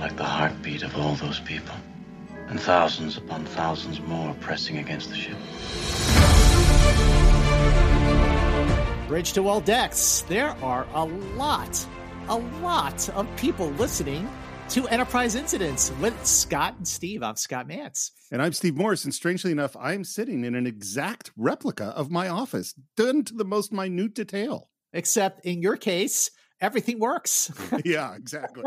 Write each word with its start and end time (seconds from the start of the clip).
like 0.00 0.16
the 0.16 0.24
heartbeat 0.24 0.82
of 0.82 0.96
all 0.96 1.14
those 1.16 1.40
people, 1.40 1.74
and 2.48 2.58
thousands 2.58 3.18
upon 3.18 3.44
thousands 3.44 4.00
more 4.00 4.34
pressing 4.40 4.78
against 4.78 5.10
the 5.10 5.14
ship. 5.14 5.36
Bridge 9.06 9.34
to 9.34 9.46
all 9.46 9.60
decks. 9.60 10.24
There 10.26 10.56
are 10.62 10.86
a 10.94 11.04
lot, 11.04 11.86
a 12.28 12.38
lot 12.62 13.08
of 13.10 13.28
people 13.36 13.68
listening 13.72 14.26
to 14.70 14.88
Enterprise 14.88 15.34
Incidents 15.34 15.92
with 16.00 16.14
Scott 16.24 16.76
and 16.78 16.88
Steve. 16.88 17.22
I'm 17.22 17.36
Scott 17.36 17.68
Mantz. 17.68 18.12
And 18.32 18.40
I'm 18.40 18.54
Steve 18.54 18.76
Morris. 18.76 19.04
And 19.04 19.12
strangely 19.12 19.52
enough, 19.52 19.76
I'm 19.76 20.04
sitting 20.04 20.44
in 20.44 20.54
an 20.54 20.66
exact 20.66 21.30
replica 21.36 21.86
of 21.86 22.10
my 22.10 22.28
office, 22.28 22.72
done 22.96 23.24
to 23.24 23.34
the 23.34 23.44
most 23.44 23.70
minute 23.70 24.14
detail. 24.14 24.70
Except 24.92 25.44
in 25.44 25.60
your 25.60 25.76
case, 25.76 26.30
everything 26.60 26.98
works. 26.98 27.50
yeah, 27.84 28.14
exactly. 28.14 28.64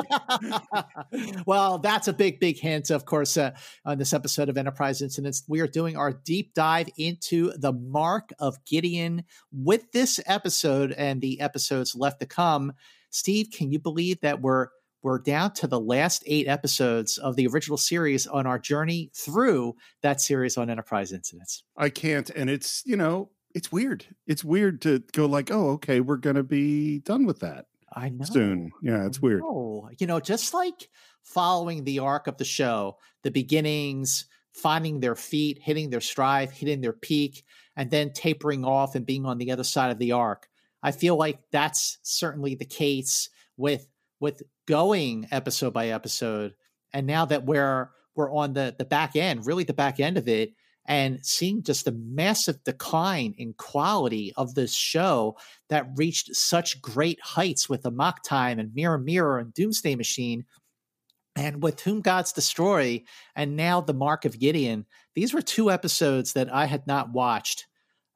well, 1.46 1.80
that's 1.80 2.08
a 2.08 2.14
big, 2.14 2.40
big 2.40 2.58
hint, 2.58 2.90
of 2.90 3.06
course, 3.06 3.38
uh, 3.38 3.52
on 3.86 3.98
this 3.98 4.14
episode 4.14 4.50
of 4.50 4.58
Enterprise 4.58 5.02
Incidents. 5.02 5.44
We 5.48 5.62
are 5.62 5.68
doing 5.68 5.96
our 5.96 6.14
deep 6.14 6.54
dive 6.54 6.90
into 6.98 7.52
the 7.58 7.74
Mark 7.74 8.32
of 8.40 8.64
Gideon 8.66 9.24
with 9.52 9.92
this 9.92 10.20
episode 10.26 10.92
and 10.94 11.22
the 11.22 11.40
episodes 11.40 11.96
left 11.96 12.20
to 12.20 12.26
come. 12.26 12.74
Steve, 13.10 13.50
can 13.54 13.72
you 13.72 13.80
believe 13.80 14.20
that 14.22 14.42
we're 14.42 14.70
we're 15.04 15.20
down 15.20 15.52
to 15.52 15.68
the 15.68 15.80
last 15.80 16.24
eight 16.26 16.48
episodes 16.48 17.18
of 17.18 17.36
the 17.36 17.46
original 17.48 17.78
series 17.78 18.26
on 18.26 18.48
our 18.48 18.58
journey 18.58 19.12
through 19.14 19.76
that 20.02 20.22
series 20.22 20.58
on 20.58 20.70
Enterprise 20.70 21.12
Incidents. 21.12 21.64
I 21.76 21.90
can't, 21.90 22.30
and 22.30 22.50
it's 22.50 22.82
you 22.86 22.96
know 22.96 23.30
it's 23.54 23.72
weird. 23.72 24.06
It's 24.26 24.44
weird 24.44 24.82
to 24.84 25.04
go 25.12 25.26
like, 25.26 25.52
oh, 25.52 25.72
okay, 25.72 26.00
we're 26.00 26.18
gonna 26.18 26.44
be 26.44 27.00
done 27.00 27.26
with 27.26 27.40
that. 27.40 27.66
I 27.94 28.10
know 28.10 28.26
soon. 28.26 28.72
Yeah, 28.82 29.06
it's 29.06 29.22
weird. 29.22 29.42
Oh, 29.44 29.90
you 30.00 30.08
know, 30.08 30.20
just 30.20 30.54
like 30.54 30.90
following 31.22 31.84
the 31.84 32.00
arc 32.00 32.28
of 32.28 32.38
the 32.38 32.46
show, 32.46 32.98
the 33.24 33.32
beginnings, 33.32 34.26
finding 34.54 35.00
their 35.00 35.16
feet, 35.16 35.60
hitting 35.62 35.90
their 35.90 36.02
stride, 36.02 36.52
hitting 36.52 36.82
their 36.82 36.94
peak, 36.94 37.44
and 37.76 37.90
then 37.90 38.12
tapering 38.12 38.66
off 38.66 38.96
and 38.96 39.06
being 39.06 39.26
on 39.26 39.38
the 39.38 39.52
other 39.52 39.64
side 39.64 39.92
of 39.92 40.00
the 40.00 40.12
arc. 40.12 40.48
I 40.82 40.92
feel 40.92 41.16
like 41.16 41.40
that's 41.52 41.98
certainly 42.04 42.56
the 42.56 42.66
case 42.66 43.30
with 43.58 43.88
with 44.20 44.44
going 44.66 45.28
episode 45.32 45.74
by 45.74 45.90
episode. 45.90 46.54
And 46.94 47.08
now 47.08 47.26
that 47.26 47.46
we're 47.46 47.90
we're 48.16 48.32
on 48.32 48.54
the 48.54 48.76
the 48.78 48.86
back 48.86 49.16
end, 49.16 49.46
really 49.46 49.64
the 49.64 49.74
back 49.74 50.00
end 50.00 50.18
of 50.18 50.28
it, 50.28 50.54
and 50.86 51.26
seeing 51.26 51.64
just 51.64 51.86
the 51.86 51.92
massive 51.92 52.64
decline 52.64 53.34
in 53.38 53.54
quality 53.54 54.34
of 54.36 54.54
this 54.54 54.74
show 54.74 55.38
that 55.70 55.88
reached 55.96 56.36
such 56.36 56.82
great 56.82 57.20
heights 57.22 57.70
with 57.70 57.84
the 57.84 57.90
Amok 57.90 58.24
Time 58.24 58.60
and 58.60 58.76
Mirror 58.76 59.00
Mirror 59.00 59.40
and 59.40 59.54
Doomsday 59.54 59.96
Machine 59.96 60.46
and 61.36 61.64
with 61.64 61.82
Whom 61.82 62.02
Gods 62.02 62.34
Destroy 62.34 63.04
and 63.36 63.56
now 63.56 63.82
The 63.82 63.94
Mark 63.94 64.26
of 64.26 64.40
Gideon. 64.40 64.86
These 65.16 65.34
were 65.34 65.42
two 65.42 65.72
episodes 65.72 66.34
that 66.34 66.54
I 66.54 66.66
had 66.66 66.86
not 66.86 67.12
watched 67.12 67.66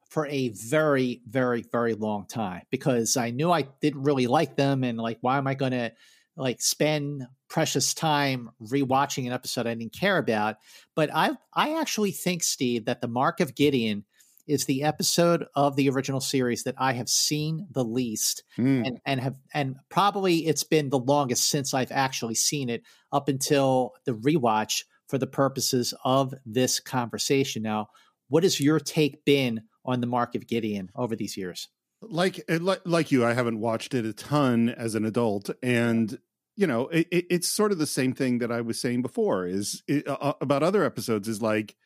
for 0.08 0.26
a 0.26 0.48
very, 0.50 1.20
very, 1.26 1.64
very 1.70 1.94
long 1.94 2.26
time 2.26 2.62
because 2.70 3.16
I 3.16 3.30
knew 3.30 3.50
I 3.50 3.62
didn't 3.80 4.02
really 4.02 4.26
like 4.26 4.56
them. 4.56 4.84
And 4.84 4.98
like, 4.98 5.18
why 5.20 5.38
am 5.38 5.46
I 5.46 5.54
going 5.54 5.72
to 5.72 5.92
like 6.36 6.62
spend 6.62 7.26
precious 7.48 7.94
time 7.94 8.50
rewatching 8.62 9.26
an 9.26 9.32
episode 9.32 9.66
I 9.66 9.74
didn't 9.74 9.92
care 9.98 10.18
about? 10.18 10.56
But 10.94 11.10
I, 11.14 11.32
I 11.54 11.80
actually 11.80 12.12
think, 12.12 12.42
Steve, 12.42 12.86
that 12.86 13.00
the 13.00 13.08
Mark 13.08 13.40
of 13.40 13.54
Gideon 13.54 14.04
is 14.48 14.64
the 14.64 14.82
episode 14.82 15.44
of 15.54 15.76
the 15.76 15.90
original 15.90 16.20
series 16.20 16.64
that 16.64 16.74
I 16.78 16.94
have 16.94 17.08
seen 17.08 17.66
the 17.70 17.84
least, 17.84 18.42
mm. 18.56 18.84
and 18.84 18.98
and 19.04 19.20
have 19.20 19.36
and 19.52 19.76
probably 19.90 20.46
it's 20.46 20.64
been 20.64 20.88
the 20.88 20.98
longest 20.98 21.48
since 21.50 21.74
I've 21.74 21.92
actually 21.92 22.34
seen 22.34 22.70
it 22.70 22.82
up 23.12 23.28
until 23.28 23.92
the 24.06 24.12
rewatch 24.12 24.84
for 25.06 25.18
the 25.18 25.26
purposes 25.26 25.94
of 26.04 26.34
this 26.46 26.80
conversation. 26.80 27.62
Now, 27.62 27.88
what 28.28 28.42
has 28.42 28.58
your 28.58 28.80
take 28.80 29.24
been 29.24 29.62
on 29.84 30.00
the 30.00 30.06
Mark 30.06 30.34
of 30.34 30.46
Gideon 30.46 30.90
over 30.96 31.14
these 31.14 31.36
years? 31.36 31.68
Like, 32.00 32.44
like, 32.48 32.80
like 32.84 33.10
you, 33.10 33.24
I 33.24 33.34
haven't 33.34 33.58
watched 33.58 33.92
it 33.92 34.06
a 34.06 34.12
ton 34.12 34.68
as 34.68 34.94
an 34.94 35.04
adult, 35.04 35.50
and 35.62 36.18
you 36.58 36.66
know, 36.66 36.88
it, 36.88 37.06
it's 37.12 37.48
sort 37.48 37.70
of 37.70 37.78
the 37.78 37.86
same 37.86 38.12
thing 38.12 38.38
that 38.38 38.50
I 38.50 38.62
was 38.62 38.80
saying 38.80 39.02
before 39.02 39.46
is 39.46 39.84
it, 39.86 40.08
uh, 40.08 40.16
uh, 40.20 40.32
about 40.40 40.64
other 40.64 40.82
episodes. 40.82 41.28
Is 41.28 41.40
like, 41.40 41.76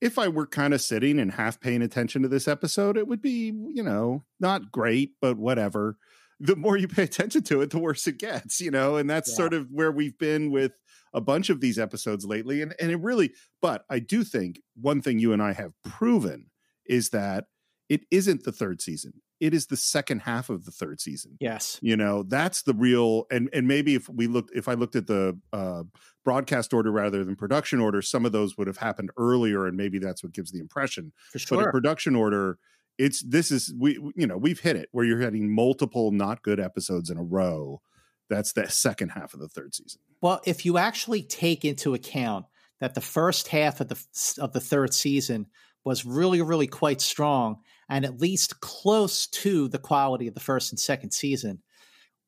if 0.00 0.18
I 0.18 0.28
were 0.28 0.46
kind 0.46 0.72
of 0.72 0.80
sitting 0.80 1.18
and 1.18 1.32
half 1.32 1.60
paying 1.60 1.82
attention 1.82 2.22
to 2.22 2.28
this 2.28 2.48
episode, 2.48 2.96
it 2.96 3.06
would 3.06 3.20
be, 3.20 3.52
you 3.74 3.82
know, 3.82 4.24
not 4.40 4.72
great, 4.72 5.10
but 5.20 5.36
whatever. 5.36 5.98
The 6.40 6.56
more 6.56 6.78
you 6.78 6.88
pay 6.88 7.02
attention 7.02 7.42
to 7.42 7.60
it, 7.60 7.68
the 7.68 7.78
worse 7.78 8.06
it 8.06 8.18
gets, 8.18 8.58
you 8.58 8.70
know, 8.70 8.96
and 8.96 9.08
that's 9.08 9.28
yeah. 9.28 9.36
sort 9.36 9.52
of 9.52 9.68
where 9.70 9.92
we've 9.92 10.18
been 10.18 10.50
with 10.50 10.72
a 11.12 11.20
bunch 11.20 11.50
of 11.50 11.60
these 11.60 11.78
episodes 11.78 12.24
lately. 12.24 12.62
And 12.62 12.74
and 12.80 12.90
it 12.90 13.00
really, 13.00 13.34
but 13.60 13.84
I 13.90 13.98
do 13.98 14.24
think 14.24 14.62
one 14.80 15.02
thing 15.02 15.18
you 15.18 15.34
and 15.34 15.42
I 15.42 15.52
have 15.52 15.72
proven 15.84 16.46
is 16.86 17.10
that 17.10 17.44
it 17.90 18.00
isn't 18.10 18.44
the 18.44 18.52
third 18.52 18.80
season 18.80 19.20
it 19.40 19.52
is 19.52 19.66
the 19.66 19.76
second 19.76 20.20
half 20.20 20.48
of 20.48 20.64
the 20.64 20.70
third 20.70 21.00
season. 21.00 21.36
Yes. 21.40 21.78
You 21.82 21.96
know 21.96 22.22
that's 22.22 22.62
the 22.62 22.74
real 22.74 23.26
and 23.30 23.48
and 23.52 23.68
maybe 23.68 23.94
if 23.94 24.08
we 24.08 24.26
looked 24.26 24.50
if 24.54 24.68
i 24.68 24.74
looked 24.74 24.96
at 24.96 25.06
the 25.06 25.38
uh 25.52 25.82
broadcast 26.24 26.72
order 26.72 26.90
rather 26.90 27.24
than 27.24 27.36
production 27.36 27.80
order 27.80 28.02
some 28.02 28.26
of 28.26 28.32
those 28.32 28.58
would 28.58 28.66
have 28.66 28.78
happened 28.78 29.10
earlier 29.16 29.66
and 29.66 29.76
maybe 29.76 29.98
that's 29.98 30.22
what 30.22 30.32
gives 30.32 30.50
the 30.52 30.58
impression. 30.58 31.12
For 31.32 31.38
sure 31.38 31.58
but 31.58 31.64
in 31.66 31.70
production 31.70 32.16
order 32.16 32.58
it's 32.98 33.22
this 33.22 33.50
is 33.50 33.74
we 33.78 33.94
you 34.16 34.26
know 34.26 34.36
we've 34.36 34.60
hit 34.60 34.76
it 34.76 34.88
where 34.92 35.04
you're 35.04 35.20
hitting 35.20 35.54
multiple 35.54 36.10
not 36.10 36.42
good 36.42 36.60
episodes 36.60 37.10
in 37.10 37.18
a 37.18 37.22
row. 37.22 37.80
That's 38.28 38.52
the 38.54 38.68
second 38.68 39.10
half 39.10 39.34
of 39.34 39.40
the 39.40 39.48
third 39.48 39.74
season. 39.74 40.00
Well 40.20 40.40
if 40.46 40.64
you 40.64 40.78
actually 40.78 41.22
take 41.22 41.64
into 41.64 41.94
account 41.94 42.46
that 42.80 42.94
the 42.94 43.00
first 43.00 43.48
half 43.48 43.80
of 43.80 43.88
the 43.88 44.02
of 44.40 44.52
the 44.52 44.60
third 44.60 44.94
season 44.94 45.46
was 45.86 46.04
really, 46.04 46.42
really 46.42 46.66
quite 46.66 47.00
strong 47.00 47.58
and 47.88 48.04
at 48.04 48.20
least 48.20 48.60
close 48.60 49.26
to 49.28 49.68
the 49.68 49.78
quality 49.78 50.28
of 50.28 50.34
the 50.34 50.40
first 50.40 50.72
and 50.72 50.78
second 50.78 51.12
season. 51.12 51.62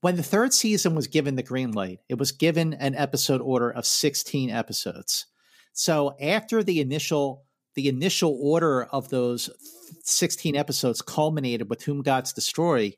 When 0.01 0.17
the 0.17 0.23
third 0.23 0.55
season 0.55 0.95
was 0.95 1.09
given 1.09 1.35
the 1.35 1.43
green 1.43 1.73
light, 1.73 2.01
it 2.09 2.19
was 2.19 2.31
given 2.31 2.75
an 2.75 2.95
episode 2.95 3.41
order 3.41 3.71
of 3.71 3.85
16 3.85 4.51
episodes. 4.51 5.27
So 5.73 6.17
after 6.21 6.63
the 6.63 6.81
initial 6.81 7.45
the 7.75 7.89
initial 7.89 8.37
order 8.43 8.87
of 8.87 9.09
those 9.09 9.49
16 10.03 10.57
episodes 10.57 11.01
culminated 11.01 11.71
with 11.71 11.83
Whom 11.85 12.03
Gods 12.03 12.33
Destroy, 12.33 12.93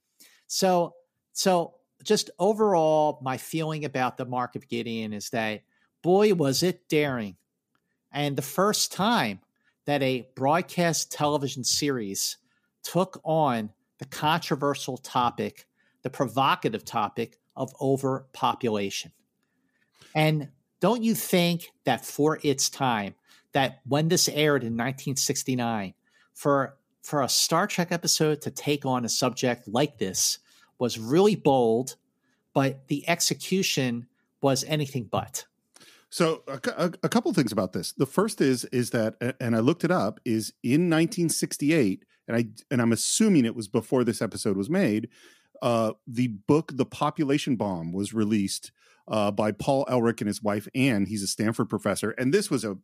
So 0.47 0.95
so 1.33 1.75
just 2.03 2.29
overall, 2.39 3.19
my 3.21 3.37
feeling 3.37 3.85
about 3.85 4.17
the 4.17 4.25
Mark 4.25 4.55
of 4.55 4.67
Gideon 4.67 5.13
is 5.13 5.29
that 5.29 5.61
boy 6.01 6.33
was 6.33 6.63
it 6.63 6.87
daring, 6.89 7.37
and 8.11 8.35
the 8.35 8.41
first 8.41 8.91
time 8.91 9.39
that 9.85 10.01
a 10.01 10.27
broadcast 10.35 11.11
television 11.11 11.63
series 11.63 12.37
took 12.83 13.19
on 13.23 13.69
the 13.99 14.05
controversial 14.05 14.97
topic, 14.97 15.67
the 16.01 16.09
provocative 16.09 16.85
topic 16.85 17.37
of 17.55 17.73
overpopulation. 17.79 19.11
And 20.15 20.49
don't 20.79 21.03
you 21.03 21.15
think 21.15 21.71
that 21.85 22.05
for 22.05 22.39
its 22.43 22.69
time, 22.69 23.15
that 23.53 23.79
when 23.85 24.09
this 24.09 24.27
aired 24.27 24.63
in 24.63 24.73
1969, 24.73 25.93
for 26.33 26.77
for 27.01 27.21
a 27.21 27.29
Star 27.29 27.67
Trek 27.67 27.91
episode 27.91 28.41
to 28.41 28.51
take 28.51 28.85
on 28.85 29.05
a 29.05 29.09
subject 29.09 29.67
like 29.67 29.97
this 29.97 30.39
was 30.79 30.97
really 30.97 31.35
bold, 31.35 31.95
but 32.53 32.87
the 32.87 33.07
execution 33.07 34.07
was 34.41 34.63
anything 34.65 35.05
but. 35.05 35.45
So 36.09 36.43
a, 36.47 36.59
a, 36.77 36.91
a 37.03 37.09
couple 37.09 37.33
things 37.33 37.51
about 37.51 37.73
this. 37.73 37.91
The 37.93 38.05
first 38.05 38.39
is 38.39 38.65
is 38.65 38.91
that, 38.91 39.15
and 39.39 39.55
I 39.55 39.59
looked 39.59 39.83
it 39.83 39.91
up, 39.91 40.19
is 40.25 40.53
in 40.61 40.89
1968, 40.89 42.05
and 42.27 42.37
I 42.37 42.45
and 42.69 42.81
I'm 42.81 42.91
assuming 42.91 43.45
it 43.45 43.55
was 43.55 43.67
before 43.67 44.03
this 44.03 44.21
episode 44.21 44.55
was 44.55 44.69
made. 44.69 45.09
Uh, 45.61 45.93
the 46.05 46.27
book 46.27 46.71
"The 46.75 46.85
Population 46.85 47.55
Bomb" 47.55 47.93
was 47.93 48.13
released 48.13 48.71
uh, 49.07 49.31
by 49.31 49.51
Paul 49.51 49.87
Ehrlich 49.89 50.21
and 50.21 50.27
his 50.27 50.43
wife 50.43 50.67
Anne. 50.75 51.07
He's 51.07 51.23
a 51.23 51.27
Stanford 51.27 51.67
professor, 51.69 52.11
and 52.11 52.31
this 52.31 52.51
was 52.51 52.63
a 52.63 52.77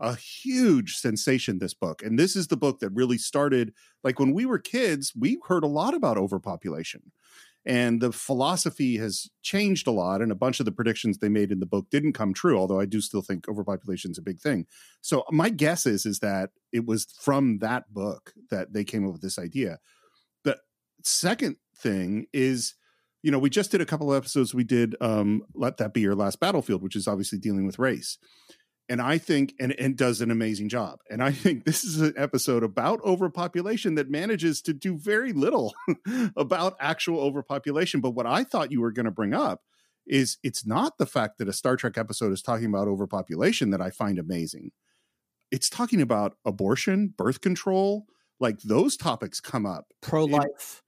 a 0.00 0.16
huge 0.16 0.96
sensation 0.96 1.58
this 1.58 1.74
book 1.74 2.02
and 2.02 2.18
this 2.18 2.34
is 2.34 2.48
the 2.48 2.56
book 2.56 2.80
that 2.80 2.90
really 2.90 3.18
started 3.18 3.72
like 4.02 4.18
when 4.18 4.32
we 4.32 4.44
were 4.44 4.58
kids 4.58 5.12
we 5.18 5.38
heard 5.46 5.64
a 5.64 5.68
lot 5.68 5.94
about 5.94 6.18
overpopulation 6.18 7.12
and 7.66 8.02
the 8.02 8.12
philosophy 8.12 8.98
has 8.98 9.28
changed 9.42 9.86
a 9.86 9.90
lot 9.90 10.20
and 10.20 10.30
a 10.30 10.36
bunch 10.36 10.60
of 10.60 10.66
the 10.66 10.72
predictions 10.72 11.18
they 11.18 11.28
made 11.28 11.50
in 11.50 11.60
the 11.60 11.66
book 11.66 11.86
didn't 11.90 12.12
come 12.12 12.34
true 12.34 12.58
although 12.58 12.80
i 12.80 12.84
do 12.84 13.00
still 13.00 13.22
think 13.22 13.48
overpopulation 13.48 14.10
is 14.10 14.18
a 14.18 14.22
big 14.22 14.40
thing. 14.40 14.66
So 15.00 15.24
my 15.30 15.50
guess 15.50 15.86
is 15.86 16.06
is 16.06 16.20
that 16.20 16.50
it 16.72 16.86
was 16.86 17.06
from 17.20 17.58
that 17.58 17.92
book 17.92 18.32
that 18.50 18.72
they 18.72 18.84
came 18.84 19.06
up 19.06 19.12
with 19.12 19.22
this 19.22 19.38
idea. 19.38 19.78
The 20.44 20.58
second 21.02 21.56
thing 21.76 22.26
is 22.32 22.74
you 23.22 23.30
know 23.30 23.38
we 23.38 23.50
just 23.50 23.70
did 23.70 23.80
a 23.80 23.86
couple 23.86 24.12
of 24.12 24.16
episodes. 24.16 24.54
We 24.54 24.64
did 24.64 24.96
um 25.00 25.42
let 25.54 25.78
that 25.78 25.94
be 25.94 26.00
your 26.00 26.14
last 26.14 26.40
battlefield 26.40 26.82
which 26.82 26.96
is 26.96 27.08
obviously 27.08 27.38
dealing 27.38 27.66
with 27.66 27.78
race 27.78 28.18
and 28.88 29.00
I 29.00 29.18
think 29.18 29.54
and, 29.58 29.72
and 29.78 29.96
does 29.96 30.20
an 30.20 30.30
amazing 30.30 30.68
job. 30.68 31.00
And 31.10 31.22
I 31.22 31.32
think 31.32 31.64
this 31.64 31.84
is 31.84 32.00
an 32.00 32.14
episode 32.16 32.62
about 32.62 33.00
overpopulation 33.02 33.94
that 33.94 34.10
manages 34.10 34.60
to 34.62 34.72
do 34.72 34.96
very 34.96 35.32
little 35.32 35.74
about 36.36 36.76
actual 36.80 37.20
overpopulation. 37.20 38.00
But 38.00 38.10
what 38.10 38.26
I 38.26 38.44
thought 38.44 38.72
you 38.72 38.80
were 38.80 38.92
going 38.92 39.06
to 39.06 39.12
bring 39.12 39.34
up 39.34 39.62
is 40.06 40.36
it's 40.42 40.66
not 40.66 40.98
the 40.98 41.06
fact 41.06 41.38
that 41.38 41.48
a 41.48 41.52
Star 41.52 41.76
Trek 41.76 41.96
episode 41.96 42.32
is 42.32 42.42
talking 42.42 42.66
about 42.66 42.88
overpopulation 42.88 43.70
that 43.70 43.80
I 43.80 43.90
find 43.90 44.18
amazing. 44.18 44.70
It's 45.50 45.70
talking 45.70 46.02
about 46.02 46.36
abortion, 46.44 47.14
birth 47.16 47.40
control, 47.40 48.06
like 48.38 48.60
those 48.60 48.96
topics 48.96 49.40
come 49.40 49.64
up. 49.64 49.86
Pro 50.02 50.24
life. 50.24 50.82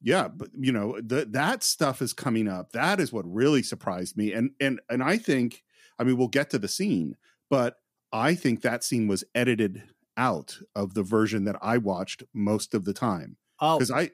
Yeah, 0.00 0.28
but 0.28 0.50
you 0.56 0.70
know, 0.70 1.00
the, 1.00 1.24
that 1.30 1.62
stuff 1.62 2.02
is 2.02 2.12
coming 2.12 2.46
up. 2.46 2.72
That 2.72 3.00
is 3.00 3.12
what 3.12 3.24
really 3.26 3.62
surprised 3.62 4.16
me. 4.16 4.32
And 4.32 4.50
and 4.60 4.80
and 4.90 5.02
I 5.02 5.16
think 5.16 5.64
I 5.98 6.04
mean, 6.04 6.16
we'll 6.16 6.28
get 6.28 6.50
to 6.50 6.58
the 6.58 6.68
scene, 6.68 7.16
but 7.50 7.76
I 8.12 8.34
think 8.34 8.62
that 8.62 8.84
scene 8.84 9.08
was 9.08 9.24
edited 9.34 9.82
out 10.16 10.58
of 10.74 10.94
the 10.94 11.02
version 11.02 11.44
that 11.44 11.56
I 11.62 11.78
watched 11.78 12.24
most 12.34 12.74
of 12.74 12.84
the 12.84 12.92
time. 12.92 13.36
Oh, 13.60 13.78
because 13.78 13.90
I 13.90 14.10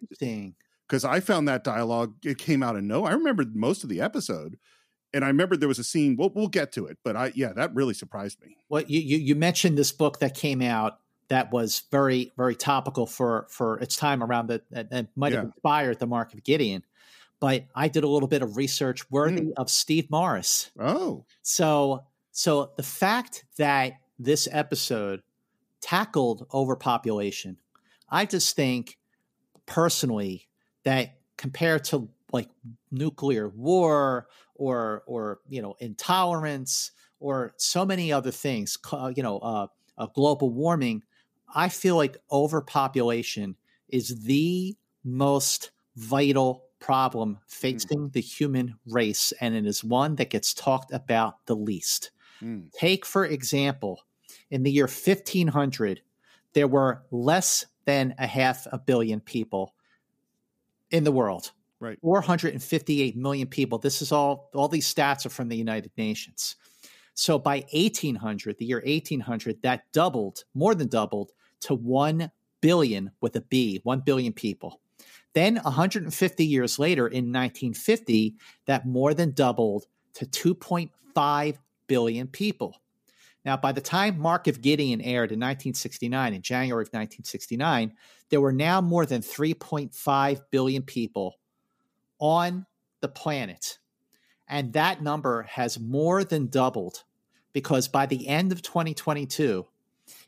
because 0.88 1.04
I 1.04 1.20
found 1.20 1.48
that 1.48 1.64
dialogue 1.64 2.14
it 2.24 2.38
came 2.38 2.62
out 2.62 2.76
of 2.76 2.82
no. 2.82 3.04
I 3.04 3.12
remember 3.12 3.44
most 3.52 3.82
of 3.82 3.90
the 3.90 4.00
episode, 4.00 4.58
and 5.12 5.24
I 5.24 5.28
remember 5.28 5.56
there 5.56 5.68
was 5.68 5.78
a 5.78 5.84
scene. 5.84 6.16
We'll 6.16 6.30
we'll 6.34 6.48
get 6.48 6.72
to 6.72 6.86
it, 6.86 6.98
but 7.04 7.16
I 7.16 7.32
yeah, 7.34 7.52
that 7.52 7.74
really 7.74 7.94
surprised 7.94 8.40
me. 8.40 8.56
Well, 8.68 8.82
you 8.86 9.00
you, 9.00 9.18
you 9.18 9.34
mentioned 9.34 9.78
this 9.78 9.92
book 9.92 10.20
that 10.20 10.34
came 10.34 10.62
out 10.62 10.98
that 11.28 11.52
was 11.52 11.82
very 11.90 12.32
very 12.36 12.54
topical 12.54 13.06
for 13.06 13.46
for 13.50 13.78
its 13.80 13.96
time 13.96 14.22
around 14.22 14.48
that 14.48 14.62
that 14.70 15.08
might 15.16 15.32
have 15.32 15.42
yeah. 15.42 15.46
inspired 15.48 15.98
the 15.98 16.06
Mark 16.06 16.34
of 16.34 16.44
Gideon. 16.44 16.84
But 17.40 17.66
I 17.74 17.88
did 17.88 18.04
a 18.04 18.08
little 18.08 18.28
bit 18.28 18.42
of 18.42 18.56
research 18.56 19.10
worthy 19.10 19.46
mm. 19.46 19.52
of 19.56 19.68
Steve 19.68 20.10
Morris. 20.10 20.70
Oh, 20.78 21.24
so 21.42 22.04
so 22.36 22.72
the 22.76 22.82
fact 22.82 23.44
that 23.58 23.92
this 24.18 24.48
episode 24.50 25.22
tackled 25.80 26.48
overpopulation, 26.52 27.58
I 28.10 28.26
just 28.26 28.56
think 28.56 28.98
personally 29.66 30.48
that 30.82 31.16
compared 31.36 31.84
to 31.84 32.08
like 32.32 32.48
nuclear 32.90 33.48
war 33.50 34.26
or 34.56 35.04
or 35.06 35.38
you 35.48 35.62
know 35.62 35.76
intolerance 35.78 36.90
or 37.20 37.54
so 37.56 37.86
many 37.86 38.12
other 38.12 38.32
things, 38.32 38.76
you 39.14 39.22
know, 39.22 39.38
uh, 39.38 39.68
uh, 39.96 40.06
global 40.06 40.50
warming, 40.50 41.04
I 41.54 41.68
feel 41.68 41.94
like 41.94 42.16
overpopulation 42.32 43.54
is 43.88 44.24
the 44.24 44.76
most 45.04 45.70
vital 45.94 46.64
problem 46.80 47.34
hmm. 47.34 47.38
facing 47.46 48.08
the 48.08 48.20
human 48.20 48.74
race, 48.88 49.32
and 49.40 49.54
it 49.54 49.66
is 49.66 49.84
one 49.84 50.16
that 50.16 50.30
gets 50.30 50.52
talked 50.52 50.92
about 50.92 51.46
the 51.46 51.54
least. 51.54 52.10
Mm. 52.44 52.70
Take, 52.72 53.06
for 53.06 53.24
example, 53.24 54.00
in 54.50 54.62
the 54.62 54.70
year 54.70 54.84
1500, 54.84 56.02
there 56.52 56.68
were 56.68 57.02
less 57.10 57.66
than 57.86 58.14
a 58.18 58.26
half 58.26 58.66
a 58.70 58.78
billion 58.78 59.20
people 59.20 59.74
in 60.90 61.04
the 61.04 61.12
world. 61.12 61.52
Right. 61.80 61.98
458 62.00 63.16
million 63.16 63.46
people. 63.48 63.78
This 63.78 64.00
is 64.00 64.12
all, 64.12 64.50
all 64.54 64.68
these 64.68 64.92
stats 64.92 65.26
are 65.26 65.30
from 65.30 65.48
the 65.48 65.56
United 65.56 65.90
Nations. 65.96 66.56
So 67.14 67.38
by 67.38 67.64
1800, 67.72 68.58
the 68.58 68.64
year 68.64 68.82
1800, 68.86 69.62
that 69.62 69.84
doubled, 69.92 70.44
more 70.54 70.74
than 70.74 70.88
doubled 70.88 71.32
to 71.60 71.74
1 71.74 72.30
billion 72.60 73.10
with 73.20 73.36
a 73.36 73.40
B, 73.42 73.80
1 73.84 74.00
billion 74.00 74.32
people. 74.32 74.80
Then 75.34 75.56
150 75.56 76.46
years 76.46 76.78
later, 76.78 77.08
in 77.08 77.32
1950, 77.32 78.36
that 78.66 78.86
more 78.86 79.14
than 79.14 79.32
doubled 79.32 79.86
to 80.14 80.26
2.5 80.26 81.58
billion 81.86 82.26
people. 82.26 82.80
Now, 83.44 83.56
by 83.56 83.72
the 83.72 83.80
time 83.80 84.18
Mark 84.18 84.46
of 84.46 84.62
Gideon 84.62 85.00
aired 85.02 85.30
in 85.30 85.38
1969, 85.38 86.32
in 86.32 86.42
January 86.42 86.82
of 86.82 86.88
1969, 86.88 87.92
there 88.30 88.40
were 88.40 88.52
now 88.52 88.80
more 88.80 89.04
than 89.04 89.20
3.5 89.20 90.40
billion 90.50 90.82
people 90.82 91.34
on 92.18 92.64
the 93.00 93.08
planet. 93.08 93.78
And 94.48 94.72
that 94.72 95.02
number 95.02 95.42
has 95.42 95.78
more 95.78 96.24
than 96.24 96.46
doubled 96.46 97.04
because 97.52 97.86
by 97.86 98.06
the 98.06 98.28
end 98.28 98.50
of 98.50 98.62
2022, 98.62 99.66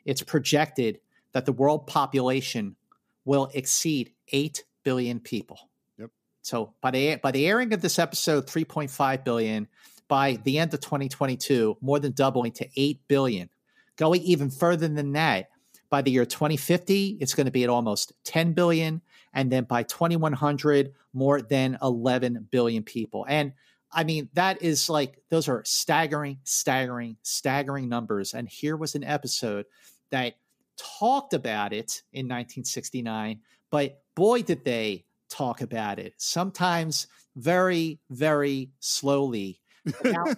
it's 0.05 0.23
projected 0.23 1.01
that 1.33 1.47
the 1.47 1.53
world 1.53 1.87
population 1.87 2.77
will 3.25 3.51
exceed 3.55 4.13
8 4.33 4.65
billion 4.85 5.21
people. 5.21 5.59
Yep. 5.99 6.11
So 6.43 6.75
by 6.81 6.91
the 6.91 7.17
by 7.17 7.31
the 7.31 7.47
airing 7.47 7.73
of 7.73 7.83
this 7.83 7.99
episode 7.99 8.47
3.5 8.47 9.25
billion 9.25 9.69
by 10.09 10.39
the 10.45 10.59
end 10.59 10.73
of 10.75 10.81
2022, 10.81 11.79
more 11.81 11.99
than 11.99 12.13
doubling 12.13 12.53
to 12.53 12.69
8 12.77 13.01
billion. 13.09 13.51
Going 13.97 14.23
even 14.23 14.51
further 14.51 14.89
than 14.89 15.13
that, 15.13 15.49
by 15.89 16.03
the 16.03 16.11
year 16.11 16.27
2050, 16.27 17.19
it's 17.21 17.35
going 17.35 17.47
to 17.47 17.53
be 17.53 17.65
at 17.65 17.71
almost 17.71 18.13
10 18.25 18.53
billion. 18.53 19.03
And 19.33 19.51
then 19.51 19.65
by 19.65 19.83
2100, 19.83 20.93
more 21.13 21.41
than 21.41 21.79
11 21.83 22.49
billion 22.51 22.83
people. 22.83 23.25
And 23.29 23.53
I 23.93 24.05
mean, 24.05 24.29
that 24.35 24.63
is 24.63 24.89
like, 24.91 25.19
those 25.31 25.49
are 25.49 25.63
staggering, 25.65 26.39
staggering, 26.45 27.17
staggering 27.23 27.89
numbers. 27.89 28.35
And 28.35 28.49
here 28.49 28.77
was 28.77 28.95
an 28.95 29.05
episode 29.05 29.67
that 30.11 30.35
talked 30.77 31.33
about 31.33 31.73
it 31.73 32.03
in 32.13 32.27
1969, 32.27 33.41
but 33.71 34.01
boy, 34.15 34.43
did 34.43 34.65
they 34.65 35.05
talk 35.29 35.61
about 35.61 35.99
it. 35.99 36.15
Sometimes 36.17 37.07
very, 37.35 37.99
very 38.11 38.71
slowly 38.81 39.61
without, 39.87 40.37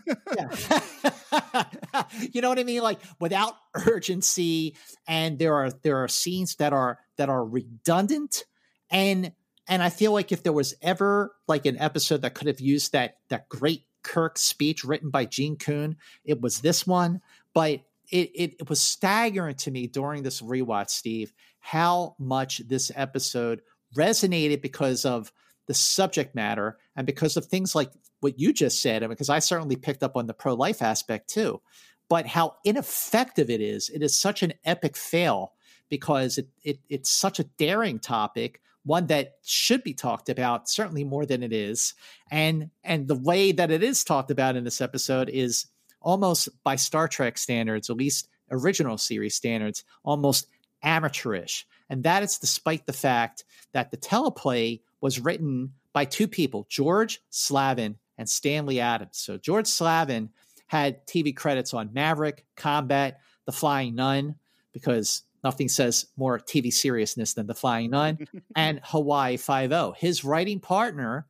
you 2.32 2.40
know 2.40 2.48
what 2.48 2.58
I 2.58 2.64
mean? 2.64 2.82
Like 2.82 3.00
without 3.20 3.54
urgency, 3.74 4.76
and 5.06 5.38
there 5.38 5.54
are 5.54 5.70
there 5.70 6.02
are 6.02 6.08
scenes 6.08 6.56
that 6.56 6.72
are 6.72 6.98
that 7.16 7.28
are 7.28 7.44
redundant, 7.44 8.44
and 8.90 9.32
and 9.66 9.82
I 9.82 9.90
feel 9.90 10.12
like 10.12 10.32
if 10.32 10.42
there 10.42 10.52
was 10.52 10.74
ever 10.82 11.34
like 11.46 11.66
an 11.66 11.78
episode 11.78 12.22
that 12.22 12.34
could 12.34 12.46
have 12.46 12.60
used 12.60 12.92
that 12.92 13.18
that 13.28 13.48
great 13.48 13.84
Kirk 14.02 14.38
speech 14.38 14.84
written 14.84 15.10
by 15.10 15.24
Gene 15.24 15.56
Coon, 15.56 15.96
it 16.24 16.40
was 16.40 16.60
this 16.60 16.86
one. 16.86 17.20
But 17.54 17.80
it, 18.10 18.30
it, 18.34 18.54
it 18.60 18.68
was 18.68 18.80
staggering 18.80 19.56
to 19.56 19.70
me 19.70 19.86
during 19.86 20.22
this 20.22 20.40
rewatch, 20.40 20.90
Steve, 20.90 21.32
how 21.60 22.14
much 22.18 22.58
this 22.66 22.90
episode 22.94 23.60
resonated 23.96 24.62
because 24.62 25.04
of 25.04 25.32
the 25.66 25.74
subject 25.74 26.34
matter 26.34 26.78
and 26.96 27.06
because 27.06 27.36
of 27.36 27.46
things 27.46 27.74
like 27.74 27.90
what 28.20 28.38
you 28.38 28.52
just 28.52 28.82
said, 28.82 29.08
because 29.08 29.28
I 29.28 29.38
certainly 29.38 29.76
picked 29.76 30.02
up 30.02 30.16
on 30.16 30.26
the 30.26 30.34
pro 30.34 30.54
life 30.54 30.82
aspect 30.82 31.28
too, 31.28 31.60
but 32.08 32.26
how 32.26 32.56
ineffective 32.64 33.50
it 33.50 33.60
is. 33.60 33.88
It 33.88 34.02
is 34.02 34.18
such 34.18 34.42
an 34.42 34.54
epic 34.64 34.96
fail 34.96 35.52
because 35.88 36.38
it, 36.38 36.48
it 36.62 36.78
it's 36.88 37.10
such 37.10 37.38
a 37.38 37.44
daring 37.44 37.98
topic, 37.98 38.60
one 38.84 39.06
that 39.06 39.34
should 39.44 39.82
be 39.82 39.94
talked 39.94 40.28
about 40.28 40.68
certainly 40.68 41.04
more 41.04 41.26
than 41.26 41.42
it 41.42 41.52
is, 41.52 41.94
and 42.30 42.70
and 42.84 43.08
the 43.08 43.18
way 43.18 43.52
that 43.52 43.70
it 43.70 43.82
is 43.82 44.04
talked 44.04 44.30
about 44.30 44.56
in 44.56 44.64
this 44.64 44.80
episode 44.80 45.28
is 45.28 45.66
almost 46.00 46.48
by 46.64 46.76
Star 46.76 47.08
Trek 47.08 47.38
standards, 47.38 47.90
at 47.90 47.96
least 47.96 48.28
original 48.50 48.98
series 48.98 49.34
standards, 49.34 49.84
almost 50.04 50.46
amateurish. 50.82 51.66
And 51.90 52.04
that 52.04 52.22
is 52.22 52.38
despite 52.38 52.86
the 52.86 52.92
fact 52.92 53.44
that 53.72 53.90
the 53.90 53.96
teleplay 53.96 54.80
was 55.00 55.20
written 55.20 55.72
by 55.92 56.04
two 56.04 56.28
people, 56.28 56.66
George 56.68 57.20
Slavin 57.30 57.96
and 58.18 58.28
Stanley 58.28 58.80
Adams. 58.80 59.16
So 59.18 59.38
George 59.38 59.66
Slavin 59.66 60.30
had 60.66 61.06
TV 61.06 61.34
credits 61.34 61.72
on 61.72 61.92
Maverick, 61.92 62.44
Combat, 62.56 63.20
The 63.46 63.52
Flying 63.52 63.94
Nun, 63.94 64.34
because 64.72 65.22
nothing 65.42 65.68
says 65.68 66.06
more 66.16 66.38
TV 66.38 66.72
seriousness 66.72 67.32
than 67.34 67.46
The 67.46 67.54
Flying 67.54 67.90
Nun, 67.90 68.18
and 68.56 68.80
Hawaii 68.84 69.36
Five 69.36 69.72
O. 69.72 69.94
His 69.96 70.24
writing 70.24 70.60
partner 70.60 71.26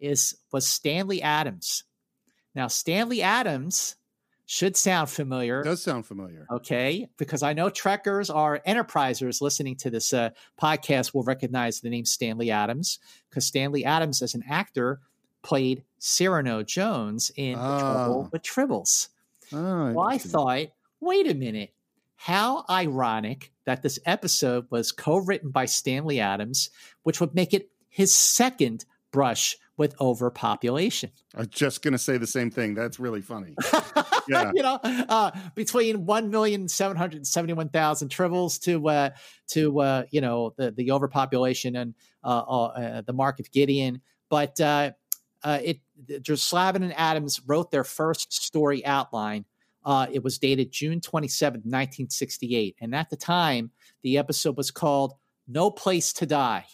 is 0.00 0.36
was 0.52 0.66
Stanley 0.66 1.22
Adams. 1.22 1.84
Now 2.54 2.68
Stanley 2.68 3.22
Adams 3.22 3.96
should 4.46 4.76
sound 4.76 5.08
familiar. 5.08 5.60
It 5.60 5.64
does 5.64 5.82
sound 5.82 6.06
familiar. 6.06 6.46
Okay, 6.50 7.08
because 7.16 7.42
I 7.42 7.52
know 7.52 7.70
Trekkers 7.70 8.34
are 8.34 8.60
enterprisers 8.66 9.40
listening 9.40 9.76
to 9.76 9.90
this 9.90 10.12
uh, 10.12 10.30
podcast 10.60 11.14
will 11.14 11.22
recognize 11.22 11.80
the 11.80 11.88
name 11.88 12.04
Stanley 12.04 12.50
Adams 12.50 12.98
because 13.30 13.46
Stanley 13.46 13.84
Adams, 13.84 14.20
as 14.20 14.34
an 14.34 14.42
actor, 14.48 15.00
played 15.42 15.84
Cyrano 15.98 16.62
Jones 16.62 17.30
in 17.36 17.54
Trouble 17.54 18.24
Ah. 18.26 18.28
with 18.32 18.42
Tribbles. 18.42 19.08
Oh, 19.52 19.92
Well, 19.92 20.08
I 20.08 20.18
thought, 20.18 20.68
wait 21.00 21.28
a 21.30 21.34
minute. 21.34 21.72
How 22.16 22.64
ironic 22.70 23.52
that 23.64 23.82
this 23.82 23.98
episode 24.06 24.66
was 24.70 24.92
co 24.92 25.16
written 25.18 25.50
by 25.50 25.64
Stanley 25.66 26.20
Adams, 26.20 26.70
which 27.02 27.20
would 27.20 27.34
make 27.34 27.52
it 27.52 27.70
his 27.88 28.14
second 28.14 28.84
brush 29.10 29.56
with 29.76 30.00
overpopulation. 30.00 31.10
I 31.34 31.40
am 31.40 31.48
just 31.50 31.82
going 31.82 31.92
to 31.92 31.98
say 31.98 32.16
the 32.18 32.26
same 32.26 32.50
thing. 32.50 32.74
That's 32.74 32.98
really 33.00 33.20
funny. 33.22 33.54
Yeah. 34.28 34.52
you 34.54 34.62
know, 34.62 34.78
uh, 34.84 35.32
between 35.56 36.06
one 36.06 36.30
million 36.30 36.68
seven 36.68 36.96
hundred 36.96 37.26
seventy-one 37.26 37.70
thousand 37.70 38.08
tribbles 38.08 38.60
to 38.62 38.88
uh, 38.88 39.10
to 39.48 39.80
uh, 39.80 40.04
you 40.12 40.20
know 40.20 40.54
the 40.56 40.70
the 40.70 40.92
overpopulation 40.92 41.74
and 41.74 41.94
uh, 42.22 42.44
uh, 42.46 42.64
uh, 42.66 43.00
the 43.00 43.12
Mark 43.12 43.40
of 43.40 43.50
Gideon, 43.50 44.00
but 44.28 44.60
uh, 45.44 45.58
it 45.62 45.80
just 46.22 46.44
Slavin 46.44 46.82
and 46.82 46.94
Adams 46.96 47.40
wrote 47.46 47.70
their 47.70 47.84
first 47.84 48.32
story 48.32 48.84
outline. 48.84 49.44
Uh, 49.84 50.06
it 50.12 50.22
was 50.22 50.38
dated 50.38 50.70
June 50.70 51.00
twenty 51.00 51.28
seventh, 51.28 51.64
1968. 51.64 52.76
And 52.80 52.94
at 52.94 53.10
the 53.10 53.16
time, 53.16 53.70
the 54.02 54.18
episode 54.18 54.56
was 54.56 54.70
called 54.70 55.14
No 55.48 55.70
Place 55.70 56.12
to 56.14 56.26
Die, 56.26 56.64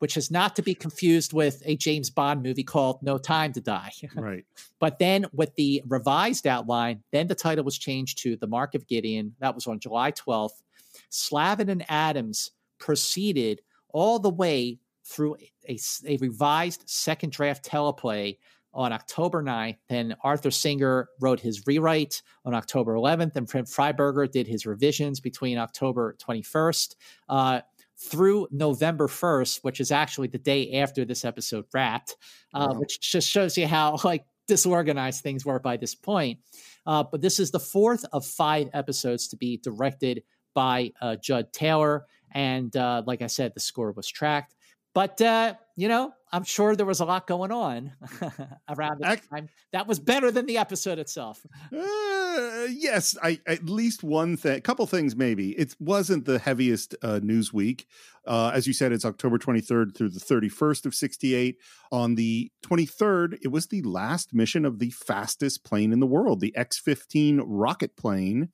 which 0.00 0.16
is 0.16 0.30
not 0.30 0.56
to 0.56 0.62
be 0.62 0.74
confused 0.74 1.32
with 1.32 1.62
a 1.64 1.76
James 1.76 2.10
Bond 2.10 2.42
movie 2.42 2.64
called 2.64 3.02
No 3.02 3.18
Time 3.18 3.52
to 3.52 3.60
Die. 3.60 3.92
right. 4.16 4.44
But 4.80 4.98
then 4.98 5.26
with 5.32 5.54
the 5.54 5.82
revised 5.86 6.46
outline, 6.46 7.04
then 7.12 7.28
the 7.28 7.36
title 7.36 7.64
was 7.64 7.78
changed 7.78 8.18
to 8.22 8.36
The 8.36 8.48
Mark 8.48 8.74
of 8.74 8.88
Gideon. 8.88 9.36
That 9.38 9.54
was 9.54 9.68
on 9.68 9.78
July 9.78 10.10
12th. 10.10 10.62
Slavin 11.10 11.68
and 11.68 11.84
Adams 11.88 12.50
proceeded 12.78 13.60
all 13.92 14.18
the 14.18 14.30
way 14.30 14.78
through 15.12 15.36
a, 15.68 15.78
a 16.06 16.16
revised 16.18 16.82
second 16.86 17.30
draft 17.32 17.64
teleplay 17.64 18.38
on 18.74 18.92
October 18.92 19.42
9th. 19.42 19.76
Then 19.88 20.16
Arthur 20.24 20.50
Singer 20.50 21.08
wrote 21.20 21.40
his 21.40 21.66
rewrite 21.66 22.22
on 22.44 22.54
October 22.54 22.94
11th, 22.94 23.36
and 23.36 23.46
Freiberger 23.46 24.30
did 24.30 24.46
his 24.46 24.64
revisions 24.64 25.20
between 25.20 25.58
October 25.58 26.16
21st. 26.26 26.96
Uh, 27.28 27.60
through 27.98 28.48
November 28.50 29.06
1st, 29.06 29.60
which 29.62 29.78
is 29.80 29.92
actually 29.92 30.26
the 30.26 30.38
day 30.38 30.80
after 30.80 31.04
this 31.04 31.24
episode 31.24 31.64
wrapped, 31.72 32.16
uh, 32.52 32.68
Wow. 32.72 32.80
which 32.80 33.00
just 33.00 33.28
shows 33.28 33.56
you 33.56 33.66
how 33.68 33.96
like 34.04 34.24
disorganized 34.48 35.22
things 35.22 35.44
were 35.44 35.60
by 35.60 35.76
this 35.76 35.94
point. 35.94 36.40
Uh, 36.84 37.04
but 37.04 37.20
this 37.20 37.38
is 37.38 37.52
the 37.52 37.60
fourth 37.60 38.04
of 38.12 38.26
five 38.26 38.68
episodes 38.72 39.28
to 39.28 39.36
be 39.36 39.58
directed 39.58 40.24
by 40.52 40.90
uh, 41.00 41.14
Jud 41.16 41.52
Taylor. 41.52 42.06
And 42.32 42.74
uh, 42.76 43.02
like 43.06 43.22
I 43.22 43.28
said, 43.28 43.52
the 43.54 43.60
score 43.60 43.92
was 43.92 44.08
tracked. 44.08 44.54
But, 44.94 45.20
uh, 45.20 45.54
you 45.76 45.88
know, 45.88 46.12
I'm 46.32 46.44
sure 46.44 46.74
there 46.74 46.86
was 46.86 47.00
a 47.00 47.04
lot 47.04 47.26
going 47.26 47.52
on 47.52 47.92
around 48.68 49.00
this 49.00 49.12
Ac- 49.12 49.22
time. 49.30 49.48
That 49.72 49.86
was 49.86 49.98
better 49.98 50.30
than 50.30 50.46
the 50.46 50.56
episode 50.58 50.98
itself. 50.98 51.44
Uh, 51.70 52.66
yes, 52.70 53.16
I 53.22 53.38
at 53.46 53.66
least 53.66 54.02
one 54.02 54.36
thing, 54.38 54.56
a 54.56 54.60
couple 54.60 54.86
things 54.86 55.14
maybe. 55.14 55.50
It 55.52 55.74
wasn't 55.78 56.24
the 56.24 56.38
heaviest 56.38 56.94
uh, 57.02 57.20
news 57.22 57.52
week. 57.52 57.86
Uh, 58.26 58.50
as 58.54 58.66
you 58.66 58.72
said, 58.72 58.92
it's 58.92 59.04
October 59.04 59.36
23rd 59.36 59.94
through 59.94 60.10
the 60.10 60.20
31st 60.20 60.86
of 60.86 60.94
68. 60.94 61.56
On 61.90 62.14
the 62.14 62.50
23rd, 62.64 63.38
it 63.42 63.48
was 63.48 63.66
the 63.66 63.82
last 63.82 64.32
mission 64.32 64.64
of 64.64 64.78
the 64.78 64.90
fastest 64.90 65.64
plane 65.64 65.92
in 65.92 66.00
the 66.00 66.06
world, 66.06 66.40
the 66.40 66.56
X-15 66.56 67.42
rocket 67.44 67.96
plane, 67.96 68.48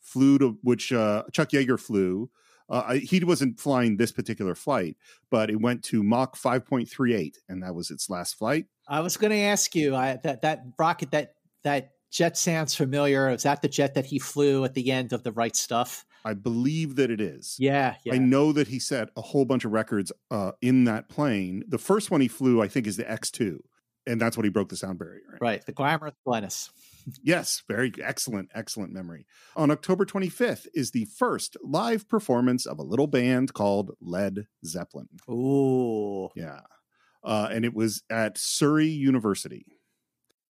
flew 0.00 0.38
to 0.38 0.58
which 0.62 0.92
uh, 0.92 1.24
Chuck 1.32 1.50
Yeager 1.50 1.78
flew. 1.78 2.30
Uh, 2.68 2.94
he 2.94 3.22
wasn't 3.24 3.58
flying 3.58 3.96
this 3.96 4.12
particular 4.12 4.54
flight, 4.54 4.96
but 5.30 5.50
it 5.50 5.60
went 5.60 5.82
to 5.84 6.02
Mach 6.02 6.36
5.38, 6.36 7.36
and 7.48 7.62
that 7.62 7.74
was 7.74 7.90
its 7.90 8.10
last 8.10 8.36
flight. 8.36 8.66
I 8.86 9.00
was 9.00 9.16
going 9.16 9.30
to 9.30 9.38
ask 9.38 9.74
you 9.74 9.94
I, 9.94 10.18
that 10.22 10.42
that 10.42 10.64
rocket 10.78 11.10
that 11.12 11.34
that 11.62 11.92
jet 12.10 12.36
sounds 12.36 12.74
familiar. 12.74 13.30
Is 13.30 13.42
that 13.42 13.62
the 13.62 13.68
jet 13.68 13.94
that 13.94 14.06
he 14.06 14.18
flew 14.18 14.64
at 14.64 14.74
the 14.74 14.90
end 14.90 15.12
of 15.12 15.22
the 15.22 15.32
right 15.32 15.54
stuff? 15.54 16.04
I 16.24 16.34
believe 16.34 16.96
that 16.96 17.10
it 17.10 17.20
is. 17.20 17.56
Yeah, 17.58 17.94
yeah. 18.04 18.14
I 18.14 18.18
know 18.18 18.52
that 18.52 18.68
he 18.68 18.78
set 18.78 19.08
a 19.16 19.22
whole 19.22 19.44
bunch 19.44 19.64
of 19.64 19.72
records 19.72 20.12
uh, 20.30 20.52
in 20.60 20.84
that 20.84 21.08
plane. 21.08 21.64
The 21.68 21.78
first 21.78 22.10
one 22.10 22.20
he 22.20 22.28
flew, 22.28 22.60
I 22.60 22.68
think, 22.68 22.86
is 22.86 22.96
the 22.96 23.04
X2, 23.04 23.58
and 24.06 24.20
that's 24.20 24.36
what 24.36 24.44
he 24.44 24.50
broke 24.50 24.68
the 24.68 24.76
sound 24.76 24.98
barrier. 24.98 25.22
in. 25.32 25.38
Right, 25.40 25.64
the 25.64 25.72
glamorous 25.72 26.14
Glennis. 26.26 26.70
Yes, 27.22 27.62
very 27.68 27.92
excellent, 28.02 28.50
excellent 28.54 28.92
memory. 28.92 29.26
On 29.56 29.70
October 29.70 30.04
25th 30.04 30.66
is 30.74 30.90
the 30.90 31.06
first 31.16 31.56
live 31.62 32.08
performance 32.08 32.66
of 32.66 32.78
a 32.78 32.82
little 32.82 33.06
band 33.06 33.54
called 33.54 33.92
Led 34.00 34.46
Zeppelin. 34.64 35.08
Ooh, 35.30 36.28
Yeah. 36.34 36.60
Uh, 37.24 37.48
and 37.50 37.64
it 37.64 37.74
was 37.74 38.02
at 38.10 38.38
Surrey 38.38 38.86
University. 38.88 39.66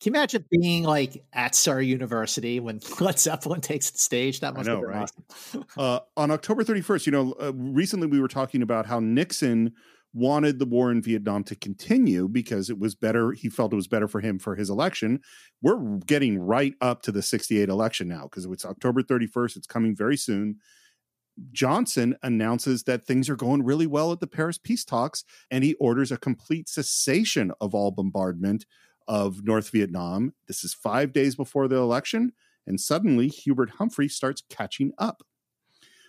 can 0.01 0.13
you 0.13 0.19
imagine 0.19 0.45
being 0.51 0.85
like 0.85 1.25
at 1.33 1.55
Surrey 1.55 1.87
University 1.87 2.61
when 2.61 2.81
Led 3.01 3.19
Zeppelin 3.19 3.61
takes 3.63 3.91
the 3.91 3.99
stage? 3.99 4.41
That 4.41 4.53
I 4.55 4.57
must 4.59 4.67
know, 4.69 4.75
have 4.77 4.81
been 4.83 4.91
right? 4.91 5.11
awesome. 5.55 5.65
Uh, 5.77 6.01
on 6.17 6.31
October 6.31 6.63
31st, 6.65 7.07
you 7.07 7.13
know, 7.13 7.35
uh, 7.41 7.53
recently 7.55 8.07
we 8.07 8.21
were 8.21 8.29
talking 8.29 8.63
about 8.63 8.85
how 8.87 9.01
Nixon 9.01 9.73
wanted 10.15 10.59
the 10.59 10.67
war 10.67 10.91
in 10.91 11.03
Vietnam 11.03 11.45
to 11.45 11.55
continue 11.55 12.29
because 12.29 12.71
it 12.71 12.79
was 12.79 12.95
better. 12.95 13.33
He 13.33 13.49
felt 13.49 13.73
it 13.73 13.77
was 13.77 13.89
better 13.89 14.09
for 14.09 14.21
him 14.21 14.39
for 14.39 14.57
his 14.57 14.71
election. 14.71 15.21
We're 15.63 15.99
getting 16.07 16.39
right 16.39 16.75
up 16.81 17.03
to 17.03 17.13
the 17.13 17.23
68 17.23 17.69
election 17.69 18.09
now 18.09 18.23
because 18.23 18.45
it's 18.47 18.65
October 18.65 19.03
31st. 19.03 19.57
It's 19.57 19.67
coming 19.67 19.95
very 19.95 20.17
soon. 20.17 20.57
Johnson 21.53 22.17
announces 22.23 22.83
that 22.85 23.05
things 23.05 23.29
are 23.29 23.37
going 23.37 23.63
really 23.63 23.87
well 23.87 24.11
at 24.11 24.21
the 24.21 24.27
Paris 24.27 24.59
peace 24.59 24.85
talks 24.85 25.25
and 25.51 25.63
he 25.63 25.75
orders 25.75 26.11
a 26.11 26.17
complete 26.17 26.69
cessation 26.69 27.53
of 27.61 27.75
all 27.75 27.91
bombardment 27.91 28.67
of 29.07 29.45
North 29.45 29.71
Vietnam. 29.71 30.35
This 30.47 30.65
is 30.65 30.75
five 30.75 31.13
days 31.13 31.37
before 31.37 31.69
the 31.69 31.77
election. 31.77 32.33
And 32.67 32.81
suddenly 32.81 33.29
Hubert 33.29 33.71
Humphrey 33.71 34.09
starts 34.09 34.43
catching 34.51 34.93
up. 34.99 35.23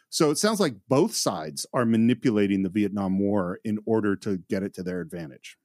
So 0.10 0.32
it 0.32 0.38
sounds 0.38 0.60
like 0.60 0.74
both 0.88 1.16
sides 1.16 1.66
are 1.74 1.86
manipulating 1.86 2.63
the 2.63 2.70
Vietnam 2.70 3.20
War 3.20 3.60
in 3.63 3.80
order 3.86 4.16
to 4.18 4.38
get 4.50 4.63
it 4.63 4.74
to 4.75 4.84
their 4.84 5.01
advantage. 5.01 5.58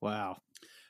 Wow. 0.00 0.38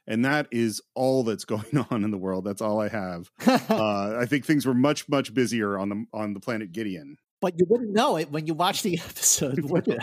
And 0.07 0.25
that 0.25 0.47
is 0.51 0.81
all 0.95 1.25
that's 1.25 1.45
going 1.55 1.87
on 1.91 2.05
in 2.05 2.11
the 2.11 2.19
world. 2.19 2.45
That's 2.45 2.63
all 2.63 2.81
I 2.81 2.89
have. 2.89 3.31
Uh, 3.71 4.17
I 4.21 4.27
think 4.27 4.45
things 4.45 4.67
were 4.67 4.75
much, 4.75 5.09
much 5.09 5.33
busier 5.35 5.79
on 5.79 5.89
the 5.89 6.05
on 6.13 6.35
the 6.35 6.41
planet 6.41 6.73
Gideon. 6.73 7.17
but 7.41 7.55
you 7.59 7.67
wouldn't 7.69 7.93
know 7.93 8.17
it 8.17 8.31
when 8.31 8.47
you 8.47 8.55
watch 8.55 8.83
the 8.83 8.99
episode, 9.05 9.61
would 9.65 9.87
you? 9.87 9.99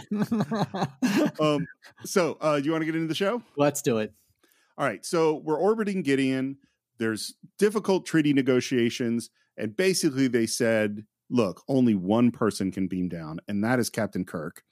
Um, 1.40 1.68
so, 2.04 2.38
uh, 2.42 2.60
do 2.60 2.66
you 2.66 2.72
want 2.72 2.82
to 2.82 2.86
get 2.86 2.96
into 2.96 3.08
the 3.08 3.16
show? 3.16 3.42
Let's 3.58 3.82
do 3.82 3.98
it. 4.00 4.14
All 4.78 4.86
right. 4.86 5.06
So 5.06 5.36
we're 5.36 5.58
orbiting 5.60 6.02
Gideon. 6.02 6.58
There's 6.98 7.36
difficult 7.60 8.06
treaty 8.06 8.34
negotiations, 8.34 9.30
and 9.58 9.76
basically 9.76 10.28
they 10.28 10.48
said, 10.48 11.06
"Look, 11.30 11.64
only 11.68 11.96
one 11.96 12.32
person 12.32 12.72
can 12.72 12.88
beam 12.88 13.10
down, 13.10 13.40
and 13.48 13.64
that 13.64 13.80
is 13.80 13.90
Captain 13.90 14.26
Kirk." 14.26 14.64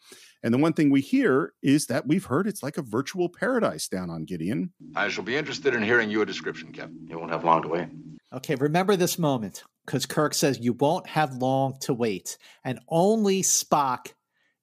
And 0.43 0.53
the 0.53 0.59
one 0.59 0.73
thing 0.73 0.89
we 0.89 1.01
hear 1.01 1.53
is 1.63 1.87
that 1.87 2.07
we've 2.07 2.25
heard 2.25 2.47
it's 2.47 2.61
like 2.61 2.77
a 2.77 2.81
virtual 2.81 3.29
paradise 3.29 3.87
down 3.87 4.09
on 4.09 4.25
Gideon. 4.25 4.73
I 4.95 5.09
shall 5.09 5.23
be 5.23 5.35
interested 5.35 5.73
in 5.73 5.81
hearing 5.81 6.09
your 6.09 6.25
description, 6.25 6.71
Captain. 6.71 7.07
You 7.09 7.17
won't 7.17 7.31
have 7.31 7.43
long 7.43 7.61
to 7.63 7.67
wait. 7.67 7.87
Okay, 8.33 8.55
remember 8.55 8.95
this 8.95 9.17
moment 9.17 9.63
because 9.85 10.05
Kirk 10.05 10.33
says 10.33 10.59
you 10.59 10.73
won't 10.73 11.07
have 11.07 11.33
long 11.35 11.77
to 11.81 11.93
wait, 11.93 12.37
and 12.63 12.79
only 12.89 13.41
Spock 13.41 14.13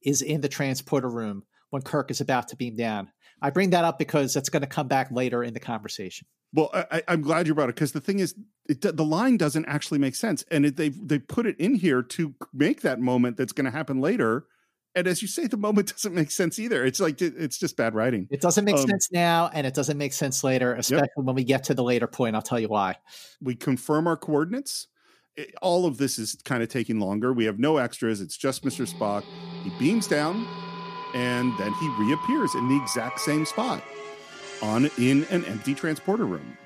is 0.02 0.22
in 0.22 0.40
the 0.40 0.48
transporter 0.48 1.08
room 1.08 1.44
when 1.70 1.82
Kirk 1.82 2.10
is 2.10 2.20
about 2.20 2.48
to 2.48 2.56
beam 2.56 2.76
down. 2.76 3.10
I 3.40 3.50
bring 3.50 3.70
that 3.70 3.84
up 3.84 3.98
because 3.98 4.34
that's 4.34 4.50
going 4.50 4.62
to 4.62 4.68
come 4.68 4.88
back 4.88 5.10
later 5.10 5.42
in 5.42 5.54
the 5.54 5.60
conversation. 5.60 6.26
Well, 6.54 6.70
I, 6.74 7.02
I'm 7.08 7.22
glad 7.22 7.46
you 7.46 7.54
brought 7.54 7.70
it 7.70 7.74
because 7.76 7.92
the 7.92 8.00
thing 8.00 8.18
is, 8.18 8.34
it, 8.68 8.80
the 8.82 9.04
line 9.04 9.36
doesn't 9.38 9.64
actually 9.66 9.98
make 9.98 10.14
sense, 10.14 10.44
and 10.50 10.66
it, 10.66 10.76
they 10.76 10.90
they 10.90 11.18
put 11.18 11.46
it 11.46 11.58
in 11.58 11.74
here 11.74 12.02
to 12.02 12.34
make 12.52 12.82
that 12.82 13.00
moment 13.00 13.36
that's 13.36 13.52
going 13.52 13.64
to 13.64 13.70
happen 13.70 14.00
later. 14.00 14.46
And 14.94 15.06
as 15.06 15.22
you 15.22 15.28
say, 15.28 15.46
the 15.46 15.56
moment 15.56 15.88
doesn't 15.92 16.14
make 16.14 16.30
sense 16.30 16.58
either. 16.58 16.84
It's 16.84 17.00
like 17.00 17.22
it- 17.22 17.34
it's 17.38 17.56
just 17.58 17.76
bad 17.76 17.94
writing. 17.94 18.28
It 18.30 18.42
doesn't 18.42 18.64
make 18.66 18.76
Um, 18.76 18.86
sense 18.86 19.08
now, 19.10 19.50
and 19.54 19.66
it 19.66 19.72
doesn't 19.74 19.96
make 19.96 20.12
sense 20.12 20.44
later, 20.44 20.74
especially 20.74 21.08
when 21.16 21.34
we 21.34 21.44
get 21.44 21.64
to 21.64 21.74
the 21.74 21.82
later 21.82 22.06
point. 22.06 22.36
I'll 22.36 22.42
tell 22.42 22.60
you 22.60 22.68
why. 22.68 22.96
we 23.40 23.54
confirm 23.54 24.06
our 24.06 24.16
coordinates 24.16 24.88
it, 25.34 25.54
all 25.62 25.86
of 25.86 25.96
this 25.96 26.18
is 26.18 26.36
kind 26.44 26.62
of 26.62 26.68
taking 26.68 27.00
longer. 27.00 27.32
We 27.32 27.46
have 27.46 27.58
no 27.58 27.78
extras. 27.78 28.20
It's 28.20 28.36
just 28.36 28.62
Mr. 28.64 28.86
Spock. 28.86 29.24
He 29.64 29.70
beams 29.78 30.06
down 30.06 30.46
and 31.14 31.52
then 31.58 31.72
he 31.74 31.88
reappears 31.98 32.54
in 32.54 32.68
the 32.68 32.76
exact 32.82 33.18
same 33.20 33.46
spot 33.46 33.82
on 34.62 34.90
in 34.98 35.24
an 35.24 35.44
empty 35.44 35.74
transporter 35.74 36.24
room. 36.24 36.56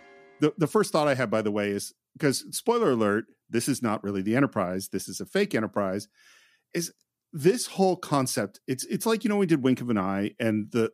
The 0.41 0.53
the 0.59 0.67
first 0.67 0.93
thought 0.93 1.09
I 1.09 1.15
had 1.15 1.31
by 1.31 1.43
the 1.43 1.50
way 1.50 1.71
is 1.71 1.95
because 2.12 2.45
spoiler 2.57 2.91
alert, 2.91 3.26
this 3.49 3.69
is 3.69 3.83
not 3.83 4.03
really 4.05 4.23
the 4.23 4.37
Enterprise. 4.37 4.88
This 4.88 5.09
is 5.09 5.21
a 5.21 5.26
fake 5.26 5.55
Enterprise. 5.55 6.09
Is 6.75 6.93
this 7.33 7.67
whole 7.67 7.97
concept? 7.97 8.61
It's 8.67 8.85
it's 8.85 9.07
like 9.07 9.25
you 9.25 9.29
know 9.29 9.37
we 9.37 9.47
did 9.47 9.62
Wink 9.62 9.81
of 9.81 9.91
an 9.91 9.99
Eye, 9.99 10.33
and 10.38 10.71
the 10.73 10.93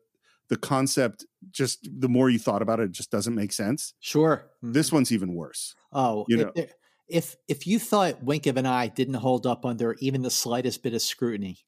the 0.49 0.57
concept 0.57 1.25
just 1.51 1.89
the 1.91 2.09
more 2.09 2.31
you 2.31 2.39
thought 2.39 2.63
about 2.63 2.81
it, 2.81 2.85
it 2.85 2.93
just 2.93 3.11
doesn't 3.11 3.35
make 3.35 3.53
sense. 3.53 3.95
Sure, 4.01 4.51
this 4.63 4.89
mm-hmm. 4.89 4.97
one's 4.97 5.13
even 5.13 5.35
worse. 5.35 5.75
Oh, 5.93 6.25
you 6.29 6.37
know, 6.37 6.53
if, 6.55 6.73
if 7.09 7.37
if 7.49 7.67
you 7.67 7.79
thought 7.79 8.23
Wink 8.23 8.47
of 8.47 8.57
an 8.57 8.67
Eye 8.67 8.89
didn't 8.89 9.15
hold 9.15 9.47
up 9.47 9.65
under 9.65 9.97
even 10.01 10.23
the 10.23 10.31
slightest 10.31 10.83
bit 10.83 10.95
of 10.95 11.03
scrutiny, 11.03 11.59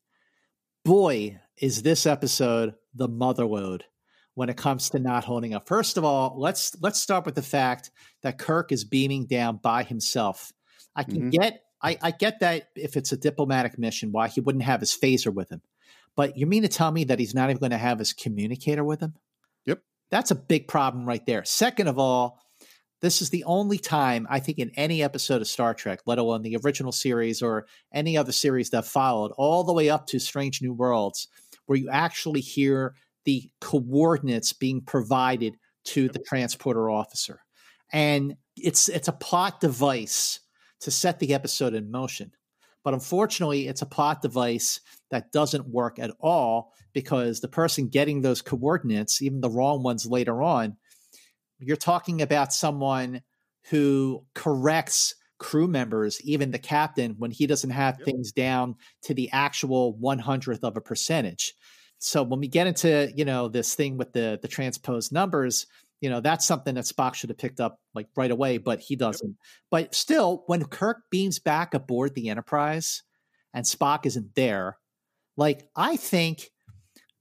boy, 0.84 1.40
is 1.58 1.82
this 1.82 2.06
episode 2.06 2.74
the 2.94 3.08
mother 3.08 3.46
load 3.46 3.84
when 4.34 4.48
it 4.48 4.56
comes 4.56 4.90
to 4.90 4.98
not 4.98 5.24
holding 5.24 5.54
up. 5.54 5.68
First 5.68 5.96
of 5.96 6.04
all, 6.04 6.34
let's 6.38 6.76
let's 6.80 7.00
start 7.00 7.24
with 7.24 7.34
the 7.34 7.42
fact 7.42 7.90
that 8.22 8.38
Kirk 8.38 8.72
is 8.72 8.84
beaming 8.84 9.26
down 9.26 9.58
by 9.62 9.82
himself. 9.82 10.52
I 10.96 11.04
can 11.04 11.14
mm-hmm. 11.14 11.30
get 11.30 11.60
I, 11.82 11.98
I 12.02 12.10
get 12.12 12.40
that 12.40 12.68
if 12.74 12.96
it's 12.96 13.12
a 13.12 13.16
diplomatic 13.16 13.78
mission, 13.78 14.10
why 14.10 14.28
he 14.28 14.40
wouldn't 14.40 14.64
have 14.64 14.80
his 14.80 14.96
phaser 14.96 15.32
with 15.32 15.50
him. 15.50 15.60
But 16.16 16.36
you 16.36 16.46
mean 16.46 16.62
to 16.62 16.68
tell 16.68 16.90
me 16.90 17.04
that 17.04 17.18
he's 17.18 17.34
not 17.34 17.50
even 17.50 17.60
going 17.60 17.72
to 17.72 17.78
have 17.78 17.98
his 17.98 18.12
communicator 18.12 18.84
with 18.84 19.00
him? 19.00 19.14
Yep. 19.66 19.80
That's 20.10 20.30
a 20.30 20.36
big 20.36 20.66
problem 20.68 21.06
right 21.06 21.24
there. 21.26 21.44
Second 21.44 21.88
of 21.88 21.98
all, 21.98 22.40
this 23.02 23.20
is 23.20 23.28
the 23.28 23.44
only 23.44 23.76
time 23.76 24.26
I 24.30 24.40
think 24.40 24.58
in 24.58 24.70
any 24.76 25.02
episode 25.02 25.42
of 25.42 25.48
Star 25.48 25.74
Trek, 25.74 26.00
let 26.06 26.18
alone 26.18 26.40
the 26.40 26.56
original 26.64 26.92
series 26.92 27.42
or 27.42 27.66
any 27.92 28.16
other 28.16 28.32
series 28.32 28.70
that 28.70 28.86
followed, 28.86 29.32
all 29.36 29.62
the 29.62 29.74
way 29.74 29.90
up 29.90 30.06
to 30.06 30.18
Strange 30.18 30.62
New 30.62 30.72
Worlds, 30.72 31.28
where 31.66 31.76
you 31.76 31.90
actually 31.90 32.40
hear 32.40 32.94
the 33.24 33.50
coordinates 33.60 34.52
being 34.52 34.80
provided 34.80 35.56
to 35.84 36.08
the 36.08 36.18
transporter 36.18 36.90
officer. 36.90 37.40
And 37.92 38.36
it's 38.56 38.88
it's 38.88 39.08
a 39.08 39.12
plot 39.12 39.60
device 39.60 40.40
to 40.80 40.90
set 40.90 41.18
the 41.18 41.34
episode 41.34 41.74
in 41.74 41.90
motion. 41.90 42.32
But 42.82 42.94
unfortunately, 42.94 43.66
it's 43.66 43.82
a 43.82 43.86
plot 43.86 44.20
device 44.20 44.80
that 45.10 45.32
doesn't 45.32 45.68
work 45.68 45.98
at 45.98 46.10
all 46.20 46.72
because 46.92 47.40
the 47.40 47.48
person 47.48 47.88
getting 47.88 48.20
those 48.20 48.42
coordinates, 48.42 49.22
even 49.22 49.40
the 49.40 49.50
wrong 49.50 49.82
ones 49.82 50.06
later 50.06 50.42
on, 50.42 50.76
you're 51.58 51.76
talking 51.76 52.20
about 52.20 52.52
someone 52.52 53.22
who 53.70 54.24
corrects 54.34 55.14
crew 55.38 55.66
members, 55.66 56.20
even 56.22 56.50
the 56.50 56.58
captain, 56.58 57.14
when 57.18 57.30
he 57.30 57.46
doesn't 57.46 57.70
have 57.70 57.96
yep. 57.98 58.06
things 58.06 58.32
down 58.32 58.76
to 59.02 59.14
the 59.14 59.30
actual 59.32 59.98
100th 60.02 60.62
of 60.62 60.76
a 60.76 60.80
percentage. 60.80 61.54
So 62.04 62.22
when 62.22 62.38
we 62.38 62.48
get 62.48 62.66
into, 62.66 63.10
you 63.16 63.24
know, 63.24 63.48
this 63.48 63.74
thing 63.74 63.96
with 63.96 64.12
the 64.12 64.38
the 64.40 64.48
transposed 64.48 65.10
numbers, 65.10 65.66
you 66.02 66.10
know, 66.10 66.20
that's 66.20 66.44
something 66.44 66.74
that 66.74 66.84
Spock 66.84 67.14
should 67.14 67.30
have 67.30 67.38
picked 67.38 67.60
up 67.60 67.80
like 67.94 68.08
right 68.14 68.30
away, 68.30 68.58
but 68.58 68.78
he 68.78 68.94
doesn't. 68.94 69.36
But 69.70 69.94
still, 69.94 70.44
when 70.46 70.64
Kirk 70.64 70.98
beams 71.10 71.38
back 71.38 71.72
aboard 71.72 72.14
the 72.14 72.28
Enterprise 72.28 73.02
and 73.54 73.64
Spock 73.64 74.04
isn't 74.04 74.34
there, 74.34 74.76
like 75.38 75.66
I 75.74 75.96
think 75.96 76.50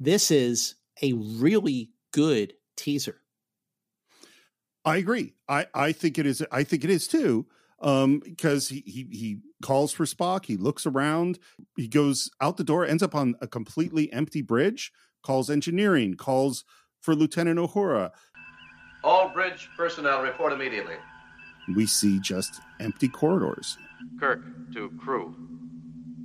this 0.02 0.32
is 0.32 0.76
a 1.02 1.14
really 1.14 1.92
good 2.12 2.54
teaser. 2.76 3.22
I 4.84 4.98
agree. 4.98 5.34
I, 5.48 5.68
I 5.74 5.94
think 5.94 6.20
it 6.20 6.26
is. 6.26 6.46
I 6.52 6.66
think 6.66 6.84
it 6.84 6.90
is 6.90 7.08
too. 7.08 7.46
Um, 7.80 8.20
because 8.20 8.68
he, 8.68 8.82
he 8.86 9.08
he 9.12 9.40
calls 9.64 9.92
for 9.92 10.06
Spock. 10.06 10.46
He 10.46 10.58
looks 10.58 10.86
around. 10.86 11.40
He 11.76 11.88
goes 11.88 12.30
out 12.40 12.58
the 12.58 12.64
door. 12.64 12.86
Ends 12.86 13.02
up 13.02 13.16
on 13.16 13.34
a 13.42 13.48
completely 13.48 14.14
empty 14.14 14.44
bridge. 14.44 14.92
Calls 15.24 15.50
engineering. 15.50 16.14
Calls 16.14 16.64
for 17.02 17.16
Lieutenant 17.16 17.60
Uhura. 17.60 18.12
All 19.04 19.30
bridge 19.30 19.70
personnel 19.76 20.22
report 20.22 20.54
immediately. 20.54 20.96
We 21.76 21.88
see 21.88 22.20
just 22.20 22.62
empty 22.80 23.08
corridors. 23.08 23.78
Kirk 24.20 24.42
to 24.74 24.92
crew. 25.04 25.36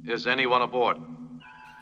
Is 0.06 0.26
anyone 0.26 0.62
aboard? 0.62 0.98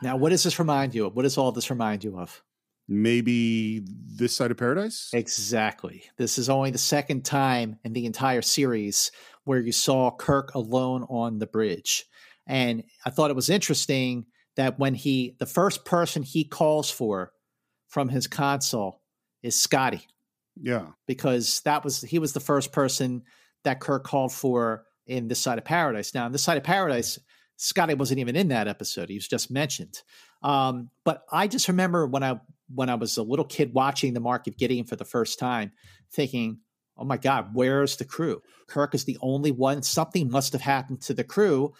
Now, 0.02 0.16
what 0.16 0.30
does 0.30 0.44
this 0.44 0.58
remind 0.58 0.94
you 0.94 1.06
of? 1.06 1.16
What 1.16 1.22
does 1.22 1.38
all 1.38 1.52
this 1.52 1.70
remind 1.70 2.04
you 2.04 2.18
of? 2.18 2.42
maybe 2.88 3.82
this 4.16 4.36
side 4.36 4.50
of 4.50 4.56
paradise 4.56 5.10
exactly 5.12 6.04
this 6.18 6.38
is 6.38 6.48
only 6.48 6.70
the 6.70 6.78
second 6.78 7.24
time 7.24 7.78
in 7.82 7.92
the 7.92 8.06
entire 8.06 8.42
series 8.42 9.10
where 9.46 9.60
you 9.60 9.72
saw 9.72 10.10
kirk 10.10 10.54
alone 10.54 11.04
on 11.08 11.38
the 11.38 11.46
bridge. 11.46 12.04
And 12.46 12.84
i 13.04 13.10
thought 13.10 13.30
it 13.30 13.36
was 13.36 13.48
interesting 13.48 14.26
that 14.56 14.78
when 14.78 14.94
he 14.94 15.36
the 15.38 15.46
first 15.46 15.84
person 15.84 16.22
he 16.22 16.44
calls 16.44 16.90
for 16.90 17.32
from 17.88 18.08
his 18.08 18.26
console 18.26 19.00
is 19.42 19.58
scotty. 19.58 20.06
Yeah. 20.60 20.86
Because 21.06 21.60
that 21.60 21.84
was 21.84 22.02
he 22.02 22.18
was 22.18 22.32
the 22.32 22.40
first 22.40 22.72
person 22.72 23.22
that 23.64 23.80
kirk 23.80 24.04
called 24.04 24.32
for 24.32 24.84
in 25.06 25.28
this 25.28 25.40
side 25.40 25.58
of 25.58 25.64
paradise. 25.64 26.14
Now 26.14 26.26
in 26.26 26.32
this 26.32 26.42
side 26.42 26.58
of 26.58 26.64
paradise 26.64 27.18
scotty 27.56 27.94
wasn't 27.94 28.20
even 28.20 28.36
in 28.36 28.48
that 28.48 28.68
episode. 28.68 29.08
He 29.08 29.16
was 29.16 29.28
just 29.28 29.50
mentioned. 29.50 30.02
Um, 30.42 30.90
but 31.04 31.24
I 31.30 31.46
just 31.46 31.68
remember 31.68 32.06
when 32.06 32.22
I 32.22 32.40
when 32.74 32.88
I 32.88 32.96
was 32.96 33.16
a 33.16 33.22
little 33.22 33.44
kid 33.44 33.72
watching 33.72 34.12
the 34.12 34.20
Mark 34.20 34.46
of 34.46 34.56
Gideon 34.56 34.86
for 34.86 34.96
the 34.96 35.04
first 35.04 35.38
time, 35.38 35.72
thinking, 36.12 36.58
"Oh 36.96 37.04
my 37.04 37.16
God, 37.16 37.50
where's 37.52 37.96
the 37.96 38.04
crew? 38.04 38.42
Kirk 38.66 38.94
is 38.94 39.04
the 39.04 39.18
only 39.20 39.50
one. 39.50 39.82
Something 39.82 40.30
must 40.30 40.52
have 40.52 40.62
happened 40.62 41.02
to 41.02 41.14
the 41.14 41.24
crew 41.24 41.72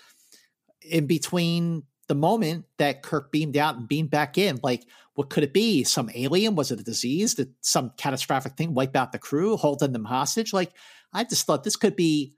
in 0.83 1.07
between 1.07 1.85
the 2.09 2.15
moment 2.15 2.67
that 2.79 3.03
Kirk 3.03 3.33
beamed 3.33 3.57
out 3.57 3.77
and 3.77 3.89
beamed 3.89 4.11
back 4.11 4.39
in. 4.39 4.61
Like, 4.63 4.85
what 5.15 5.31
could 5.31 5.43
it 5.43 5.53
be? 5.53 5.83
Some 5.85 6.11
alien? 6.15 6.55
Was 6.55 6.71
it 6.71 6.81
a 6.81 6.85
disease? 6.85 7.35
Did 7.35 7.55
some 7.61 7.93
catastrophic 7.97 8.57
thing 8.57 8.75
wipe 8.75 8.95
out 8.95 9.13
the 9.13 9.19
crew, 9.19 9.57
holding 9.57 9.93
them 9.93 10.05
hostage? 10.05 10.53
Like, 10.53 10.73
I 11.13 11.25
just 11.25 11.47
thought 11.47 11.65
this 11.65 11.77
could 11.77 11.97
be." 11.97 12.35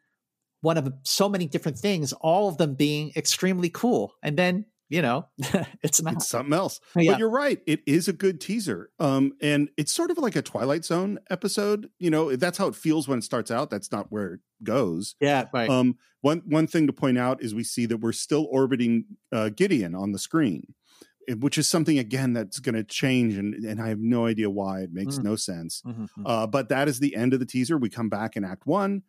One 0.60 0.76
of 0.76 0.92
so 1.04 1.28
many 1.28 1.46
different 1.46 1.78
things, 1.78 2.12
all 2.14 2.48
of 2.48 2.56
them 2.56 2.74
being 2.74 3.12
extremely 3.14 3.70
cool. 3.70 4.14
And 4.24 4.36
then 4.36 4.66
you 4.88 5.02
know, 5.02 5.26
it's 5.82 6.00
not 6.02 6.14
it's 6.14 6.28
something 6.28 6.52
else. 6.52 6.80
Yeah. 6.96 7.12
But 7.12 7.18
you're 7.18 7.30
right. 7.30 7.60
It 7.66 7.80
is 7.86 8.08
a 8.08 8.12
good 8.12 8.40
teaser. 8.40 8.90
Um, 8.98 9.32
and 9.40 9.68
it's 9.76 9.92
sort 9.92 10.10
of 10.10 10.18
like 10.18 10.36
a 10.36 10.42
Twilight 10.42 10.84
Zone 10.84 11.18
episode. 11.30 11.90
You 11.98 12.10
know, 12.10 12.34
that's 12.36 12.58
how 12.58 12.68
it 12.68 12.74
feels 12.74 13.06
when 13.06 13.18
it 13.18 13.24
starts 13.24 13.50
out. 13.50 13.70
That's 13.70 13.92
not 13.92 14.10
where 14.10 14.34
it 14.34 14.40
goes. 14.62 15.14
Yeah, 15.20 15.44
right. 15.52 15.68
Um, 15.68 15.98
one 16.22 16.42
one 16.46 16.66
thing 16.66 16.86
to 16.86 16.92
point 16.92 17.18
out 17.18 17.42
is 17.42 17.54
we 17.54 17.64
see 17.64 17.86
that 17.86 17.98
we're 17.98 18.12
still 18.12 18.46
orbiting 18.50 19.04
uh, 19.30 19.50
Gideon 19.50 19.94
on 19.94 20.12
the 20.12 20.18
screen, 20.18 20.74
eh, 21.28 21.34
which 21.34 21.58
is 21.58 21.68
something 21.68 21.98
again 21.98 22.32
that's 22.32 22.58
going 22.58 22.74
to 22.74 22.84
change, 22.84 23.36
and 23.36 23.54
and 23.54 23.80
I 23.80 23.88
have 23.88 24.00
no 24.00 24.26
idea 24.26 24.48
why. 24.48 24.80
It 24.80 24.92
makes 24.92 25.16
mm-hmm. 25.16 25.28
no 25.28 25.36
sense. 25.36 25.82
Mm-hmm, 25.86 26.02
mm-hmm. 26.04 26.26
Uh, 26.26 26.46
but 26.46 26.70
that 26.70 26.88
is 26.88 26.98
the 26.98 27.14
end 27.14 27.34
of 27.34 27.40
the 27.40 27.46
teaser. 27.46 27.76
We 27.76 27.90
come 27.90 28.08
back 28.08 28.36
in 28.36 28.44
Act 28.44 28.66
One. 28.66 29.02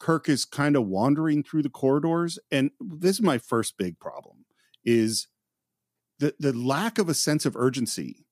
Kirk 0.00 0.28
is 0.28 0.44
kind 0.44 0.76
of 0.76 0.86
wandering 0.86 1.42
through 1.42 1.62
the 1.62 1.70
corridors, 1.70 2.38
and 2.50 2.70
this 2.80 3.16
is 3.16 3.22
my 3.22 3.38
first 3.38 3.76
big 3.78 3.98
problem 3.98 4.43
is 4.84 5.28
the 6.18 6.34
the 6.38 6.52
lack 6.52 6.98
of 6.98 7.08
a 7.08 7.14
sense 7.14 7.46
of 7.46 7.56
urgency. 7.56 8.26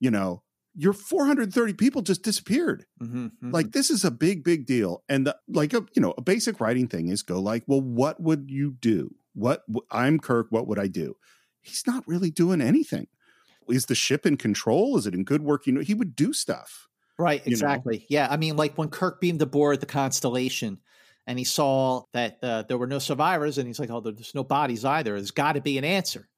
You 0.00 0.10
know, 0.10 0.42
your 0.74 0.92
430 0.92 1.74
people 1.74 2.02
just 2.02 2.22
disappeared. 2.22 2.84
Mm-hmm, 3.02 3.26
mm-hmm. 3.26 3.50
Like 3.50 3.72
this 3.72 3.90
is 3.90 4.04
a 4.04 4.10
big, 4.10 4.44
big 4.44 4.66
deal. 4.66 5.04
And 5.08 5.26
the, 5.26 5.36
like 5.48 5.72
a 5.72 5.84
you 5.94 6.02
know 6.02 6.14
a 6.16 6.22
basic 6.22 6.60
writing 6.60 6.88
thing 6.88 7.08
is 7.08 7.22
go 7.22 7.40
like, 7.40 7.64
well, 7.66 7.80
what 7.80 8.20
would 8.20 8.50
you 8.50 8.72
do? 8.80 9.14
What 9.34 9.64
I'm 9.90 10.18
Kirk. 10.18 10.48
What 10.50 10.66
would 10.66 10.78
I 10.78 10.88
do? 10.88 11.16
He's 11.60 11.84
not 11.86 12.06
really 12.06 12.30
doing 12.30 12.60
anything. 12.60 13.06
Is 13.68 13.86
the 13.86 13.94
ship 13.94 14.26
in 14.26 14.36
control? 14.36 14.98
Is 14.98 15.06
it 15.06 15.14
in 15.14 15.24
good 15.24 15.42
working? 15.42 15.74
You 15.74 15.80
know, 15.80 15.84
he 15.84 15.94
would 15.94 16.14
do 16.14 16.32
stuff. 16.32 16.88
Right. 17.18 17.42
Exactly. 17.46 17.98
know? 17.98 18.04
Yeah. 18.08 18.28
I 18.30 18.36
mean, 18.36 18.56
like 18.56 18.76
when 18.76 18.88
Kirk 18.88 19.20
beamed 19.20 19.40
aboard 19.40 19.80
the 19.80 19.86
Constellation 19.86 20.80
and 21.26 21.38
he 21.38 21.44
saw 21.44 22.02
that 22.12 22.38
uh, 22.42 22.62
there 22.62 22.78
were 22.78 22.86
no 22.86 22.98
survivors 22.98 23.58
and 23.58 23.66
he's 23.66 23.78
like 23.78 23.90
oh 23.90 24.00
there's 24.00 24.34
no 24.34 24.44
bodies 24.44 24.84
either. 24.84 25.14
There's 25.14 25.30
got 25.30 25.52
to 25.52 25.60
be 25.60 25.78
an 25.78 25.84
answer. 25.84 26.28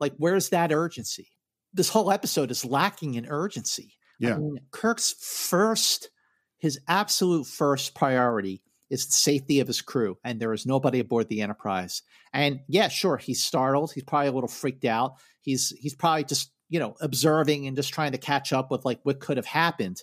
Like 0.00 0.14
where's 0.18 0.50
that 0.50 0.72
urgency? 0.72 1.28
This 1.72 1.88
whole 1.88 2.10
episode 2.10 2.50
is 2.50 2.64
lacking 2.64 3.14
in 3.14 3.26
urgency. 3.26 3.94
Yeah. 4.18 4.34
I 4.34 4.38
mean, 4.38 4.58
kirk's 4.70 5.14
first 5.20 6.10
his 6.58 6.80
absolute 6.88 7.46
first 7.46 7.94
priority 7.94 8.62
is 8.88 9.06
the 9.06 9.12
safety 9.12 9.60
of 9.60 9.66
his 9.66 9.82
crew 9.82 10.16
and 10.24 10.40
there 10.40 10.52
is 10.52 10.64
nobody 10.64 11.00
aboard 11.00 11.28
the 11.28 11.42
enterprise. 11.42 12.02
And 12.32 12.60
yeah 12.68 12.88
sure 12.88 13.16
he's 13.16 13.42
startled. 13.42 13.92
He's 13.92 14.04
probably 14.04 14.28
a 14.28 14.32
little 14.32 14.48
freaked 14.48 14.84
out. 14.84 15.16
He's 15.40 15.70
he's 15.78 15.94
probably 15.94 16.24
just 16.24 16.52
you 16.68 16.78
know 16.78 16.94
observing 17.00 17.66
and 17.66 17.76
just 17.76 17.92
trying 17.92 18.12
to 18.12 18.18
catch 18.18 18.52
up 18.52 18.70
with 18.70 18.84
like 18.84 19.00
what 19.02 19.20
could 19.20 19.36
have 19.36 19.46
happened. 19.46 20.02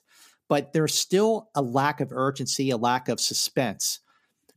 But 0.50 0.74
there's 0.74 0.94
still 0.94 1.50
a 1.56 1.62
lack 1.62 2.02
of 2.02 2.12
urgency 2.12 2.70
a 2.70 2.78
lack 2.78 3.08
of 3.08 3.20
suspense 3.20 4.00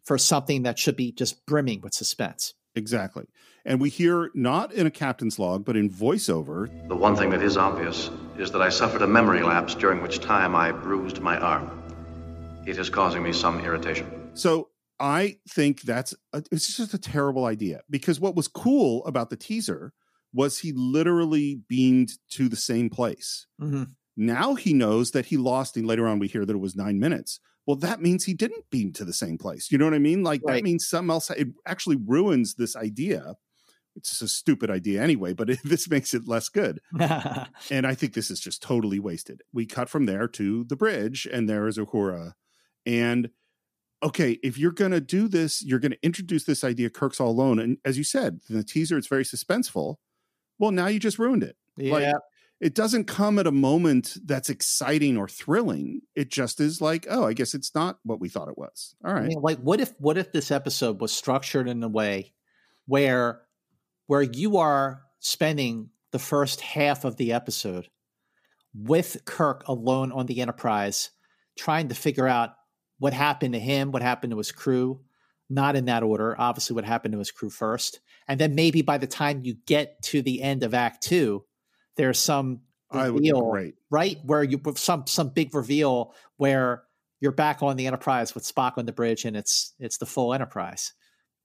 for 0.06 0.16
something 0.16 0.62
that 0.62 0.78
should 0.78 0.96
be 0.96 1.12
just 1.12 1.44
brimming 1.46 1.80
with 1.82 1.92
suspense. 1.92 2.54
Exactly. 2.74 3.26
And 3.64 3.80
we 3.80 3.90
hear 3.90 4.30
not 4.34 4.72
in 4.72 4.86
a 4.86 4.90
captain's 4.90 5.38
log, 5.38 5.64
but 5.64 5.76
in 5.76 5.90
voiceover. 5.90 6.70
The 6.88 6.94
one 6.94 7.16
thing 7.16 7.30
that 7.30 7.42
is 7.42 7.56
obvious 7.56 8.10
is 8.38 8.52
that 8.52 8.62
I 8.62 8.68
suffered 8.68 9.02
a 9.02 9.06
memory 9.06 9.42
lapse 9.42 9.74
during 9.74 10.00
which 10.02 10.20
time 10.20 10.54
I 10.54 10.70
bruised 10.70 11.20
my 11.20 11.36
arm. 11.36 11.82
It 12.66 12.78
is 12.78 12.88
causing 12.88 13.22
me 13.22 13.32
some 13.32 13.60
irritation. 13.60 14.30
So 14.34 14.68
I 15.00 15.38
think 15.48 15.82
that's 15.82 16.14
a, 16.32 16.44
it's 16.52 16.76
just 16.76 16.94
a 16.94 16.98
terrible 16.98 17.44
idea 17.44 17.80
because 17.90 18.20
what 18.20 18.36
was 18.36 18.46
cool 18.46 19.04
about 19.06 19.30
the 19.30 19.36
teaser 19.36 19.92
was 20.32 20.58
he 20.58 20.72
literally 20.72 21.60
beamed 21.68 22.12
to 22.30 22.48
the 22.48 22.56
same 22.56 22.90
place. 22.90 23.46
Mm-hmm. 23.60 23.84
Now 24.16 24.54
he 24.54 24.72
knows 24.72 25.10
that 25.10 25.26
he 25.26 25.36
lost, 25.36 25.76
and 25.76 25.86
later 25.86 26.06
on 26.06 26.18
we 26.18 26.28
hear 26.28 26.44
that 26.44 26.54
it 26.54 26.60
was 26.60 26.76
nine 26.76 26.98
minutes. 26.98 27.40
Well, 27.66 27.76
that 27.76 28.00
means 28.00 28.24
he 28.24 28.34
didn't 28.34 28.70
beam 28.70 28.92
to 28.92 29.04
the 29.04 29.12
same 29.12 29.38
place. 29.38 29.70
You 29.72 29.78
know 29.78 29.84
what 29.84 29.94
I 29.94 29.98
mean? 29.98 30.22
Like 30.22 30.40
Right. 30.44 30.56
that 30.56 30.64
means 30.64 30.88
something 30.88 31.10
else. 31.10 31.30
It 31.30 31.48
actually 31.66 31.96
ruins 31.96 32.54
this 32.54 32.76
idea. 32.76 33.34
It's 33.96 34.20
a 34.20 34.28
stupid 34.28 34.70
idea 34.70 35.02
anyway, 35.02 35.32
but 35.32 35.50
it, 35.50 35.58
this 35.64 35.88
makes 35.90 36.14
it 36.14 36.28
less 36.28 36.48
good. 36.48 36.80
And 37.70 37.86
I 37.86 37.94
think 37.94 38.14
this 38.14 38.30
is 38.30 38.38
just 38.40 38.62
totally 38.62 38.98
wasted. 39.00 39.42
We 39.52 39.66
cut 39.66 39.88
from 39.88 40.06
there 40.06 40.28
to 40.28 40.64
the 40.64 40.76
bridge, 40.76 41.26
and 41.32 41.48
there 41.48 41.66
is 41.66 41.78
Uhura. 41.78 42.32
And 42.84 43.30
okay, 44.02 44.38
if 44.42 44.58
you're 44.58 44.70
going 44.72 44.92
to 44.92 45.00
do 45.00 45.26
this, 45.26 45.62
you're 45.64 45.78
going 45.80 45.92
to 45.92 46.04
introduce 46.04 46.44
this 46.44 46.62
idea 46.62 46.90
Kirk's 46.90 47.18
all 47.20 47.30
alone. 47.30 47.58
And 47.58 47.78
as 47.84 47.96
you 47.98 48.04
said, 48.04 48.40
in 48.48 48.56
the 48.56 48.62
teaser, 48.64 48.96
it's 48.98 49.06
very 49.08 49.24
suspenseful. 49.24 49.96
Well, 50.58 50.70
now 50.70 50.86
you 50.86 51.00
just 51.00 51.18
ruined 51.18 51.42
it. 51.42 51.56
yeah. 51.76 51.92
Like, 51.92 52.14
it 52.60 52.74
doesn't 52.74 53.04
come 53.04 53.38
at 53.38 53.46
a 53.46 53.52
moment 53.52 54.16
that's 54.24 54.48
exciting 54.48 55.16
or 55.16 55.28
thrilling. 55.28 56.00
It 56.14 56.30
just 56.30 56.60
is 56.60 56.80
like, 56.80 57.06
oh, 57.10 57.24
I 57.24 57.34
guess 57.34 57.54
it's 57.54 57.74
not 57.74 57.98
what 58.02 58.20
we 58.20 58.28
thought 58.28 58.48
it 58.48 58.56
was. 58.56 58.94
All 59.04 59.12
right. 59.12 59.36
Like 59.38 59.58
what 59.58 59.80
if 59.80 59.92
what 59.98 60.16
if 60.16 60.32
this 60.32 60.50
episode 60.50 61.00
was 61.00 61.12
structured 61.12 61.68
in 61.68 61.82
a 61.82 61.88
way 61.88 62.32
where 62.86 63.42
where 64.06 64.22
you 64.22 64.56
are 64.56 65.02
spending 65.20 65.90
the 66.12 66.18
first 66.18 66.60
half 66.60 67.04
of 67.04 67.16
the 67.16 67.32
episode 67.32 67.88
with 68.74 69.18
Kirk 69.24 69.66
alone 69.68 70.12
on 70.12 70.26
the 70.26 70.40
Enterprise, 70.40 71.10
trying 71.58 71.88
to 71.88 71.94
figure 71.94 72.28
out 72.28 72.54
what 72.98 73.12
happened 73.12 73.52
to 73.54 73.60
him, 73.60 73.92
what 73.92 74.02
happened 74.02 74.30
to 74.30 74.38
his 74.38 74.52
crew, 74.52 75.00
not 75.50 75.76
in 75.76 75.86
that 75.86 76.02
order, 76.02 76.34
obviously 76.38 76.74
what 76.74 76.84
happened 76.84 77.12
to 77.12 77.18
his 77.18 77.30
crew 77.30 77.50
first. 77.50 78.00
And 78.28 78.40
then 78.40 78.54
maybe 78.54 78.80
by 78.80 78.96
the 78.96 79.06
time 79.06 79.44
you 79.44 79.56
get 79.66 80.00
to 80.04 80.22
the 80.22 80.42
end 80.42 80.62
of 80.62 80.72
Act 80.72 81.02
Two, 81.02 81.44
there's 81.96 82.18
some 82.18 82.60
I 82.90 83.10
would 83.10 83.22
be 83.22 83.32
reveal 83.32 83.72
right? 83.90 84.18
Where 84.24 84.42
you 84.42 84.60
some 84.76 85.06
some 85.06 85.30
big 85.30 85.54
reveal 85.54 86.14
where 86.36 86.84
you're 87.20 87.32
back 87.32 87.62
on 87.62 87.76
the 87.76 87.86
Enterprise 87.86 88.34
with 88.34 88.44
Spock 88.44 88.78
on 88.78 88.86
the 88.86 88.92
bridge, 88.92 89.24
and 89.24 89.36
it's 89.36 89.74
it's 89.78 89.98
the 89.98 90.06
full 90.06 90.34
Enterprise. 90.34 90.92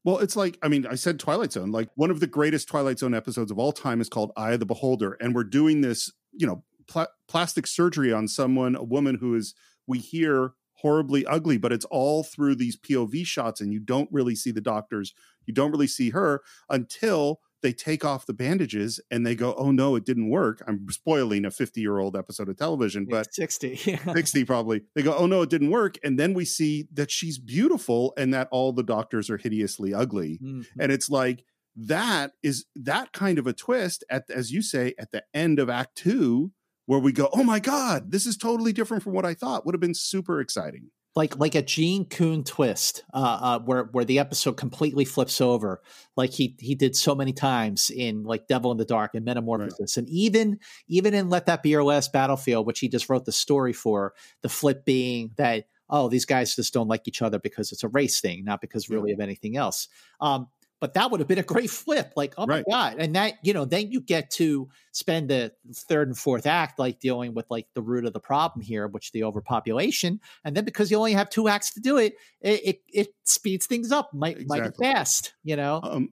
Well, 0.03 0.17
it's 0.17 0.35
like, 0.35 0.57
I 0.63 0.67
mean, 0.67 0.87
I 0.87 0.95
said 0.95 1.19
Twilight 1.19 1.51
Zone. 1.51 1.71
Like 1.71 1.89
one 1.95 2.09
of 2.09 2.19
the 2.19 2.27
greatest 2.27 2.67
Twilight 2.67 2.99
Zone 2.99 3.13
episodes 3.13 3.51
of 3.51 3.59
all 3.59 3.71
time 3.71 4.01
is 4.01 4.09
called 4.09 4.31
Eye 4.35 4.53
of 4.53 4.59
the 4.59 4.65
Beholder. 4.65 5.13
And 5.21 5.35
we're 5.35 5.43
doing 5.43 5.81
this, 5.81 6.11
you 6.33 6.47
know, 6.47 6.63
pla- 6.87 7.07
plastic 7.27 7.67
surgery 7.67 8.11
on 8.11 8.27
someone, 8.27 8.75
a 8.75 8.83
woman 8.83 9.17
who 9.19 9.35
is, 9.35 9.53
we 9.85 9.99
hear 9.99 10.53
horribly 10.73 11.23
ugly, 11.27 11.57
but 11.59 11.71
it's 11.71 11.85
all 11.85 12.23
through 12.23 12.55
these 12.55 12.75
POV 12.75 13.25
shots. 13.27 13.61
And 13.61 13.71
you 13.71 13.79
don't 13.79 14.09
really 14.11 14.35
see 14.35 14.49
the 14.49 14.61
doctors. 14.61 15.13
You 15.45 15.53
don't 15.53 15.71
really 15.71 15.87
see 15.87 16.09
her 16.09 16.41
until 16.67 17.41
they 17.61 17.73
take 17.73 18.03
off 18.03 18.25
the 18.25 18.33
bandages 18.33 18.99
and 19.09 19.25
they 19.25 19.35
go, 19.35 19.53
oh 19.55 19.71
no, 19.71 19.95
it 19.95 20.05
didn't 20.05 20.29
work. 20.29 20.61
I'm 20.67 20.87
spoiling 20.89 21.45
a 21.45 21.51
50 21.51 21.81
year 21.81 21.99
old 21.99 22.15
episode 22.15 22.49
of 22.49 22.57
television, 22.57 23.05
but 23.09 23.33
sixty. 23.33 23.75
60 23.75 24.45
probably. 24.45 24.81
They 24.95 25.03
go, 25.03 25.15
oh 25.15 25.27
no, 25.27 25.41
it 25.41 25.49
didn't 25.49 25.71
work. 25.71 25.97
And 26.03 26.19
then 26.19 26.33
we 26.33 26.45
see 26.45 26.87
that 26.93 27.11
she's 27.11 27.37
beautiful 27.37 28.13
and 28.17 28.33
that 28.33 28.47
all 28.51 28.73
the 28.73 28.83
doctors 28.83 29.29
are 29.29 29.37
hideously 29.37 29.93
ugly. 29.93 30.39
Mhm. 30.43 30.65
And 30.79 30.91
it's 30.91 31.09
like 31.09 31.43
that 31.75 32.33
is 32.43 32.65
that 32.75 33.13
kind 33.13 33.39
of 33.39 33.47
a 33.47 33.53
twist 33.53 34.03
at 34.09 34.23
as 34.29 34.51
you 34.51 34.61
say 34.61 34.93
at 34.99 35.11
the 35.11 35.23
end 35.33 35.59
of 35.59 35.69
act 35.69 35.95
2 35.97 36.51
where 36.85 36.99
we 36.99 37.11
go, 37.13 37.29
"Oh 37.31 37.43
my 37.43 37.59
god, 37.59 38.11
this 38.11 38.25
is 38.25 38.35
totally 38.35 38.73
different 38.73 39.03
from 39.03 39.13
what 39.13 39.25
I 39.25 39.33
thought." 39.33 39.65
Would 39.65 39.75
have 39.75 39.79
been 39.79 39.93
super 39.93 40.41
exciting. 40.41 40.89
Like 41.15 41.37
like 41.37 41.55
a 41.55 41.61
Gene 41.61 42.05
Coon 42.05 42.43
twist, 42.43 43.03
uh, 43.13 43.39
uh, 43.41 43.59
where 43.59 43.85
where 43.91 44.05
the 44.05 44.19
episode 44.19 44.55
completely 44.55 45.03
flips 45.03 45.41
over, 45.41 45.81
like 46.15 46.31
he 46.31 46.55
he 46.59 46.73
did 46.73 46.95
so 46.95 47.13
many 47.13 47.33
times 47.33 47.89
in 47.89 48.23
like 48.23 48.47
Devil 48.47 48.71
in 48.71 48.77
the 48.77 48.85
Dark 48.85 49.11
and 49.13 49.25
Metamorphosis, 49.25 49.97
and 49.97 50.07
even 50.07 50.59
even 50.87 51.13
in 51.13 51.29
Let 51.29 51.47
That 51.47 51.63
Be 51.63 51.69
Your 51.69 51.83
Last 51.83 52.13
Battlefield, 52.13 52.65
which 52.65 52.79
he 52.79 52.87
just 52.87 53.09
wrote 53.09 53.25
the 53.25 53.31
story 53.31 53.73
for. 53.73 54.13
The 54.41 54.49
flip 54.49 54.85
being 54.85 55.31
that 55.37 55.65
oh 55.89 56.07
these 56.07 56.25
guys 56.25 56.55
just 56.55 56.73
don't 56.73 56.87
like 56.87 57.07
each 57.07 57.21
other 57.21 57.39
because 57.39 57.71
it's 57.71 57.83
a 57.83 57.89
race 57.89 58.21
thing, 58.21 58.45
not 58.45 58.61
because 58.61 58.89
really 58.89 59.11
of 59.11 59.19
anything 59.19 59.57
else. 59.57 59.89
Um, 60.21 60.47
but 60.81 60.93
that 60.95 61.09
would 61.11 61.21
have 61.21 61.27
been 61.29 61.37
a 61.39 61.43
great 61.43 61.69
flip, 61.69 62.11
like 62.17 62.33
oh 62.37 62.45
Right. 62.45 62.65
my 62.67 62.71
god, 62.73 62.97
and 62.99 63.15
that 63.15 63.35
you 63.43 63.53
know 63.53 63.63
then 63.63 63.89
you 63.91 64.01
get 64.01 64.29
to 64.31 64.67
spend 64.91 65.29
the 65.29 65.53
third 65.73 66.09
and 66.09 66.17
fourth 66.17 66.45
act 66.45 66.77
like 66.79 66.99
dealing 66.99 67.33
with 67.33 67.45
like 67.49 67.67
the 67.75 67.81
root 67.81 68.03
of 68.03 68.11
the 68.11 68.19
problem 68.19 68.61
here, 68.61 68.87
which 68.87 69.13
the 69.13 69.23
overpopulation 69.23 70.19
and 70.43 70.57
then 70.57 70.65
because 70.65 70.91
you 70.91 70.97
only 70.97 71.13
have 71.13 71.29
two 71.29 71.47
acts 71.47 71.73
to 71.75 71.79
do 71.79 71.97
it, 71.97 72.15
it 72.41 72.61
it, 72.65 72.81
it 72.91 73.15
speeds 73.23 73.65
things 73.67 73.91
up, 73.93 74.13
might 74.13 74.45
might 74.47 74.57
Exactly. 74.57 74.85
fast, 74.87 75.33
you 75.45 75.55
know. 75.55 75.79
Um 75.83 76.09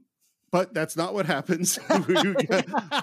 but 0.52 0.74
that's 0.74 0.98
not 0.98 1.14
what 1.14 1.28
happens. 1.28 1.78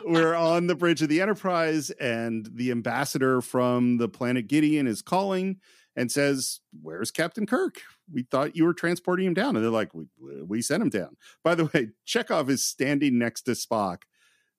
We're 0.04 0.34
on 0.34 0.66
the 0.66 0.74
bridge 0.74 1.00
of 1.02 1.08
the 1.08 1.20
Enterprise, 1.20 1.90
and 1.90 2.48
the 2.52 2.70
ambassador 2.72 3.40
from 3.40 3.98
the 3.98 4.08
planet 4.08 4.48
Gideon 4.48 4.86
is 4.88 5.00
calling 5.02 5.60
and 5.94 6.10
says, 6.10 6.58
"Where's 6.82 7.10
Captain 7.12 7.46
Kirk? 7.46 7.82
We 8.12 8.22
thought 8.22 8.56
you 8.56 8.64
were 8.64 8.74
transporting 8.74 9.26
him 9.26 9.34
down." 9.34 9.56
And 9.56 9.64
they're 9.64 9.70
like, 9.70 9.94
"We 9.94 10.06
we 10.42 10.62
sent 10.62 10.82
him 10.82 10.90
down." 10.90 11.16
By 11.42 11.54
the 11.54 11.66
way, 11.66 11.90
Chekhov 12.04 12.50
is 12.50 12.64
standing 12.64 13.18
next 13.18 13.42
to 13.42 13.52
Spock, 13.52 14.02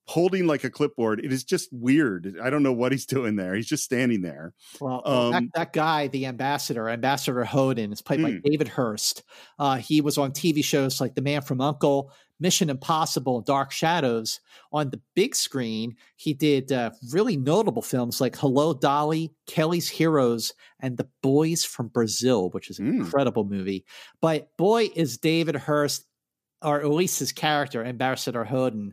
holding 0.08 0.48
like 0.48 0.63
a 0.63 0.70
clipboard. 0.70 1.20
It 1.24 1.32
is 1.34 1.43
just 1.43 1.70
weird. 1.72 2.38
I 2.41 2.50
don't 2.50 2.63
know 2.63 2.74
what 2.74 2.91
he's 2.93 3.06
doing 3.06 3.36
there. 3.36 3.54
He's 3.56 3.67
just 3.67 3.84
standing 3.84 4.22
there. 4.22 4.54
Well, 4.80 5.02
well, 5.06 5.32
that, 5.32 5.38
Um, 5.38 5.50
that 5.54 5.74
guy, 5.74 6.08
the 6.08 6.26
ambassador, 6.26 6.88
Ambassador 6.89 7.43
Hodin, 7.43 7.91
is 7.91 8.02
played 8.02 8.22
by 8.24 8.32
Hmm. 8.32 8.38
David 8.43 8.70
Hurst. 8.70 9.24
Uh, 9.60 9.76
he 9.78 10.00
was 10.02 10.17
on 10.17 10.32
TV 10.32 10.63
shows 10.63 11.02
like 11.02 11.15
The 11.15 11.22
Man 11.22 11.41
from 11.41 11.60
Uncle, 11.60 12.12
Mission 12.39 12.70
Impossible, 12.70 13.41
Dark 13.41 13.72
Shadows. 13.72 14.39
On 14.72 14.89
the 14.89 15.02
big 15.15 15.36
screen, 15.36 15.96
he 16.15 16.34
did 16.34 16.72
uh, 16.72 16.91
really 17.12 17.36
notable 17.36 17.82
films 17.82 18.22
like 18.22 18.36
Hello 18.38 18.74
Dolly, 18.74 19.34
Kelly's 19.48 19.89
Heroes, 19.89 20.54
and 20.80 20.96
The 20.98 21.10
Boys 21.22 21.65
from 21.65 21.88
Brazil, 21.89 22.50
which 22.52 22.70
is 22.70 22.80
an 22.80 22.86
Hmm. 22.91 23.02
incredible 23.02 23.43
movie. 23.43 23.86
But 24.22 24.56
boy, 24.56 24.89
is 24.96 25.17
David 25.17 25.56
Hurst, 25.56 26.06
or 26.62 26.80
at 26.80 26.89
least 26.89 27.20
his 27.20 27.32
character, 27.34 27.84
Ambassador 27.84 28.46
Hodin, 28.46 28.91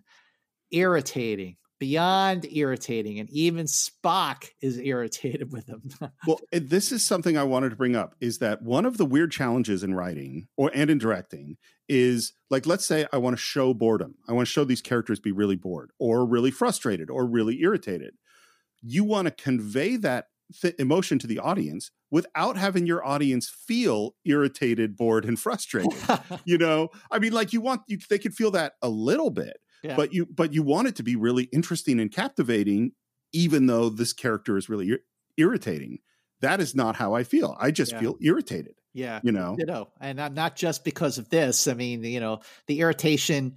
irritating. 0.71 1.57
Beyond 1.81 2.47
irritating, 2.51 3.19
and 3.19 3.29
even 3.31 3.67
Spock 3.67 4.49
is 4.63 4.79
irritated 4.79 5.53
with 5.53 5.67
him. 5.67 5.83
Well, 6.27 6.41
eh, 6.53 6.61
this 6.63 6.93
is 6.93 7.05
something 7.05 7.37
I 7.37 7.43
wanted 7.43 7.71
to 7.71 7.77
bring 7.77 7.97
up 7.97 8.15
is 8.21 8.39
that 8.39 8.63
one 8.63 8.87
of 8.87 8.97
the 8.97 9.05
weird 9.05 9.33
challenges 9.33 9.83
in 9.83 9.93
writing 9.93 10.47
or 10.57 10.71
and 10.73 10.89
in 10.89 10.99
directing 10.99 11.57
is 11.89 12.33
like 12.49 12.67
let's 12.67 12.87
say 12.87 13.07
I 13.13 13.19
want 13.19 13.37
to 13.37 13.43
show 13.43 13.75
boredom. 13.75 14.15
I 14.29 14.33
want 14.33 14.47
to 14.47 14.53
show 14.53 14.65
these 14.65 14.81
characters 14.81 15.21
be 15.21 15.33
really 15.33 15.57
bored 15.57 15.91
or 15.99 16.25
really 16.25 16.51
frustrated 16.51 17.11
or 17.11 17.27
really 17.27 17.61
irritated. 17.61 18.15
You 18.81 19.05
want 19.05 19.27
to 19.27 19.43
convey 19.43 19.97
that 19.97 20.27
th- 20.61 20.75
emotion 20.79 21.19
to 21.19 21.27
the 21.27 21.39
audience 21.39 21.91
without 22.11 22.57
having 22.57 22.87
your 22.87 23.05
audience 23.05 23.49
feel 23.49 24.15
irritated, 24.25 24.97
bored 24.97 25.25
and 25.25 25.39
frustrated. 25.39 25.93
you 26.45 26.59
know, 26.59 26.89
I 27.11 27.19
mean 27.19 27.33
like 27.33 27.53
you 27.53 27.61
want 27.61 27.83
you 27.89 27.99
they 28.09 28.19
could 28.19 28.35
feel 28.35 28.51
that 28.53 28.75
a 28.83 28.89
little 28.89 29.31
bit, 29.31 29.57
Yeah. 29.85 29.97
but 29.97 30.13
you 30.15 30.27
but 30.27 30.53
you 30.55 30.63
want 30.63 30.89
it 30.89 30.97
to 30.97 31.03
be 31.03 31.15
really 31.17 31.45
interesting 31.53 32.01
and 32.01 32.11
captivating 32.11 32.93
even 33.33 33.67
though 33.67 33.89
this 33.91 34.13
character 34.13 34.57
is 34.57 34.69
really 34.69 34.89
ir- 34.89 35.05
irritating 35.37 35.99
that 36.41 36.61
is 36.61 36.75
not 36.75 36.97
how 36.97 37.13
i 37.15 37.23
feel 37.23 37.57
i 37.61 37.71
just 37.71 37.93
Yeah. 37.93 38.01
feel 38.01 38.17
irritated 38.21 38.75
yeah. 38.95 39.21
you 39.23 39.33
know 39.33 39.57
You 39.59 39.67
know, 39.67 39.89
and 40.01 40.17
not, 40.17 40.33
not 40.35 40.55
just 40.57 40.85
because 40.85 41.19
of 41.19 41.29
this. 41.29 41.67
I 41.67 41.75
mean, 41.75 42.05
you 42.05 42.21
know, 42.21 42.39
the 42.69 42.79
irritation 42.79 43.57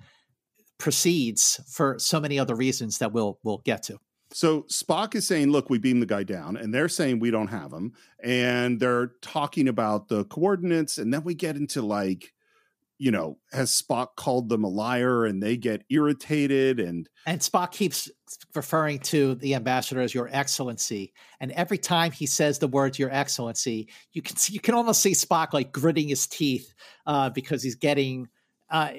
proceeds 0.80 1.60
for 1.68 1.98
so 2.00 2.20
many 2.20 2.40
other 2.40 2.56
reasons 2.56 2.98
that 3.00 3.12
we'll 3.14 3.40
we'll 3.44 3.60
get 3.60 3.84
to. 3.84 4.00
so 4.34 4.64
spock 4.64 5.16
is 5.16 5.26
saying 5.28 5.50
look 5.52 5.70
we 5.70 5.78
beam 5.80 6.00
the 6.00 6.06
guy 6.06 6.24
down 6.24 6.58
and 6.58 6.74
they're 6.74 6.90
saying 6.90 7.20
we 7.20 7.32
don't 7.32 7.48
have 7.48 7.72
him 7.72 7.94
and 8.24 8.80
they're 8.80 9.12
talking 9.22 9.68
about 9.68 10.08
the 10.08 10.24
coordinates 10.26 10.98
and 10.98 11.14
then 11.14 11.24
we 11.24 11.34
get 11.34 11.56
into 11.56 11.82
like 11.82 12.34
you 12.98 13.12
know 13.12 13.38
has 13.52 13.72
spock 13.72 14.10
called 14.16 14.50
them 14.50 14.64
a 14.64 14.68
liar 14.68 15.26
and 15.26 15.42
they 15.42 15.56
get 15.56 15.84
irritated 15.90 16.80
and 16.80 17.08
And 17.28 17.42
Spock 17.42 17.72
keeps 17.72 18.10
referring 18.56 19.00
to 19.00 19.36
the 19.36 19.56
ambassador 19.56 20.00
as 20.00 20.16
Your 20.16 20.30
Excellency, 20.32 21.14
and 21.42 21.52
every 21.52 21.78
time 21.78 22.12
he 22.12 22.26
says 22.26 22.60
the 22.60 22.70
words 22.70 22.98
Your 22.98 23.12
Excellency, 23.12 23.90
you 24.14 24.22
can 24.22 24.38
see, 24.38 24.54
you 24.54 24.62
can 24.62 24.76
almost 24.76 25.02
see 25.02 25.12
Spock 25.12 25.52
like 25.52 25.74
gritting 25.74 26.08
his 26.08 26.26
teeth 26.26 26.74
uh, 27.06 27.30
because 27.30 27.62
he's 27.62 27.76
getting, 27.76 28.30
uh, 28.70 28.92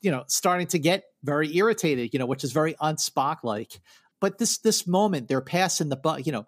you 0.00 0.10
know, 0.12 0.22
starting 0.28 0.68
to 0.68 0.78
get 0.78 1.02
very 1.24 1.54
irritated. 1.56 2.10
You 2.12 2.20
know, 2.20 2.26
which 2.26 2.44
is 2.44 2.52
very 2.52 2.76
un-Spock 2.80 3.38
like. 3.42 3.80
But 4.20 4.38
this 4.38 4.58
this 4.58 4.86
moment, 4.86 5.26
they're 5.26 5.40
passing 5.40 5.88
the 5.88 5.96
buck. 5.96 6.24
You 6.24 6.30
know, 6.30 6.46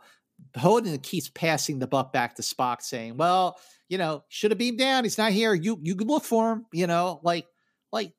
Hodin 0.57 1.03
keeps 1.03 1.29
passing 1.29 1.81
the 1.81 1.89
buck 1.89 2.13
back 2.13 2.37
to 2.37 2.43
Spock, 2.43 2.83
saying, 2.83 3.17
"Well, 3.17 3.59
you 3.89 3.99
know, 3.99 4.25
should 4.29 4.51
have 4.51 4.59
beamed 4.59 4.79
down. 4.79 5.05
He's 5.05 5.19
not 5.19 5.33
here. 5.33 5.55
You 5.55 5.79
you 5.83 5.97
can 5.97 6.07
look 6.07 6.25
for 6.25 6.53
him. 6.53 6.67
You 6.73 6.87
know, 6.87 7.21
like 7.23 7.47
like 7.93 8.13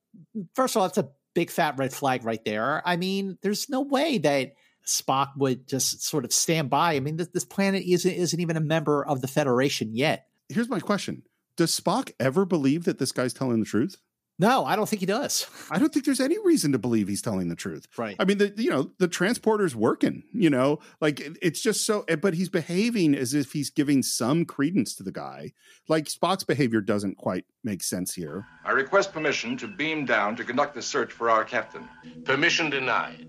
first 0.55 0.75
of 0.75 0.81
all, 0.81 0.87
it's 0.87 0.97
a 0.97 1.09
big 1.33 1.49
fat 1.51 1.75
red 1.77 1.93
flag 1.93 2.23
right 2.23 2.43
there. 2.45 2.81
I 2.85 2.95
mean, 2.95 3.37
there's 3.41 3.69
no 3.69 3.81
way 3.81 4.17
that 4.19 4.53
Spock 4.87 5.31
would 5.37 5.67
just 5.67 6.03
sort 6.03 6.25
of 6.25 6.33
stand 6.33 6.69
by. 6.69 6.95
I 6.95 6.99
mean, 6.99 7.17
this, 7.17 7.29
this 7.29 7.45
planet 7.45 7.83
isn't 7.85 8.11
isn't 8.11 8.39
even 8.39 8.57
a 8.57 8.61
member 8.61 9.05
of 9.05 9.21
the 9.21 9.27
Federation 9.27 9.95
yet. 9.95 10.27
here's 10.49 10.69
my 10.69 10.79
question 10.79 11.23
does 11.57 11.77
Spock 11.77 12.11
ever 12.19 12.45
believe 12.45 12.83
that 12.83 12.99
this 12.99 13.11
guy's 13.11 13.33
telling 13.33 13.59
the 13.59 13.65
truth? 13.65 13.97
No, 14.37 14.65
I 14.65 14.75
don't 14.75 14.87
think 14.89 14.99
he 14.99 15.05
does. 15.05 15.47
I 15.71 15.79
don't 15.79 15.93
think 15.93 16.05
there's 16.05 16.19
any 16.19 16.37
reason 16.43 16.71
to 16.73 16.77
believe 16.77 17.07
he's 17.07 17.21
telling 17.21 17.47
the 17.47 17.55
truth. 17.55 17.87
Right. 17.97 18.15
I 18.19 18.25
mean, 18.25 18.37
the 18.37 18.53
you 18.57 18.69
know 18.69 18.91
the 18.99 19.07
transporter's 19.07 19.75
working. 19.75 20.23
You 20.33 20.49
know, 20.49 20.79
like 20.99 21.19
it- 21.21 21.37
it's 21.41 21.61
just 21.61 21.85
so. 21.85 22.03
eh, 22.09 22.15
But 22.17 22.33
he's 22.33 22.49
behaving 22.49 23.15
as 23.15 23.33
if 23.33 23.53
he's 23.53 23.69
giving 23.69 24.03
some 24.03 24.43
credence 24.45 24.93
to 24.95 25.03
the 25.03 25.11
guy. 25.11 25.53
Like 25.87 26.05
Spock's 26.05 26.43
behavior 26.43 26.81
doesn't 26.81 27.17
quite 27.17 27.45
make 27.63 27.81
sense 27.83 28.13
here. 28.13 28.45
I 28.65 28.71
request 28.71 29.13
permission 29.13 29.55
to 29.57 29.67
beam 29.67 30.05
down 30.05 30.35
to 30.35 30.43
conduct 30.43 30.75
the 30.75 30.81
search 30.81 31.11
for 31.13 31.29
our 31.29 31.43
captain. 31.45 31.87
Permission 32.25 32.69
denied. 32.69 33.27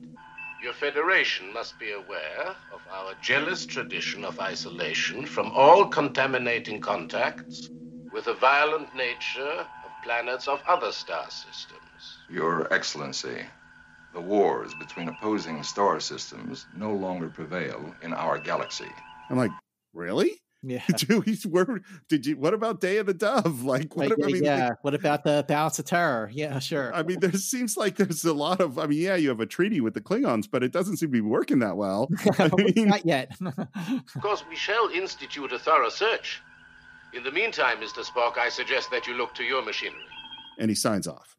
Your 0.63 0.73
Federation 0.73 1.53
must 1.53 1.79
be 1.79 1.93
aware 1.93 2.49
of 2.73 2.81
our 2.91 3.13
jealous 3.23 3.65
tradition 3.67 4.25
of 4.25 4.41
isolation 4.41 5.25
from 5.27 5.53
all 5.53 5.87
contaminating 5.87 6.81
contacts 6.81 7.71
with 8.13 8.27
a 8.27 8.35
violent 8.35 8.93
nature 8.97 9.43
of 9.45 9.67
planets 10.07 10.47
of 10.47 10.63
other 10.69 10.93
star 10.93 11.29
systems. 11.29 12.19
Your 12.31 12.73
Excellency, 12.73 13.43
the 14.15 14.21
wars 14.21 14.73
between 14.79 15.09
opposing 15.09 15.65
star 15.65 15.99
systems 15.99 16.67
no 16.77 16.93
longer 16.93 17.29
prevail 17.29 17.93
in 18.03 18.15
our 18.15 18.39
galaxy. 18.39 18.87
I'm 19.29 19.37
like, 19.37 19.51
really? 19.93 20.41
Yeah. 20.63 20.83
Do 20.97 21.25
we, 21.27 21.35
where, 21.49 21.81
did 22.09 22.25
you? 22.25 22.37
What 22.37 22.55
about 22.55 22.81
Day 22.81 22.99
of 22.99 23.07
the 23.07 23.15
Dove? 23.15 23.63
Like, 23.65 23.97
what? 23.97 24.11
Like, 24.11 24.19
I 24.23 24.27
mean, 24.31 24.45
yeah. 24.45 24.69
like, 24.69 24.85
what 24.85 24.95
about 24.95 25.25
the 25.25 25.45
balance 25.49 25.81
of 25.81 25.87
terror? 25.87 26.31
Yeah, 26.33 26.61
sure. 26.61 26.95
I 26.95 27.03
mean, 27.03 27.19
there 27.19 27.33
seems 27.33 27.77
like 27.77 27.97
there's 27.97 28.25
a 28.25 28.33
lot 28.33 28.61
of. 28.61 28.79
I 28.79 28.87
mean, 28.87 29.01
yeah, 29.01 29.17
you 29.17 29.29
have 29.29 29.41
a 29.41 29.47
treaty 29.47 29.81
with 29.81 29.95
the 29.95 30.01
Klingons, 30.01 30.49
but 30.51 30.63
it 30.63 30.71
doesn't 30.73 30.99
seem 30.99 31.09
to 31.09 31.13
be 31.13 31.21
working 31.21 31.59
that 31.61 31.77
well. 31.77 32.09
I 32.39 32.49
mean, 32.57 32.89
Not 32.89 33.05
yet. 33.05 33.33
Of 33.59 34.23
course, 34.23 34.45
we 34.49 34.57
shall 34.57 34.89
institute 34.89 35.53
a 35.53 35.59
thorough 35.59 35.89
search. 35.89 36.43
In 37.17 37.23
the 37.23 37.31
meantime, 37.33 37.79
Mr. 37.79 38.05
Spock, 38.05 38.37
I 38.39 38.49
suggest 38.49 38.91
that 38.91 39.07
you 39.07 39.15
look 39.15 39.35
to 39.35 39.43
your 39.45 39.65
machinery. 39.65 40.03
and 40.59 40.71
he 40.71 40.75
signs 40.75 41.07
off. 41.07 41.37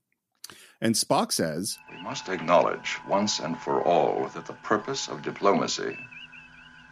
And 0.81 0.93
Spock 0.95 1.31
says, 1.31 1.77
We 1.91 2.01
must 2.01 2.29
acknowledge 2.29 2.97
once 3.07 3.39
and 3.39 3.57
for 3.59 3.81
all 3.83 4.27
that 4.29 4.45
the 4.45 4.53
purpose 4.53 5.07
of 5.07 5.21
diplomacy 5.23 5.97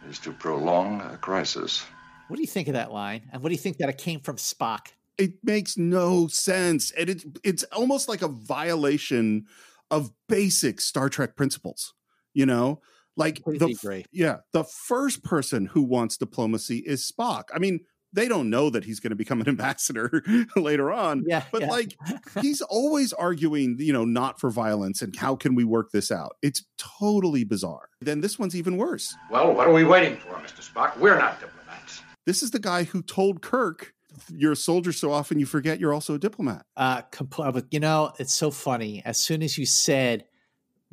is 0.08 0.18
to 0.20 0.32
prolong 0.32 1.00
a 1.00 1.16
crisis. 1.16 1.84
what 2.28 2.36
do 2.36 2.42
you 2.42 2.48
think 2.48 2.68
of 2.68 2.74
that 2.74 2.92
line? 2.92 3.22
And 3.32 3.42
what 3.42 3.48
do 3.50 3.54
you 3.54 3.60
think 3.60 3.78
that 3.78 3.88
it 3.88 3.98
came 3.98 4.20
from 4.20 4.36
Spock? 4.36 4.88
it 5.18 5.32
makes 5.42 5.78
no 5.78 6.26
sense 6.26 6.90
and 6.90 7.08
it's 7.08 7.24
it's 7.42 7.62
almost 7.72 8.06
like 8.06 8.20
a 8.20 8.28
violation 8.28 9.46
of 9.90 10.10
basic 10.28 10.78
star 10.78 11.08
trek 11.08 11.34
principles 11.36 11.94
you 12.34 12.44
know 12.44 12.82
like 13.16 13.36
Completely 13.36 13.72
the 13.72 13.78
agree. 13.82 14.04
yeah 14.12 14.36
the 14.52 14.64
first 14.64 15.24
person 15.24 15.64
who 15.64 15.80
wants 15.80 16.18
diplomacy 16.18 16.80
is 16.80 17.10
spock 17.10 17.44
i 17.54 17.58
mean 17.58 17.80
they 18.12 18.28
don't 18.28 18.48
know 18.50 18.70
that 18.70 18.84
he's 18.84 19.00
going 19.00 19.10
to 19.10 19.16
become 19.16 19.40
an 19.40 19.48
ambassador 19.54 20.22
later 20.56 20.90
on 20.92 21.24
Yeah. 21.26 21.42
but 21.52 21.62
yeah. 21.62 21.68
like 21.70 21.96
he's 22.40 22.62
always 22.62 23.12
arguing 23.12 23.76
you 23.78 23.92
know 23.92 24.04
not 24.04 24.40
for 24.40 24.50
violence 24.50 25.02
and 25.02 25.14
how 25.16 25.36
can 25.36 25.54
we 25.54 25.64
work 25.64 25.90
this 25.92 26.10
out 26.10 26.36
it's 26.42 26.64
totally 26.78 27.44
bizarre 27.44 27.88
then 28.00 28.20
this 28.20 28.38
one's 28.38 28.54
even 28.56 28.76
worse 28.76 29.14
Well, 29.30 29.52
what 29.54 29.66
are 29.66 29.72
we 29.72 29.84
waiting 29.84 30.16
for, 30.16 30.34
Mr. 30.34 30.62
Spock? 30.62 30.96
We're 30.98 31.18
not 31.18 31.40
diplomats. 31.40 32.02
this 32.26 32.42
is 32.42 32.50
the 32.52 32.58
guy 32.60 32.84
who 32.84 33.02
told 33.02 33.42
kirk 33.42 33.92
you're 34.32 34.52
a 34.52 34.56
soldier 34.56 34.92
so 34.92 35.12
often 35.12 35.38
you 35.38 35.44
forget 35.46 35.78
you're 35.78 35.92
also 35.92 36.14
a 36.14 36.18
diplomat 36.18 36.64
Uh, 36.76 37.02
compl- 37.12 37.66
you 37.70 37.80
know, 37.80 38.12
it's 38.18 38.32
so 38.32 38.50
funny. 38.50 39.02
As 39.04 39.18
soon 39.18 39.42
as 39.42 39.58
you 39.58 39.66
said 39.66 40.24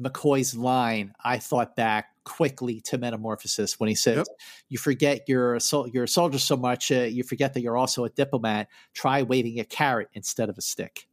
McCoy's 0.02 0.56
line, 0.56 1.14
I 1.24 1.38
thought 1.38 1.76
back 1.76 2.10
quickly 2.24 2.80
to 2.82 2.98
Metamorphosis 2.98 3.80
when 3.80 3.90
he 3.90 3.96
says, 3.96 4.18
Yep. 4.18 4.28
"You 4.70 4.78
forget 4.78 5.22
you're 5.28 5.56
a 5.56 5.60
sol- 5.62 5.88
you're 5.88 6.06
a 6.06 6.08
soldier 6.08 6.40
so 6.40 6.56
much, 6.58 6.92
uh, 6.92 7.02
you 7.02 7.24
forget 7.24 7.54
that 7.54 7.62
you're 7.62 7.78
also 7.78 8.06
a 8.06 8.10
diplomat. 8.10 8.70
Try 8.94 9.22
waving 9.24 9.60
a 9.60 9.66
carrot 9.66 10.10
instead 10.14 10.50
of 10.50 10.58
a 10.58 10.62
stick." 10.62 11.08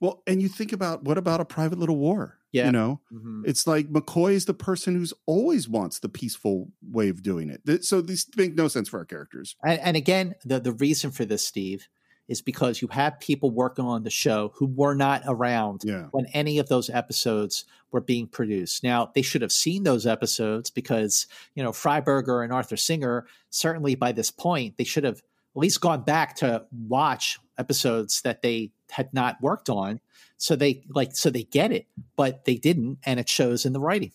Well, 0.00 0.22
and 0.26 0.42
you 0.42 0.48
think 0.48 0.72
about 0.72 1.04
what 1.04 1.16
about 1.16 1.40
a 1.40 1.44
private 1.44 1.78
little 1.78 1.96
war? 1.96 2.38
Yeah. 2.50 2.66
You 2.66 2.72
know, 2.72 3.00
Mhm. 3.12 3.44
it's 3.46 3.66
like 3.66 3.88
McCoy 3.88 4.32
is 4.32 4.44
the 4.44 4.52
person 4.52 4.94
who's 4.94 5.14
always 5.26 5.68
wants 5.70 6.00
the 6.00 6.08
peaceful 6.10 6.70
way 6.82 7.08
of 7.08 7.22
doing 7.22 7.48
it. 7.48 7.84
So 7.84 8.02
these 8.02 8.26
make 8.36 8.54
no 8.54 8.68
sense 8.68 8.90
for 8.90 8.98
our 8.98 9.06
characters. 9.06 9.56
And, 9.64 9.80
and 9.80 9.96
again, 9.96 10.34
the 10.44 10.60
the 10.60 10.72
reason 10.72 11.12
for 11.12 11.24
this, 11.24 11.46
Steve, 11.46 11.88
is 12.28 12.40
because 12.40 12.80
you 12.80 12.88
have 12.88 13.18
people 13.20 13.50
working 13.50 13.84
on 13.84 14.04
the 14.04 14.10
show 14.10 14.52
who 14.54 14.66
were 14.66 14.94
not 14.94 15.22
around 15.26 15.82
Yeah. 15.84 16.06
when 16.12 16.26
any 16.26 16.58
of 16.58 16.68
those 16.68 16.88
episodes 16.88 17.64
were 17.90 18.00
being 18.00 18.26
produced. 18.26 18.82
Now, 18.82 19.10
they 19.14 19.22
should 19.22 19.42
have 19.42 19.52
seen 19.52 19.82
those 19.82 20.06
episodes 20.06 20.70
because, 20.70 21.26
you 21.54 21.62
know, 21.62 21.72
Freiberger 21.72 22.42
and 22.42 22.52
Arthur 22.52 22.76
Singer, 22.76 23.26
certainly 23.50 23.94
by 23.94 24.12
this 24.12 24.30
point, 24.30 24.76
they 24.78 24.84
should 24.84 25.04
have 25.04 25.18
at 25.18 25.60
least 25.60 25.80
gone 25.80 26.02
back 26.02 26.36
to 26.36 26.64
watch 26.88 27.38
episodes 27.58 28.22
that 28.22 28.40
they 28.42 28.70
had 28.90 29.12
not 29.12 29.40
worked 29.42 29.68
on. 29.68 30.00
So 30.38 30.56
they 30.56 30.82
like 30.88 31.14
so 31.14 31.28
they 31.30 31.44
get 31.44 31.70
it, 31.72 31.86
but 32.16 32.46
they 32.46 32.56
didn't, 32.56 32.98
and 33.04 33.20
it 33.20 33.28
shows 33.28 33.66
in 33.66 33.72
the 33.72 33.80
writing. 33.80 34.12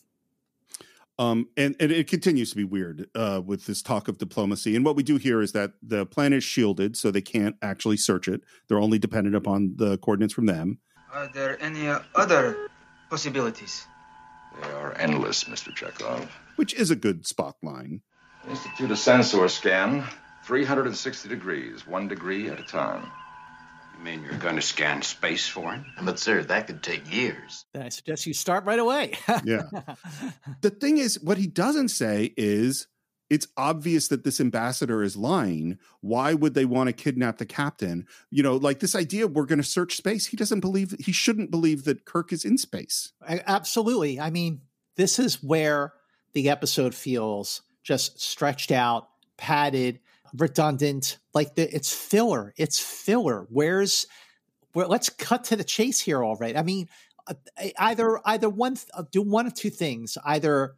Um, 1.19 1.47
and, 1.58 1.75
and 1.80 1.91
it 1.91 2.08
continues 2.08 2.51
to 2.51 2.56
be 2.56 2.63
weird 2.63 3.10
uh, 3.15 3.41
with 3.43 3.65
this 3.65 3.82
talk 3.82 4.08
of 4.08 4.19
diplomacy. 4.19 4.75
And 4.75 4.86
what 4.86 4.95
we 4.95 5.03
do 5.03 5.17
here 5.17 5.41
is 5.41 5.51
that 5.53 5.71
the 5.82 6.06
planet 6.06 6.38
is 6.38 6.43
shielded, 6.43 6.95
so 6.95 7.10
they 7.10 7.21
can't 7.21 7.56
actually 7.62 7.97
search 7.97 8.27
it. 8.27 8.41
They're 8.67 8.80
only 8.80 8.99
dependent 8.99 9.36
upon 9.36 9.73
the 9.77 9.97
coordinates 9.97 10.34
from 10.34 10.45
them. 10.45 10.80
Are 11.12 11.27
there 11.34 11.62
any 11.62 11.88
uh, 11.88 12.01
other 12.13 12.69
possibilities? 13.10 13.88
They 14.62 14.69
are 14.69 14.95
endless, 14.97 15.45
Mr. 15.45 15.73
Chekhov. 15.73 16.30
Which 16.56 16.73
is 16.73 16.91
a 16.91 16.95
good 16.95 17.23
Spock 17.23 17.53
line. 17.63 18.01
Institute 18.47 18.91
a 18.91 18.95
sensor 18.95 19.47
scan, 19.49 20.03
360 20.45 21.30
degrees, 21.30 21.86
one 21.88 22.08
degree 22.08 22.49
at 22.49 22.60
a 22.60 22.63
time. 22.63 23.12
You 24.47 24.51
going 24.53 24.62
to 24.62 24.65
scan 24.67 25.01
space 25.01 25.45
for 25.45 25.73
him? 25.73 25.86
But, 26.01 26.19
sir, 26.19 26.41
that 26.41 26.67
could 26.67 26.81
take 26.81 27.13
years. 27.13 27.65
Then 27.73 27.81
I 27.83 27.89
suggest 27.89 28.25
you 28.25 28.33
start 28.33 28.63
right 28.63 28.79
away. 28.79 29.13
Yeah. 29.43 29.63
the 30.62 30.69
thing 30.69 30.97
is, 30.97 31.19
what 31.19 31.38
he 31.38 31.47
doesn't 31.47 31.89
say 31.89 32.33
is 32.38 32.88
it's 33.29 33.47
obvious 33.57 34.07
that 34.07 34.23
this 34.23 34.39
ambassador 34.39 35.03
is 35.03 35.17
lying. 35.17 35.79
Why 35.99 36.33
would 36.33 36.53
they 36.53 36.63
want 36.63 36.88
to 36.88 36.93
kidnap 36.93 37.39
the 37.39 37.45
captain? 37.45 38.07
You 38.31 38.41
know, 38.41 38.55
like 38.55 38.79
this 38.79 38.95
idea 38.95 39.27
we're 39.27 39.45
going 39.45 39.60
to 39.60 39.63
search 39.67 39.97
space. 39.97 40.27
He 40.27 40.38
doesn't 40.38 40.62
believe, 40.62 40.95
he 40.99 41.12
shouldn't 41.12 41.51
believe 41.51 41.83
that 41.83 42.05
Kirk 42.05 42.31
is 42.31 42.45
in 42.45 42.57
space. 42.57 43.12
A- 43.27 43.49
Absolutely. 43.49 44.17
I 44.19 44.29
mean, 44.29 44.62
this 44.95 45.19
is 45.19 45.43
where 45.43 45.93
the 46.33 46.49
episode 46.49 46.95
feels 46.95 47.62
just 47.83 48.21
stretched 48.21 48.71
out, 48.71 49.10
padded, 49.38 49.99
redundant. 50.33 51.17
Like 51.33 51.55
the, 51.55 51.73
it's 51.73 51.93
filler. 51.93 52.53
It's 52.57 52.79
filler. 52.79 53.45
Where's 53.49 54.07
where? 54.73 54.88
Let's 54.88 55.10
cut 55.10 55.43
to 55.45 55.56
the 55.56 55.63
chase 55.63 55.99
here 55.99 56.23
All 56.23 56.36
right. 56.36 56.56
I 56.58 56.63
mean, 56.63 56.89
uh, 57.27 57.34
either 57.80 58.19
either 58.25 58.49
one 58.49 58.75
th- 58.75 58.88
uh, 58.93 59.03
do 59.12 59.21
one 59.21 59.47
of 59.47 59.53
two 59.53 59.69
things. 59.69 60.17
Either 60.25 60.75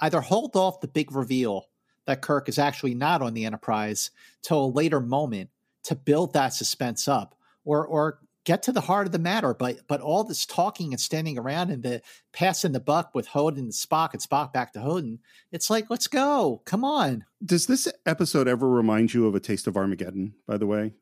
either 0.00 0.20
hold 0.20 0.56
off 0.56 0.80
the 0.80 0.88
big 0.88 1.12
reveal 1.12 1.66
that 2.06 2.22
Kirk 2.22 2.48
is 2.48 2.58
actually 2.58 2.94
not 2.94 3.22
on 3.22 3.34
the 3.34 3.44
Enterprise 3.44 4.10
till 4.42 4.64
a 4.64 4.66
later 4.66 5.00
moment 5.00 5.50
to 5.84 5.94
build 5.94 6.32
that 6.32 6.52
suspense 6.52 7.08
up, 7.08 7.34
or 7.64 7.86
or 7.86 8.18
get 8.44 8.62
to 8.62 8.72
the 8.72 8.80
heart 8.80 9.06
of 9.06 9.12
the 9.12 9.18
matter. 9.18 9.54
But 9.54 9.80
but 9.88 10.00
all 10.00 10.24
this 10.24 10.46
talking 10.46 10.92
and 10.92 11.00
standing 11.00 11.38
around 11.38 11.70
and 11.70 11.82
the 11.82 12.02
passing 12.32 12.72
the 12.72 12.80
buck 12.80 13.14
with 13.14 13.26
Hodin 13.28 13.58
and 13.58 13.72
Spock 13.72 14.12
and 14.12 14.22
Spock 14.22 14.52
back 14.52 14.72
to 14.74 14.80
Hodin, 14.80 15.18
it's 15.50 15.70
like 15.70 15.90
let's 15.90 16.06
go, 16.06 16.62
come 16.64 16.84
on, 16.84 17.24
Does 17.44 17.66
this 17.66 17.88
episode 18.06 18.48
ever 18.48 18.68
remind 18.68 19.14
you 19.14 19.26
of 19.26 19.34
a 19.34 19.40
taste 19.40 19.66
of 19.66 19.76
Armageddon, 19.76 20.34
by 20.46 20.56
the 20.58 20.66
way? 20.66 20.92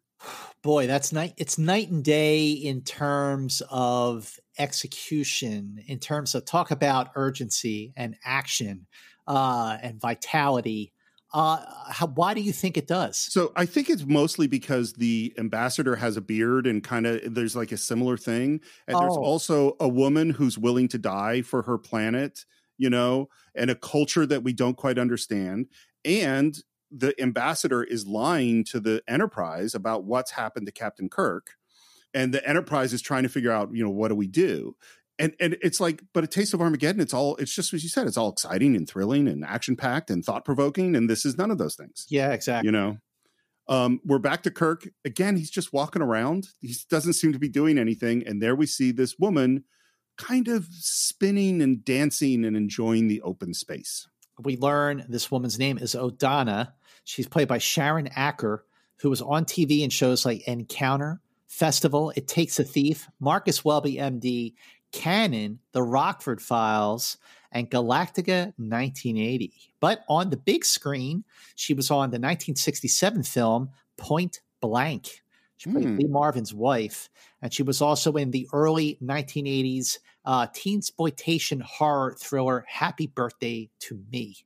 Boy, 0.62 0.86
that's 0.86 1.12
night. 1.12 1.34
It's 1.36 1.58
night 1.58 1.90
and 1.90 2.04
day 2.04 2.50
in 2.50 2.82
terms 2.82 3.62
of 3.70 4.38
execution, 4.58 5.82
in 5.86 5.98
terms 5.98 6.34
of 6.34 6.44
talk 6.44 6.70
about 6.70 7.10
urgency 7.14 7.92
and 7.96 8.16
action 8.24 8.86
uh, 9.26 9.78
and 9.82 10.00
vitality. 10.00 10.92
Uh, 11.34 11.64
how, 11.88 12.06
why 12.08 12.34
do 12.34 12.42
you 12.42 12.52
think 12.52 12.76
it 12.76 12.86
does? 12.86 13.16
So 13.18 13.52
I 13.56 13.64
think 13.64 13.88
it's 13.88 14.04
mostly 14.04 14.46
because 14.46 14.92
the 14.92 15.32
ambassador 15.38 15.96
has 15.96 16.18
a 16.18 16.20
beard 16.20 16.66
and 16.66 16.84
kind 16.84 17.06
of 17.06 17.34
there's 17.34 17.56
like 17.56 17.72
a 17.72 17.78
similar 17.78 18.18
thing. 18.18 18.60
And 18.86 19.00
there's 19.00 19.16
Oh. 19.16 19.24
also 19.24 19.76
a 19.80 19.88
woman 19.88 20.30
who's 20.30 20.58
willing 20.58 20.88
to 20.88 20.98
die 20.98 21.40
for 21.40 21.62
her 21.62 21.78
planet, 21.78 22.44
you 22.76 22.90
know, 22.90 23.28
and 23.54 23.70
a 23.70 23.74
culture 23.74 24.26
that 24.26 24.42
we 24.42 24.52
don't 24.52 24.76
quite 24.76 24.98
understand. 24.98 25.68
And 26.04 26.58
the 26.94 27.20
ambassador 27.20 27.82
is 27.82 28.06
lying 28.06 28.64
to 28.64 28.78
the 28.80 29.02
Enterprise 29.08 29.74
about 29.74 30.04
what's 30.04 30.32
happened 30.32 30.66
to 30.66 30.72
Captain 30.72 31.08
Kirk. 31.08 31.52
And 32.14 32.34
the 32.34 32.46
Enterprise 32.46 32.92
is 32.92 33.00
trying 33.00 33.22
to 33.22 33.28
figure 33.28 33.50
out, 33.50 33.70
you 33.72 33.82
know, 33.82 33.90
what 33.90 34.08
do 34.08 34.14
we 34.14 34.26
do? 34.26 34.76
And 35.18 35.34
and 35.40 35.56
it's 35.62 35.80
like, 35.80 36.02
but 36.12 36.24
a 36.24 36.26
taste 36.26 36.52
of 36.54 36.60
Armageddon, 36.60 37.00
it's 37.00 37.14
all 37.14 37.36
it's 37.36 37.54
just 37.54 37.72
as 37.72 37.82
you 37.82 37.88
said, 37.88 38.06
it's 38.06 38.16
all 38.16 38.30
exciting 38.30 38.76
and 38.76 38.88
thrilling 38.88 39.28
and 39.28 39.44
action 39.44 39.76
packed 39.76 40.10
and 40.10 40.24
thought 40.24 40.44
provoking. 40.44 40.94
And 40.96 41.08
this 41.08 41.24
is 41.24 41.38
none 41.38 41.50
of 41.50 41.58
those 41.58 41.74
things 41.76 42.06
Yeah, 42.10 42.32
exactly. 42.32 42.66
you 42.68 42.72
know 42.72 42.98
um 43.68 44.00
we're 44.04 44.18
back 44.18 44.42
to 44.42 44.50
kirk 44.50 44.88
again 45.04 45.36
he's 45.36 45.48
just 45.50 45.72
walking 45.72 46.02
around 46.02 46.48
he 46.60 46.74
doesn't 46.90 47.12
seem 47.12 47.32
to 47.32 47.38
be 47.38 47.48
doing 47.48 47.78
anything 47.78 48.26
and 48.26 48.42
there 48.42 48.56
we 48.56 48.66
see 48.66 48.90
this 48.90 49.16
woman 49.20 49.62
kind 50.18 50.48
of 50.48 50.66
spinning 50.72 51.62
and 51.62 51.84
dancing 51.84 52.44
and 52.44 52.56
enjoying 52.56 53.06
the 53.06 53.22
open 53.22 53.54
space 53.54 54.08
we 54.40 54.56
learn 54.56 55.04
this 55.08 55.30
woman's 55.30 55.60
name 55.60 55.78
is 55.78 55.94
Odona. 55.94 56.72
She's 57.04 57.26
played 57.28 57.48
by 57.48 57.58
Sharon 57.58 58.08
Acker, 58.14 58.64
who 59.00 59.10
was 59.10 59.22
on 59.22 59.44
TV 59.44 59.82
in 59.82 59.90
shows 59.90 60.24
like 60.24 60.46
Encounter, 60.46 61.20
Festival, 61.48 62.12
It 62.16 62.28
Takes 62.28 62.58
a 62.58 62.64
Thief, 62.64 63.08
Marcus 63.20 63.64
Welby, 63.64 63.96
MD, 63.96 64.54
Cannon, 64.92 65.58
The 65.72 65.82
Rockford 65.82 66.40
Files, 66.40 67.18
and 67.50 67.70
Galactica 67.70 68.52
1980. 68.56 69.52
But 69.80 70.04
on 70.08 70.30
the 70.30 70.36
big 70.36 70.64
screen, 70.64 71.24
she 71.54 71.74
was 71.74 71.90
on 71.90 72.10
the 72.10 72.18
1967 72.18 73.22
film 73.24 73.70
Point 73.96 74.40
Blank. 74.60 75.22
She 75.56 75.70
played 75.70 75.84
Hmm. 75.84 75.96
Lee 75.96 76.08
Marvin's 76.08 76.52
wife, 76.54 77.08
and 77.40 77.52
she 77.52 77.62
was 77.62 77.80
also 77.80 78.12
in 78.12 78.30
the 78.30 78.48
early 78.52 78.98
1980s 79.02 79.98
uh, 80.24 80.46
teen 80.52 80.78
exploitation 80.78 81.60
horror 81.60 82.16
thriller 82.18 82.64
Happy 82.68 83.06
Birthday 83.06 83.70
to 83.80 84.00
Me. 84.10 84.36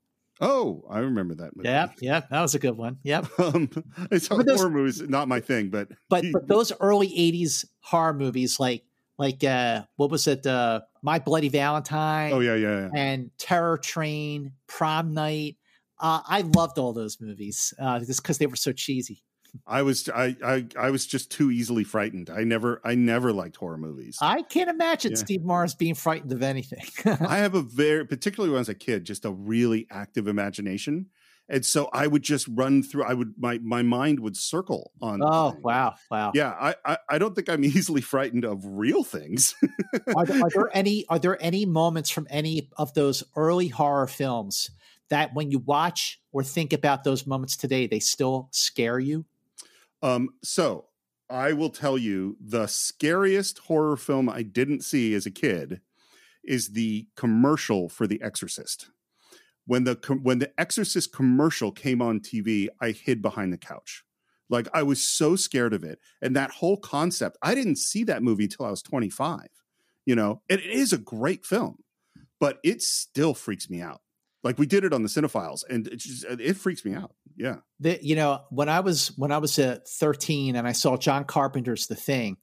Oh, 0.40 0.84
I 0.90 0.98
remember 0.98 1.34
that 1.36 1.56
movie. 1.56 1.68
Yeah, 1.68 1.88
yeah, 2.00 2.20
that 2.30 2.42
was 2.42 2.54
a 2.54 2.58
good 2.58 2.76
one. 2.76 2.98
Yep. 3.04 3.26
Um, 3.38 3.70
it's 4.10 4.28
But 4.28 4.46
those- 4.46 4.60
horror 4.60 4.70
movies, 4.70 5.00
not 5.02 5.28
my 5.28 5.40
thing, 5.40 5.70
but 5.70 5.88
But 6.10 6.24
but 6.32 6.46
those 6.48 6.72
early 6.80 7.08
80s 7.08 7.64
horror 7.80 8.12
movies 8.14 8.58
like 8.60 8.84
like 9.18 9.42
uh 9.44 9.82
what 9.96 10.10
was 10.10 10.26
it 10.26 10.46
uh 10.46 10.80
My 11.02 11.18
Bloody 11.18 11.48
Valentine 11.48 12.32
oh 12.34 12.40
yeah, 12.40 12.54
yeah, 12.54 12.80
yeah. 12.80 12.88
and 12.94 13.30
Terror 13.38 13.78
Train, 13.78 14.52
Prom 14.66 15.14
Night. 15.14 15.56
Uh, 15.98 16.20
I 16.28 16.42
loved 16.42 16.78
all 16.78 16.92
those 16.92 17.18
movies 17.22 17.72
uh, 17.80 17.98
just 18.00 18.22
because 18.22 18.36
they 18.36 18.46
were 18.46 18.56
so 18.56 18.70
cheesy. 18.72 19.22
I 19.66 19.82
was 19.82 20.08
I, 20.08 20.36
I 20.44 20.66
I 20.78 20.90
was 20.90 21.06
just 21.06 21.30
too 21.30 21.50
easily 21.50 21.84
frightened. 21.84 22.30
I 22.30 22.44
never 22.44 22.80
I 22.84 22.94
never 22.94 23.32
liked 23.32 23.56
horror 23.56 23.78
movies. 23.78 24.18
I 24.20 24.42
can't 24.42 24.70
imagine 24.70 25.12
Yeah. 25.12 25.18
Steve 25.18 25.42
Morris 25.42 25.74
being 25.74 25.94
frightened 25.94 26.32
of 26.32 26.42
anything. 26.42 26.84
I 27.20 27.38
have 27.38 27.54
a 27.54 27.62
very 27.62 28.06
particularly 28.06 28.50
when 28.50 28.58
I 28.58 28.60
was 28.60 28.68
a 28.68 28.74
kid, 28.74 29.04
just 29.04 29.24
a 29.24 29.30
really 29.32 29.86
active 29.90 30.28
imagination. 30.28 31.06
And 31.48 31.64
so 31.64 31.88
I 31.92 32.08
would 32.08 32.22
just 32.22 32.48
run 32.48 32.82
through 32.82 33.04
I 33.04 33.14
would 33.14 33.34
my 33.38 33.58
my 33.58 33.82
mind 33.82 34.18
would 34.20 34.36
circle 34.36 34.90
on 35.00 35.22
oh 35.22 35.52
things. 35.52 35.62
wow, 35.62 35.94
wow. 36.10 36.32
Yeah, 36.34 36.50
I, 36.50 36.74
I 36.84 36.98
I 37.08 37.18
don't 37.18 37.34
think 37.34 37.48
I'm 37.48 37.64
easily 37.64 38.00
frightened 38.00 38.44
of 38.44 38.64
real 38.64 39.04
things. 39.04 39.54
are, 40.16 40.26
there, 40.26 40.42
are 40.42 40.50
there 40.52 40.70
any 40.74 41.06
are 41.08 41.18
there 41.20 41.40
any 41.40 41.64
moments 41.64 42.10
from 42.10 42.26
any 42.30 42.68
of 42.76 42.92
those 42.94 43.22
early 43.36 43.68
horror 43.68 44.08
films 44.08 44.70
that 45.08 45.34
when 45.34 45.52
you 45.52 45.60
watch 45.60 46.20
or 46.32 46.42
think 46.42 46.72
about 46.72 47.04
those 47.04 47.28
moments 47.28 47.56
today, 47.56 47.86
they 47.86 48.00
still 48.00 48.48
scare 48.50 48.98
you? 48.98 49.24
Um, 50.02 50.30
so 50.42 50.86
I 51.28 51.52
will 51.52 51.70
tell 51.70 51.98
you 51.98 52.36
the 52.40 52.66
scariest 52.66 53.58
horror 53.58 53.96
film 53.96 54.28
I 54.28 54.42
didn't 54.42 54.84
see 54.84 55.14
as 55.14 55.26
a 55.26 55.30
kid 55.30 55.80
is 56.44 56.68
the 56.68 57.08
commercial 57.16 57.88
for 57.88 58.06
The 58.06 58.22
Exorcist. 58.22 58.90
When 59.66 59.82
the 59.82 59.96
when 60.22 60.38
the 60.38 60.52
Exorcist 60.60 61.12
commercial 61.12 61.72
came 61.72 62.00
on 62.00 62.20
TV, 62.20 62.68
I 62.80 62.92
hid 62.92 63.20
behind 63.20 63.52
the 63.52 63.58
couch. 63.58 64.04
Like 64.48 64.68
I 64.72 64.84
was 64.84 65.02
so 65.02 65.34
scared 65.34 65.74
of 65.74 65.82
it, 65.82 65.98
and 66.22 66.36
that 66.36 66.52
whole 66.52 66.76
concept. 66.76 67.36
I 67.42 67.56
didn't 67.56 67.78
see 67.78 68.04
that 68.04 68.22
movie 68.22 68.44
until 68.44 68.66
I 68.66 68.70
was 68.70 68.82
25. 68.82 69.48
You 70.04 70.14
know, 70.14 70.42
and 70.48 70.60
it 70.60 70.70
is 70.70 70.92
a 70.92 70.98
great 70.98 71.44
film, 71.44 71.78
but 72.38 72.60
it 72.62 72.80
still 72.80 73.34
freaks 73.34 73.68
me 73.68 73.80
out. 73.80 74.02
Like 74.46 74.58
we 74.58 74.66
did 74.66 74.84
it 74.84 74.92
on 74.92 75.02
the 75.02 75.08
Cinephiles, 75.08 75.62
and 75.68 75.86
it 75.88 75.96
just 75.98 76.24
it 76.24 76.56
freaks 76.56 76.84
me 76.84 76.94
out. 76.94 77.12
Yeah. 77.36 77.56
The, 77.80 77.98
you 78.00 78.16
know, 78.16 78.40
when 78.50 78.68
I 78.68 78.80
was 78.80 79.08
when 79.18 79.30
I 79.32 79.38
was 79.38 79.58
uh, 79.58 79.78
13 79.86 80.56
and 80.56 80.66
I 80.66 80.72
saw 80.72 80.96
John 80.96 81.24
Carpenter's 81.24 81.86
The 81.86 81.96
Thing, 81.96 82.36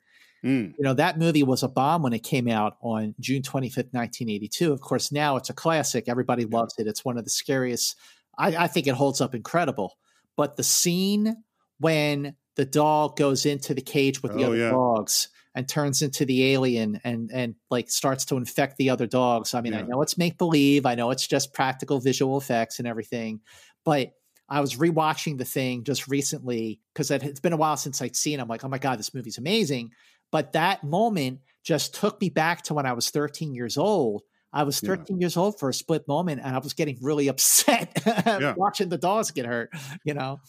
Mm. 0.46 0.74
you 0.78 0.84
know, 0.84 0.94
that 0.96 1.18
movie 1.18 1.42
was 1.44 1.64
a 1.64 1.70
bomb 1.70 2.04
when 2.04 2.12
it 2.12 2.20
came 2.24 2.50
out 2.50 2.74
on 2.82 3.16
June 3.22 3.42
25th, 3.44 3.94
1982. 3.94 4.74
Of 4.74 4.82
course, 4.82 5.10
now 5.10 5.38
it's 5.38 5.50
a 5.50 5.54
classic. 5.54 6.10
Everybody 6.10 6.44
loves 6.44 6.76
it. 6.78 6.86
It's 6.86 7.06
one 7.06 7.18
of 7.18 7.24
the 7.24 7.30
scariest. 7.30 7.96
I, 8.38 8.48
I 8.58 8.68
think 8.68 8.86
it 8.88 8.94
holds 8.94 9.22
up 9.22 9.34
incredible. 9.34 9.94
But 10.36 10.58
the 10.58 10.64
scene 10.64 11.38
when 11.80 12.36
the 12.58 12.66
dog 12.66 13.16
goes 13.16 13.46
into 13.46 13.74
the 13.74 13.82
cage 13.82 14.22
with 14.22 14.34
the 14.34 14.44
Oh, 14.44 14.48
other 14.48 14.58
yeah. 14.58 14.72
dogs 14.72 15.30
and 15.56 15.68
turns 15.68 16.02
into 16.02 16.26
the 16.26 16.54
alien 16.54 17.00
and 17.04 17.30
and 17.32 17.56
like 17.70 17.90
starts 17.90 18.26
to 18.26 18.38
infect 18.38 18.78
the 18.78 18.90
other 18.90 19.06
dogs. 19.06 19.54
I 19.54 19.62
mean, 19.62 19.74
I 19.74 19.82
know 19.82 20.02
it's 20.02 20.18
make 20.18 20.38
believe. 20.38 20.86
I 20.86 20.96
know 20.96 21.12
it's 21.12 21.28
just 21.28 21.54
practical 21.54 22.00
visual 22.00 22.38
effects 22.38 22.80
and 22.80 22.88
everything, 22.88 23.42
but 23.86 24.14
I 24.50 24.62
was 24.62 24.76
rewatching 24.76 25.38
the 25.38 25.46
thing 25.46 25.84
just 25.84 26.08
recently 26.08 26.80
because 26.94 27.12
it's 27.12 27.40
been 27.40 27.54
a 27.54 27.58
while 27.58 27.78
since 27.78 28.02
I'd 28.02 28.16
seen. 28.16 28.40
it. 28.40 28.42
I'm 28.42 28.48
like, 28.48 28.64
oh 28.64 28.70
my 28.70 28.78
god, 28.78 29.00
this 29.00 29.14
movie's 29.14 29.38
amazing. 29.38 29.92
But 30.32 30.54
that 30.54 30.84
moment 30.84 31.40
just 31.64 31.96
took 31.96 32.20
me 32.20 32.30
back 32.30 32.64
to 32.64 32.74
when 32.74 32.86
I 32.86 32.94
was 32.94 33.10
13 33.10 33.54
years 33.54 33.78
old. 33.78 34.24
I 34.54 34.64
was 34.64 34.82
Yeah. 34.84 34.90
13 34.90 35.20
years 35.20 35.36
old 35.36 35.60
for 35.60 35.70
a 35.70 35.74
split 35.74 36.08
moment, 36.08 36.42
and 36.44 36.56
I 36.56 36.60
was 36.60 36.74
getting 36.74 36.98
really 37.02 37.28
upset 37.34 38.02
watching 38.58 38.90
the 38.90 38.98
dogs 38.98 39.32
get 39.32 39.46
hurt. 39.46 39.72
You 40.04 40.14
know, 40.14 40.40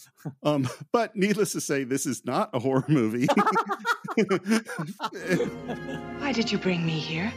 Um, 0.43 0.69
but 0.93 1.17
needless 1.17 1.53
to 1.53 1.61
say, 1.61 1.85
this 1.85 2.05
is 2.07 2.25
not 2.25 2.51
a 2.53 2.59
horror 2.59 2.85
movie. 2.89 3.27
Why 6.19 6.33
did 6.33 6.51
you 6.53 6.59
bring 6.59 6.85
me 6.85 6.99
here? 6.99 7.33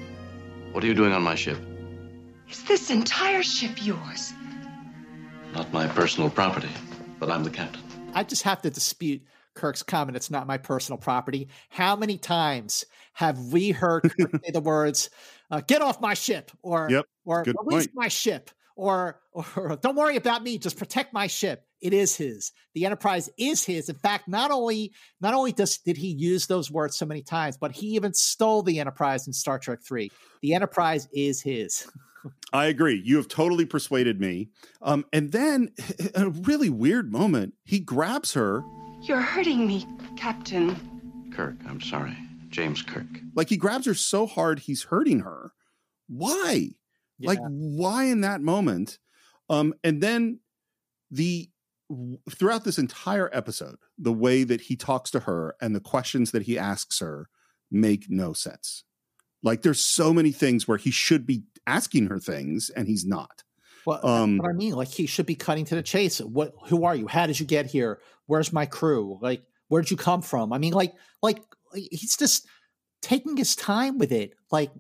What 0.72 0.84
are 0.84 0.88
you 0.88 0.94
doing 0.94 1.12
on 1.14 1.24
my 1.24 1.36
ship? 1.36 1.58
Is 2.50 2.64
this 2.64 2.90
entire 2.90 3.44
ship 3.44 3.86
yours? 3.86 4.34
Not 5.54 5.72
my 5.74 5.88
personal 5.88 6.30
property, 6.30 6.70
but 7.20 7.30
I'm 7.32 7.44
the 7.44 7.50
captain. 7.50 7.82
I 8.14 8.24
just 8.24 8.44
have 8.44 8.62
to 8.62 8.70
dispute 8.70 9.22
Kirk's 9.54 9.84
comment. 9.84 10.16
It's 10.16 10.30
not 10.32 10.48
my 10.48 10.58
personal 10.58 10.98
property. 10.98 11.48
How 11.70 11.96
many 11.96 12.18
times 12.18 12.86
have 13.14 13.40
we 13.52 13.72
heard 13.72 14.04
Kirk 14.04 14.32
say 14.46 14.52
the 14.52 14.62
words, 14.62 15.10
uh, 15.52 15.62
"Get 15.62 15.82
off 15.82 16.02
my 16.02 16.14
ship," 16.14 16.52
or 16.62 16.88
Yep, 16.90 17.06
or 17.26 17.44
good 17.44 17.56
"Release 17.64 17.88
point. 17.88 17.96
my 17.96 18.08
ship," 18.08 18.52
or 18.76 19.20
or 19.56 19.78
"Don't 19.82 19.96
worry 19.96 20.16
about 20.16 20.44
me, 20.44 20.58
just 20.58 20.78
protect 20.78 21.14
my 21.14 21.28
ship." 21.28 21.64
It 21.80 21.94
is 21.94 22.16
his. 22.16 22.52
The 22.74 22.86
Enterprise 22.86 23.30
is 23.38 23.64
his. 23.64 23.88
In 23.88 23.96
fact, 23.96 24.28
not 24.28 24.50
only 24.50 24.94
not 25.22 25.34
only 25.34 25.52
does 25.52 25.78
did 25.78 25.98
he 25.98 26.08
use 26.08 26.48
those 26.48 26.72
words 26.72 26.98
so 26.98 27.06
many 27.06 27.22
times, 27.22 27.58
but 27.58 27.72
he 27.72 27.88
even 27.96 28.14
stole 28.14 28.64
the 28.64 28.80
Enterprise 28.80 29.28
in 29.28 29.34
Star 29.34 29.60
Trek 29.60 29.80
Three. 29.88 30.12
The 30.42 30.54
Enterprise 30.56 31.08
is 31.14 31.42
his. 31.42 31.88
I 32.52 32.66
agree. 32.66 33.02
You 33.06 33.18
have 33.18 33.28
totally 33.28 33.66
persuaded 33.66 34.20
me. 34.20 34.50
Um, 34.82 35.06
and 35.14 35.32
then, 35.32 35.70
a 36.16 36.30
really 36.30 36.70
weird 36.70 37.12
moment, 37.12 37.54
he 37.64 37.80
grabs 37.80 38.34
her, 38.34 38.64
You're 39.02 39.22
hurting 39.22 39.66
me, 39.68 39.86
Captain. 40.18 40.76
Kirk, 41.34 41.56
I'm 41.68 41.80
sorry. 41.80 42.18
James 42.58 42.82
Kirk. 42.82 43.06
like 43.36 43.50
he 43.50 43.56
grabs 43.58 43.86
her 43.86 43.94
so 43.94 44.26
hard 44.26 44.58
he's 44.60 44.84
hurting 44.86 45.20
her. 45.20 45.52
Why? 46.08 46.72
Like, 47.20 47.40
why 47.42 48.06
in 48.06 48.22
that 48.22 48.42
moment? 48.42 48.98
Um, 49.50 49.74
and 49.84 50.02
then 50.02 50.40
the 51.12 51.50
throughout 52.30 52.64
this 52.64 52.78
entire 52.80 53.30
episode, 53.32 53.78
the 53.98 54.12
way 54.12 54.44
that 54.44 54.62
he 54.62 54.76
talks 54.76 55.12
to 55.12 55.22
her 55.22 55.56
and 55.62 55.76
the 55.76 55.80
questions 55.80 56.32
that 56.32 56.42
he 56.44 56.58
asks 56.58 57.00
her 57.00 57.30
make 57.72 58.10
no 58.10 58.34
sense. 58.34 58.84
Like 59.44 59.62
there's 59.62 59.84
so 59.84 60.12
many 60.14 60.32
things 60.32 60.68
where 60.68 60.78
he 60.80 60.92
should 60.92 61.26
be 61.28 61.44
asking 61.68 62.08
her 62.08 62.20
things 62.20 62.70
and 62.72 62.88
he's 62.88 63.06
not. 63.06 63.44
Well, 63.86 64.06
Um, 64.06 64.40
what 64.40 64.50
I 64.50 64.54
mean, 64.54 64.74
like 64.74 64.90
he 64.90 65.06
should 65.06 65.28
be 65.28 65.36
cutting 65.36 65.66
to 65.66 65.76
the 65.76 65.84
chase. 65.84 66.20
What? 66.20 66.54
Who 66.68 66.84
are 66.86 66.96
you? 66.96 67.08
How 67.08 67.28
did 67.28 67.40
you 67.40 67.46
get 67.46 67.68
here? 67.68 68.02
Where's 68.26 68.52
my 68.52 68.66
crew? 68.66 69.20
Like, 69.22 69.44
where'd 69.70 69.90
you 69.92 69.96
come 69.98 70.22
from? 70.22 70.52
I 70.52 70.58
mean, 70.58 70.74
like, 70.74 70.94
like 71.22 71.40
he's 71.74 72.18
just 72.18 72.48
taking 73.02 73.38
his 73.38 73.56
time 73.56 73.98
with 73.98 74.12
it. 74.12 74.34
Like, 74.52 74.72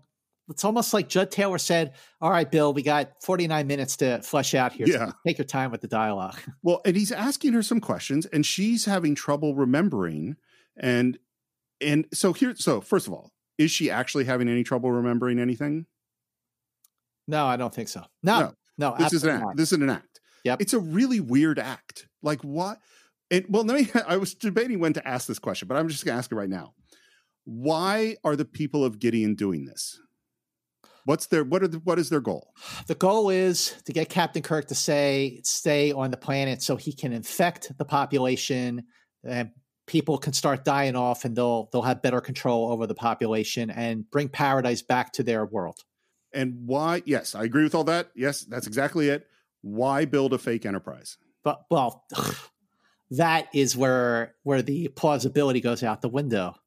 it's 0.49 0.63
almost 0.63 0.93
like 0.93 1.09
Jud 1.09 1.29
Taylor 1.29 1.57
said, 1.57 1.93
"All 2.21 2.31
right, 2.31 2.49
Bill, 2.49 2.73
we 2.73 2.81
got 2.81 3.21
49 3.21 3.67
minutes 3.67 3.97
to 3.97 4.21
flesh 4.21 4.53
out 4.55 4.71
here. 4.71 4.87
So 4.87 4.93
Yeah. 4.93 5.11
take 5.27 5.37
your 5.37 5.45
time 5.45 5.71
with 5.71 5.81
the 5.81 5.87
dialogue." 5.89 6.39
Well, 6.63 6.81
and 6.85 6.95
he's 6.95 7.11
asking 7.11 7.53
her 7.53 7.61
some 7.63 7.79
questions 7.81 8.25
and 8.27 8.45
she's 8.45 8.85
having 8.85 9.13
trouble 9.15 9.55
remembering. 9.55 10.37
And 10.77 11.17
and 11.81 12.05
so 12.13 12.31
here 12.33 12.55
so 12.55 12.79
first 12.81 13.07
of 13.07 13.13
all, 13.13 13.31
is 13.57 13.71
she 13.71 13.89
actually 13.91 14.23
having 14.25 14.47
any 14.47 14.63
trouble 14.63 14.91
remembering 14.91 15.37
anything? 15.39 15.85
No, 17.27 17.45
I 17.45 17.57
don't 17.57 17.73
think 17.73 17.89
so. 17.89 18.03
No, 18.23 18.53
no, 18.77 18.95
This 18.97 19.13
is 19.13 19.23
an 19.23 19.29
act. 19.31 19.43
not. 19.43 19.57
This 19.57 19.71
is 19.73 19.79
an 19.81 19.89
act. 19.89 20.21
Yep. 20.45 20.61
It's 20.61 20.73
a 20.73 20.79
really 20.79 21.19
weird 21.19 21.59
act. 21.59 22.07
Like 22.21 22.41
what? 22.41 22.79
And 23.29 23.45
well, 23.49 23.63
let 23.63 23.79
me 23.81 24.01
I 24.07 24.15
was 24.17 24.33
debating 24.33 24.79
when 24.79 24.93
to 24.93 25.05
ask 25.05 25.27
this 25.27 25.39
question, 25.39 25.67
but 25.67 25.75
I'm 25.77 25.89
just 25.89 26.05
gonna 26.05 26.17
ask 26.17 26.31
it 26.31 26.35
right 26.35 26.49
now. 26.49 26.73
Why 27.49 28.17
are 28.25 28.35
the 28.35 28.43
people 28.43 28.83
of 28.83 28.99
Gideon 28.99 29.33
doing 29.33 29.63
this? 29.63 30.01
What's 31.05 31.27
their 31.27 31.45
what 31.45 31.63
are 31.63 31.69
the, 31.69 31.77
what 31.77 31.97
is 31.97 32.09
their 32.09 32.19
goal? 32.19 32.53
The 32.87 32.95
goal 32.95 33.29
is 33.29 33.73
to 33.85 33.93
get 33.93 34.09
Captain 34.09 34.41
Kirk 34.41 34.67
to 34.67 34.75
say 34.75 35.39
stay 35.45 35.93
on 35.93 36.11
the 36.11 36.17
planet 36.17 36.61
so 36.61 36.75
he 36.75 36.91
can 36.91 37.13
infect 37.13 37.71
the 37.77 37.85
population 37.85 38.83
and 39.23 39.51
people 39.85 40.17
can 40.17 40.33
start 40.33 40.65
dying 40.65 40.97
off 40.97 41.23
and 41.23 41.37
they'll 41.37 41.69
they'll 41.71 41.83
have 41.83 42.01
better 42.01 42.19
control 42.19 42.69
over 42.69 42.85
the 42.85 42.93
population 42.93 43.69
and 43.69 44.11
bring 44.11 44.27
paradise 44.27 44.81
back 44.81 45.13
to 45.13 45.23
their 45.23 45.45
world. 45.45 45.79
And 46.33 46.65
why? 46.65 47.01
Yes, 47.05 47.33
I 47.33 47.45
agree 47.45 47.63
with 47.63 47.75
all 47.75 47.85
that. 47.85 48.11
Yes, 48.13 48.41
that's 48.41 48.67
exactly 48.67 49.07
it. 49.07 49.25
Why 49.61 50.03
build 50.03 50.33
a 50.33 50.37
fake 50.37 50.65
enterprise? 50.65 51.17
But 51.45 51.61
well 51.71 52.03
that 53.11 53.47
is 53.53 53.77
where 53.77 54.35
where 54.43 54.61
the 54.61 54.89
plausibility 54.89 55.61
goes 55.61 55.81
out 55.81 56.01
the 56.01 56.09
window. 56.09 56.57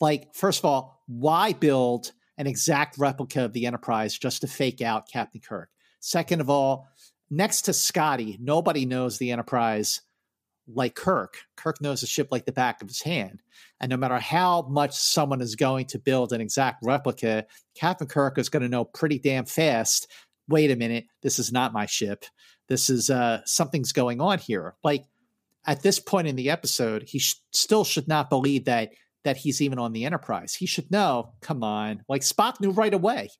Like 0.00 0.34
first 0.34 0.60
of 0.60 0.64
all, 0.64 1.02
why 1.06 1.52
build 1.52 2.12
an 2.36 2.46
exact 2.46 2.98
replica 2.98 3.44
of 3.44 3.52
the 3.52 3.66
Enterprise 3.66 4.18
just 4.18 4.40
to 4.40 4.46
fake 4.46 4.82
out 4.82 5.08
Captain 5.10 5.40
Kirk? 5.40 5.70
Second 6.00 6.40
of 6.40 6.50
all, 6.50 6.88
next 7.30 7.62
to 7.62 7.72
Scotty, 7.72 8.38
nobody 8.40 8.84
knows 8.84 9.18
the 9.18 9.30
Enterprise 9.30 10.02
like 10.66 10.94
Kirk. 10.94 11.36
Kirk 11.56 11.80
knows 11.80 12.00
the 12.00 12.06
ship 12.06 12.28
like 12.30 12.46
the 12.46 12.52
back 12.52 12.80
of 12.80 12.88
his 12.88 13.02
hand. 13.02 13.42
And 13.80 13.90
no 13.90 13.96
matter 13.96 14.18
how 14.18 14.62
much 14.62 14.94
someone 14.94 15.42
is 15.42 15.56
going 15.56 15.86
to 15.86 15.98
build 15.98 16.32
an 16.32 16.40
exact 16.40 16.78
replica, 16.82 17.44
Captain 17.74 18.06
Kirk 18.06 18.38
is 18.38 18.48
going 18.48 18.62
to 18.62 18.68
know 18.68 18.84
pretty 18.84 19.18
damn 19.18 19.44
fast 19.44 20.08
wait 20.48 20.70
a 20.70 20.76
minute, 20.76 21.06
this 21.22 21.38
is 21.38 21.52
not 21.52 21.72
my 21.72 21.86
ship. 21.86 22.24
This 22.68 22.90
is 22.90 23.10
uh, 23.10 23.40
something's 23.44 23.92
going 23.92 24.20
on 24.20 24.38
here. 24.38 24.74
Like 24.82 25.04
at 25.66 25.82
this 25.82 25.98
point 25.98 26.28
in 26.28 26.36
the 26.36 26.50
episode, 26.50 27.04
he 27.04 27.18
sh- 27.18 27.36
still 27.52 27.84
should 27.84 28.08
not 28.08 28.30
believe 28.30 28.64
that 28.64 28.92
that 29.24 29.38
he's 29.38 29.60
even 29.60 29.78
on 29.78 29.92
the 29.92 30.04
Enterprise. 30.04 30.54
He 30.54 30.66
should 30.66 30.90
know. 30.90 31.32
Come 31.40 31.62
on, 31.62 32.04
like 32.08 32.22
Spock 32.22 32.60
knew 32.60 32.70
right 32.70 32.94
away. 32.94 33.30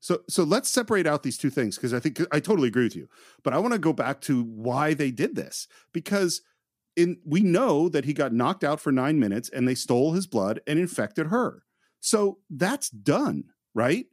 So 0.00 0.22
so 0.28 0.44
let's 0.44 0.70
separate 0.70 1.06
out 1.06 1.22
these 1.22 1.38
two 1.38 1.50
things 1.50 1.76
because 1.76 1.94
I 1.94 2.00
think 2.00 2.20
I 2.32 2.40
totally 2.40 2.68
agree 2.68 2.84
with 2.84 2.96
you. 2.96 3.08
But 3.42 3.52
I 3.52 3.58
want 3.58 3.74
to 3.74 3.78
go 3.78 3.92
back 3.92 4.20
to 4.22 4.42
why 4.42 4.94
they 4.94 5.10
did 5.10 5.36
this 5.36 5.68
because 5.92 6.42
in 6.96 7.18
we 7.24 7.42
know 7.42 7.88
that 7.88 8.04
he 8.04 8.12
got 8.12 8.32
knocked 8.32 8.64
out 8.64 8.80
for 8.80 8.92
9 8.92 9.18
minutes 9.18 9.48
and 9.50 9.68
they 9.68 9.74
stole 9.74 10.12
his 10.12 10.26
blood 10.26 10.60
and 10.66 10.78
infected 10.78 11.28
her. 11.28 11.64
So 12.00 12.38
that's 12.48 12.88
done, 12.88 13.44
right? 13.74 14.06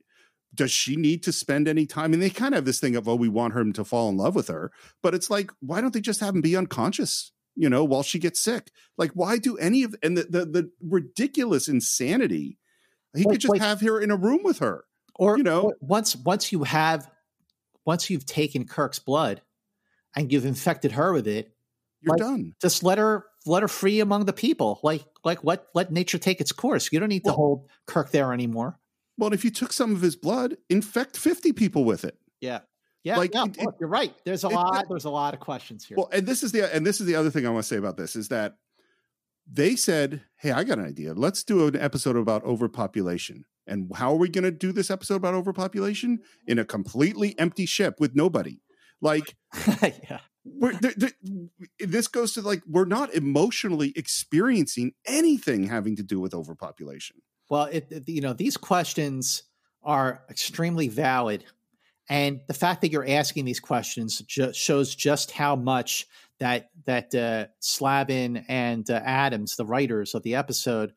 Does 0.54 0.72
she 0.72 0.96
need 0.96 1.24
to 1.24 1.32
spend 1.32 1.68
any 1.68 1.86
time? 1.86 2.14
And 2.14 2.22
they 2.22 2.30
kind 2.30 2.54
of 2.54 2.60
have 2.60 2.66
this 2.66 2.80
thing 2.80 2.96
of, 2.96 3.08
oh, 3.08 3.16
we 3.16 3.30
want 3.30 3.56
him 3.56 3.74
to 3.74 3.86
fall 3.86 4.10
in 4.10 4.18
love 4.18 4.36
with 4.36 4.48
her. 4.50 4.72
But 5.02 5.14
it's 5.14 5.30
like, 5.30 5.52
why 5.60 5.82
don't 5.82 5.94
they 5.94 6.02
just 6.02 6.20
have 6.20 6.36
him 6.36 6.42
be 6.42 6.58
unconscious, 6.58 7.32
you 7.58 7.70
know, 7.70 7.84
while 7.84 8.04
she 8.04 8.20
gets 8.20 8.40
sick? 8.40 8.72
Like, 8.98 9.12
why 9.12 9.38
do 9.38 9.58
any 9.58 9.84
of 9.84 9.96
and 10.04 10.18
the 10.18 10.24
the, 10.24 10.46
the 10.46 10.72
ridiculous 10.82 11.68
insanity? 11.68 12.58
He 13.16 13.24
could 13.26 13.40
just 13.40 13.58
have 13.58 13.82
her 13.82 14.00
in 14.00 14.12
a 14.12 14.16
room 14.16 14.42
with 14.44 14.60
her. 14.60 14.86
Or 15.16 15.38
You 15.38 15.44
know- 15.44 15.62
or 15.64 15.76
once 15.82 16.16
once 16.16 16.52
you 16.52 16.64
have 16.64 17.10
once 17.86 18.10
you've 18.10 18.26
taken 18.26 18.66
Kirk's 18.66 19.00
blood 19.00 19.42
and 20.16 20.32
you've 20.32 20.46
infected 20.46 20.92
her 20.94 21.12
with 21.14 21.28
it, 21.28 21.54
You're 22.02 22.12
Like- 22.14 22.20
done. 22.20 22.54
just 22.62 22.84
let 22.84 22.98
her 23.00 23.26
let 23.46 23.64
her 23.64 23.68
free 23.68 24.00
among 24.02 24.26
the 24.26 24.34
people. 24.34 24.80
Like 24.84 25.04
like 25.24 25.44
what? 25.44 25.68
let 25.74 25.92
nature 25.92 26.18
take 26.20 26.40
its 26.42 26.52
course. 26.52 26.90
You 26.92 27.00
don't 27.00 27.10
need 27.10 27.24
to 27.26 27.32
hold 27.32 27.68
Kirk 27.88 28.12
there 28.12 28.32
anymore. 28.34 28.80
Well, 29.18 29.34
if 29.34 29.44
you 29.44 29.50
took 29.50 29.74
some 29.74 29.96
of 29.96 30.02
his 30.02 30.16
blood, 30.16 30.58
infect 30.70 31.18
50 31.18 31.52
people 31.54 31.84
with 31.86 32.04
it. 32.06 32.20
Yeah. 32.40 32.60
Yeah, 33.08 33.18
Like, 33.18 33.34
yeah, 33.34 33.46
it- 33.46 33.58
look, 33.64 33.76
you're 33.80 33.90
right. 33.90 34.14
There's 34.26 34.44
a 34.44 34.48
it- 34.48 34.54
lot. 34.54 34.86
there's 34.90 35.06
a 35.06 35.10
lot 35.10 35.34
of 35.34 35.40
questions 35.40 35.86
here. 35.86 35.96
Well, 35.98 36.10
and 36.12 36.26
this 36.28 36.44
is 36.44 36.52
the 36.52 36.74
and 36.76 36.86
this 36.86 37.00
is 37.00 37.08
the 37.08 37.16
other 37.16 37.30
thing 37.30 37.46
I 37.46 37.50
want 37.50 37.64
to 37.64 37.68
say 37.68 37.78
about 37.78 37.98
this 37.98 38.16
is 38.16 38.28
that 38.30 38.58
they 39.52 39.76
said, 39.76 40.22
"Hey, 40.38 40.52
I 40.52 40.64
got 40.64 40.78
an 40.80 40.86
idea. 40.86 41.14
Let's 41.14 41.44
do 41.44 41.68
an 41.68 41.76
episode 41.76 42.16
about 42.18 42.44
overpopulation." 42.44 43.46
And 43.66 43.92
how 43.96 44.12
are 44.14 44.18
we 44.18 44.30
going 44.30 44.46
to 44.46 44.52
do 44.52 44.72
this 44.72 44.90
episode 44.90 45.16
about 45.16 45.34
overpopulation 45.34 46.20
in 46.48 46.58
a 46.58 46.64
completely 46.66 47.38
empty 47.38 47.66
ship 47.66 47.96
with 48.00 48.16
nobody? 48.16 48.62
Like 49.02 49.36
yeah. 49.82 50.20
we're, 50.46 50.72
th- 50.72 50.96
th- 50.96 51.14
this 51.80 52.08
goes 52.08 52.34
to 52.34 52.42
like 52.42 52.64
we're 52.68 52.86
not 52.86 53.14
emotionally 53.14 53.92
experiencing 53.96 54.94
anything 55.06 55.64
having 55.68 55.96
to 55.98 56.04
do 56.04 56.20
with 56.20 56.34
overpopulation. 56.34 57.18
Well, 57.50 57.66
it- 57.66 58.04
you 58.08 58.22
know 58.22 58.34
these 58.34 58.58
questions 58.58 59.44
are 59.84 60.24
extremely 60.30 60.88
valid, 60.90 61.44
and 62.10 62.40
the 62.48 62.54
fact 62.54 62.82
that 62.82 62.92
you're 62.92 63.08
asking 63.08 63.46
these 63.46 63.60
questions 63.60 64.20
ju- 64.28 64.54
shows 64.54 64.96
just 64.96 65.32
how 65.32 65.56
much 65.56 66.08
that 66.40 66.70
that 66.86 67.14
uh, 67.16 67.48
Slavin 67.60 68.46
and 68.48 68.90
uh, 68.90 69.02
Adams, 69.04 69.56
the 69.56 69.66
writers 69.66 70.14
of 70.16 70.24
the 70.24 70.36
episode, 70.36 70.94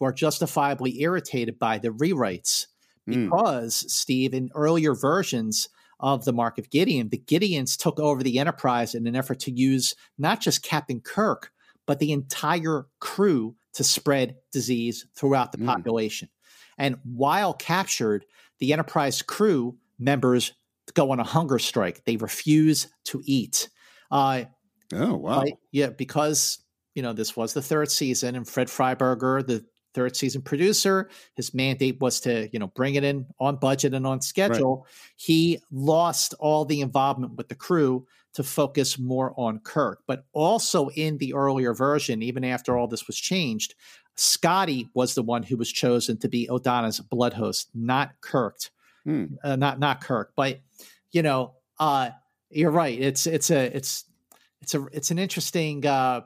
were 0.00 0.12
justifiably 0.12 1.00
irritated 1.00 1.58
by 1.58 1.78
the 1.78 1.88
rewrites 1.90 2.66
Mm. 3.08 3.24
because 3.30 3.90
Steve, 3.90 4.34
in 4.34 4.50
earlier 4.54 4.94
versions 4.94 5.70
of 6.00 6.26
the 6.26 6.32
Mark 6.32 6.58
of 6.58 6.68
Gideon, 6.68 7.08
the 7.08 7.16
Gideons 7.26 7.74
took 7.78 7.98
over 7.98 8.22
the 8.22 8.38
Enterprise 8.38 8.94
in 8.94 9.06
an 9.06 9.16
effort 9.16 9.40
to 9.40 9.50
use 9.50 9.94
not 10.18 10.42
just 10.42 10.62
Captain 10.62 11.00
Kirk, 11.00 11.50
but 11.86 12.00
the 12.00 12.12
entire 12.12 12.84
crew 13.00 13.56
to 13.72 13.82
spread 13.82 14.36
disease 14.52 15.06
throughout 15.14 15.52
the 15.52 15.58
Mm. 15.58 15.64
population. 15.66 16.28
And 16.76 16.96
while 17.02 17.54
captured, 17.54 18.26
the 18.58 18.74
Enterprise 18.74 19.22
crew 19.22 19.78
members 19.98 20.52
go 20.94 21.10
on 21.10 21.20
a 21.20 21.24
hunger 21.24 21.58
strike. 21.58 22.04
They 22.04 22.16
refuse 22.16 22.88
to 23.04 23.22
eat. 23.24 23.68
Uh, 24.10 24.44
Oh 24.92 25.16
wow! 25.16 25.40
Right? 25.40 25.54
Yeah, 25.70 25.90
because 25.90 26.58
you 26.94 27.02
know 27.02 27.12
this 27.12 27.36
was 27.36 27.52
the 27.52 27.62
third 27.62 27.90
season, 27.90 28.36
and 28.36 28.48
Fred 28.48 28.68
Freiberger, 28.68 29.46
the 29.46 29.64
third 29.94 30.16
season 30.16 30.42
producer, 30.42 31.10
his 31.34 31.52
mandate 31.54 32.00
was 32.00 32.20
to 32.20 32.48
you 32.52 32.58
know 32.58 32.68
bring 32.68 32.94
it 32.94 33.04
in 33.04 33.26
on 33.38 33.56
budget 33.56 33.94
and 33.94 34.06
on 34.06 34.20
schedule. 34.20 34.86
He 35.16 35.60
lost 35.70 36.34
all 36.38 36.64
the 36.64 36.80
involvement 36.80 37.34
with 37.34 37.48
the 37.48 37.54
crew 37.54 38.06
to 38.34 38.42
focus 38.42 38.98
more 38.98 39.34
on 39.36 39.58
Kirk, 39.60 40.02
but 40.06 40.24
also 40.32 40.88
in 40.90 41.18
the 41.18 41.34
earlier 41.34 41.74
version, 41.74 42.22
even 42.22 42.44
after 42.44 42.76
all 42.76 42.86
this 42.86 43.06
was 43.06 43.16
changed. 43.16 43.74
Scotty 44.16 44.88
was 44.94 45.14
the 45.14 45.22
one 45.22 45.42
who 45.42 45.56
was 45.56 45.70
chosen 45.70 46.18
to 46.18 46.28
be 46.28 46.48
Odona's 46.48 46.98
blood 46.98 47.32
host, 47.32 47.68
not 47.74 48.12
Kirk 48.20 48.58
Hmm. 49.08 49.24
uh, 49.42 49.56
not 49.56 49.78
not 49.78 50.02
Kirk, 50.02 50.32
but 50.36 50.60
you 51.12 51.22
know, 51.22 51.54
uh, 51.80 52.10
you're 52.50 52.70
right. 52.70 53.00
It's 53.00 53.26
it's 53.26 53.50
a 53.50 53.74
it's 53.74 54.04
it's 54.60 54.74
a 54.74 54.84
it's 54.92 55.10
an 55.10 55.18
interesting 55.18 55.86
uh, 55.86 56.22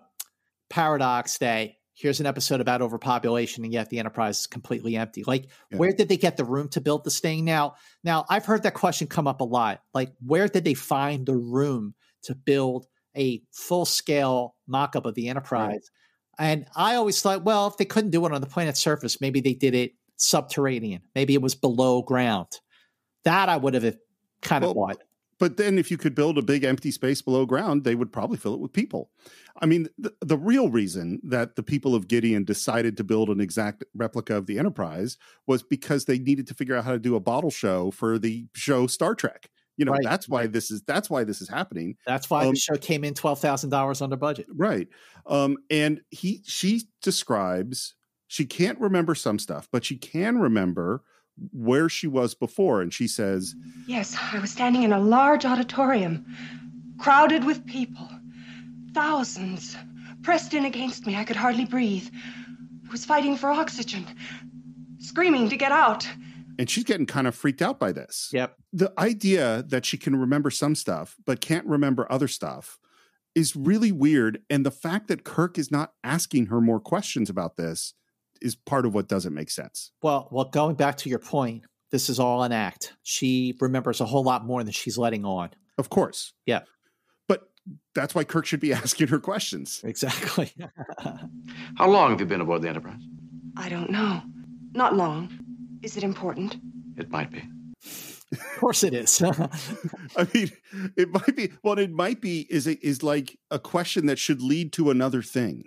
paradox 0.68 1.39
that 1.39 1.70
here's 1.95 2.18
an 2.18 2.26
episode 2.26 2.61
about 2.61 2.83
overpopulation, 2.83 3.62
and 3.62 3.72
yet 3.72 3.89
the 3.89 4.01
Enterprise 4.01 4.41
is 4.41 4.47
completely 4.49 4.97
empty. 4.97 5.22
Like, 5.24 5.47
Yeah. 5.70 5.78
where 5.78 5.93
did 5.93 6.09
they 6.09 6.16
get 6.16 6.37
the 6.37 6.45
room 6.45 6.68
to 6.70 6.80
build 6.80 7.05
this 7.05 7.20
thing? 7.20 7.45
Now, 7.45 7.74
now 8.03 8.24
I've 8.28 8.47
heard 8.47 8.64
that 8.64 8.74
question 8.74 9.07
come 9.07 9.28
up 9.28 9.41
a 9.43 9.45
lot. 9.45 9.83
Like, 9.95 10.12
where 10.26 10.49
did 10.49 10.64
they 10.64 10.74
find 10.74 11.24
the 11.24 11.37
room 11.37 11.95
to 12.24 12.35
build 12.35 12.87
a 13.16 13.43
full 13.53 13.85
scale 13.85 14.57
mock 14.66 14.97
up 14.97 15.07
of 15.07 15.14
the 15.14 15.28
Enterprise? 15.28 15.89
And 16.37 16.66
I 16.74 16.97
always 16.97 17.20
thought, 17.22 17.45
well, 17.45 17.68
if 17.68 17.76
they 17.76 17.85
couldn't 17.85 18.11
do 18.11 18.26
it 18.26 18.33
on 18.33 18.41
the 18.41 18.47
planet's 18.49 18.80
surface, 18.80 19.20
maybe 19.20 19.41
they 19.41 19.55
did 19.55 19.74
it 19.74 19.93
subterranean. 20.16 21.03
Maybe 21.14 21.35
it 21.35 21.43
was 21.43 21.55
below 21.55 22.03
ground. 22.03 22.49
That 23.25 23.49
I 23.49 23.57
would 23.57 23.75
have 23.75 23.97
kind 24.41 24.64
of 24.64 24.75
Well. 24.77 24.93
But 25.39 25.57
then, 25.57 25.77
if 25.77 25.91
you 25.91 25.97
could 25.97 26.14
build 26.14 26.39
a 26.39 26.43
big 26.43 26.62
empty 26.62 26.93
space 26.93 27.20
below 27.20 27.47
ground, 27.47 27.83
they 27.83 27.97
would 27.97 28.12
probably 28.12 28.37
fill 28.37 28.55
it 28.55 28.61
with 28.61 28.73
people. 28.73 29.11
I 29.61 29.66
mean, 29.66 29.89
the, 29.99 30.14
the 30.20 30.37
real 30.37 30.68
reason 30.68 31.20
that 31.25 31.57
the 31.57 31.64
people 31.64 31.97
of 31.97 32.07
Gideon 32.07 32.45
decided 32.45 32.97
to 32.97 33.05
build 33.05 33.29
an 33.29 33.41
exact 33.41 33.83
replica 33.95 34.37
of 34.37 34.47
the 34.47 34.57
Enterprise 34.57 35.18
was 35.49 35.64
because 35.64 36.05
they 36.05 36.20
needed 36.20 36.47
to 36.47 36.55
figure 36.55 36.77
out 36.77 36.85
how 36.85 36.93
to 36.93 36.99
do 37.01 37.16
a 37.16 37.20
bottle 37.20 37.51
show 37.51 37.91
for 37.91 38.20
the 38.20 38.47
show 38.55 38.87
Star 38.87 39.16
Trek. 39.16 39.51
You 39.77 39.85
know, 39.85 39.93
Right. 39.93 40.05
that's 40.05 40.29
why 40.29 40.47
this 40.47 40.70
is 40.70 40.83
that's 40.83 41.11
why 41.11 41.25
this 41.25 41.41
is 41.41 41.49
happening. 41.49 41.97
That's 42.07 42.31
why 42.31 42.45
um, 42.45 42.53
the 42.53 42.61
show 42.61 42.77
came 42.77 43.03
in 43.03 43.14
twelve 43.14 43.41
thousand 43.41 43.70
dollars 43.70 44.01
under 44.01 44.16
budget. 44.16 44.47
Right. 44.49 44.87
Um, 45.27 45.57
and 45.70 46.03
he 46.11 46.43
she 46.45 46.83
describes 47.01 47.95
she 48.29 48.45
can't 48.45 48.79
remember 48.79 49.14
some 49.16 49.39
stuff, 49.41 49.68
but 49.73 49.85
she 49.85 49.97
can 49.97 50.39
remember 50.39 51.03
where 51.53 51.89
she 51.89 52.07
was 52.07 52.35
before. 52.35 52.83
And 52.83 52.93
she 52.93 53.09
says, 53.09 53.55
Yes, 53.87 54.16
I 54.33 54.39
was 54.39 54.51
standing 54.51 54.83
in 54.83 54.93
a 54.93 55.01
large 55.01 55.45
auditorium, 55.45 56.24
crowded 56.99 57.45
with 57.45 57.66
people. 57.66 58.09
Thousands 58.95 59.76
pressed 60.22 60.55
in 60.55 60.64
against 60.64 61.07
me. 61.07 61.16
I 61.16 61.24
could 61.24 61.37
hardly 61.37 61.64
breathe. 61.64 62.09
I 62.89 62.93
was 62.93 63.05
fighting 63.05 63.37
for 63.37 63.51
oxygen, 63.51 64.07
screaming 64.99 65.49
to 65.49 65.57
get 65.57 65.72
out. 65.72 66.07
and 66.59 66.68
she's 66.68 66.85
getting 66.85 67.07
kind 67.07 67.26
of 67.26 67.35
freaked 67.35 67.62
out 67.62 67.80
by 67.80 67.91
this. 67.93 68.28
Yep. 68.33 68.57
the 68.72 68.93
idea 68.99 69.64
that 69.68 69.87
she 69.87 69.97
can 69.97 70.14
remember 70.16 70.51
some 70.51 70.74
stuff 70.74 71.16
but 71.24 71.41
can't 71.41 71.66
remember 71.66 72.07
other 72.11 72.28
stuff 72.28 72.78
is 73.35 73.57
really 73.57 73.91
weird 73.91 74.43
and 74.51 74.64
the 74.66 74.70
fact 74.70 75.09
that 75.09 75.24
kirk 75.24 75.57
is 75.59 75.70
not 75.70 75.95
asking 76.05 76.47
her 76.47 76.61
more 76.61 76.78
questions 76.80 77.30
about 77.30 77.57
this 77.57 77.95
is 78.43 78.55
part 78.55 78.84
of 78.86 78.95
what 78.95 79.09
doesn't 79.09 79.34
make 79.34 79.51
sense 79.51 79.93
Well, 80.03 80.28
well, 80.30 80.45
going 80.47 80.74
back 80.76 80.97
to 80.99 81.09
your 81.09 81.18
point, 81.18 81.64
this 81.90 82.09
is 82.09 82.18
all 82.18 82.43
an 82.43 82.53
act. 82.53 82.95
She 83.03 83.55
remembers 83.61 84.01
a 84.01 84.05
whole 84.07 84.24
lot 84.24 84.45
more 84.47 84.62
than 84.64 84.72
she's 84.72 84.99
letting 84.99 85.24
on. 85.24 85.51
of 85.78 85.88
course 85.90 86.32
Yeah. 86.47 86.61
but 87.28 87.49
that's 87.95 88.14
why 88.14 88.24
kirk 88.24 88.47
should 88.47 88.61
be 88.61 88.72
asking 88.82 89.09
her 89.09 89.18
questions 89.20 89.80
Exactly. 89.84 90.53
How 91.78 91.88
long 91.88 92.11
have 92.11 92.20
you 92.20 92.26
been 92.26 92.40
aboard 92.40 92.62
the 92.62 92.68
Enterprise? 92.68 93.01
I 93.57 93.68
don't 93.68 93.90
know. 93.90 94.22
Not 94.72 94.97
long. 94.97 95.30
Is 95.82 95.97
it 95.97 96.03
important? 96.05 96.57
It 96.97 97.11
might 97.11 97.30
be. 97.30 97.43
of 98.32 98.40
course 98.59 98.82
it 98.82 98.95
is. 98.95 99.20
i 100.16 100.26
mean 100.32 100.51
it 100.97 101.09
might 101.11 101.36
be 101.36 101.51
what 101.62 101.78
it 101.78 101.90
might 101.90 102.20
be 102.20 102.47
is 102.49 102.66
it 102.66 102.82
is 102.82 103.03
like 103.03 103.36
a 103.51 103.59
question 103.59 104.07
that 104.07 104.18
should 104.18 104.40
lead 104.40 104.72
to 104.72 104.88
another 104.90 105.20
thing 105.20 105.64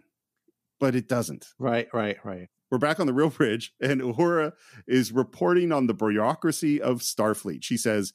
but 0.79 0.95
it 0.95 1.07
doesn't 1.07 1.45
right, 1.59 1.87
right, 1.93 2.17
right. 2.23 2.47
We're 2.75 2.79
back 2.79 2.99
on 2.99 3.07
the 3.07 3.13
real 3.13 3.29
bridge 3.29 3.73
and 3.79 4.01
uhura 4.01 4.51
is 4.85 5.13
reporting 5.13 5.71
on 5.71 5.87
the 5.87 5.93
bureaucracy 5.93 6.81
of 6.81 6.99
starfleet 6.99 7.63
she 7.63 7.77
says 7.77 8.11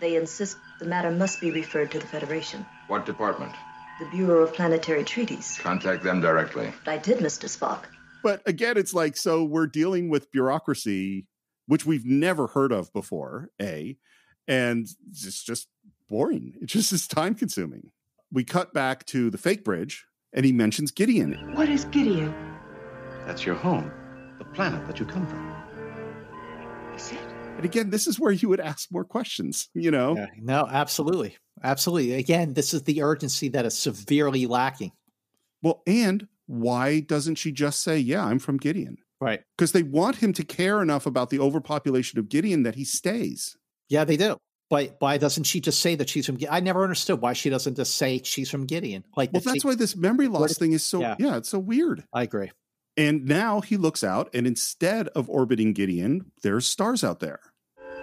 They 0.00 0.16
insist 0.16 0.56
the 0.80 0.86
matter 0.86 1.10
must 1.10 1.42
be 1.42 1.50
referred 1.50 1.90
to 1.90 1.98
the 1.98 2.06
Federation, 2.06 2.64
What 2.86 3.04
department? 3.04 3.52
the 4.00 4.06
Bureau 4.06 4.44
of 4.44 4.54
Planetary 4.54 5.04
Treaties. 5.04 5.58
Contact 5.60 6.02
them 6.04 6.22
directly. 6.22 6.72
I 6.86 6.96
did, 6.96 7.18
Mr. 7.18 7.48
Spock. 7.54 7.80
But 8.22 8.40
again, 8.46 8.78
it's 8.78 8.94
like 8.94 9.14
so 9.16 9.44
we're 9.44 9.66
dealing 9.66 10.08
with 10.08 10.30
bureaucracy, 10.32 11.26
which 11.66 11.84
we've 11.84 12.06
never 12.06 12.46
heard 12.46 12.72
of 12.72 12.90
before. 12.94 13.50
A, 13.60 13.98
and 14.46 14.86
it's 15.10 15.42
just 15.42 15.68
boring. 16.08 16.54
It 16.62 16.66
just 16.66 16.92
is 16.92 17.06
time 17.08 17.34
consuming. 17.34 17.90
We 18.32 18.44
cut 18.44 18.72
back 18.72 19.04
to 19.06 19.28
the 19.30 19.38
fake 19.38 19.64
bridge, 19.64 20.06
and 20.32 20.46
he 20.46 20.52
mentions 20.52 20.92
Gideon. 20.92 21.54
What 21.56 21.68
is 21.68 21.84
Gideon? 21.86 22.32
That's 23.26 23.44
your 23.44 23.56
home, 23.56 23.90
the 23.90 23.97
planet 24.58 24.84
that 24.88 24.98
you 24.98 25.06
come 25.06 25.24
from. 25.24 25.54
Is 26.96 27.12
it? 27.12 27.18
And 27.54 27.64
again, 27.64 27.90
this 27.90 28.08
is 28.08 28.18
where 28.18 28.32
you 28.32 28.48
would 28.48 28.58
ask 28.58 28.90
more 28.90 29.04
questions, 29.04 29.68
you 29.72 29.92
know? 29.92 30.16
Yeah, 30.16 30.26
no, 30.36 30.66
absolutely. 30.68 31.36
Absolutely. 31.62 32.14
Again, 32.14 32.54
this 32.54 32.74
is 32.74 32.82
the 32.82 33.00
urgency 33.02 33.50
that 33.50 33.64
is 33.64 33.78
severely 33.78 34.46
lacking. 34.46 34.90
Well, 35.62 35.82
and 35.86 36.26
why 36.46 36.98
doesn't 36.98 37.36
she 37.36 37.52
just 37.52 37.84
say, 37.84 37.98
Yeah, 37.98 38.24
I'm 38.24 38.40
from 38.40 38.56
Gideon? 38.56 38.98
Right. 39.20 39.42
Because 39.56 39.70
they 39.70 39.84
want 39.84 40.16
him 40.16 40.32
to 40.32 40.42
care 40.42 40.82
enough 40.82 41.06
about 41.06 41.30
the 41.30 41.38
overpopulation 41.38 42.18
of 42.18 42.28
Gideon 42.28 42.64
that 42.64 42.74
he 42.74 42.84
stays. 42.84 43.56
Yeah, 43.88 44.02
they 44.02 44.16
do. 44.16 44.38
But 44.70 44.96
why 44.98 45.18
doesn't 45.18 45.44
she 45.44 45.60
just 45.60 45.78
say 45.78 45.94
that 45.94 46.08
she's 46.08 46.26
from? 46.26 46.36
I 46.50 46.58
never 46.58 46.82
understood 46.82 47.20
why 47.20 47.32
she 47.32 47.48
doesn't 47.48 47.76
just 47.76 47.96
say 47.96 48.22
she's 48.24 48.50
from 48.50 48.66
Gideon. 48.66 49.04
Like, 49.16 49.32
well, 49.32 49.40
that's 49.40 49.62
she, 49.62 49.68
why 49.68 49.76
this 49.76 49.94
memory 49.94 50.26
loss 50.26 50.40
What- 50.40 50.50
thing 50.56 50.72
is 50.72 50.84
so 50.84 51.00
yeah. 51.00 51.14
yeah. 51.20 51.36
it's 51.36 51.48
so 51.48 51.60
weird. 51.60 52.02
I 52.12 52.24
agree. 52.24 52.50
And 52.98 53.26
now 53.26 53.60
he 53.60 53.76
looks 53.76 54.02
out, 54.02 54.28
and 54.34 54.44
instead 54.44 55.06
of 55.08 55.30
orbiting 55.30 55.72
Gideon, 55.72 56.32
there's 56.42 56.66
stars 56.66 57.04
out 57.04 57.20
there. 57.20 57.38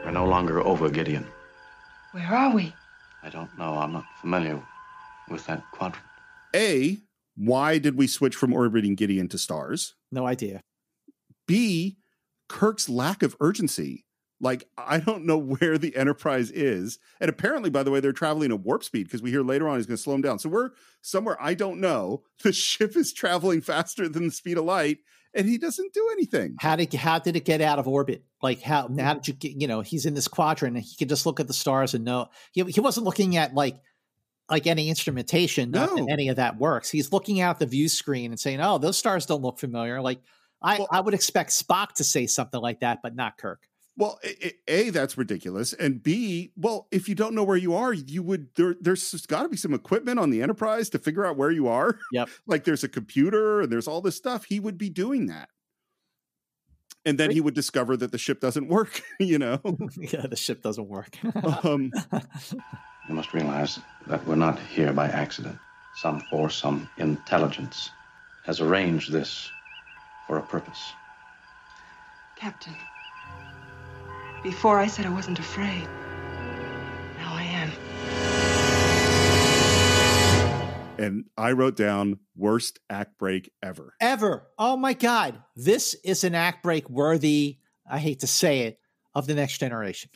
We're 0.05 0.11
no 0.11 0.25
longer 0.25 0.61
over 0.61 0.89
Gideon. 0.89 1.27
Where 2.13 2.25
are 2.25 2.55
we? 2.55 2.73
I 3.21 3.29
don't 3.29 3.49
know. 3.57 3.73
I'm 3.73 3.91
not 3.91 4.05
familiar 4.21 4.63
with 5.29 5.45
that 5.47 5.63
quadrant. 5.73 6.05
A, 6.55 6.97
why 7.35 7.77
did 7.77 7.97
we 7.97 8.07
switch 8.07 8.37
from 8.37 8.53
orbiting 8.53 8.95
Gideon 8.95 9.27
to 9.29 9.37
stars? 9.37 9.95
No 10.13 10.25
idea. 10.25 10.61
B, 11.45 11.97
Kirk's 12.47 12.87
lack 12.87 13.21
of 13.21 13.35
urgency. 13.41 14.04
Like, 14.45 14.67
I 14.77 14.99
don't 14.99 15.25
know 15.25 15.39
where 15.39 15.79
the 15.79 15.95
Enterprise 15.95 16.51
is. 16.51 16.99
And 17.19 17.29
apparently, 17.29 17.71
by 17.71 17.81
the 17.81 17.89
way, 17.89 17.99
they're 17.99 18.13
traveling 18.13 18.51
at 18.51 18.59
warp 18.59 18.83
speed 18.83 19.07
because 19.07 19.23
we 19.23 19.31
hear 19.31 19.41
later 19.41 19.67
on 19.67 19.77
he's 19.77 19.87
going 19.87 19.97
to 19.97 20.01
slow 20.01 20.13
them 20.13 20.21
down. 20.21 20.37
So 20.37 20.49
we're 20.49 20.69
somewhere 21.01 21.35
I 21.41 21.55
don't 21.55 21.81
know. 21.81 22.23
The 22.43 22.53
ship 22.53 22.95
is 22.95 23.11
traveling 23.11 23.61
faster 23.61 24.07
than 24.07 24.25
the 24.27 24.31
speed 24.31 24.59
of 24.59 24.65
light, 24.65 24.99
and 25.33 25.47
he 25.47 25.57
doesn't 25.57 25.93
do 25.93 26.09
anything. 26.11 26.57
How 26.59 26.75
did 26.75 26.93
how 26.93 27.17
did 27.17 27.35
it 27.35 27.43
get 27.43 27.59
out 27.59 27.79
of 27.79 27.87
orbit? 27.87 28.23
Like 28.43 28.61
how 28.61 28.87
hmm. 28.87 28.99
how 28.99 29.15
did 29.15 29.27
you 29.27 29.33
get? 29.33 29.59
You 29.59 29.67
know, 29.67 29.81
he's 29.81 30.05
in 30.05 30.13
this 30.13 30.27
quadrant, 30.27 30.75
and 30.75 30.85
he 30.85 30.95
could 30.95 31.09
just 31.09 31.25
look 31.25 31.39
at 31.39 31.47
the 31.47 31.53
stars 31.53 31.95
and 31.95 32.05
know. 32.05 32.27
He, 32.51 32.61
he 32.65 32.81
wasn't 32.81 33.05
looking 33.05 33.35
at 33.37 33.55
like 33.55 33.77
like 34.47 34.67
any 34.67 34.89
instrumentation. 34.89 35.71
No. 35.71 36.05
any 36.07 36.27
of 36.27 36.35
that 36.35 36.59
works. 36.59 36.91
He's 36.91 37.11
looking 37.11 37.41
out 37.41 37.57
the 37.57 37.65
view 37.65 37.89
screen 37.89 38.29
and 38.29 38.39
saying, 38.39 38.61
"Oh, 38.61 38.77
those 38.77 38.97
stars 38.97 39.25
don't 39.25 39.41
look 39.41 39.57
familiar." 39.57 40.01
Like 40.01 40.19
I 40.61 40.77
Well- 40.77 40.87
I 40.91 41.01
would 41.01 41.15
expect 41.15 41.49
Spock 41.49 41.93
to 41.93 42.03
say 42.03 42.27
something 42.27 42.61
like 42.61 42.81
that, 42.81 42.99
but 43.01 43.15
not 43.15 43.39
Kirk. 43.39 43.67
Well, 43.97 44.19
a, 44.23 44.47
a- 44.47 44.55
a, 44.67 44.89
that's 44.89 45.17
ridiculous, 45.17 45.71
and 45.71 46.03
B, 46.03 46.51
well, 46.57 46.87
if 46.91 47.07
you 47.07 47.15
don't 47.15 47.33
know 47.33 47.45
where 47.45 47.55
you 47.55 47.73
are, 47.75 47.93
you 47.93 48.21
would 48.23 48.49
there. 48.55 48.75
There's 48.81 49.25
got 49.27 49.43
to 49.43 49.49
be 49.49 49.55
some 49.57 49.73
equipment 49.73 50.19
on 50.19 50.31
the 50.31 50.41
Enterprise 50.41 50.89
to 50.89 50.99
figure 50.99 51.25
out 51.25 51.37
where 51.37 51.51
you 51.51 51.67
are. 51.69 51.97
Yep. 52.11 52.29
like 52.45 52.63
there's 52.65 52.83
a 52.83 52.89
computer 52.89 53.61
and 53.61 53.71
there's 53.71 53.87
all 53.87 54.01
this 54.01 54.17
stuff. 54.17 54.43
He 54.45 54.59
would 54.59 54.77
be 54.77 54.89
doing 54.89 55.27
that, 55.27 55.47
and 57.05 57.17
then 57.17 57.31
he 57.31 57.39
would 57.39 57.53
discover 57.53 57.95
that 57.95 58.11
the 58.11 58.17
ship 58.17 58.41
doesn't 58.41 58.67
work. 58.67 59.01
You 59.19 59.39
know, 59.39 59.59
yeah, 59.97 60.27
the 60.27 60.35
ship 60.35 60.61
doesn't 60.61 60.89
work. 60.89 61.17
um, 61.63 61.91
You 63.07 63.15
must 63.15 63.33
realize 63.33 63.79
that 64.07 64.25
we're 64.27 64.35
not 64.35 64.59
here 64.59 64.91
by 64.91 65.07
accident. 65.07 65.57
Some 65.95 66.19
force, 66.29 66.55
some 66.57 66.89
intelligence 66.97 67.91
has 68.45 68.59
arranged 68.59 69.11
this 69.13 69.49
for 70.27 70.37
a 70.37 70.41
purpose. 70.41 70.91
Captain. 72.35 72.75
Before 74.45 74.79
I 74.79 74.85
said 74.85 75.07
I 75.07 75.09
wasn't 75.09 75.39
afraid. 75.39 75.87
Now 77.17 77.33
I 77.33 77.41
am. 77.41 77.71
and 80.99 81.25
I 81.35 81.53
wrote 81.53 81.75
down 81.75 82.19
worst 82.37 82.77
act 82.87 83.17
break 83.17 83.51
ever. 83.63 83.95
Ever. 83.99 84.45
Oh 84.59 84.77
my 84.77 84.93
God. 84.93 85.41
This 85.55 85.95
is 86.03 86.23
an 86.23 86.35
act 86.35 86.61
break 86.61 86.87
worthy, 86.87 87.57
I 87.89 87.97
hate 87.97 88.19
to 88.19 88.27
say 88.27 88.61
it, 88.61 88.77
of 89.15 89.25
the 89.25 89.33
next 89.33 89.57
generation. 89.57 90.11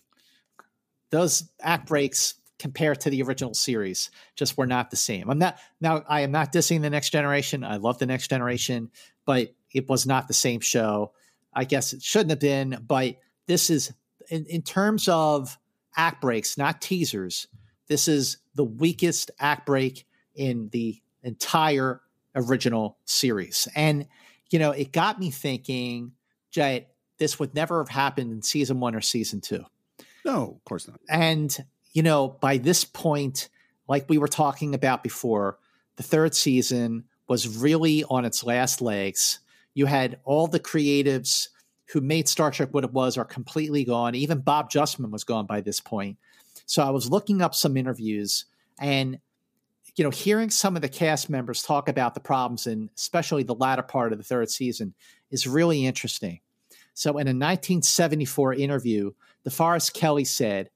Those 1.09 1.49
act 1.59 1.88
breaks 1.88 2.36
compared 2.59 3.01
to 3.01 3.09
the 3.09 3.23
original 3.23 3.55
series 3.55 4.11
just 4.36 4.59
were 4.59 4.67
not 4.67 4.91
the 4.91 4.95
same. 4.95 5.32
I'm 5.32 5.39
not 5.39 5.57
now 5.82 6.03
I 6.07 6.21
am 6.21 6.32
not 6.32 6.53
dissing 6.53 6.84
the 6.84 6.91
next 6.91 7.09
generation. 7.09 7.63
I 7.63 7.77
love 7.77 7.97
the 7.97 8.05
next 8.05 8.27
generation, 8.27 8.91
but 9.25 9.55
it 9.73 9.89
was 9.89 10.05
not 10.05 10.27
the 10.27 10.36
same 10.36 10.59
show. 10.59 11.13
I 11.51 11.63
guess 11.63 11.93
it 11.93 12.03
shouldn't 12.03 12.30
have 12.30 12.39
been, 12.39 12.86
but 12.88 13.15
this 13.47 13.71
is 13.71 13.91
in, 14.30 14.45
in 14.45 14.61
terms 14.61 15.07
of 15.07 15.57
act 15.95 16.21
breaks, 16.21 16.57
not 16.57 16.82
teasers. 16.82 17.47
This 17.88 18.07
is 18.07 18.38
the 18.55 18.63
weakest 18.63 19.32
act 19.39 19.65
break 19.65 20.05
in 20.36 20.69
the 20.69 21.01
entire 21.23 22.01
original 22.36 22.97
series. 23.05 23.67
And, 23.75 24.07
you 24.49 24.59
know, 24.59 24.71
it 24.71 24.91
got 24.91 25.19
me 25.19 25.32
thinking 25.32 26.13
that 26.55 26.89
this 27.17 27.39
would 27.39 27.53
never 27.53 27.80
have 27.80 27.89
happened 27.89 28.32
in 28.32 28.41
season 28.41 28.80
one 28.80 28.95
or 28.95 29.01
season 29.01 29.41
two. 29.41 29.65
No, 30.23 30.55
of 30.55 30.63
course 30.65 30.88
not. 30.88 30.99
And, 31.09 31.55
you 31.91 32.03
know, 32.03 32.27
by 32.27 32.57
this 32.57 32.86
point, 32.86 33.49
like 33.88 34.05
we 34.07 34.17
were 34.17 34.27
talking 34.27 34.75
about 34.75 35.03
before, 35.03 35.57
the 35.95 36.03
third 36.03 36.36
season 36.36 37.05
was 37.27 37.57
really 37.57 38.03
on 38.05 38.25
its 38.25 38.43
last 38.43 38.82
legs. 38.82 39.39
You 39.73 39.86
had 39.86 40.19
all 40.23 40.47
the 40.47 40.59
creatives 40.59 41.49
who 41.91 42.01
made 42.01 42.29
Star 42.29 42.51
Trek 42.51 42.69
what 42.71 42.83
it 42.83 42.93
was 42.93 43.17
are 43.17 43.25
completely 43.25 43.83
gone. 43.83 44.15
Even 44.15 44.39
Bob 44.39 44.69
Justman 44.69 45.11
was 45.11 45.23
gone 45.23 45.45
by 45.45 45.61
this 45.61 45.79
point. 45.79 46.17
So 46.65 46.83
I 46.83 46.91
was 46.91 47.09
looking 47.09 47.41
up 47.41 47.55
some 47.55 47.77
interviews 47.77 48.45
and 48.79 49.19
you 49.95 50.03
know, 50.03 50.11
hearing 50.11 50.49
some 50.49 50.75
of 50.75 50.81
the 50.81 50.87
cast 50.87 51.29
members 51.29 51.61
talk 51.61 51.89
about 51.89 52.13
the 52.13 52.19
problems 52.19 52.67
and 52.67 52.89
especially 52.95 53.43
the 53.43 53.55
latter 53.55 53.81
part 53.81 54.13
of 54.13 54.17
the 54.17 54.23
third 54.23 54.49
season 54.49 54.93
is 55.31 55.47
really 55.47 55.85
interesting. 55.85 56.39
So 56.93 57.11
in 57.11 57.27
a 57.27 57.35
1974 57.35 58.53
interview, 58.53 59.11
DeForest 59.45 59.93
Kelley 59.93 60.25
said, 60.25 60.69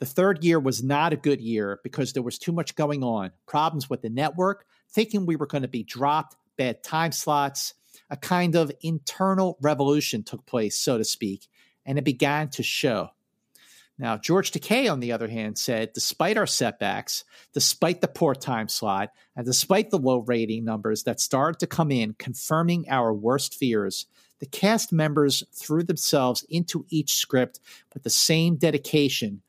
the 0.00 0.06
third 0.06 0.42
year 0.42 0.58
was 0.58 0.82
not 0.82 1.12
a 1.12 1.16
good 1.16 1.40
year 1.40 1.78
because 1.84 2.12
there 2.12 2.22
was 2.22 2.38
too 2.38 2.52
much 2.52 2.74
going 2.74 3.04
on. 3.04 3.30
Problems 3.46 3.88
with 3.88 4.02
the 4.02 4.10
network, 4.10 4.66
thinking 4.90 5.24
we 5.24 5.36
were 5.36 5.46
going 5.46 5.62
to 5.62 5.68
be 5.68 5.84
dropped, 5.84 6.36
bad 6.56 6.82
time 6.82 7.12
slots, 7.12 7.74
a 8.10 8.16
kind 8.16 8.54
of 8.54 8.72
internal 8.82 9.58
revolution 9.60 10.22
took 10.22 10.46
place, 10.46 10.78
so 10.78 10.98
to 10.98 11.04
speak, 11.04 11.48
and 11.86 11.98
it 11.98 12.04
began 12.04 12.48
to 12.50 12.62
show. 12.62 13.10
Now, 13.96 14.16
George 14.16 14.50
Takei, 14.50 14.90
on 14.90 14.98
the 14.98 15.12
other 15.12 15.28
hand, 15.28 15.56
said, 15.56 15.92
despite 15.92 16.36
our 16.36 16.46
setbacks, 16.46 17.24
despite 17.52 18.00
the 18.00 18.08
poor 18.08 18.34
time 18.34 18.68
slot, 18.68 19.10
and 19.36 19.46
despite 19.46 19.90
the 19.90 19.98
low 19.98 20.18
rating 20.18 20.64
numbers 20.64 21.04
that 21.04 21.20
started 21.20 21.60
to 21.60 21.68
come 21.68 21.92
in, 21.92 22.14
confirming 22.18 22.86
our 22.88 23.14
worst 23.14 23.54
fears, 23.54 24.06
the 24.40 24.46
cast 24.46 24.92
members 24.92 25.44
threw 25.52 25.84
themselves 25.84 26.44
into 26.48 26.84
each 26.90 27.14
script 27.14 27.60
with 27.92 28.02
the 28.02 28.10
same 28.10 28.56
dedication 28.56 29.42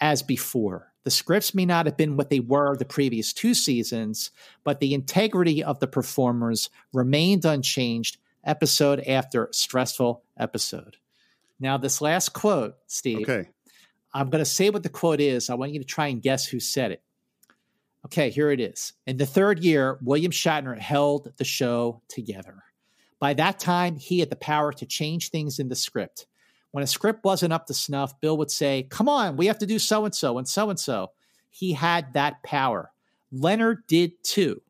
as 0.00 0.22
before. 0.22 0.91
The 1.04 1.10
scripts 1.10 1.54
may 1.54 1.66
not 1.66 1.86
have 1.86 1.96
been 1.96 2.16
what 2.16 2.30
they 2.30 2.40
were 2.40 2.76
the 2.76 2.84
previous 2.84 3.32
two 3.32 3.54
seasons, 3.54 4.30
but 4.62 4.80
the 4.80 4.94
integrity 4.94 5.62
of 5.62 5.80
the 5.80 5.88
performers 5.88 6.70
remained 6.92 7.44
unchanged 7.44 8.18
episode 8.44 9.00
after 9.00 9.48
stressful 9.52 10.22
episode. 10.38 10.96
Now, 11.58 11.76
this 11.76 12.00
last 12.00 12.30
quote, 12.30 12.76
Steve, 12.86 13.28
Okay. 13.28 13.48
I'm 14.14 14.30
going 14.30 14.44
to 14.44 14.50
say 14.50 14.70
what 14.70 14.82
the 14.82 14.88
quote 14.88 15.20
is. 15.20 15.48
I 15.48 15.54
want 15.54 15.72
you 15.72 15.78
to 15.78 15.86
try 15.86 16.08
and 16.08 16.20
guess 16.22 16.46
who 16.46 16.60
said 16.60 16.92
it. 16.92 17.02
Okay, 18.04 18.30
here 18.30 18.50
it 18.50 18.60
is. 18.60 18.92
In 19.06 19.16
the 19.16 19.26
third 19.26 19.62
year, 19.64 19.98
William 20.02 20.32
Shatner 20.32 20.78
held 20.78 21.32
the 21.36 21.44
show 21.44 22.02
together. 22.08 22.62
By 23.20 23.34
that 23.34 23.60
time, 23.60 23.96
he 23.96 24.18
had 24.18 24.28
the 24.28 24.36
power 24.36 24.72
to 24.72 24.86
change 24.86 25.30
things 25.30 25.58
in 25.58 25.68
the 25.68 25.76
script. 25.76 26.26
When 26.72 26.82
a 26.82 26.86
script 26.86 27.24
wasn't 27.24 27.52
up 27.52 27.66
to 27.66 27.74
snuff, 27.74 28.20
Bill 28.20 28.36
would 28.38 28.50
say, 28.50 28.86
Come 28.90 29.08
on, 29.08 29.36
we 29.36 29.46
have 29.46 29.58
to 29.58 29.66
do 29.66 29.78
so 29.78 30.04
and 30.04 30.14
so 30.14 30.38
and 30.38 30.48
so 30.48 30.70
and 30.70 30.80
so. 30.80 31.12
He 31.50 31.72
had 31.72 32.14
that 32.14 32.42
power. 32.42 32.90
Leonard 33.30 33.86
did 33.86 34.22
too. 34.24 34.60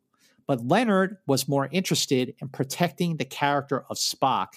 But 0.46 0.66
Leonard 0.66 1.18
was 1.26 1.48
more 1.48 1.68
interested 1.70 2.34
in 2.40 2.48
protecting 2.48 3.16
the 3.16 3.24
character 3.24 3.84
of 3.88 3.96
Spock. 3.96 4.48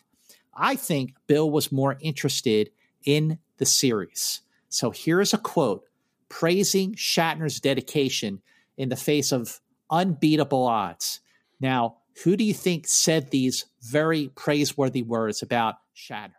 I 0.56 0.76
think 0.76 1.14
Bill 1.28 1.50
was 1.50 1.72
more 1.72 1.98
interested 2.02 2.72
in 3.06 3.40
the 3.58 3.66
series. 3.66 4.42
So 4.70 4.92
here's 4.92 5.34
a 5.34 5.38
quote 5.38 5.86
praising 6.28 6.96
Shatner's 6.96 7.60
dedication 7.60 8.42
in 8.78 8.90
the 8.90 8.96
face 8.96 9.32
of 9.32 9.60
unbeatable 9.90 10.66
odds. 10.66 11.20
Now, 11.60 11.98
who 12.24 12.36
do 12.36 12.44
you 12.44 12.54
think 12.54 12.88
said 12.88 13.30
these 13.30 13.66
very 13.82 14.30
praiseworthy 14.30 15.04
words 15.04 15.42
about 15.42 15.76
Shatner? 15.96 16.34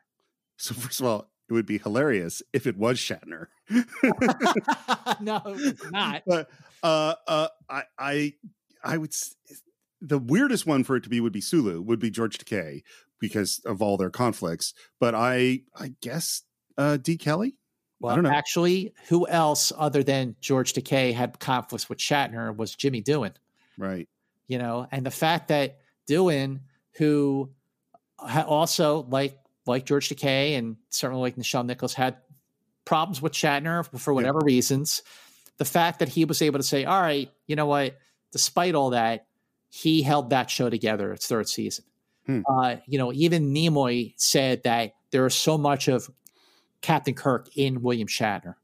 So 0.56 0.74
first 0.74 1.00
of 1.00 1.06
all, 1.06 1.30
it 1.48 1.52
would 1.52 1.66
be 1.66 1.78
hilarious 1.78 2.42
if 2.52 2.66
it 2.66 2.76
was 2.76 2.98
Shatner. 2.98 3.46
no, 5.20 5.40
it's 5.46 5.90
not. 5.90 6.22
But 6.26 6.50
uh, 6.82 7.14
uh, 7.26 7.48
I, 7.68 7.82
I, 7.98 8.32
I 8.82 8.96
would. 8.96 9.12
The 10.00 10.18
weirdest 10.18 10.66
one 10.66 10.84
for 10.84 10.96
it 10.96 11.04
to 11.04 11.08
be 11.08 11.20
would 11.20 11.32
be 11.32 11.40
Sulu, 11.40 11.80
would 11.82 12.00
be 12.00 12.10
George 12.10 12.38
Takei 12.38 12.82
because 13.18 13.60
of 13.64 13.80
all 13.80 13.96
their 13.96 14.10
conflicts. 14.10 14.74
But 14.98 15.14
I, 15.14 15.62
I 15.74 15.94
guess 16.00 16.42
uh, 16.76 16.96
D. 16.96 17.16
Kelley. 17.16 17.54
Well, 18.00 18.12
I 18.12 18.16
don't 18.16 18.24
know. 18.24 18.30
actually, 18.30 18.92
who 19.08 19.26
else 19.26 19.72
other 19.76 20.02
than 20.02 20.36
George 20.40 20.74
Takei 20.74 21.14
had 21.14 21.38
conflicts 21.38 21.88
with 21.88 21.98
Shatner 21.98 22.54
was 22.54 22.74
Jimmy 22.74 23.02
Doohan. 23.02 23.32
Right. 23.78 24.08
you 24.48 24.58
know, 24.58 24.86
and 24.90 25.04
the 25.04 25.10
fact 25.10 25.48
that 25.48 25.78
Doohan, 26.08 26.60
who 26.92 27.50
also 28.18 29.06
like 29.08 29.38
like 29.66 29.86
George 29.86 30.08
Takei 30.08 30.56
and 30.56 30.76
certainly 30.90 31.22
like 31.22 31.36
Nichelle 31.36 31.66
Nichols 31.66 31.94
had 31.94 32.16
problems 32.84 33.20
with 33.20 33.32
Shatner 33.32 33.86
for 33.98 34.14
whatever 34.14 34.40
yeah. 34.42 34.54
reasons, 34.54 35.02
the 35.58 35.64
fact 35.64 35.98
that 35.98 36.08
he 36.08 36.24
was 36.24 36.42
able 36.42 36.58
to 36.58 36.64
say, 36.64 36.84
"All 36.84 37.00
right, 37.00 37.30
you 37.46 37.56
know 37.56 37.66
what," 37.66 37.98
despite 38.32 38.74
all 38.74 38.90
that, 38.90 39.26
he 39.68 40.02
held 40.02 40.30
that 40.30 40.50
show 40.50 40.70
together. 40.70 41.12
Its 41.12 41.26
third 41.26 41.48
season. 41.48 41.84
Hmm. 42.26 42.42
Uh, 42.48 42.76
you 42.86 42.98
know, 42.98 43.12
even 43.12 43.52
Nimoy 43.54 44.14
said 44.16 44.62
that 44.64 44.94
there 45.10 45.26
is 45.26 45.34
so 45.34 45.56
much 45.58 45.88
of 45.88 46.10
Captain 46.80 47.14
Kirk 47.14 47.48
in 47.56 47.82
William 47.82 48.08
Shatner, 48.08 48.54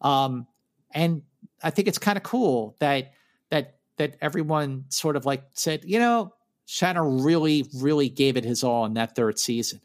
um, 0.00 0.46
and 0.92 1.22
I 1.62 1.70
think 1.70 1.88
it's 1.88 1.98
kind 1.98 2.16
of 2.16 2.22
cool 2.22 2.76
that 2.80 3.12
that 3.50 3.76
that 3.96 4.16
everyone 4.20 4.84
sort 4.88 5.16
of 5.16 5.26
like 5.26 5.44
said, 5.52 5.84
you 5.84 5.98
know, 5.98 6.32
Shatner 6.66 7.24
really, 7.24 7.66
really 7.74 8.08
gave 8.08 8.36
it 8.36 8.44
his 8.44 8.64
all 8.64 8.84
in 8.84 8.94
that 8.94 9.14
third 9.14 9.38
season. 9.38 9.80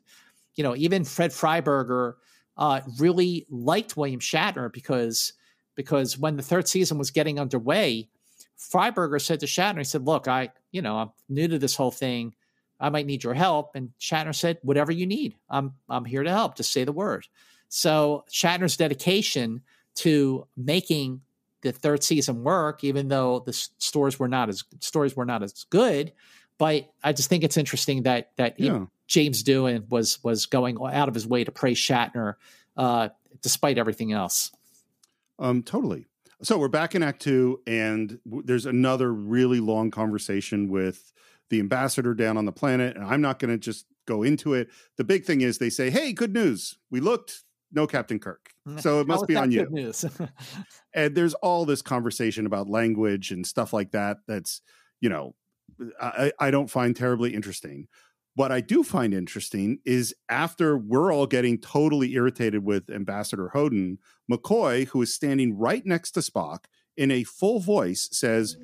You 0.56 0.64
know, 0.64 0.76
even 0.76 1.04
Fred 1.04 1.32
Freiberger 1.32 2.16
uh, 2.58 2.82
really 3.00 3.46
liked 3.50 3.98
William 3.98 4.20
Shatner 4.20 4.72
because 4.72 5.34
because 5.76 6.18
when 6.18 6.36
the 6.36 6.44
third 6.44 6.68
season 6.68 6.98
was 6.98 7.12
getting 7.12 7.40
underway, 7.40 8.10
Freiberger 8.60 9.22
said 9.22 9.40
to 9.40 9.46
Shatner, 9.46 9.80
he 9.80 9.84
said, 9.84 10.06
"Look, 10.06 10.28
I, 10.28 10.50
you 10.72 10.82
know, 10.82 10.98
I'm 10.98 11.12
new 11.30 11.48
to 11.48 11.60
this 11.60 11.76
whole 11.76 11.92
thing. 11.92 12.36
I 12.80 12.90
might 12.90 13.06
need 13.06 13.24
your 13.24 13.34
help." 13.34 13.76
And 13.76 13.92
Shatner 14.00 14.36
said, 14.36 14.60
"Whatever 14.62 14.92
you 14.92 15.06
need, 15.06 15.36
I'm 15.50 15.74
I'm 15.90 16.06
here 16.06 16.24
to 16.24 16.30
help. 16.30 16.56
Just 16.56 16.72
say 16.72 16.84
the 16.84 16.92
word." 16.92 17.28
So 17.70 18.26
Shatner's 18.30 18.78
dedication 18.78 19.62
to 19.96 20.48
making 20.58 21.22
the 21.62 21.72
third 21.72 22.04
season 22.04 22.44
work, 22.44 22.84
even 22.84 23.08
though 23.08 23.40
the 23.40 23.54
stories 23.54 24.20
were 24.20 24.28
not 24.28 24.50
as 24.50 24.64
stories 24.80 25.16
were 25.16 25.26
not 25.26 25.44
as 25.44 25.66
good. 25.70 26.12
But 26.58 26.92
I 27.04 27.14
just 27.14 27.30
think 27.30 27.44
it's 27.44 27.58
interesting 27.58 28.04
that 28.04 28.32
that 28.36 28.60
yeah. 28.60 28.86
James 29.12 29.44
Doohan 29.44 29.90
was 29.90 30.24
was 30.24 30.46
going 30.46 30.78
out 30.82 31.10
of 31.10 31.14
his 31.14 31.28
way 31.28 31.44
to 31.44 31.52
praise 31.52 31.78
Shatner, 31.78 32.36
uh, 32.78 33.10
despite 33.42 33.78
everything 33.78 34.14
else. 34.14 34.54
Um, 35.38 35.64
totally. 35.64 36.08
So 36.44 36.58
we're 36.58 36.70
back 36.70 36.96
in 36.96 37.04
Act 37.04 37.22
Two, 37.22 37.60
and 37.68 38.18
w- 38.26 38.42
there's 38.46 38.66
another 38.66 39.14
really 39.14 39.60
long 39.60 39.92
conversation 39.92 40.70
with 40.70 41.12
the 41.50 41.60
ambassador 41.60 42.14
down 42.14 42.38
on 42.38 42.46
the 42.46 42.54
planet, 42.54 42.96
and 42.96 43.04
I'm 43.06 43.20
not 43.20 43.38
going 43.40 43.52
to 43.52 43.58
just 43.58 43.86
go 44.08 44.24
into 44.24 44.54
it. 44.54 44.70
The 44.96 45.04
big 45.04 45.26
thing 45.26 45.42
is 45.42 45.58
they 45.58 45.70
say, 45.70 45.90
"Hey, 45.90 46.14
good 46.14 46.32
news! 46.32 46.78
We 46.90 47.02
looked 47.02 47.44
no 47.74 47.86
Captain 47.86 48.18
Kirk. 48.18 48.52
So 48.80 49.02
it 49.02 49.08
must 49.08 49.28
be 49.28 49.36
on 49.36 49.52
you. 49.52 49.94
and 50.94 51.16
there's 51.16 51.34
all 51.36 51.66
this 51.66 51.82
conversation 51.82 52.46
about 52.46 52.70
language 52.70 53.32
and 53.32 53.46
stuff 53.46 53.74
like 53.74 53.92
that. 53.92 54.20
That's, 54.26 54.62
you 55.02 55.10
know, 55.10 55.36
I, 56.00 56.32
I 56.40 56.52
don't 56.52 56.70
find 56.70 56.96
terribly 56.96 57.34
interesting. 57.34 57.88
What 58.34 58.52
I 58.52 58.62
do 58.62 58.82
find 58.82 59.14
interesting 59.14 59.80
is 59.86 60.16
after 60.30 60.78
we're 60.78 61.14
all 61.14 61.28
getting 61.28 61.58
totally 61.60 62.14
irritated 62.14 62.64
with 62.64 62.90
Ambassador 62.90 63.52
Hodin, 63.54 63.98
McCoy, 64.32 64.88
who 64.88 65.02
is 65.02 65.14
standing 65.14 65.58
right 65.58 65.86
next 65.86 66.12
to 66.12 66.22
Spock, 66.22 66.66
in 66.96 67.12
a 67.12 67.24
full 67.24 67.60
voice 67.60 68.08
says, 68.12 68.58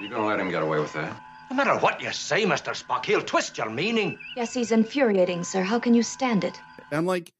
You 0.00 0.08
gonna 0.08 0.26
let 0.26 0.38
him 0.38 0.50
get 0.50 0.62
away 0.62 0.78
with 0.78 0.92
that? 0.92 1.20
No 1.50 1.56
matter 1.56 1.76
what 1.78 2.00
you 2.00 2.12
say, 2.12 2.44
Mr. 2.44 2.80
Spock, 2.80 3.06
he'll 3.06 3.22
twist 3.22 3.58
your 3.58 3.70
meaning. 3.70 4.18
Yes, 4.36 4.54
he's 4.54 4.70
infuriating, 4.70 5.42
sir. 5.42 5.62
How 5.62 5.78
can 5.78 5.94
you 5.94 6.02
stand 6.02 6.44
it? 6.44 6.60
I'm 6.92 7.06
like, 7.06 7.32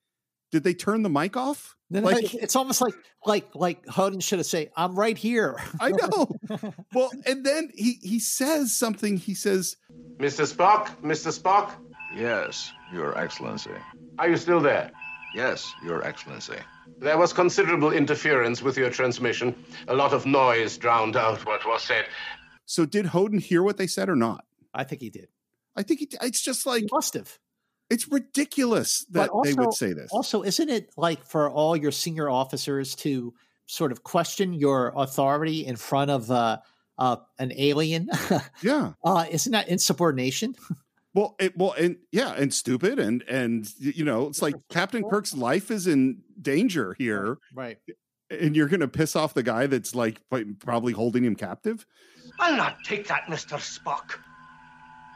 did 0.50 0.64
they 0.64 0.74
turn 0.74 1.02
the 1.02 1.10
mic 1.10 1.36
off? 1.36 1.76
Like 1.90 2.34
it's 2.34 2.54
almost 2.54 2.80
like 2.82 2.94
like 3.24 3.54
like 3.54 3.84
Hodin 3.86 4.22
should 4.22 4.38
have 4.38 4.46
said, 4.46 4.70
"I'm 4.76 4.94
right 4.94 5.16
here." 5.16 5.56
I 5.80 5.90
know. 5.90 6.28
well, 6.92 7.10
and 7.24 7.44
then 7.44 7.70
he 7.74 7.98
he 8.02 8.18
says 8.18 8.74
something. 8.76 9.16
He 9.16 9.34
says, 9.34 9.76
"Mr. 10.18 10.46
Spock, 10.46 10.88
Mr. 11.02 11.32
Spock." 11.32 11.72
Yes, 12.14 12.72
Your 12.92 13.16
Excellency. 13.18 13.70
Are 14.18 14.28
you 14.28 14.36
still 14.36 14.60
there? 14.60 14.90
Yes, 15.34 15.72
Your 15.84 16.02
Excellency. 16.04 16.56
There 16.98 17.16
was 17.18 17.32
considerable 17.32 17.92
interference 17.92 18.62
with 18.62 18.76
your 18.76 18.90
transmission. 18.90 19.54
A 19.88 19.94
lot 19.94 20.12
of 20.12 20.26
noise 20.26 20.76
drowned 20.78 21.16
out 21.16 21.44
what 21.46 21.66
was 21.66 21.82
said. 21.82 22.06
So, 22.64 22.84
did 22.86 23.06
Hodin 23.06 23.40
hear 23.40 23.62
what 23.62 23.76
they 23.76 23.86
said 23.86 24.08
or 24.08 24.16
not? 24.16 24.44
I 24.74 24.84
think 24.84 25.00
he 25.00 25.10
did. 25.10 25.28
I 25.76 25.82
think 25.82 26.00
he. 26.00 26.08
It's 26.22 26.42
just 26.42 26.66
like 26.66 26.82
he 26.82 26.88
must 26.92 27.14
have. 27.14 27.38
It's 27.90 28.06
ridiculous 28.08 29.06
that 29.12 29.30
also, 29.30 29.48
they 29.50 29.54
would 29.54 29.74
say 29.74 29.92
this. 29.92 30.10
Also, 30.12 30.42
isn't 30.42 30.68
it 30.68 30.90
like 30.96 31.24
for 31.24 31.50
all 31.50 31.76
your 31.76 31.92
senior 31.92 32.28
officers 32.28 32.94
to 32.96 33.32
sort 33.66 33.92
of 33.92 34.02
question 34.02 34.52
your 34.52 34.92
authority 34.94 35.64
in 35.66 35.76
front 35.76 36.10
of 36.10 36.30
uh, 36.30 36.58
uh, 36.98 37.16
an 37.38 37.52
alien? 37.56 38.10
yeah. 38.62 38.92
Uh, 39.02 39.24
isn't 39.30 39.52
that 39.52 39.68
insubordination? 39.68 40.54
Well, 41.14 41.34
it, 41.40 41.56
well, 41.56 41.72
and 41.72 41.96
yeah, 42.12 42.34
and 42.34 42.52
stupid, 42.52 42.98
and 42.98 43.22
and 43.22 43.66
you 43.78 44.04
know, 44.04 44.28
it's 44.28 44.42
like 44.42 44.54
Captain 44.68 45.02
Kirk's 45.02 45.34
life 45.34 45.70
is 45.70 45.86
in 45.86 46.18
danger 46.40 46.94
here, 46.98 47.38
right? 47.54 47.78
And 48.30 48.54
you're 48.54 48.68
going 48.68 48.80
to 48.80 48.88
piss 48.88 49.16
off 49.16 49.32
the 49.32 49.42
guy 49.42 49.66
that's 49.66 49.94
like 49.94 50.20
probably 50.60 50.92
holding 50.92 51.24
him 51.24 51.34
captive. 51.34 51.86
I'll 52.38 52.56
not 52.56 52.84
take 52.84 53.08
that, 53.08 53.28
Mister 53.28 53.56
Spock. 53.56 54.18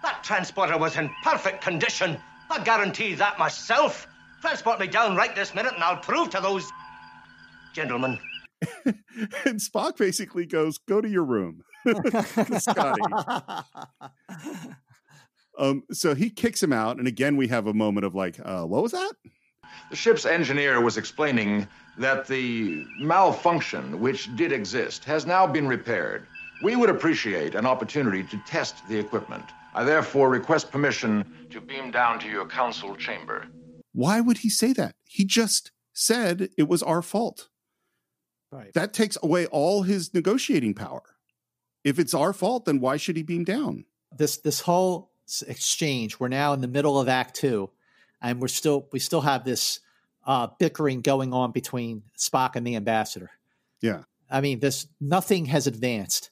That 0.03 0.25
transporter 0.25 0.79
was 0.79 0.97
in 0.97 1.11
perfect 1.23 1.63
condition. 1.63 2.19
I 2.53 2.63
guarantee 2.63 3.15
that 3.15 3.39
myself. 3.39 4.07
Transport 4.43 4.79
me 4.79 4.87
down 4.87 5.17
right 5.17 5.35
this 5.35 5.55
minute, 5.55 5.73
and 5.73 5.83
I'll 5.83 5.97
prove 5.97 6.29
to 6.31 6.41
those 6.41 6.71
gentlemen. 7.73 8.19
and 8.85 9.59
Spock 9.59 9.97
basically 9.97 10.45
goes, 10.45 10.77
"Go 10.77 11.01
to 11.01 11.09
your 11.09 11.25
room, 11.25 11.63
Scotty." 12.59 13.01
um, 15.59 15.85
so 15.93 16.15
he 16.15 16.29
kicks 16.29 16.63
him 16.63 16.75
out, 16.75 16.99
and 16.99 17.09
again 17.09 17.37
we 17.39 17.49
have 17.49 17.67
a 17.67 17.73
moment 17.73 18.05
of 18.05 18.15
like, 18.15 18.39
uh, 18.45 18.65
"What 18.65 18.83
was 18.83 18.93
that?" 18.93 19.13
The 19.89 19.97
ship's 19.97 20.27
engineer 20.27 20.83
was 20.83 20.99
explaining 20.99 21.67
that 21.97 22.27
the 22.27 22.85
malfunction, 22.99 23.99
which 23.99 24.35
did 24.37 24.53
exist, 24.53 25.05
has 25.05 25.25
now 25.25 25.47
been 25.47 25.67
repaired. 25.67 26.27
We 26.63 26.77
would 26.77 26.91
appreciate 26.91 27.55
an 27.55 27.65
opportunity 27.65 28.23
to 28.25 28.37
test 28.47 28.87
the 28.89 28.99
equipment. 28.99 29.45
I 29.75 29.85
therefore 29.85 30.29
request 30.29 30.71
permission 30.71 31.42
to 31.53 31.61
beam 31.61 31.91
down 31.91 32.19
to 32.21 32.29
your 32.29 32.47
council 32.47 32.97
chamber. 32.97 33.47
Why 33.93 34.21
would 34.21 34.39
he 34.39 34.49
say 34.51 34.73
that? 34.75 34.95
He 35.05 35.25
just 35.25 35.71
said 35.93 36.49
it 36.57 36.69
was 36.69 36.83
our 36.83 37.03
fault. 37.03 37.49
Right. 38.51 38.73
That 38.75 38.93
takes 38.93 39.17
away 39.23 39.47
all 39.47 39.83
his 39.83 40.13
negotiating 40.13 40.75
power. 40.75 41.03
If 41.85 41.99
it's 41.99 42.15
our 42.15 42.33
fault, 42.33 42.67
then 42.67 42.81
why 42.81 42.97
should 42.97 43.17
he 43.17 43.23
beam 43.23 43.45
down? 43.45 43.85
This 44.17 44.37
this 44.39 44.61
whole 44.61 45.11
exchange, 45.47 46.21
we're 46.21 46.29
now 46.29 46.53
in 46.53 46.61
the 46.61 46.69
middle 46.69 47.01
of 47.01 47.09
Act 47.09 47.35
Two, 47.35 47.71
and 48.21 48.41
we're 48.41 48.49
still 48.49 48.89
we 48.93 48.99
still 48.99 49.23
have 49.23 49.45
this 49.45 49.81
uh, 50.27 50.49
bickering 50.59 51.01
going 51.01 51.33
on 51.33 51.51
between 51.53 52.03
Spock 52.17 52.57
and 52.57 52.67
the 52.67 52.77
ambassador. 52.77 53.31
Yeah, 53.81 54.03
I 54.31 54.43
mean, 54.43 54.61
this 54.61 54.87
nothing 55.01 55.47
has 55.47 55.67
advanced 55.67 56.31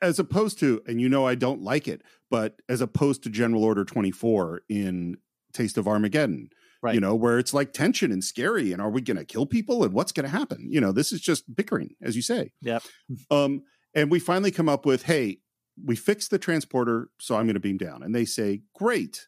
as 0.00 0.18
opposed 0.18 0.58
to 0.58 0.82
and 0.86 1.00
you 1.00 1.08
know 1.08 1.26
i 1.26 1.34
don't 1.34 1.62
like 1.62 1.86
it 1.86 2.02
but 2.30 2.56
as 2.68 2.80
opposed 2.80 3.22
to 3.22 3.30
general 3.30 3.64
order 3.64 3.84
24 3.84 4.62
in 4.68 5.16
taste 5.52 5.76
of 5.76 5.88
armageddon 5.88 6.48
right. 6.82 6.94
you 6.94 7.00
know 7.00 7.14
where 7.14 7.38
it's 7.38 7.54
like 7.54 7.72
tension 7.72 8.12
and 8.12 8.24
scary 8.24 8.72
and 8.72 8.80
are 8.80 8.90
we 8.90 9.00
going 9.00 9.16
to 9.16 9.24
kill 9.24 9.46
people 9.46 9.84
and 9.84 9.92
what's 9.92 10.12
going 10.12 10.24
to 10.24 10.30
happen? 10.30 10.68
You 10.70 10.80
know 10.80 10.92
this 10.92 11.12
is 11.12 11.20
just 11.20 11.54
bickering 11.54 11.94
as 12.02 12.16
you 12.16 12.22
say. 12.22 12.52
Yep. 12.62 12.82
Um 13.30 13.62
and 13.94 14.10
we 14.10 14.20
finally 14.20 14.50
come 14.50 14.68
up 14.68 14.86
with 14.86 15.02
hey 15.04 15.38
we 15.82 15.96
fixed 15.96 16.30
the 16.30 16.38
transporter 16.38 17.08
so 17.18 17.36
i'm 17.36 17.46
going 17.46 17.54
to 17.54 17.60
beam 17.60 17.78
down. 17.78 18.02
And 18.02 18.14
they 18.14 18.24
say 18.24 18.62
great 18.74 19.26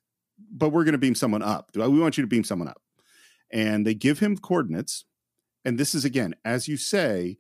but 0.51 0.71
we're 0.71 0.85
going 0.85 0.93
to 0.93 0.99
beam 0.99 1.15
someone 1.15 1.43
up. 1.43 1.73
Do 1.73 1.83
I 1.83 1.89
we 1.89 2.01
want 2.01 2.17
you 2.17 2.23
to 2.23 2.29
beam 2.29 2.45
someone 2.45 2.69
up. 2.69 2.81
And 3.53 3.87
they 3.87 3.95
give 3.95 4.19
him 4.19 4.39
coordinates. 4.39 5.05
And 5.65 5.79
this 5.79 5.95
is 5.95 6.05
again 6.05 6.35
as 6.45 6.69
you 6.69 6.77
say 6.77 7.39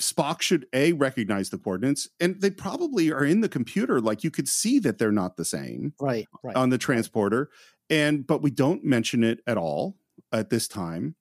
Spock 0.00 0.40
should 0.40 0.66
a 0.72 0.92
recognize 0.92 1.50
the 1.50 1.58
coordinates, 1.58 2.08
and 2.20 2.40
they 2.40 2.50
probably 2.50 3.12
are 3.12 3.24
in 3.24 3.40
the 3.40 3.48
computer. 3.48 4.00
Like 4.00 4.24
you 4.24 4.30
could 4.30 4.48
see 4.48 4.78
that 4.80 4.98
they're 4.98 5.12
not 5.12 5.36
the 5.36 5.44
same, 5.44 5.94
right? 6.00 6.26
Right 6.42 6.56
on 6.56 6.70
the 6.70 6.78
transporter, 6.78 7.50
and 7.90 8.26
but 8.26 8.42
we 8.42 8.50
don't 8.50 8.84
mention 8.84 9.22
it 9.22 9.40
at 9.46 9.56
all 9.58 9.96
at 10.32 10.50
this 10.50 10.66
time. 10.66 11.14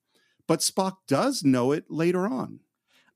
But 0.47 0.59
Spock 0.59 0.97
does 1.07 1.43
know 1.43 1.72
it 1.72 1.86
later 1.89 2.26
on. 2.28 2.59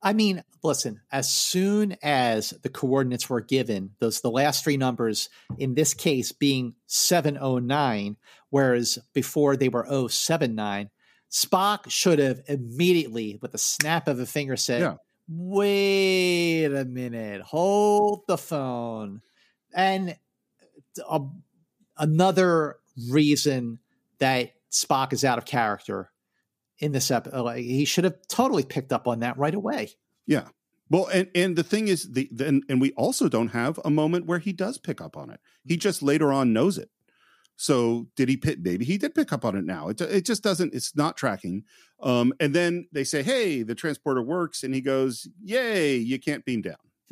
I 0.01 0.13
mean, 0.13 0.43
listen, 0.63 1.01
as 1.11 1.31
soon 1.31 1.97
as 2.03 2.51
the 2.61 2.69
coordinates 2.69 3.27
were 3.27 3.41
given, 3.41 3.91
those 3.99 4.21
the 4.21 4.29
last 4.29 4.63
three 4.63 4.77
numbers 4.77 5.29
in 5.57 5.73
this 5.73 5.95
case 5.95 6.31
being 6.31 6.75
709, 6.85 8.17
whereas 8.51 8.99
before 9.13 9.57
they 9.57 9.69
were 9.69 10.07
079, 10.09 10.91
Spock 11.31 11.89
should 11.89 12.19
have 12.19 12.41
immediately, 12.47 13.39
with 13.41 13.55
a 13.55 13.57
snap 13.57 14.07
of 14.07 14.19
a 14.19 14.27
finger, 14.27 14.55
said, 14.55 14.81
yeah 14.81 14.95
wait 15.27 16.65
a 16.65 16.85
minute, 16.85 17.41
hold 17.41 18.23
the 18.27 18.37
phone. 18.37 19.21
And 19.73 20.17
uh, 21.01 21.19
a, 21.19 21.21
another 21.97 22.77
reason 23.09 23.79
that 24.19 24.51
Spock 24.71 25.13
is 25.13 25.23
out 25.23 25.37
of 25.37 25.45
character 25.45 26.11
in 26.79 26.91
this 26.91 27.11
episode, 27.11 27.47
uh, 27.47 27.53
he 27.53 27.85
should 27.85 28.03
have 28.03 28.15
totally 28.27 28.63
picked 28.63 28.91
up 28.91 29.07
on 29.07 29.19
that 29.19 29.37
right 29.37 29.55
away. 29.55 29.91
Yeah. 30.27 30.49
Well, 30.89 31.07
and 31.07 31.27
and 31.33 31.55
the 31.55 31.63
thing 31.63 31.87
is, 31.87 32.11
the 32.11 32.29
then 32.31 32.61
and 32.69 32.79
we 32.79 32.91
also 32.91 33.27
don't 33.27 33.49
have 33.49 33.79
a 33.83 33.89
moment 33.89 34.27
where 34.27 34.37
he 34.39 34.53
does 34.53 34.77
pick 34.77 35.01
up 35.01 35.17
on 35.17 35.31
it. 35.31 35.39
He 35.63 35.77
just 35.77 36.03
later 36.03 36.31
on 36.31 36.53
knows 36.53 36.77
it. 36.77 36.89
So 37.57 38.07
did 38.15 38.29
he 38.29 38.37
pick? 38.37 38.59
Maybe 38.59 38.85
he 38.85 38.97
did 38.97 39.15
pick 39.15 39.31
up 39.31 39.45
on 39.45 39.55
it 39.55 39.63
now. 39.63 39.89
It 39.89 40.01
it 40.01 40.25
just 40.25 40.43
doesn't. 40.43 40.73
It's 40.73 40.95
not 40.95 41.15
tracking. 41.15 41.63
Um, 42.01 42.33
and 42.39 42.53
then 42.53 42.87
they 42.91 43.03
say, 43.03 43.23
"Hey, 43.23 43.63
the 43.63 43.75
transporter 43.75 44.21
works," 44.21 44.63
and 44.63 44.73
he 44.73 44.81
goes, 44.81 45.27
"Yay! 45.43 45.95
You 45.95 46.19
can't 46.19 46.43
beam 46.43 46.61
down." 46.61 46.75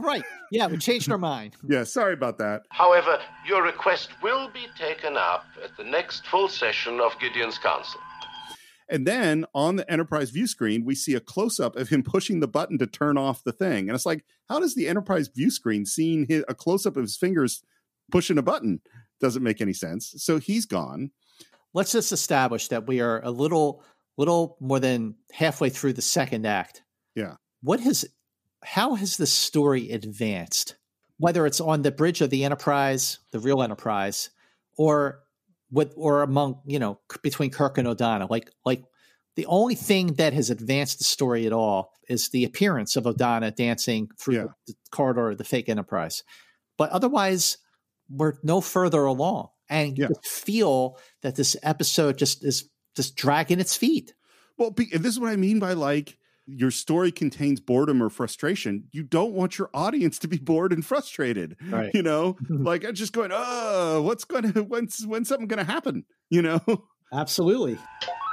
right. 0.00 0.24
Yeah, 0.50 0.66
we 0.66 0.78
changed 0.78 1.10
our 1.10 1.18
mind. 1.18 1.54
Yeah, 1.68 1.84
sorry 1.84 2.14
about 2.14 2.38
that. 2.38 2.62
However, 2.70 3.18
your 3.46 3.62
request 3.62 4.10
will 4.22 4.48
be 4.48 4.66
taken 4.78 5.16
up 5.16 5.44
at 5.62 5.76
the 5.76 5.84
next 5.84 6.26
full 6.26 6.48
session 6.48 7.00
of 7.00 7.18
Gideon's 7.18 7.58
Council. 7.58 8.00
And 8.88 9.06
then 9.06 9.44
on 9.52 9.76
the 9.76 9.90
Enterprise 9.90 10.30
view 10.30 10.46
screen, 10.46 10.84
we 10.84 10.94
see 10.94 11.14
a 11.14 11.20
close 11.20 11.58
up 11.58 11.76
of 11.76 11.88
him 11.88 12.02
pushing 12.02 12.38
the 12.40 12.48
button 12.48 12.78
to 12.78 12.86
turn 12.86 13.18
off 13.18 13.42
the 13.42 13.52
thing. 13.52 13.88
And 13.88 13.96
it's 13.96 14.06
like, 14.06 14.24
how 14.48 14.60
does 14.60 14.74
the 14.74 14.86
Enterprise 14.86 15.28
view 15.28 15.50
screen 15.50 15.84
seeing 15.84 16.26
his, 16.26 16.44
a 16.48 16.54
close 16.54 16.86
up 16.86 16.96
of 16.96 17.02
his 17.02 17.16
fingers 17.16 17.62
pushing 18.12 18.38
a 18.38 18.42
button? 18.42 18.80
Doesn't 19.20 19.42
make 19.42 19.60
any 19.60 19.72
sense. 19.72 20.14
So 20.18 20.38
he's 20.38 20.66
gone. 20.66 21.10
Let's 21.74 21.92
just 21.92 22.12
establish 22.12 22.68
that 22.68 22.86
we 22.86 23.00
are 23.00 23.22
a 23.22 23.30
little, 23.30 23.82
little 24.16 24.56
more 24.60 24.80
than 24.80 25.16
halfway 25.32 25.68
through 25.70 25.94
the 25.94 26.02
second 26.02 26.46
act. 26.46 26.82
Yeah. 27.14 27.34
What 27.62 27.80
has, 27.80 28.04
how 28.62 28.94
has 28.94 29.16
the 29.16 29.26
story 29.26 29.90
advanced? 29.90 30.76
Whether 31.18 31.46
it's 31.46 31.60
on 31.60 31.82
the 31.82 31.90
bridge 31.90 32.20
of 32.20 32.30
the 32.30 32.44
Enterprise, 32.44 33.18
the 33.32 33.40
real 33.40 33.62
Enterprise, 33.62 34.30
or 34.76 35.20
with 35.70 35.92
or 35.96 36.22
among 36.22 36.60
you 36.66 36.78
know 36.78 36.98
between 37.22 37.50
Kirk 37.50 37.78
and 37.78 37.88
Odona. 37.88 38.28
Like 38.30 38.50
like 38.64 38.84
the 39.34 39.46
only 39.46 39.74
thing 39.74 40.14
that 40.14 40.32
has 40.32 40.50
advanced 40.50 40.98
the 40.98 41.04
story 41.04 41.46
at 41.46 41.52
all 41.52 41.92
is 42.08 42.28
the 42.28 42.44
appearance 42.44 42.96
of 42.96 43.04
Odona 43.04 43.54
dancing 43.54 44.08
through 44.18 44.34
Yeah. 44.34 44.44
the, 44.66 44.72
the 44.72 44.74
corridor 44.90 45.30
of 45.30 45.38
the 45.38 45.44
fake 45.44 45.68
Enterprise. 45.68 46.22
But 46.78 46.90
otherwise, 46.90 47.58
we're 48.08 48.34
no 48.42 48.60
further 48.60 49.04
along, 49.04 49.48
and 49.68 49.96
you 49.98 50.08
just 50.08 50.26
feel 50.26 50.98
that 51.22 51.36
this 51.36 51.56
episode 51.62 52.18
just 52.18 52.44
is 52.44 52.68
just 52.94 53.16
dragging 53.16 53.60
its 53.60 53.76
feet. 53.76 54.14
Well, 54.58 54.70
be, 54.70 54.86
this 54.86 55.12
is 55.12 55.20
what 55.20 55.30
I 55.30 55.36
mean 55.36 55.58
by 55.58 55.74
like 55.74 56.18
your 56.46 56.70
story 56.70 57.10
contains 57.10 57.60
boredom 57.60 58.02
or 58.02 58.08
frustration. 58.08 58.84
You 58.92 59.02
don't 59.02 59.32
want 59.32 59.58
your 59.58 59.68
audience 59.74 60.18
to 60.20 60.28
be 60.28 60.38
bored 60.38 60.72
and 60.72 60.84
frustrated. 60.84 61.56
Right. 61.68 61.90
You 61.92 62.02
know, 62.02 62.36
like 62.48 62.84
I'm 62.84 62.94
just 62.94 63.12
going, 63.12 63.30
oh, 63.32 64.02
what's 64.02 64.24
going 64.24 64.52
to 64.52 64.62
when's 64.62 65.04
when's 65.04 65.28
something 65.28 65.48
going 65.48 65.64
to 65.64 65.70
happen? 65.70 66.04
You 66.28 66.42
know. 66.42 66.60
Absolutely. 67.12 67.78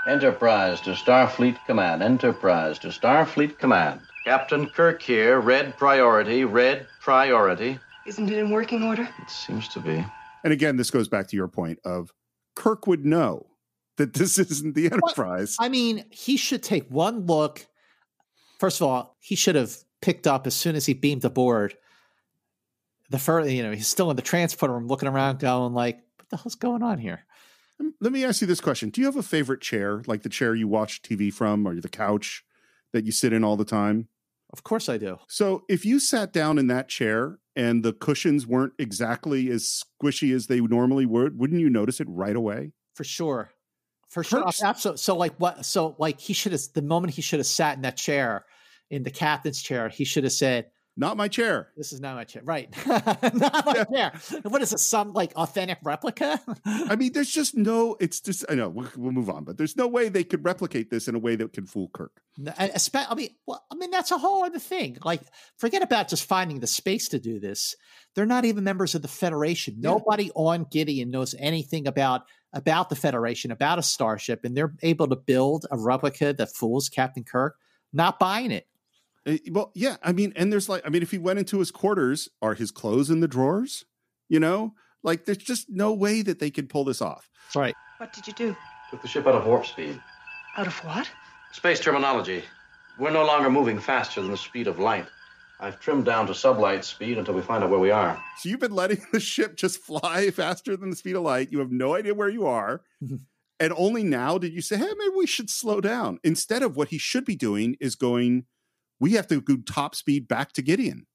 Enterprise 0.07 0.81
to 0.81 0.93
Starfleet 0.93 1.63
Command. 1.67 2.01
Enterprise 2.01 2.79
to 2.79 2.87
Starfleet 2.87 3.59
Command. 3.59 4.01
Captain 4.25 4.67
Kirk 4.67 4.99
here. 5.03 5.39
Red 5.39 5.77
priority. 5.77 6.43
Red 6.43 6.87
priority. 7.01 7.77
Isn't 8.05 8.29
it 8.29 8.37
in 8.37 8.49
working 8.49 8.83
order? 8.83 9.07
It 9.21 9.29
seems 9.29 9.67
to 9.69 9.79
be. 9.79 10.05
And 10.43 10.51
again, 10.51 10.75
this 10.75 10.91
goes 10.91 11.07
back 11.07 11.27
to 11.29 11.35
your 11.35 11.47
point 11.47 11.79
of 11.85 12.11
Kirk 12.55 12.85
would 12.85 13.05
know 13.05 13.47
that 13.97 14.13
this 14.13 14.37
isn't 14.51 14.75
the 14.75 14.85
Enterprise. 14.85 15.55
I 15.59 15.69
mean, 15.69 16.05
he 16.09 16.37
should 16.37 16.63
take 16.63 16.89
one 16.89 17.25
look. 17.25 17.65
First 18.59 18.81
of 18.81 18.87
all, 18.87 19.17
he 19.19 19.35
should 19.35 19.55
have 19.55 19.75
picked 20.01 20.27
up 20.27 20.47
as 20.47 20.53
soon 20.53 20.75
as 20.75 20.85
he 20.85 20.93
beamed 20.93 21.25
aboard. 21.25 21.77
The 23.09 23.19
first, 23.19 23.49
you 23.49 23.63
know, 23.63 23.71
he's 23.71 23.87
still 23.87 24.09
in 24.09 24.15
the 24.15 24.21
transporter 24.21 24.73
room, 24.73 24.87
looking 24.87 25.09
around, 25.09 25.39
going 25.39 25.73
like, 25.73 26.01
"What 26.17 26.29
the 26.29 26.37
hell's 26.37 26.55
going 26.55 26.81
on 26.81 26.97
here?" 26.97 27.25
Let 27.99 28.11
me 28.11 28.23
ask 28.23 28.41
you 28.41 28.47
this 28.47 28.61
question: 28.61 28.89
Do 28.89 29.01
you 29.01 29.07
have 29.07 29.17
a 29.17 29.23
favorite 29.23 29.61
chair, 29.61 30.01
like 30.07 30.23
the 30.23 30.29
chair 30.29 30.55
you 30.55 30.67
watch 30.67 31.01
TV 31.01 31.31
from, 31.31 31.67
or 31.67 31.79
the 31.79 31.89
couch 31.89 32.43
that 32.91 33.05
you 33.05 33.11
sit 33.11 33.33
in 33.33 33.43
all 33.43 33.57
the 33.57 33.65
time? 33.65 34.07
Of 34.53 34.63
course, 34.63 34.87
I 34.87 34.97
do. 34.97 35.17
So, 35.27 35.63
if 35.67 35.83
you 35.83 35.99
sat 35.99 36.31
down 36.31 36.59
in 36.59 36.67
that 36.67 36.87
chair 36.87 37.39
and 37.55 37.83
the 37.83 37.91
cushions 37.91 38.45
weren't 38.45 38.73
exactly 38.77 39.49
as 39.49 39.83
squishy 40.01 40.33
as 40.33 40.45
they 40.45 40.61
normally 40.61 41.07
would, 41.07 41.39
wouldn't 41.39 41.59
you 41.59 41.71
notice 41.71 41.99
it 41.99 42.07
right 42.07 42.35
away? 42.35 42.71
For 42.93 43.03
sure, 43.03 43.49
for 44.09 44.23
sure, 44.23 44.47
absolutely. 44.47 44.97
So, 44.99 45.17
like, 45.17 45.33
what? 45.37 45.65
So, 45.65 45.95
like, 45.97 46.19
he 46.19 46.33
should 46.33 46.51
have 46.51 46.61
the 46.75 46.83
moment 46.83 47.15
he 47.15 47.23
should 47.23 47.39
have 47.39 47.47
sat 47.47 47.75
in 47.75 47.81
that 47.81 47.97
chair, 47.97 48.45
in 48.91 49.01
the 49.01 49.09
captain's 49.09 49.61
chair, 49.61 49.89
he 49.89 50.05
should 50.05 50.23
have 50.23 50.33
said, 50.33 50.67
"Not 50.95 51.17
my 51.17 51.27
chair. 51.27 51.69
This 51.75 51.93
is 51.93 51.99
not 51.99 52.15
my 52.15 52.23
chair." 52.23 52.41
Right? 52.45 52.69
not 52.87 53.65
my 53.65 53.85
chair. 53.91 54.13
What 54.43 54.61
is 54.61 54.73
it? 54.73 54.79
Some 54.79 55.13
like 55.13 55.33
authentic 55.35 55.79
replica? 55.83 56.39
I 56.65 56.95
mean, 56.95 57.13
there's 57.13 57.31
just 57.31 57.55
no. 57.55 57.95
It's 57.99 58.21
just 58.21 58.45
I 58.49 58.55
know 58.55 58.69
we'll, 58.69 58.89
we'll 58.95 59.11
move 59.11 59.29
on, 59.29 59.43
but 59.43 59.57
there's 59.57 59.75
no 59.75 59.87
way 59.87 60.09
they 60.09 60.23
could 60.23 60.43
replicate 60.43 60.89
this 60.89 61.07
in 61.07 61.15
a 61.15 61.19
way 61.19 61.35
that 61.35 61.53
can 61.53 61.65
fool 61.65 61.89
Kirk. 61.93 62.21
No, 62.37 62.53
and 62.57 62.71
I 62.93 63.15
mean, 63.15 63.29
well, 63.45 63.63
I 63.71 63.75
mean 63.75 63.91
that's 63.91 64.11
a 64.11 64.17
whole 64.17 64.43
other 64.43 64.59
thing. 64.59 64.97
Like, 65.03 65.21
forget 65.57 65.83
about 65.83 66.07
just 66.07 66.25
finding 66.25 66.59
the 66.59 66.67
space 66.67 67.09
to 67.09 67.19
do 67.19 67.39
this. 67.39 67.75
They're 68.15 68.25
not 68.25 68.45
even 68.45 68.63
members 68.63 68.95
of 68.95 69.01
the 69.01 69.07
Federation. 69.07 69.75
Nobody 69.79 70.31
on 70.35 70.67
Gideon 70.69 71.09
knows 71.09 71.35
anything 71.37 71.87
about 71.87 72.23
about 72.53 72.89
the 72.89 72.95
Federation, 72.95 73.51
about 73.51 73.79
a 73.79 73.83
starship, 73.83 74.45
and 74.45 74.55
they're 74.55 74.75
able 74.83 75.07
to 75.07 75.15
build 75.15 75.65
a 75.71 75.77
replica 75.77 76.33
that 76.33 76.55
fools 76.55 76.89
Captain 76.89 77.23
Kirk. 77.23 77.57
Not 77.91 78.19
buying 78.19 78.51
it. 78.51 78.67
Uh, 79.25 79.37
well, 79.51 79.71
yeah, 79.73 79.97
I 80.03 80.11
mean, 80.11 80.33
and 80.35 80.51
there's 80.51 80.67
like, 80.69 80.81
I 80.85 80.89
mean, 80.89 81.01
if 81.01 81.11
he 81.11 81.17
went 81.17 81.39
into 81.39 81.59
his 81.59 81.71
quarters, 81.71 82.29
are 82.41 82.55
his 82.55 82.71
clothes 82.71 83.09
in 83.09 83.19
the 83.19 83.27
drawers? 83.27 83.85
You 84.29 84.39
know, 84.39 84.73
like 85.03 85.25
there's 85.25 85.37
just 85.37 85.69
no 85.69 85.93
way 85.93 86.21
that 86.21 86.39
they 86.39 86.49
could 86.49 86.69
pull 86.69 86.83
this 86.83 87.01
off. 87.01 87.29
Right. 87.55 87.75
What 87.97 88.13
did 88.13 88.27
you 88.27 88.33
do? 88.33 88.55
Took 88.89 89.01
the 89.01 89.07
ship 89.07 89.27
out 89.27 89.35
of 89.35 89.45
warp 89.45 89.65
speed. 89.65 90.01
Out 90.57 90.67
of 90.67 90.75
what? 90.85 91.09
Space 91.51 91.79
terminology. 91.79 92.43
We're 92.99 93.11
no 93.11 93.25
longer 93.25 93.49
moving 93.49 93.79
faster 93.79 94.21
than 94.21 94.31
the 94.31 94.37
speed 94.37 94.67
of 94.67 94.79
light. 94.79 95.05
I've 95.59 95.79
trimmed 95.79 96.05
down 96.05 96.27
to 96.27 96.33
sublight 96.33 96.83
speed 96.83 97.17
until 97.17 97.33
we 97.33 97.41
find 97.41 97.63
out 97.63 97.69
where 97.69 97.79
we 97.79 97.91
are. 97.91 98.21
So 98.39 98.49
you've 98.49 98.59
been 98.59 98.75
letting 98.75 99.01
the 99.13 99.19
ship 99.19 99.55
just 99.55 99.79
fly 99.79 100.29
faster 100.31 100.75
than 100.75 100.89
the 100.89 100.95
speed 100.95 101.15
of 101.15 101.23
light. 101.23 101.51
You 101.51 101.59
have 101.59 101.71
no 101.71 101.95
idea 101.95 102.13
where 102.13 102.29
you 102.29 102.45
are. 102.45 102.81
and 103.59 103.73
only 103.77 104.03
now 104.03 104.37
did 104.37 104.53
you 104.53 104.61
say, 104.61 104.77
hey, 104.77 104.93
maybe 104.97 105.13
we 105.15 105.27
should 105.27 105.49
slow 105.49 105.79
down. 105.79 106.19
Instead 106.23 106.63
of 106.63 106.75
what 106.75 106.89
he 106.89 106.97
should 106.97 107.25
be 107.25 107.35
doing 107.35 107.77
is 107.79 107.95
going, 107.95 108.45
we 109.03 109.11
have 109.11 109.27
to 109.27 109.41
go 109.41 109.57
top 109.57 109.95
speed 109.95 110.29
back 110.29 110.53
to 110.53 110.61
Gideon. 110.61 111.05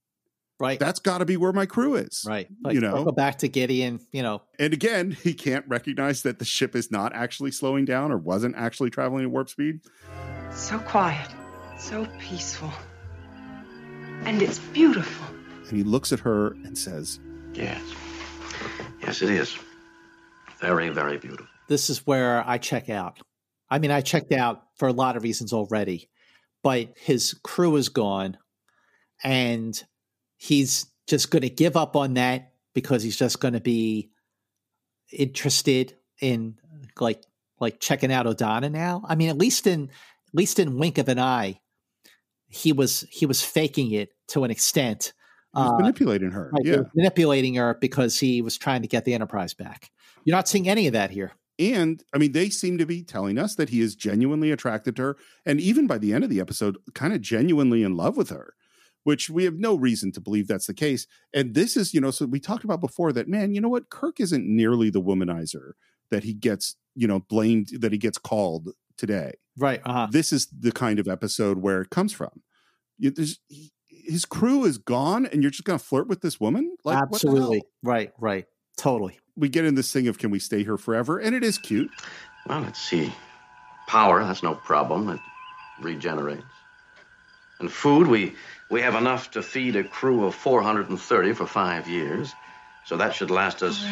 Right. 0.60 0.78
That's 0.78 1.00
got 1.00 1.18
to 1.18 1.24
be 1.24 1.38
where 1.38 1.54
my 1.54 1.64
crew 1.64 1.94
is. 1.94 2.22
Right. 2.26 2.46
Like, 2.62 2.74
you 2.74 2.82
know, 2.82 3.02
go 3.02 3.12
back 3.12 3.38
to 3.38 3.48
Gideon. 3.48 3.98
You 4.12 4.22
know, 4.22 4.42
and 4.58 4.74
again, 4.74 5.12
he 5.22 5.32
can't 5.32 5.64
recognize 5.68 6.22
that 6.24 6.38
the 6.38 6.44
ship 6.44 6.76
is 6.76 6.90
not 6.90 7.14
actually 7.14 7.50
slowing 7.50 7.86
down 7.86 8.12
or 8.12 8.18
wasn't 8.18 8.56
actually 8.56 8.90
traveling 8.90 9.24
at 9.24 9.30
warp 9.30 9.48
speed. 9.48 9.80
So 10.52 10.78
quiet, 10.80 11.30
so 11.78 12.06
peaceful. 12.18 12.70
And 14.24 14.42
it's 14.42 14.58
beautiful. 14.58 15.26
And 15.68 15.78
he 15.78 15.82
looks 15.82 16.12
at 16.12 16.20
her 16.20 16.48
and 16.64 16.76
says, 16.76 17.20
Yes. 17.54 17.80
Yes, 19.00 19.22
it 19.22 19.30
is. 19.30 19.56
Very, 20.60 20.90
very 20.90 21.16
beautiful. 21.16 21.46
this 21.68 21.88
is 21.88 22.06
where 22.06 22.46
I 22.46 22.58
check 22.58 22.90
out. 22.90 23.18
I 23.70 23.78
mean, 23.78 23.90
I 23.92 24.02
checked 24.02 24.32
out 24.32 24.64
for 24.76 24.88
a 24.88 24.92
lot 24.92 25.16
of 25.16 25.22
reasons 25.22 25.54
already, 25.54 26.10
but 26.62 26.92
his 26.96 27.34
crew 27.42 27.76
is 27.76 27.88
gone 27.88 28.36
and 29.22 29.82
he's 30.36 30.86
just 31.06 31.30
going 31.30 31.42
to 31.42 31.50
give 31.50 31.76
up 31.76 31.96
on 31.96 32.14
that 32.14 32.52
because 32.74 33.02
he's 33.02 33.16
just 33.16 33.40
going 33.40 33.54
to 33.54 33.60
be 33.60 34.10
interested 35.12 35.94
in 36.20 36.56
like 37.00 37.22
like 37.60 37.80
checking 37.80 38.12
out 38.12 38.26
Odona 38.26 38.70
now. 38.70 39.02
I 39.06 39.14
mean, 39.14 39.28
at 39.28 39.38
least 39.38 39.66
in 39.66 39.84
at 39.84 40.34
least 40.34 40.58
in 40.58 40.78
wink 40.78 40.98
of 40.98 41.08
an 41.08 41.18
eye, 41.18 41.60
he 42.48 42.72
was 42.72 43.06
he 43.10 43.26
was 43.26 43.42
faking 43.42 43.92
it 43.92 44.10
to 44.28 44.44
an 44.44 44.50
extent. 44.50 45.12
He 45.54 45.60
Uh, 45.62 45.72
manipulating 45.78 46.30
her. 46.30 46.50
Right, 46.52 46.64
yeah. 46.64 46.76
was 46.78 46.86
manipulating 46.94 47.54
her 47.54 47.76
because 47.80 48.18
he 48.20 48.42
was 48.42 48.58
trying 48.58 48.82
to 48.82 48.88
get 48.88 49.04
the 49.04 49.14
Enterprise 49.14 49.54
back. 49.54 49.90
You're 50.24 50.36
not 50.36 50.48
seeing 50.48 50.68
any 50.68 50.86
of 50.86 50.92
that 50.92 51.10
here. 51.10 51.32
And 51.58 52.02
I 52.14 52.18
mean, 52.18 52.32
they 52.32 52.50
seem 52.50 52.78
to 52.78 52.86
be 52.86 53.02
telling 53.02 53.38
us 53.38 53.54
that 53.56 53.70
he 53.70 53.80
is 53.80 53.96
genuinely 53.96 54.50
attracted 54.50 54.96
to 54.96 55.02
her. 55.02 55.16
And 55.44 55.60
even 55.60 55.86
by 55.86 55.98
the 55.98 56.12
end 56.12 56.22
of 56.24 56.30
the 56.30 56.40
episode, 56.40 56.78
kind 56.94 57.12
of 57.12 57.20
genuinely 57.20 57.82
in 57.82 57.96
love 57.96 58.16
with 58.16 58.30
her, 58.30 58.54
which 59.04 59.28
we 59.28 59.44
have 59.44 59.54
no 59.58 59.74
reason 59.74 60.12
to 60.12 60.20
believe 60.20 60.46
that's 60.46 60.66
the 60.66 60.74
case. 60.74 61.06
And 61.34 61.54
this 61.54 61.76
is, 61.76 61.92
you 61.92 62.00
know, 62.00 62.10
so 62.10 62.26
we 62.26 62.40
talked 62.40 62.64
about 62.64 62.80
before 62.80 63.12
that, 63.12 63.28
man, 63.28 63.54
you 63.54 63.60
know 63.60 63.68
what? 63.68 63.90
Kirk 63.90 64.20
isn't 64.20 64.46
nearly 64.46 64.90
the 64.90 65.02
womanizer 65.02 65.72
that 66.10 66.24
he 66.24 66.32
gets, 66.32 66.76
you 66.94 67.08
know, 67.08 67.20
blamed, 67.20 67.70
that 67.80 67.92
he 67.92 67.98
gets 67.98 68.18
called 68.18 68.70
today. 68.96 69.32
Right. 69.56 69.80
Uh-huh. 69.84 70.08
This 70.10 70.32
is 70.32 70.46
the 70.46 70.72
kind 70.72 70.98
of 70.98 71.08
episode 71.08 71.58
where 71.58 71.80
it 71.80 71.90
comes 71.90 72.12
from. 72.12 72.42
You, 72.98 73.10
there's, 73.10 73.40
he- 73.48 73.72
his 73.88 74.24
crew 74.24 74.64
is 74.64 74.78
gone 74.78 75.26
and 75.26 75.42
you're 75.42 75.50
just 75.50 75.64
going 75.64 75.78
to 75.78 75.84
flirt 75.84 76.08
with 76.08 76.22
this 76.22 76.40
woman? 76.40 76.76
Like, 76.82 77.10
what 77.10 77.20
the 77.20 77.28
hell? 77.28 77.36
Absolutely. 77.36 77.62
Right, 77.82 78.12
right. 78.18 78.46
Totally. 78.78 79.18
We 79.38 79.48
get 79.48 79.64
in 79.64 79.74
this 79.76 79.92
thing 79.92 80.08
of 80.08 80.18
can 80.18 80.30
we 80.30 80.38
stay 80.38 80.64
here 80.64 80.76
forever? 80.76 81.18
And 81.18 81.34
it 81.34 81.44
is 81.44 81.58
cute. 81.58 81.90
Well, 82.46 82.60
let's 82.60 82.80
see. 82.80 83.12
Power, 83.86 84.24
that's 84.24 84.42
no 84.42 84.54
problem. 84.54 85.08
It 85.08 85.20
regenerates. 85.80 86.42
And 87.60 87.72
food, 87.72 88.06
we, 88.06 88.34
we 88.70 88.80
have 88.82 88.94
enough 88.94 89.30
to 89.32 89.42
feed 89.42 89.76
a 89.76 89.84
crew 89.84 90.24
of 90.26 90.34
430 90.34 91.32
for 91.32 91.46
five 91.46 91.88
years. 91.88 92.32
So 92.84 92.96
that 92.96 93.14
should 93.14 93.30
last 93.30 93.62
us. 93.62 93.84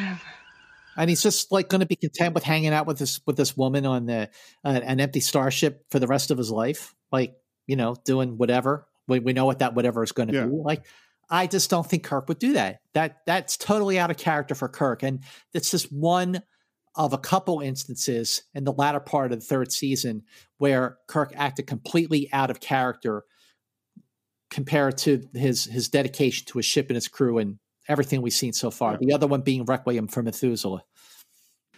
And 0.97 1.11
he's 1.11 1.23
just 1.23 1.53
like 1.53 1.69
going 1.69 1.81
to 1.81 1.87
be 1.87 1.97
content 1.97 2.35
with 2.35 2.43
hanging 2.45 2.73
out 2.73 2.87
with 2.87 2.99
this 2.99 3.21
with 3.27 3.37
this 3.37 3.55
woman 3.57 3.85
on 3.85 4.07
the 4.07 4.31
uh, 4.65 4.81
an 4.83 4.99
empty 4.99 5.21
starship 5.21 5.85
for 5.91 5.99
the 5.99 6.07
rest 6.07 6.31
of 6.31 6.39
his 6.39 6.51
life, 6.51 6.95
like 7.13 7.35
you 7.67 7.77
know, 7.77 7.97
doing 8.05 8.39
whatever 8.39 8.87
We, 9.07 9.19
we 9.19 9.33
know 9.35 9.45
what 9.45 9.59
that 9.59 9.75
whatever 9.75 10.03
is 10.03 10.13
going 10.13 10.29
to 10.29 10.35
Yeah. 10.35 10.47
be. 10.47 10.53
Like, 10.53 10.87
I 11.29 11.47
just 11.47 11.71
don't 11.71 11.87
think 11.87 12.05
Kirk 12.05 12.29
would 12.29 12.39
do 12.39 12.53
that. 12.53 12.81
That 12.95 13.19
that's 13.27 13.57
totally 13.57 13.99
out 13.99 14.11
of 14.11 14.17
character 14.17 14.55
for 14.55 14.69
Kirk, 14.69 15.03
and 15.03 15.21
it's 15.53 15.71
just 15.71 15.93
one 15.93 16.43
of 16.95 17.13
a 17.13 17.19
couple 17.19 17.61
instances 17.61 18.43
in 18.55 18.65
the 18.65 18.73
latter 18.73 19.01
part 19.01 19.33
of 19.33 19.41
the 19.41 19.45
third 19.45 19.71
season 19.71 20.23
where 20.59 20.97
Kirk 21.09 21.33
acted 21.37 21.67
completely 21.67 22.33
out 22.33 22.51
of 22.51 22.61
character 22.61 23.25
compared 24.51 24.97
to 24.99 25.23
his 25.35 25.65
his 25.65 25.89
dedication 25.89 26.47
to 26.47 26.59
his 26.59 26.67
ship 26.67 26.87
and 26.89 26.95
his 26.95 27.09
crew 27.09 27.39
and 27.39 27.59
everything 27.89 28.23
we've 28.23 28.33
seen 28.33 28.53
so 28.53 28.71
far. 28.71 28.97
The 28.99 29.13
other 29.13 29.27
one 29.27 29.43
being 29.43 29.65
Requiem 29.65 30.09
for 30.09 30.23
Methuselah. 30.23 30.83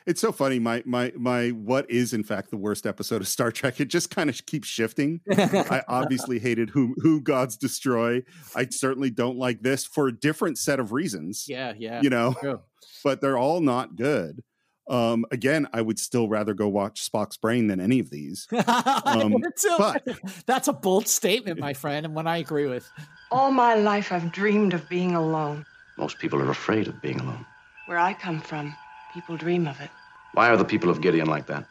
It's 0.09 0.23
so 0.23 0.33
funny. 0.33 0.59
My 0.59 0.83
my 0.87 1.13
my 1.19 1.51
what 1.51 1.89
is 1.91 2.15
in 2.15 2.25
fact 2.25 2.51
the 2.51 2.57
worst 2.57 2.87
episode 2.87 3.21
of 3.21 3.29
Star 3.29 3.53
Trek? 3.53 3.79
It 3.79 3.89
just 3.89 4.11
kind 4.11 4.31
of 4.31 4.47
keeps 4.47 4.67
shifting. 4.67 5.21
I 5.31 5.83
obviously 5.89 6.39
hated 6.39 6.71
who 6.71 6.95
who 7.03 7.21
gods 7.21 7.59
destroy. 7.59 8.23
I 8.57 8.69
certainly 8.71 9.11
don't 9.11 9.37
like 9.37 9.61
this 9.61 9.85
for 9.85 10.09
a 10.09 10.13
different 10.13 10.57
set 10.57 10.81
of 10.81 10.93
reasons. 10.93 11.45
Yeah, 11.47 11.75
yeah. 11.77 12.01
You 12.01 12.09
know, 12.09 12.35
True. 12.41 12.61
but 13.05 13.21
they're 13.21 13.37
all 13.37 13.61
not 13.61 13.97
good. 13.97 14.43
Um, 14.89 15.27
again, 15.31 15.69
I 15.75 15.83
would 15.83 15.99
still 15.99 16.27
rather 16.27 16.55
go 16.55 16.69
watch 16.69 17.07
Spock's 17.07 17.37
Brain 17.37 17.67
than 17.67 17.79
any 17.79 18.01
of 18.01 18.09
these. 18.09 18.49
Um, 19.05 19.37
but 19.77 20.07
that's 20.47 20.69
a 20.69 20.73
bold 20.73 21.07
statement, 21.07 21.59
my 21.61 21.75
friend, 21.75 22.07
and 22.07 22.15
one 22.15 22.27
I 22.27 22.39
agree 22.39 22.67
with. 22.67 22.91
All 23.31 23.51
my 23.51 23.75
life, 23.75 24.11
I've 24.11 24.33
dreamed 24.33 24.73
of 24.73 24.89
being 24.89 25.15
alone. 25.15 25.67
Most 25.99 26.19
people 26.19 26.41
are 26.41 26.51
afraid 26.51 26.89
of 26.89 27.01
being 27.03 27.21
alone. 27.21 27.45
Where 27.87 27.99
I 27.99 28.15
come 28.15 28.41
from, 28.41 28.75
people 29.19 29.37
dream 29.37 29.67
of 29.67 29.81
it. 29.81 29.91
Why 30.35 30.49
are 30.49 30.57
the 30.57 30.65
people 30.65 30.91
of 30.91 31.01
Gideon 31.01 31.27
like 31.27 31.47
that? 31.49 31.67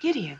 Gideon, 0.00 0.38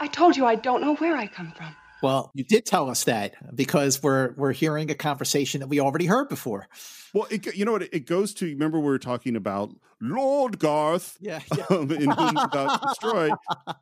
I 0.00 0.08
told 0.08 0.36
you 0.36 0.44
I 0.44 0.56
don't 0.56 0.80
know 0.80 0.96
where 0.96 1.16
I 1.16 1.28
come 1.28 1.52
from. 1.52 1.76
Well, 2.02 2.32
you 2.34 2.42
did 2.42 2.66
tell 2.66 2.90
us 2.90 3.04
that 3.04 3.34
because 3.54 4.02
we're 4.02 4.32
we're 4.32 4.52
hearing 4.52 4.90
a 4.90 4.96
conversation 4.96 5.60
that 5.60 5.68
we 5.68 5.78
already 5.78 6.06
heard 6.06 6.28
before. 6.28 6.66
Well, 7.14 7.28
it, 7.30 7.54
you 7.54 7.64
know 7.64 7.72
what? 7.72 7.82
It 7.94 8.06
goes 8.06 8.34
to 8.34 8.46
remember 8.46 8.80
we 8.80 8.86
were 8.86 8.98
talking 8.98 9.36
about 9.36 9.70
Lord 10.00 10.58
Garth, 10.58 11.16
yeah, 11.20 11.38
um, 11.70 11.92
in 11.92 12.10
whom 12.10 12.36
about 12.36 12.82
Destroyed, 12.82 13.34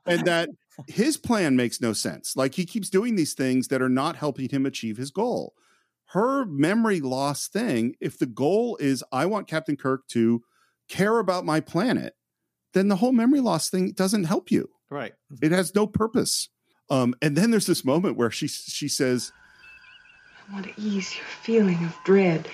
and 0.04 0.26
that 0.26 0.50
his 0.86 1.16
plan 1.16 1.56
makes 1.56 1.80
no 1.80 1.94
sense. 1.94 2.36
Like 2.36 2.56
he 2.56 2.66
keeps 2.66 2.90
doing 2.90 3.16
these 3.16 3.32
things 3.32 3.68
that 3.68 3.80
are 3.80 3.88
not 3.88 4.16
helping 4.16 4.50
him 4.50 4.66
achieve 4.66 4.98
his 4.98 5.10
goal. 5.10 5.54
Her 6.08 6.44
memory 6.44 7.00
loss 7.00 7.48
thing. 7.48 7.96
If 8.00 8.18
the 8.18 8.26
goal 8.26 8.76
is 8.80 9.02
I 9.10 9.24
want 9.24 9.48
Captain 9.48 9.78
Kirk 9.78 10.06
to 10.08 10.42
care 10.90 11.18
about 11.18 11.44
my 11.46 11.60
planet, 11.60 12.14
then 12.74 12.88
the 12.88 12.96
whole 12.96 13.12
memory 13.12 13.40
loss 13.40 13.70
thing 13.70 13.92
doesn't 13.92 14.24
help 14.24 14.50
you. 14.50 14.68
Right. 14.90 15.14
It 15.40 15.52
has 15.52 15.74
no 15.74 15.86
purpose. 15.86 16.48
Um, 16.90 17.14
and 17.22 17.36
then 17.36 17.50
there's 17.52 17.66
this 17.66 17.84
moment 17.84 18.16
where 18.18 18.30
she 18.30 18.48
she 18.48 18.88
says, 18.88 19.32
I 20.48 20.52
want 20.52 20.66
to 20.66 20.72
ease 20.80 21.16
your 21.16 21.24
feeling 21.42 21.82
of 21.84 21.96
dread, 22.04 22.48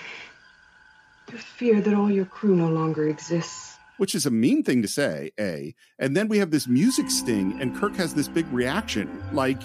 your 1.30 1.38
fear 1.40 1.80
that 1.80 1.94
all 1.94 2.10
your 2.10 2.26
crew 2.26 2.54
no 2.54 2.68
longer 2.68 3.08
exists. 3.08 3.78
which 3.96 4.14
is 4.14 4.26
a 4.26 4.30
mean 4.30 4.62
thing 4.62 4.82
to 4.82 4.88
say, 4.88 5.30
A. 5.40 5.74
And 5.98 6.14
then 6.14 6.28
we 6.28 6.36
have 6.38 6.50
this 6.50 6.68
music 6.68 7.10
sting, 7.10 7.58
and 7.60 7.74
Kirk 7.74 7.96
has 7.96 8.12
this 8.14 8.28
big 8.28 8.46
reaction. 8.52 9.08
Like, 9.32 9.58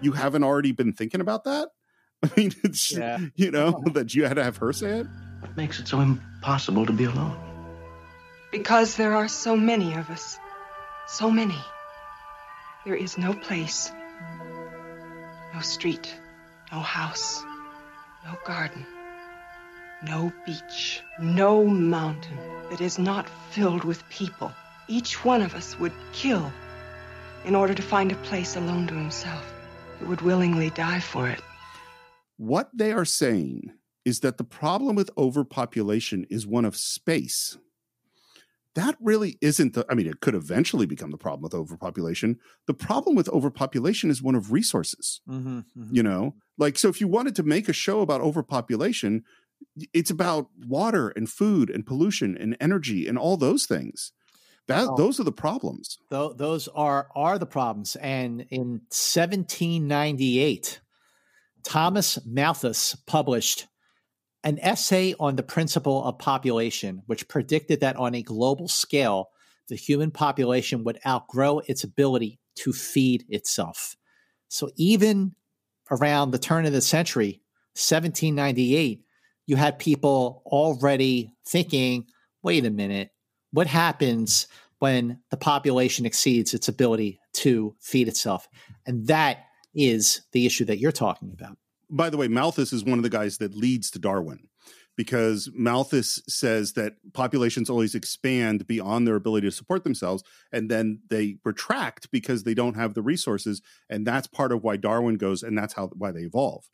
you 0.00 0.12
haven't 0.12 0.44
already 0.44 0.72
been 0.72 0.94
thinking 0.94 1.20
about 1.20 1.44
that? 1.44 1.68
I 2.22 2.30
mean, 2.34 2.52
it's, 2.64 2.90
Yeah. 2.92 3.18
you 3.34 3.50
know, 3.50 3.82
that 3.92 4.14
you 4.14 4.24
had 4.24 4.36
to 4.36 4.44
have 4.44 4.56
her 4.56 4.72
say 4.72 5.00
it. 5.00 5.06
What 5.40 5.54
makes 5.58 5.78
it 5.78 5.86
so 5.86 6.00
impossible 6.00 6.86
to 6.86 6.92
be 6.92 7.04
alone? 7.04 7.36
Because 8.52 8.96
there 8.96 9.14
are 9.14 9.28
so 9.28 9.56
many 9.56 9.94
of 9.94 10.10
us. 10.10 10.38
So 11.08 11.30
many. 11.30 11.58
There 12.84 12.94
is 12.94 13.18
no 13.18 13.34
place, 13.34 13.90
no 15.52 15.60
street, 15.60 16.14
no 16.70 16.78
house, 16.78 17.42
no 18.24 18.36
garden, 18.44 18.86
no 20.04 20.32
beach, 20.44 21.02
no 21.20 21.64
mountain 21.64 22.38
that 22.70 22.80
is 22.80 22.96
not 22.96 23.28
filled 23.50 23.82
with 23.82 24.08
people. 24.08 24.52
Each 24.86 25.24
one 25.24 25.42
of 25.42 25.54
us 25.56 25.76
would 25.80 25.92
kill 26.12 26.52
in 27.44 27.56
order 27.56 27.74
to 27.74 27.82
find 27.82 28.12
a 28.12 28.16
place 28.16 28.54
alone 28.54 28.86
to 28.86 28.94
himself. 28.94 29.44
He 29.98 30.04
would 30.04 30.20
willingly 30.20 30.70
die 30.70 31.00
for 31.00 31.28
it. 31.28 31.40
What 32.36 32.70
they 32.72 32.92
are 32.92 33.04
saying 33.04 33.72
is 34.04 34.20
that 34.20 34.38
the 34.38 34.44
problem 34.44 34.94
with 34.94 35.10
overpopulation 35.18 36.24
is 36.30 36.46
one 36.46 36.64
of 36.64 36.76
space. 36.76 37.58
That 38.76 38.96
really 39.00 39.36
isn't 39.40 39.74
the, 39.74 39.84
I 39.90 39.94
mean, 39.94 40.06
it 40.06 40.20
could 40.20 40.34
eventually 40.36 40.86
become 40.86 41.10
the 41.10 41.18
problem 41.18 41.42
with 41.42 41.54
overpopulation. 41.54 42.38
The 42.66 42.74
problem 42.74 43.16
with 43.16 43.28
overpopulation 43.30 44.10
is 44.10 44.22
one 44.22 44.34
of 44.36 44.52
resources. 44.52 45.20
Mm-hmm, 45.28 45.60
you 45.92 46.02
know 46.02 46.34
like 46.58 46.78
so 46.78 46.88
if 46.88 47.00
you 47.00 47.08
wanted 47.08 47.34
to 47.36 47.42
make 47.42 47.68
a 47.68 47.72
show 47.72 48.00
about 48.00 48.20
overpopulation 48.20 49.24
it's 49.92 50.10
about 50.10 50.48
water 50.66 51.08
and 51.16 51.28
food 51.28 51.68
and 51.70 51.84
pollution 51.86 52.36
and 52.38 52.56
energy 52.60 53.06
and 53.08 53.18
all 53.18 53.36
those 53.36 53.66
things 53.66 54.12
that 54.68 54.86
Oh. 54.88 54.96
those 54.96 55.18
are 55.20 55.24
the 55.24 55.32
problems 55.46 55.98
Tho- 56.10 56.32
those 56.34 56.68
are 56.68 57.08
are 57.14 57.38
the 57.38 57.46
problems. 57.46 57.96
And 57.96 58.42
in 58.50 58.68
1798, 58.90 60.80
Thomas 61.62 62.18
Malthus 62.26 62.94
published 63.06 63.66
an 64.44 64.58
essay 64.60 65.14
on 65.18 65.36
the 65.36 65.42
principle 65.42 66.04
of 66.04 66.18
population, 66.18 67.02
which 67.06 67.28
predicted 67.28 67.80
that 67.80 67.96
on 67.96 68.14
a 68.14 68.22
global 68.22 68.68
scale, 68.68 69.30
the 69.68 69.76
human 69.76 70.10
population 70.10 70.84
would 70.84 70.98
outgrow 71.06 71.60
its 71.60 71.82
ability 71.82 72.38
to 72.56 72.72
feed 72.72 73.24
itself. 73.28 73.96
So 74.48 74.70
even 74.76 75.34
around 75.90 76.30
the 76.30 76.38
turn 76.38 76.66
of 76.66 76.72
the 76.72 76.80
century, 76.80 77.42
1798, 77.74 79.02
you 79.46 79.56
had 79.56 79.78
people 79.78 80.42
already 80.46 81.32
thinking, 81.46 82.06
wait 82.42 82.64
a 82.64 82.70
minute, 82.70 83.10
what 83.52 83.66
happens 83.66 84.46
when 84.78 85.20
the 85.30 85.36
population 85.36 86.06
exceeds 86.06 86.54
its 86.54 86.68
ability 86.68 87.20
to 87.34 87.74
feed 87.80 88.08
itself? 88.08 88.48
And 88.86 89.06
that 89.08 89.44
is 89.74 90.22
the 90.32 90.46
issue 90.46 90.64
that 90.66 90.78
you're 90.78 90.92
talking 90.92 91.30
about. 91.32 91.58
By 91.90 92.10
the 92.10 92.16
way 92.16 92.28
malthus 92.28 92.72
is 92.72 92.84
one 92.84 92.98
of 92.98 93.02
the 93.02 93.10
guys 93.10 93.38
that 93.38 93.54
leads 93.54 93.90
to 93.90 93.98
darwin 93.98 94.48
because 94.96 95.48
malthus 95.54 96.22
says 96.28 96.72
that 96.72 96.94
populations 97.12 97.68
always 97.70 97.94
expand 97.94 98.66
beyond 98.66 99.06
their 99.06 99.16
ability 99.16 99.46
to 99.46 99.52
support 99.52 99.84
themselves 99.84 100.22
and 100.52 100.70
then 100.70 101.00
they 101.10 101.36
retract 101.44 102.10
because 102.10 102.42
they 102.44 102.54
don't 102.54 102.74
have 102.76 102.94
the 102.94 103.02
resources 103.02 103.60
and 103.90 104.06
that's 104.06 104.26
part 104.26 104.52
of 104.52 104.62
why 104.64 104.76
darwin 104.76 105.16
goes 105.16 105.42
and 105.42 105.56
that's 105.56 105.74
how 105.74 105.88
why 105.96 106.10
they 106.10 106.22
evolve 106.22 106.64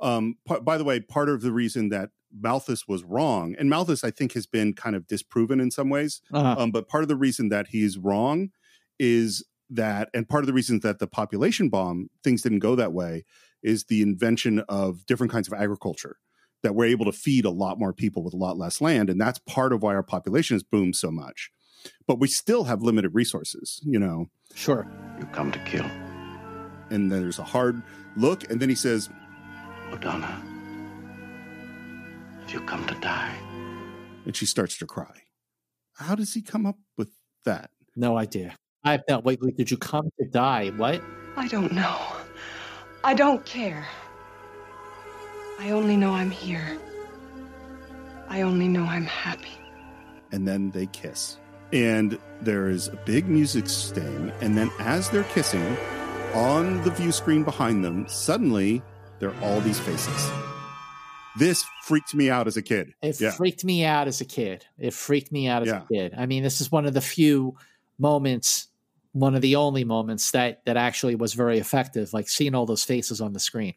um, 0.00 0.36
p- 0.48 0.60
by 0.60 0.76
the 0.76 0.84
way 0.84 1.00
part 1.00 1.28
of 1.28 1.42
the 1.42 1.52
reason 1.52 1.88
that 1.90 2.10
malthus 2.34 2.88
was 2.88 3.04
wrong 3.04 3.54
and 3.58 3.68
malthus 3.70 4.02
i 4.04 4.10
think 4.10 4.32
has 4.32 4.46
been 4.46 4.72
kind 4.74 4.96
of 4.96 5.06
disproven 5.06 5.60
in 5.60 5.70
some 5.70 5.88
ways 5.90 6.20
Uh-huh. 6.32 6.56
um, 6.62 6.70
but 6.70 6.88
part 6.88 7.02
of 7.04 7.08
the 7.08 7.16
reason 7.16 7.48
that 7.50 7.68
he's 7.68 7.98
wrong 7.98 8.50
is 8.98 9.44
that 9.70 10.08
and 10.12 10.28
part 10.28 10.42
of 10.42 10.46
the 10.46 10.52
reason 10.52 10.80
that 10.80 10.98
the 10.98 11.06
population 11.06 11.68
bomb 11.68 12.08
things 12.24 12.42
didn't 12.42 12.58
go 12.58 12.74
that 12.74 12.92
way 12.92 13.24
is 13.62 13.84
the 13.84 14.02
invention 14.02 14.60
of 14.68 15.04
different 15.06 15.32
kinds 15.32 15.46
of 15.48 15.54
agriculture 15.54 16.16
that 16.62 16.74
we're 16.74 16.84
able 16.86 17.04
to 17.04 17.12
feed 17.12 17.44
a 17.44 17.50
lot 17.50 17.78
more 17.78 17.92
people 17.92 18.22
with 18.22 18.34
a 18.34 18.36
lot 18.36 18.56
less 18.56 18.80
land 18.80 19.10
and 19.10 19.20
that's 19.20 19.38
part 19.40 19.72
of 19.72 19.82
why 19.82 19.94
our 19.94 20.02
population 20.02 20.54
has 20.54 20.62
boomed 20.62 20.94
so 20.96 21.10
much 21.10 21.50
but 22.06 22.20
we 22.20 22.28
still 22.28 22.64
have 22.64 22.82
limited 22.82 23.14
resources 23.14 23.80
you 23.84 23.98
know 23.98 24.26
sure 24.54 24.86
You 25.18 25.26
come 25.26 25.50
to 25.52 25.58
kill. 25.60 25.86
and 26.90 27.10
then 27.10 27.20
there's 27.22 27.38
a 27.38 27.44
hard 27.44 27.82
look 28.16 28.48
and 28.50 28.60
then 28.60 28.68
he 28.68 28.74
says 28.74 29.08
Odona, 29.90 30.40
have 32.40 32.50
you 32.52 32.60
come 32.60 32.86
to 32.86 32.94
die? 32.96 33.34
and 34.24 34.36
she 34.36 34.46
starts 34.46 34.76
to 34.78 34.86
cry 34.86 35.22
how 35.94 36.14
does 36.14 36.32
he 36.34 36.42
come 36.42 36.64
up 36.66 36.78
with 36.96 37.08
that 37.44 37.70
No 37.96 38.16
idea. 38.18 38.56
I 38.84 38.92
have 38.92 39.02
no. 39.08 39.20
Wait, 39.20 39.38
wait, 39.40 39.56
did 39.56 39.70
you 39.70 39.76
come 39.76 40.08
to 40.18 40.26
die? 40.28 40.70
What? 40.76 41.00
I 41.36 41.46
don't 41.46 41.70
know. 41.72 41.96
I 43.04 43.14
don't 43.14 43.44
care. 43.44 43.86
I 45.58 45.70
only 45.70 45.96
know 45.96 46.12
I'm 46.12 46.30
here. 46.30 46.78
I 48.28 48.42
only 48.42 48.68
know 48.68 48.84
I'm 48.84 49.04
happy. 49.04 49.48
and 50.32 50.48
then 50.48 50.70
they 50.70 50.86
kiss. 50.86 51.36
And 51.74 52.18
there 52.40 52.68
is 52.70 52.88
a 52.88 52.96
big 53.04 53.28
music 53.28 53.68
sting. 53.68 54.32
And 54.40 54.56
then 54.56 54.70
as 54.78 55.10
they're 55.10 55.24
kissing, 55.24 55.76
on 56.34 56.82
the 56.84 56.90
view 56.90 57.12
screen 57.12 57.44
behind 57.44 57.84
them, 57.84 58.06
suddenly 58.08 58.82
there 59.18 59.30
are 59.30 59.42
all 59.42 59.60
these 59.60 59.78
faces. 59.78 60.30
This 61.38 61.64
freaked 61.84 62.14
me 62.14 62.30
out 62.30 62.46
as 62.46 62.56
a 62.56 62.62
kid. 62.62 62.94
It 63.02 63.20
yeah. 63.20 63.30
freaked 63.32 63.64
me 63.64 63.84
out 63.84 64.06
as 64.08 64.20
a 64.20 64.24
kid. 64.24 64.64
It 64.78 64.92
freaked 64.94 65.32
me 65.32 65.48
out 65.48 65.62
as 65.62 65.68
Yeah. 65.68 65.82
a 65.82 65.86
kid. 65.86 66.14
I 66.16 66.24
mean, 66.26 66.42
this 66.42 66.60
is 66.62 66.70
one 66.72 66.86
of 66.86 66.94
the 66.94 67.00
few 67.02 67.56
moments, 67.98 68.68
one 69.12 69.34
of 69.34 69.42
the 69.42 69.56
only 69.56 69.84
moments 69.84 70.30
that 70.32 70.64
that 70.64 70.76
actually 70.76 71.14
was 71.14 71.34
very 71.34 71.58
effective. 71.58 72.12
Like 72.12 72.28
seeing 72.28 72.54
all 72.54 72.66
those 72.66 72.84
faces 72.84 73.20
on 73.20 73.32
the 73.32 73.40
screen. 73.40 73.74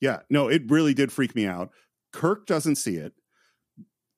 Yeah, 0.00 0.20
no, 0.28 0.48
it 0.48 0.68
really 0.68 0.94
did 0.94 1.12
freak 1.12 1.34
me 1.36 1.46
out. 1.46 1.70
Kirk 2.12 2.46
doesn't 2.46 2.76
see 2.76 2.96
it. 2.96 3.12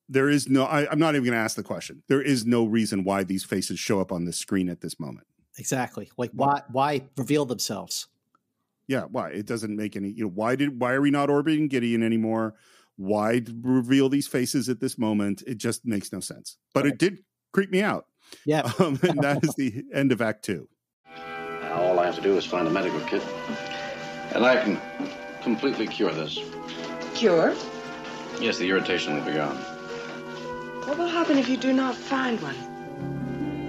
There 0.09 0.29
is 0.29 0.49
no, 0.49 0.65
I, 0.65 0.89
I'm 0.89 0.99
not 0.99 1.15
even 1.15 1.25
going 1.25 1.37
to 1.37 1.43
ask 1.43 1.55
the 1.55 1.63
question. 1.63 2.03
There 2.07 2.21
is 2.21 2.45
no 2.45 2.65
reason 2.65 3.03
why 3.03 3.23
these 3.23 3.43
faces 3.43 3.79
show 3.79 3.99
up 3.99 4.11
on 4.11 4.25
the 4.25 4.33
screen 4.33 4.69
at 4.69 4.81
this 4.81 4.99
moment. 4.99 5.27
Exactly. 5.57 6.11
Like 6.17 6.31
why 6.33 6.61
why 6.71 7.03
reveal 7.15 7.45
themselves? 7.45 8.07
Yeah, 8.87 9.03
why? 9.03 9.29
It 9.29 9.45
doesn't 9.45 9.75
make 9.75 9.95
any. 9.95 10.09
You 10.09 10.25
know, 10.25 10.31
why 10.31 10.55
did 10.55 10.79
why 10.79 10.93
are 10.93 11.01
we 11.01 11.11
not 11.11 11.29
orbiting 11.29 11.67
Gideon 11.67 12.03
anymore? 12.03 12.55
Why 12.97 13.41
reveal 13.61 14.09
these 14.09 14.27
faces 14.27 14.69
at 14.69 14.79
this 14.79 14.97
moment? 14.97 15.43
It 15.47 15.57
just 15.57 15.85
makes 15.85 16.11
no 16.11 16.19
sense. 16.19 16.57
But 16.73 16.85
it 16.85 16.97
did 16.97 17.23
creep 17.51 17.71
me 17.71 17.81
out. 17.81 18.07
Yeah, 18.45 18.71
um, 18.79 18.99
and 19.03 19.19
that 19.21 19.43
is 19.43 19.53
the 19.55 19.83
end 19.93 20.11
of 20.11 20.21
Act 20.21 20.43
Two. 20.43 20.67
All 21.71 21.99
I 21.99 22.05
have 22.05 22.15
to 22.15 22.21
do 22.21 22.37
is 22.37 22.45
find 22.45 22.67
a 22.67 22.71
medical 22.71 22.99
kit, 23.01 23.23
and 24.33 24.45
I 24.45 24.61
can 24.61 24.79
completely 25.41 25.87
cure 25.87 26.11
this. 26.11 26.39
Cure? 27.13 27.53
Yes, 28.39 28.57
the 28.57 28.69
irritation 28.69 29.15
will 29.15 29.25
be 29.25 29.33
gone. 29.33 29.57
What 30.85 30.97
will 30.97 31.07
happen 31.07 31.37
if 31.37 31.49
you 31.49 31.57
do 31.57 31.73
not 31.73 31.95
find 31.95 32.39
one? 32.41 32.55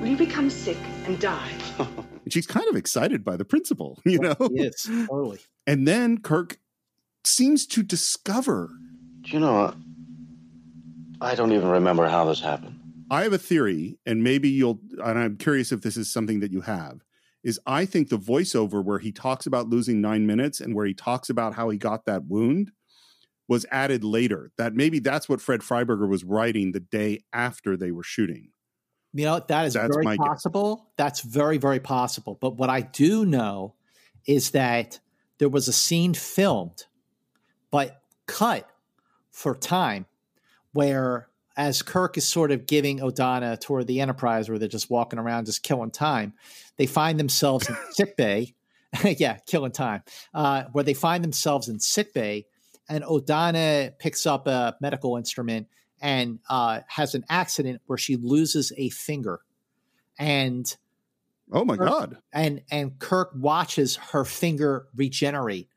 Will 0.00 0.09
you 0.09 0.16
become 0.16 0.50
sick 0.50 0.78
and 1.07 1.18
die? 1.18 1.50
and 1.78 2.32
she's 2.32 2.46
kind 2.46 2.68
of 2.68 2.76
excited 2.76 3.24
by 3.24 3.36
the 3.36 3.44
principle, 3.44 3.98
you 4.04 4.18
know. 4.18 4.36
Yes, 4.52 4.88
totally. 5.09 5.38
And 5.66 5.88
then 5.88 6.18
Kirk 6.18 6.59
seems 7.24 7.66
to 7.68 7.82
discover. 7.82 8.70
Do 9.22 9.30
you 9.30 9.40
know? 9.40 9.74
I 11.20 11.34
don't 11.34 11.52
even 11.52 11.68
remember 11.68 12.07
how 12.07 12.24
this 12.26 12.40
happened. 12.40 12.76
I 13.11 13.22
have 13.22 13.32
a 13.32 13.38
theory, 13.38 13.98
and 14.07 14.22
maybe 14.22 14.48
you'll. 14.48 14.80
And 15.02 15.18
I'm 15.18 15.36
curious 15.36 15.72
if 15.72 15.82
this 15.82 15.96
is 15.96 16.12
something 16.12 16.40
that 16.40 16.52
you 16.52 16.62
have. 16.62 17.00
Is 17.44 17.61
I 17.66 17.84
think 17.84 18.09
the 18.09 18.18
voiceover 18.18 18.82
where 18.84 18.98
he 18.98 19.12
talks 19.12 19.46
about 19.46 19.68
losing 19.68 20.00
nine 20.00 20.26
minutes 20.26 20.61
and 20.61 20.74
where 20.74 20.86
he 20.86 20.94
talks 20.94 21.30
about 21.30 21.54
how 21.54 21.70
he 21.70 21.78
got 21.78 22.04
that 22.07 22.24
wound 22.26 22.72
was 23.48 23.64
added 23.70 24.02
later. 24.02 24.50
That 24.59 24.74
maybe 24.74 24.98
that's 24.98 25.28
what 25.28 25.40
Fred 25.40 25.61
Freiberger 25.61 26.09
was 26.09 26.24
writing 26.24 26.72
the 26.72 26.80
day 26.80 27.20
after 27.32 27.76
they 27.76 27.92
were 27.92 28.02
shooting. 28.02 28.48
You 29.12 29.24
know, 29.24 29.40
that 29.48 29.66
is 29.66 29.74
That's 29.74 29.94
very 29.94 30.04
my 30.04 30.16
guess. 30.16 30.26
possible. 30.26 30.90
That's 30.96 31.20
very, 31.20 31.57
very 31.57 31.80
possible. 31.80 32.36
But 32.40 32.57
what 32.57 32.68
I 32.68 32.82
do 32.82 33.24
know 33.24 33.74
is 34.26 34.50
that 34.50 34.98
there 35.38 35.48
was 35.48 35.68
a 35.68 35.72
scene 35.72 36.12
filmed, 36.12 36.84
but 37.70 38.02
cut 38.26 38.68
for 39.30 39.54
time, 39.54 40.07
where 40.72 41.28
as 41.57 41.82
Kirk 41.82 42.18
is 42.18 42.28
sort 42.28 42.50
of 42.50 42.66
giving 42.66 42.98
Odona 42.98 43.59
toward 43.59 43.86
the 43.86 44.00
Enterprise, 44.00 44.48
where 44.48 44.59
they're 44.59 44.68
just 44.68 44.90
walking 44.90 45.18
around, 45.18 45.46
just 45.46 45.62
killing 45.62 45.90
time, 45.90 46.34
they 46.76 46.86
find 46.86 47.18
themselves 47.18 47.68
in 47.68 47.76
sick 47.90 48.16
bay. 48.16 48.54
yeah, 49.04 49.38
killing 49.46 49.72
time. 49.72 50.02
Uh, 50.32 50.64
where 50.72 50.84
they 50.84 50.94
find 50.94 51.24
themselves 51.24 51.68
in 51.68 51.80
sick 51.80 52.14
bay, 52.14 52.46
and 52.88 53.04
Odona 53.04 53.98
picks 53.98 54.26
up 54.26 54.46
a 54.46 54.76
medical 54.80 55.16
instrument 55.16 55.66
and 56.00 56.38
uh, 56.48 56.80
has 56.88 57.14
an 57.14 57.24
accident 57.28 57.80
where 57.86 57.98
she 57.98 58.16
loses 58.16 58.72
a 58.76 58.90
finger, 58.90 59.40
and 60.18 60.76
oh 61.52 61.64
my 61.64 61.76
Kirk- 61.76 61.88
god! 61.88 62.18
And 62.32 62.62
and 62.70 62.98
Kirk 62.98 63.32
watches 63.34 63.96
her 63.96 64.24
finger 64.24 64.86
regenerate 64.94 65.68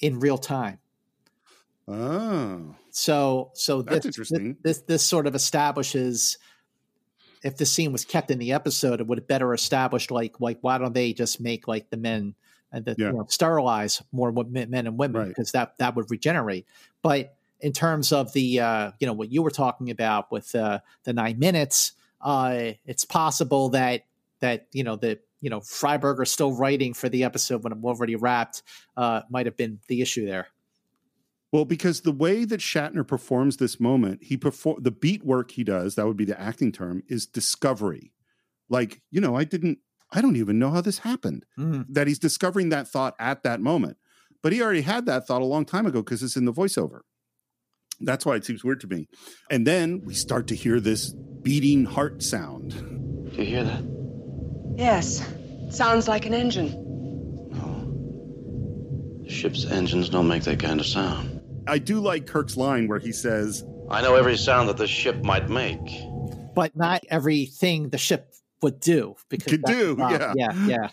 in 0.00 0.20
real 0.20 0.38
time. 0.38 0.78
Oh, 1.88 2.74
So 2.90 3.50
so 3.54 3.82
That's 3.82 3.98
this, 3.98 4.06
interesting. 4.06 4.56
This, 4.62 4.80
this 4.82 5.04
sort 5.04 5.26
of 5.26 5.34
establishes 5.34 6.38
if 7.42 7.56
the 7.58 7.66
scene 7.66 7.92
was 7.92 8.04
kept 8.04 8.30
in 8.30 8.38
the 8.38 8.52
episode, 8.52 9.00
it 9.00 9.06
would 9.06 9.18
have 9.18 9.28
better 9.28 9.54
established 9.54 10.10
like 10.10 10.40
like 10.40 10.58
why 10.62 10.78
don't 10.78 10.94
they 10.94 11.12
just 11.12 11.40
make 11.40 11.68
like 11.68 11.90
the 11.90 11.96
men 11.96 12.34
and 12.72 12.84
the 12.84 12.96
Yeah. 12.98 13.08
you 13.08 13.12
know, 13.12 13.26
sterilize 13.28 14.02
more 14.10 14.32
men 14.32 14.68
men 14.70 14.86
and 14.86 14.98
women 14.98 15.20
Right. 15.20 15.28
because 15.28 15.52
that 15.52 15.78
that 15.78 15.94
would 15.94 16.10
regenerate. 16.10 16.66
But 17.02 17.34
in 17.60 17.72
terms 17.72 18.12
of 18.12 18.32
the 18.32 18.60
uh, 18.60 18.90
you 18.98 19.06
know 19.06 19.12
what 19.12 19.30
you 19.30 19.42
were 19.42 19.50
talking 19.50 19.90
about 19.90 20.32
with 20.32 20.54
uh, 20.54 20.80
the 21.04 21.12
nine 21.12 21.38
minutes, 21.38 21.92
uh, 22.20 22.72
it's 22.84 23.04
possible 23.04 23.68
that 23.70 24.06
that 24.40 24.66
you 24.72 24.82
know 24.82 24.96
that 24.96 25.20
you 25.40 25.50
know 25.50 25.60
Freiberger 25.60 26.26
still 26.26 26.52
writing 26.52 26.94
for 26.94 27.08
the 27.08 27.22
episode 27.22 27.62
when 27.62 27.72
I'm 27.72 27.84
already 27.84 28.16
wrapped 28.16 28.62
uh, 28.96 29.22
might 29.30 29.46
have 29.46 29.56
been 29.56 29.78
the 29.86 30.02
issue 30.02 30.26
there. 30.26 30.48
Well, 31.52 31.64
because 31.64 32.00
the 32.00 32.12
way 32.12 32.44
that 32.44 32.60
Shatner 32.60 33.06
performs 33.06 33.56
this 33.56 33.78
moment, 33.78 34.22
he 34.22 34.36
perform 34.36 34.82
the 34.82 34.90
beat 34.90 35.24
work 35.24 35.52
he 35.52 35.64
does, 35.64 35.94
that 35.94 36.06
would 36.06 36.16
be 36.16 36.24
the 36.24 36.38
acting 36.40 36.72
term, 36.72 37.02
is 37.08 37.26
discovery. 37.26 38.12
Like, 38.68 39.00
you 39.10 39.20
know, 39.20 39.36
I 39.36 39.44
didn't 39.44 39.78
I 40.12 40.20
don't 40.20 40.36
even 40.36 40.58
know 40.60 40.70
how 40.70 40.80
this 40.80 40.98
happened. 40.98 41.44
Mhm. 41.58 41.86
That 41.88 42.06
he's 42.06 42.20
discovering 42.20 42.68
that 42.68 42.88
thought 42.88 43.14
at 43.18 43.42
that 43.42 43.60
moment. 43.60 43.96
But 44.40 44.52
he 44.52 44.62
already 44.62 44.82
had 44.82 45.04
that 45.06 45.26
thought 45.26 45.42
a 45.42 45.46
long 45.46 45.64
time 45.64 45.84
ago 45.84 46.00
because 46.00 46.22
it's 46.22 46.36
in 46.36 46.44
the 46.44 46.52
voiceover. 46.52 47.00
That's 48.00 48.24
why 48.24 48.36
it 48.36 48.44
seems 48.44 48.62
weird 48.62 48.80
to 48.82 48.86
me. 48.86 49.08
And 49.50 49.66
then 49.66 50.02
we 50.04 50.14
start 50.14 50.46
to 50.48 50.54
hear 50.54 50.78
this 50.78 51.12
beating 51.42 51.86
heart 51.86 52.22
sound. 52.22 52.70
Do 53.34 53.36
you 53.42 53.46
hear 53.46 53.64
that? 53.64 53.82
Yes. 54.76 55.26
Sounds 55.70 56.06
like 56.06 56.24
an 56.26 56.34
engine. 56.34 56.82
The 59.24 59.32
ship's 59.32 59.64
engines 59.64 60.08
don't 60.08 60.28
make 60.28 60.44
that 60.44 60.60
kind 60.60 60.78
of 60.78 60.86
sound. 60.86 61.35
I 61.68 61.78
do 61.78 62.00
like 62.00 62.26
Kirk's 62.26 62.56
line 62.56 62.86
where 62.88 62.98
he 62.98 63.12
says, 63.12 63.64
I 63.90 64.02
know 64.02 64.14
every 64.14 64.36
sound 64.36 64.68
that 64.68 64.76
this 64.76 64.90
ship 64.90 65.22
might 65.24 65.48
make. 65.48 65.80
but 66.54 66.74
not 66.76 67.04
everything 67.10 67.88
the 67.90 67.98
ship 67.98 68.32
would 68.62 68.80
do 68.80 69.14
because 69.28 69.50
Could 69.52 69.64
do, 69.64 69.94
the 69.96 70.32
yeah. 70.36 70.52
yeah, 70.66 70.88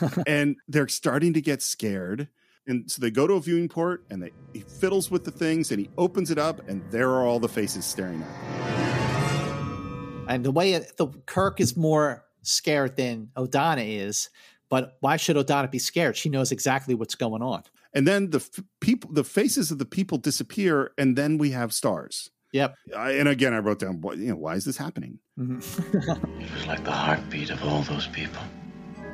yeah. 0.00 0.08
and 0.26 0.56
they're 0.68 0.88
starting 0.88 1.32
to 1.34 1.40
get 1.40 1.62
scared. 1.62 2.28
And 2.66 2.90
so 2.90 3.00
they 3.00 3.12
go 3.12 3.26
to 3.28 3.34
a 3.34 3.40
viewing 3.40 3.68
port 3.68 4.04
and 4.10 4.20
they, 4.22 4.32
he 4.52 4.60
fiddles 4.60 5.10
with 5.10 5.24
the 5.24 5.30
things 5.30 5.70
and 5.70 5.78
he 5.78 5.88
opens 5.96 6.30
it 6.30 6.38
up 6.38 6.68
and 6.68 6.82
there 6.90 7.10
are 7.10 7.24
all 7.24 7.38
the 7.38 7.48
faces 7.48 7.84
staring 7.84 8.22
at 8.22 8.28
him. 8.28 10.24
And 10.28 10.44
the 10.44 10.50
way 10.50 10.72
it, 10.72 10.96
the 10.96 11.06
Kirk 11.26 11.60
is 11.60 11.76
more 11.76 12.24
scared 12.42 12.96
than 12.96 13.28
Odona 13.36 13.84
is, 13.86 14.30
but 14.68 14.96
why 14.98 15.16
should 15.16 15.36
Odona 15.36 15.70
be 15.70 15.78
scared? 15.78 16.16
She 16.16 16.28
knows 16.28 16.50
exactly 16.50 16.94
what's 16.94 17.14
going 17.14 17.42
on. 17.42 17.62
And 17.96 18.06
then 18.06 18.28
the 18.28 18.38
f- 18.38 18.62
people, 18.80 19.10
the 19.10 19.24
faces 19.24 19.70
of 19.70 19.78
the 19.78 19.86
people 19.86 20.18
disappear, 20.18 20.92
and 20.98 21.16
then 21.16 21.38
we 21.38 21.52
have 21.52 21.72
stars. 21.72 22.30
Yep. 22.52 22.74
I, 22.94 23.12
and 23.12 23.26
again, 23.26 23.54
I 23.54 23.58
wrote 23.58 23.78
down, 23.78 24.02
you 24.18 24.28
know, 24.28 24.36
why 24.36 24.54
is 24.54 24.66
this 24.66 24.76
happening? 24.76 25.18
Mm-hmm. 25.38 26.40
It 26.42 26.52
was 26.52 26.66
like 26.66 26.84
the 26.84 26.92
heartbeat 26.92 27.48
of 27.48 27.64
all 27.64 27.82
those 27.82 28.06
people, 28.08 28.42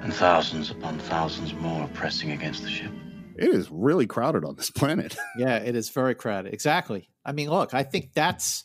and 0.00 0.12
thousands 0.12 0.72
upon 0.72 0.98
thousands 0.98 1.54
more 1.54 1.88
pressing 1.94 2.32
against 2.32 2.64
the 2.64 2.70
ship. 2.70 2.90
It 3.36 3.50
is 3.50 3.70
really 3.70 4.08
crowded 4.08 4.44
on 4.44 4.56
this 4.56 4.70
planet. 4.70 5.16
Yeah, 5.38 5.56
it 5.58 5.76
is 5.76 5.88
very 5.90 6.16
crowded. 6.16 6.52
Exactly. 6.52 7.08
I 7.24 7.30
mean, 7.30 7.50
look, 7.50 7.74
I 7.74 7.84
think 7.84 8.12
that's 8.14 8.64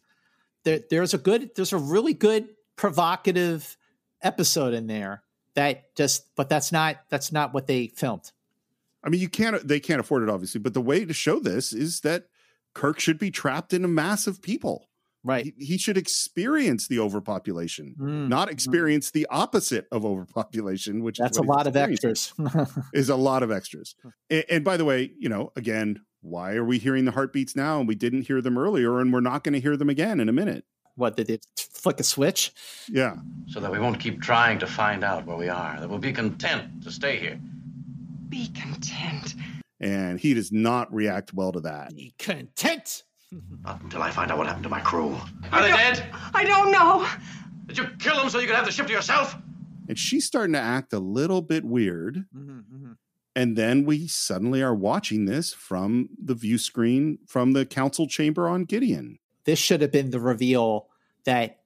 there. 0.63 0.79
There's 0.89 1.13
a 1.13 1.19
good, 1.19 1.51
there's 1.55 1.73
a 1.73 1.77
really 1.77 2.15
good 2.15 2.49
provocative 2.75 3.77
episode 4.23 4.73
in 4.73 4.87
there 4.87 5.21
that 5.53 5.95
just, 5.95 6.35
but 6.35 6.49
that's 6.49 6.71
not 6.71 6.97
that's 7.09 7.31
not 7.31 7.53
what 7.53 7.67
they 7.67 7.87
filmed. 7.87 8.31
I 9.07 9.09
mean, 9.09 9.21
you 9.21 9.29
can't, 9.29 9.65
they 9.65 9.79
can't 9.79 10.01
afford 10.01 10.21
it, 10.23 10.29
obviously, 10.29 10.59
but 10.59 10.73
the 10.73 10.81
way 10.81 11.05
to 11.05 11.13
show 11.13 11.39
this 11.39 11.71
is 11.71 12.01
that 12.01 12.25
Kirk 12.75 12.99
should 12.99 13.17
be 13.17 13.31
trapped 13.31 13.73
in 13.73 13.85
a 13.85 13.87
mass 13.87 14.27
of 14.27 14.41
people. 14.41 14.89
Right. 15.23 15.45
He, 15.57 15.65
he 15.65 15.77
should 15.77 15.97
experience 15.97 16.87
the 16.89 16.99
overpopulation, 16.99 17.95
Mm. 17.99 18.27
not 18.27 18.51
experience 18.51 19.11
the 19.11 19.25
opposite 19.29 19.87
of 19.93 20.05
overpopulation, 20.05 21.03
which 21.03 21.17
That's 21.19 21.37
is 21.39 21.45
a 21.45 21.47
lot 21.47 21.67
of 21.67 21.77
extras. 21.77 22.33
is 22.93 23.09
a 23.09 23.15
lot 23.15 23.43
of 23.43 23.51
extras. 23.51 23.95
And, 24.29 24.43
and 24.49 24.63
by 24.65 24.75
the 24.77 24.85
way, 24.85 25.11
you 25.17 25.29
know, 25.29 25.51
again, 25.55 26.01
why 26.21 26.55
are 26.55 26.65
we 26.65 26.77
hearing 26.77 27.05
the 27.05 27.11
heartbeats 27.11 27.55
now 27.55 27.79
and 27.79 27.87
we 27.87 27.95
didn't 27.95 28.23
hear 28.23 28.41
them 28.41 28.57
earlier 28.57 28.99
and 28.99 29.13
we're 29.13 29.21
not 29.21 29.43
going 29.45 29.53
to 29.53 29.61
hear 29.61 29.77
them 29.77 29.89
again 29.89 30.19
in 30.19 30.27
a 30.29 30.33
minute? 30.33 30.65
what 30.97 31.15
did 31.15 31.29
it 31.29 31.45
flick 31.55 31.99
a 31.99 32.03
switch? 32.03 32.51
Yeah. 32.89 33.17
So 33.47 33.59
that 33.59 33.71
we 33.71 33.77
won't 33.79 33.99
keep 33.99 34.19
trying 34.19 34.57
to 34.59 34.65
find 34.67 35.03
out 35.03 35.27
where 35.27 35.37
we 35.37 35.47
are, 35.47 35.79
that 35.79 35.87
we'll 35.87 35.99
be 35.99 36.11
content 36.11 36.83
to 36.83 36.91
stay 36.91 37.19
here. 37.19 37.39
Be 38.29 38.47
content. 38.49 39.35
And 39.79 40.19
he 40.19 40.33
does 40.33 40.51
not 40.51 40.93
react 40.93 41.33
well 41.33 41.51
to 41.51 41.61
that. 41.61 41.95
Be 41.95 42.13
content. 42.17 43.03
Not 43.63 43.81
until 43.81 44.01
I 44.01 44.09
find 44.09 44.31
out 44.31 44.37
what 44.37 44.47
happened 44.47 44.63
to 44.63 44.69
my 44.69 44.79
crew. 44.79 45.15
Are 45.51 45.61
they 45.61 45.69
dead? 45.69 46.03
I 46.33 46.43
don't 46.45 46.71
know. 46.71 47.07
Did 47.67 47.77
you 47.77 47.85
kill 47.99 48.15
them 48.15 48.29
so 48.29 48.39
you 48.39 48.47
could 48.47 48.55
have 48.55 48.65
the 48.65 48.71
ship 48.71 48.87
to 48.87 48.93
yourself? 48.93 49.35
And 49.89 49.99
she's 49.99 50.25
starting 50.25 50.53
to 50.53 50.59
act 50.59 50.93
a 50.93 50.99
little 50.99 51.41
bit 51.41 51.63
weird. 51.63 52.25
Mm-hmm, 52.35 52.93
And 53.35 53.55
then 53.57 53.85
we 53.85 54.07
suddenly 54.07 54.61
are 54.63 54.73
watching 54.75 55.25
this 55.25 55.53
from 55.53 56.09
the 56.21 56.33
view 56.35 56.57
screen 56.57 57.19
from 57.27 57.51
the 57.53 57.65
council 57.65 58.07
chamber 58.07 58.47
on 58.49 58.63
Gideon. 58.65 59.19
This 59.43 59.59
should 59.59 59.81
have 59.81 59.91
been 59.91 60.11
the 60.11 60.19
reveal 60.19 60.87
that 61.25 61.59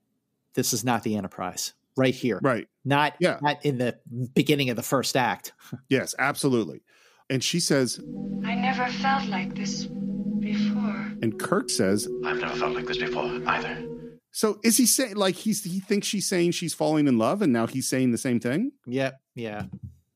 this 0.54 0.74
is 0.74 0.84
not 0.84 1.04
the 1.04 1.16
Enterprise 1.16 1.74
right 1.98 2.14
here. 2.16 2.40
Right. 2.42 2.68
Not 2.86 3.14
Yeah. 3.20 3.40
not 3.42 3.64
in 3.66 3.78
the 3.78 3.98
beginning 4.34 4.70
of 4.70 4.76
the 4.76 4.84
first 4.84 5.16
act. 5.18 5.54
Yes, 5.90 6.14
absolutely. 6.20 6.82
And 7.30 7.44
she 7.44 7.60
says, 7.60 8.00
I 8.46 8.56
never 8.56 8.86
felt 8.88 9.28
like 9.28 9.56
this 9.56 9.86
before. 9.86 11.12
and 11.22 11.40
Kirk 11.40 11.70
says, 11.70 12.08
I've 12.26 12.40
never 12.40 12.56
felt 12.56 12.76
like 12.76 12.86
this 12.88 12.98
before 12.98 13.24
either. 13.48 13.88
so 14.32 14.60
is 14.64 14.78
he 14.78 14.86
saying 14.86 15.16
like 15.16 15.36
he's 15.36 15.64
he 15.64 15.80
thinks 15.80 16.08
she's 16.08 16.28
saying 16.28 16.52
she's 16.52 16.74
falling 16.74 17.08
in 17.08 17.18
love 17.18 17.42
and 17.42 17.54
now 17.54 17.68
he's 17.68 17.88
saying 17.88 18.12
the 18.12 18.18
same 18.18 18.40
thing? 18.40 18.72
Yep. 18.88 19.20
Yeah. 19.36 19.64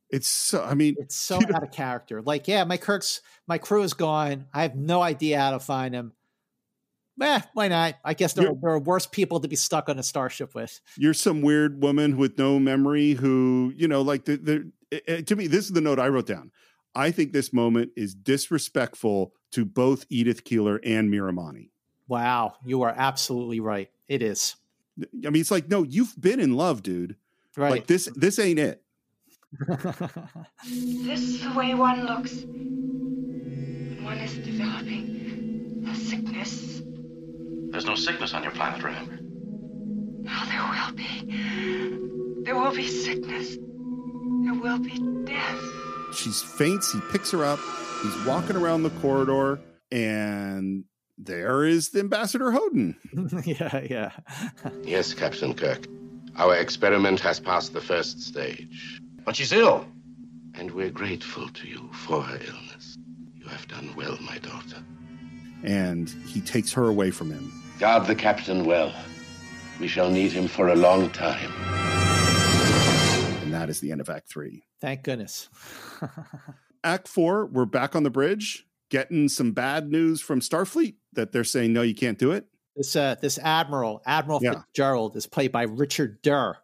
It's 0.09 0.27
so 0.27 0.63
I 0.63 0.73
mean 0.73 0.95
It's 0.99 1.15
so 1.15 1.35
out 1.53 1.63
of 1.63 1.71
character. 1.71 2.21
Like, 2.21 2.47
yeah, 2.47 2.63
my 2.63 2.77
Kirk's 2.77 3.21
my 3.47 3.57
crew 3.57 3.83
is 3.83 3.93
gone. 3.93 4.45
I 4.53 4.63
have 4.63 4.75
no 4.75 5.01
idea 5.01 5.39
how 5.39 5.51
to 5.51 5.59
find 5.59 5.93
him. 5.95 6.13
Eh, 7.21 7.41
why 7.53 7.67
not? 7.67 7.95
I 8.03 8.13
guess 8.13 8.33
there, 8.33 8.49
are, 8.49 8.55
there 8.61 8.71
are 8.71 8.79
worse 8.79 9.07
people 9.07 9.39
to 9.39 9.47
be 9.47 9.55
stuck 9.55 9.87
on 9.87 9.97
a 9.97 10.03
starship 10.03 10.53
with. 10.53 10.81
you're 10.97 11.13
some 11.13 11.41
weird 11.41 11.81
woman 11.81 12.17
with 12.17 12.37
no 12.37 12.59
memory 12.59 13.13
who, 13.13 13.73
you 13.75 13.87
know, 13.87 14.01
like 14.01 14.25
the, 14.25 14.37
the 14.37 14.71
eh, 14.91 14.99
eh, 15.07 15.21
to 15.21 15.35
me, 15.35 15.47
this 15.47 15.65
is 15.65 15.71
the 15.71 15.81
note 15.81 15.99
I 15.99 16.09
wrote 16.09 16.27
down. 16.27 16.51
I 16.93 17.11
think 17.11 17.33
this 17.33 17.53
moment 17.53 17.91
is 17.95 18.13
disrespectful 18.13 19.33
to 19.51 19.65
both 19.65 20.05
Edith 20.09 20.43
Keeler 20.43 20.79
and 20.83 21.11
Miramanee. 21.11 21.69
Wow, 22.07 22.53
you 22.65 22.83
are 22.83 22.93
absolutely 22.95 23.59
right. 23.59 23.89
It 24.07 24.21
is. 24.21 24.55
I 24.99 25.29
mean, 25.29 25.41
it's 25.41 25.51
like, 25.51 25.69
no, 25.69 25.83
you've 25.83 26.19
been 26.19 26.39
in 26.39 26.53
love, 26.55 26.83
dude. 26.83 27.15
Right. 27.57 27.71
Like 27.71 27.87
this, 27.87 28.09
this 28.15 28.39
ain't 28.39 28.59
it. 28.59 28.81
This 30.67 31.21
is 31.21 31.43
the 31.43 31.53
way 31.53 31.73
one 31.75 32.05
looks 32.05 32.43
when 32.43 34.03
one 34.03 34.17
is 34.17 34.35
developing 34.37 35.85
a 35.89 35.95
sickness. 35.95 36.74
There's 37.75 37.85
no 37.85 37.95
sickness 37.95 38.33
on 38.33 38.41
your 38.41 38.53
planet, 38.53 38.81
remember? 38.81 39.19
Oh, 40.29 40.45
there 40.47 40.63
will 40.63 40.95
be. 40.95 42.43
There 42.45 42.55
will 42.55 42.73
be 42.73 42.87
sickness. 42.87 43.57
There 43.57 44.53
will 44.53 44.79
be 44.79 44.97
death. 45.25 45.59
She's 46.13 46.41
faints. 46.41 46.93
He 46.93 47.01
picks 47.11 47.31
her 47.31 47.43
up. 47.43 47.59
He's 48.01 48.25
walking 48.25 48.55
around 48.55 48.83
the 48.83 48.91
corridor, 48.91 49.59
and 49.91 50.85
there 51.17 51.65
is 51.65 51.89
the 51.89 51.99
Ambassador 51.99 52.49
Hodin. 52.49 52.95
yeah, 53.45 53.81
yeah. 53.89 54.11
Yes, 54.83 55.13
Captain 55.13 55.53
Kirk. 55.53 55.85
Our 56.37 56.55
experiment 56.55 57.19
has 57.19 57.41
passed 57.41 57.73
the 57.73 57.81
first 57.81 58.21
stage. 58.21 59.01
But 59.25 59.35
she's 59.35 59.51
ill. 59.51 59.85
And 60.53 60.71
we're 60.71 60.91
grateful 60.91 61.49
to 61.49 61.67
you 61.67 61.89
for 61.91 62.21
her 62.21 62.37
illness. 62.37 62.95
You 63.33 63.47
have 63.47 63.67
done 63.67 63.93
well, 63.97 64.17
my 64.21 64.37
daughter. 64.37 64.81
And 65.65 66.09
he 66.25 66.39
takes 66.39 66.71
her 66.71 66.87
away 66.87 67.11
from 67.11 67.31
him. 67.31 67.63
Guard 67.79 68.07
the 68.07 68.15
captain 68.15 68.63
well. 68.65 68.93
We 69.79 69.87
shall 69.87 70.09
need 70.09 70.31
him 70.31 70.47
for 70.47 70.69
a 70.69 70.75
long 70.75 71.09
time. 71.09 71.51
And 73.43 73.53
that 73.53 73.69
is 73.69 73.81
the 73.81 73.91
end 73.91 73.99
of 74.01 74.09
Act 74.09 74.29
Three. 74.29 74.63
Thank 74.79 75.03
goodness. 75.03 75.49
Act 76.83 77.07
Four, 77.07 77.47
we're 77.47 77.65
back 77.65 77.95
on 77.95 78.03
the 78.03 78.09
bridge, 78.09 78.65
getting 78.89 79.27
some 79.27 79.51
bad 79.51 79.91
news 79.91 80.21
from 80.21 80.39
Starfleet 80.39 80.95
that 81.13 81.31
they're 81.33 81.43
saying, 81.43 81.73
no, 81.73 81.81
you 81.81 81.95
can't 81.95 82.17
do 82.17 82.31
it. 82.31 82.45
This 82.77 82.95
uh, 82.95 83.15
this 83.21 83.37
admiral, 83.39 84.01
Admiral 84.05 84.39
Yeah. 84.41 84.53
Fitzgerald, 84.53 85.17
is 85.17 85.27
played 85.27 85.51
by 85.51 85.63
Richard 85.63 86.21
Derr. 86.21 86.57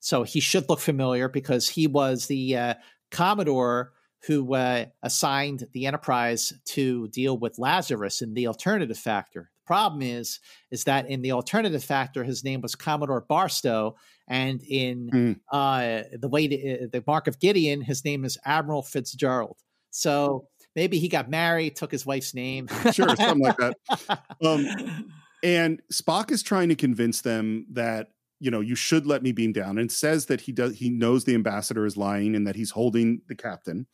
So 0.00 0.22
he 0.22 0.40
should 0.40 0.68
look 0.68 0.80
familiar 0.80 1.28
because 1.28 1.68
he 1.68 1.86
was 1.86 2.26
the 2.26 2.56
uh, 2.56 2.74
Commodore 3.10 3.92
who 4.26 4.54
uh, 4.54 4.86
assigned 5.02 5.66
the 5.72 5.86
Enterprise 5.86 6.52
to 6.66 7.08
deal 7.08 7.36
with 7.36 7.58
Lazarus 7.58 8.22
in 8.22 8.34
the 8.34 8.46
alternative 8.46 8.98
factor. 8.98 9.50
Problem 9.68 10.00
is, 10.00 10.40
is 10.70 10.84
that 10.84 11.10
in 11.10 11.20
the 11.20 11.32
alternative 11.32 11.84
factor, 11.84 12.24
his 12.24 12.42
name 12.42 12.62
was 12.62 12.74
Commodore 12.74 13.20
Barstow, 13.28 13.96
and 14.26 14.62
in 14.62 15.08
Hmm. 15.12 15.32
uh, 15.54 16.04
the 16.18 16.28
way 16.28 16.48
to, 16.48 16.56
uh, 16.56 16.86
the 16.90 17.04
Mark 17.06 17.26
of 17.28 17.38
Gideon, 17.38 17.82
his 17.82 18.02
name 18.02 18.24
is 18.24 18.38
Admiral 18.46 18.82
Fitzgerald. 18.82 19.58
So 19.90 20.48
maybe 20.74 20.98
he 20.98 21.08
got 21.08 21.28
married, 21.28 21.76
took 21.76 21.92
his 21.92 22.06
wife's 22.06 22.32
name. 22.34 22.66
Sure, 22.94 23.14
something 23.14 23.40
like 23.44 23.58
that. 23.58 23.74
Um, 24.42 25.14
and 25.42 25.82
Spock 25.92 26.30
is 26.30 26.42
trying 26.42 26.70
to 26.70 26.74
convince 26.74 27.20
them 27.20 27.66
that 27.72 28.08
you 28.40 28.50
know 28.50 28.60
you 28.60 28.74
should 28.74 29.06
let 29.06 29.22
me 29.22 29.32
beam 29.32 29.52
down, 29.52 29.76
and 29.76 29.92
says 29.92 30.26
that 30.26 30.40
he 30.42 30.52
does. 30.52 30.76
He 30.78 30.88
knows 30.88 31.24
the 31.24 31.34
ambassador 31.34 31.84
is 31.84 31.96
lying 31.96 32.34
and 32.34 32.46
that 32.46 32.56
he's 32.56 32.70
holding 32.70 33.20
the 33.28 33.34
captain. 33.34 33.86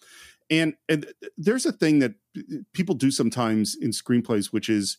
And 0.51 0.75
and 0.89 1.07
there's 1.37 1.67
a 1.67 1.73
thing 1.73 1.99
that 1.99 2.13
people 2.75 2.95
do 2.95 3.11
sometimes 3.11 3.75
in 3.75 3.91
screenplays, 3.91 4.53
which 4.53 4.69
is 4.69 4.99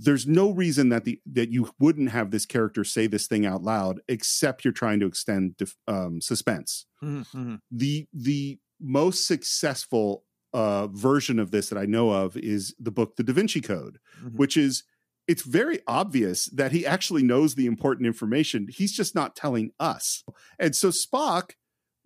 there's 0.00 0.26
no 0.26 0.50
reason 0.52 0.88
that 0.90 1.04
the 1.04 1.20
that 1.26 1.50
you 1.50 1.70
wouldn't 1.80 2.10
have 2.10 2.30
this 2.30 2.46
character 2.46 2.84
say 2.84 3.06
this 3.06 3.26
thing 3.26 3.44
out 3.44 3.62
loud, 3.62 4.00
except 4.08 4.64
you're 4.64 4.72
trying 4.72 5.00
to 5.00 5.06
extend 5.06 5.56
dif- 5.56 5.76
um, 5.88 6.20
suspense 6.20 6.86
Mhm. 7.02 7.60
the 7.70 8.06
the 8.12 8.58
most 8.80 9.26
successful 9.26 10.24
uh, 10.54 10.86
version 10.88 11.38
of 11.38 11.50
this 11.50 11.68
that 11.68 11.76
I 11.78 11.84
know 11.84 12.10
of 12.10 12.36
is 12.36 12.74
the 12.78 12.90
book 12.90 13.16
The 13.16 13.22
Da 13.24 13.32
Vinci 13.34 13.60
Code, 13.60 13.98
Mhm. 14.22 14.34
which 14.36 14.56
is 14.56 14.82
it's 15.26 15.42
very 15.42 15.80
obvious 15.86 16.46
that 16.46 16.72
he 16.72 16.86
actually 16.86 17.22
knows 17.22 17.54
the 17.54 17.66
important 17.66 18.06
information. 18.06 18.66
He's 18.70 18.92
just 18.92 19.14
not 19.14 19.36
telling 19.36 19.72
us. 19.78 20.24
And 20.58 20.74
so 20.74 20.88
Spock 20.88 21.50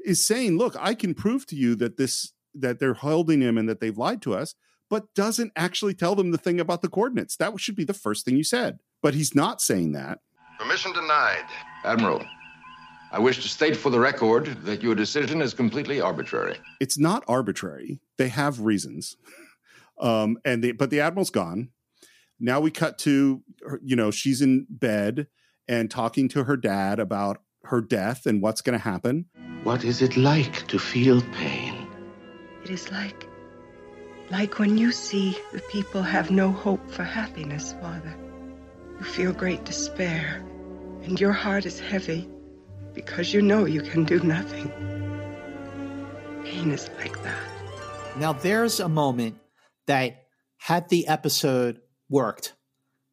is 0.04 0.26
saying, 0.26 0.56
"Look, 0.58 0.74
I 0.80 0.94
can 0.94 1.14
prove 1.14 1.46
to 1.46 1.56
you 1.56 1.76
that 1.76 1.96
this 1.98 2.32
that 2.54 2.80
they're 2.80 2.94
holding 2.94 3.40
him 3.40 3.56
and 3.56 3.68
that 3.68 3.78
they've 3.80 3.96
lied 3.96 4.20
to 4.22 4.34
us." 4.34 4.54
But 4.92 5.14
doesn't 5.14 5.52
actually 5.56 5.94
tell 5.94 6.14
them 6.14 6.32
the 6.32 6.36
thing 6.36 6.60
about 6.60 6.82
the 6.82 6.88
coordinates. 6.88 7.34
That 7.36 7.58
should 7.58 7.76
be 7.76 7.84
the 7.84 7.94
first 7.94 8.26
thing 8.26 8.36
you 8.36 8.44
said. 8.44 8.78
But 9.00 9.14
he's 9.14 9.34
not 9.34 9.62
saying 9.62 9.92
that. 9.92 10.18
Permission 10.58 10.92
denied. 10.92 11.46
Admiral, 11.82 12.22
I 13.10 13.18
wish 13.18 13.40
to 13.40 13.48
state 13.48 13.74
for 13.74 13.88
the 13.88 13.98
record 13.98 14.44
that 14.66 14.82
your 14.82 14.94
decision 14.94 15.40
is 15.40 15.54
completely 15.54 16.02
arbitrary. 16.02 16.58
it's 16.78 16.98
not 16.98 17.24
arbitrary. 17.26 18.00
They 18.18 18.28
have 18.28 18.60
reasons. 18.60 19.16
Um, 19.98 20.38
and 20.44 20.64
the 20.64 20.72
but 20.72 20.90
the 20.90 21.00
admiral's 21.00 21.30
gone. 21.30 21.68
Now 22.40 22.58
we 22.58 22.72
cut 22.72 22.98
to 23.00 23.42
her, 23.64 23.78
you 23.84 23.94
know, 23.94 24.10
she's 24.10 24.40
in 24.42 24.66
bed 24.68 25.28
and 25.68 25.90
talking 25.90 26.28
to 26.30 26.44
her 26.44 26.56
dad 26.56 26.98
about 26.98 27.42
her 27.64 27.80
death 27.80 28.26
and 28.26 28.42
what's 28.42 28.62
going 28.62 28.72
to 28.72 28.82
happen. 28.82 29.26
What 29.62 29.84
is 29.84 30.02
it 30.02 30.16
like 30.16 30.66
to 30.68 30.78
feel 30.78 31.20
pain? 31.34 31.86
It 32.64 32.70
is 32.70 32.90
like, 32.90 33.28
like 34.32 34.58
when 34.58 34.78
you 34.78 34.90
see 34.90 35.38
the 35.52 35.60
people 35.70 36.02
have 36.02 36.30
no 36.30 36.50
hope 36.50 36.90
for 36.90 37.04
happiness, 37.04 37.74
Father. 37.80 38.14
You 38.98 39.04
feel 39.04 39.32
great 39.32 39.64
despair, 39.64 40.42
and 41.04 41.20
your 41.20 41.32
heart 41.32 41.66
is 41.66 41.78
heavy 41.78 42.28
because 42.94 43.34
you 43.34 43.42
know 43.42 43.66
you 43.66 43.82
can 43.82 44.04
do 44.04 44.20
nothing. 44.20 44.72
Pain 46.44 46.72
is 46.72 46.88
like 46.98 47.22
that. 47.22 47.46
Now, 48.18 48.32
there's 48.32 48.80
a 48.80 48.88
moment 48.88 49.36
that, 49.86 50.18
had 50.58 50.88
the 50.88 51.08
episode 51.08 51.80
worked, 52.08 52.54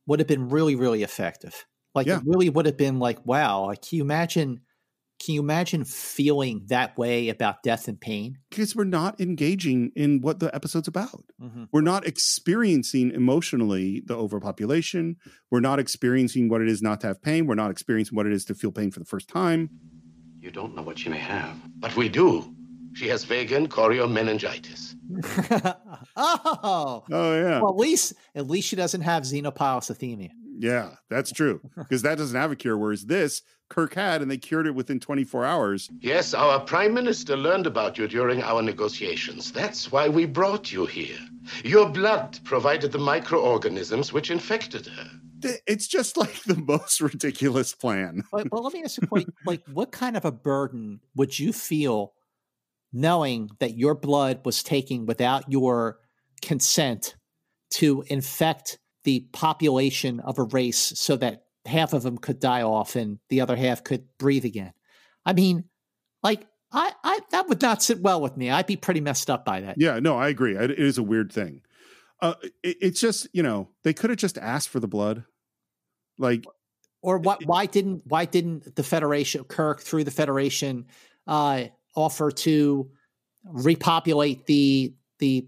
would 0.05 0.19
have 0.19 0.27
been 0.27 0.49
really, 0.49 0.75
really 0.75 1.03
effective. 1.03 1.65
Like, 1.95 2.07
Yeah. 2.07 2.17
it 2.17 2.23
really 2.25 2.49
would 2.49 2.65
have 2.67 2.77
been 2.77 2.99
like, 2.99 3.25
wow. 3.25 3.65
Like, 3.65 3.81
can 3.81 3.97
you 3.97 4.03
imagine? 4.03 4.61
Can 5.23 5.35
you 5.35 5.41
imagine 5.41 5.83
feeling 5.83 6.63
that 6.67 6.97
way 6.97 7.27
about 7.29 7.61
death 7.61 7.87
and 7.89 7.99
pain? 7.99 8.37
Because 8.49 8.73
we're 8.75 8.85
not 8.85 9.19
engaging 9.19 9.91
in 9.95 10.21
what 10.21 10.39
the 10.39 10.53
episode's 10.55 10.87
about. 10.87 11.25
Mhm. 11.41 11.67
We're 11.73 11.81
not 11.81 12.07
experiencing 12.07 13.11
emotionally 13.11 14.01
the 14.05 14.15
overpopulation. 14.15 15.17
We're 15.51 15.59
not 15.59 15.77
experiencing 15.77 16.47
what 16.47 16.61
it 16.61 16.69
is 16.69 16.81
not 16.81 17.01
to 17.01 17.07
have 17.07 17.21
pain. 17.21 17.47
We're 17.47 17.55
not 17.55 17.69
experiencing 17.69 18.15
what 18.15 18.27
it 18.27 18.33
is 18.33 18.45
to 18.45 18.55
feel 18.55 18.71
pain 18.71 18.91
for 18.91 18.99
the 18.99 19.05
first 19.05 19.27
time. 19.27 19.69
You 20.41 20.51
don't 20.51 20.73
know 20.75 20.81
what 20.83 20.97
she 20.97 21.09
may 21.09 21.17
have. 21.19 21.53
But 21.79 21.95
we 21.97 22.07
do. 22.07 22.55
She 22.93 23.07
has 23.09 23.23
vegan 23.25 23.67
choriomeningitis. 23.67 24.95
oh, 26.15 27.03
Oh 27.11 27.33
yeah. 27.35 27.61
well, 27.61 27.69
at 27.71 27.75
least 27.77 28.13
at 28.35 28.47
least 28.47 28.67
she 28.69 28.75
doesn't 28.75 29.01
have 29.01 29.23
xenopolycythemia. 29.23 30.29
Yeah, 30.59 30.95
that's 31.09 31.31
true. 31.31 31.61
Because 31.77 32.01
that 32.01 32.17
doesn't 32.17 32.39
have 32.39 32.51
a 32.51 32.55
cure. 32.55 32.77
Whereas 32.77 33.05
this, 33.05 33.41
Kirk 33.69 33.93
had, 33.93 34.21
and 34.21 34.29
they 34.29 34.37
cured 34.37 34.67
it 34.67 34.75
within 34.75 34.99
24 34.99 35.45
hours. 35.45 35.89
Yes, 36.01 36.33
our 36.33 36.59
Prime 36.59 36.93
Minister 36.93 37.37
learned 37.37 37.65
about 37.65 37.97
you 37.97 38.07
during 38.07 38.43
our 38.43 38.61
negotiations. 38.61 39.51
That's 39.51 39.91
why 39.91 40.09
we 40.09 40.25
brought 40.25 40.71
you 40.71 40.85
here. 40.85 41.17
Your 41.63 41.89
blood 41.89 42.37
provided 42.43 42.91
the 42.91 42.99
microorganisms 42.99 44.11
which 44.11 44.29
infected 44.29 44.87
her. 44.87 45.09
It's 45.65 45.87
just 45.87 46.17
like 46.17 46.43
the 46.43 46.57
most 46.57 46.99
ridiculous 47.11 47.73
plan. 47.73 48.23
But, 48.31 48.49
but 48.49 48.61
let 48.61 48.73
me 48.73 48.83
ask 48.83 49.01
you 49.01 49.05
a 49.05 49.07
point: 49.07 49.33
like, 49.45 49.63
what 49.71 49.91
kind 49.93 50.17
of 50.17 50.25
a 50.25 50.31
burden 50.31 50.99
would 51.15 51.39
you 51.39 51.53
feel 51.53 52.13
knowing 52.91 53.49
that 53.59 53.77
your 53.77 53.95
blood 53.95 54.41
was 54.43 54.61
taken 54.61 55.05
without 55.05 55.49
your 55.49 55.99
consent 56.41 57.15
to 57.75 58.03
infect 58.07 58.79
the 59.03 59.21
population 59.31 60.19
of 60.19 60.39
a 60.39 60.43
race, 60.43 60.93
so 60.95 61.15
that 61.17 61.43
half 61.65 61.93
of 61.93 62.03
them 62.03 62.17
could 62.17 62.39
die 62.39 62.63
off 62.63 62.95
and 62.95 63.19
the 63.29 63.41
other 63.41 63.55
half 63.55 63.83
could 63.83 64.05
breathe 64.17 64.45
again? 64.45 64.73
I 65.25 65.33
mean, 65.33 65.65
like, 66.23 66.45
I, 66.71 66.91
I 67.03 67.19
that 67.31 67.47
would 67.49 67.61
not 67.61 67.81
sit 67.81 68.01
well 68.01 68.21
with 68.21 68.37
me. 68.37 68.49
I'd 68.49 68.67
be 68.67 68.77
pretty 68.77 69.01
messed 69.01 69.29
up 69.29 69.45
by 69.45 69.61
that. 69.61 69.75
Yeah, 69.79 69.99
no, 69.99 70.17
I 70.17 70.29
agree. 70.29 70.55
It 70.55 70.71
is 70.71 70.97
a 70.97 71.03
weird 71.03 71.31
thing. 71.31 71.61
Uh, 72.21 72.35
it, 72.63 72.77
it's 72.81 72.99
just, 72.99 73.27
you 73.33 73.41
know, 73.41 73.69
they 73.83 73.93
could 73.93 74.09
have 74.09 74.19
just 74.19 74.37
asked 74.37 74.69
for 74.69 74.79
the 74.79 74.87
blood. 74.87 75.23
Like, 76.17 76.45
or 77.01 77.17
what 77.17 77.45
why 77.45 77.65
didn't 77.65 78.03
why 78.05 78.25
didn't 78.25 78.75
the 78.75 78.83
federation 78.83 79.45
kirk 79.45 79.79
through 79.79 80.03
the 80.03 80.11
federation 80.11 80.85
uh 81.27 81.63
offer 81.95 82.29
to 82.29 82.91
repopulate 83.45 84.45
the 84.45 84.93
the 85.19 85.47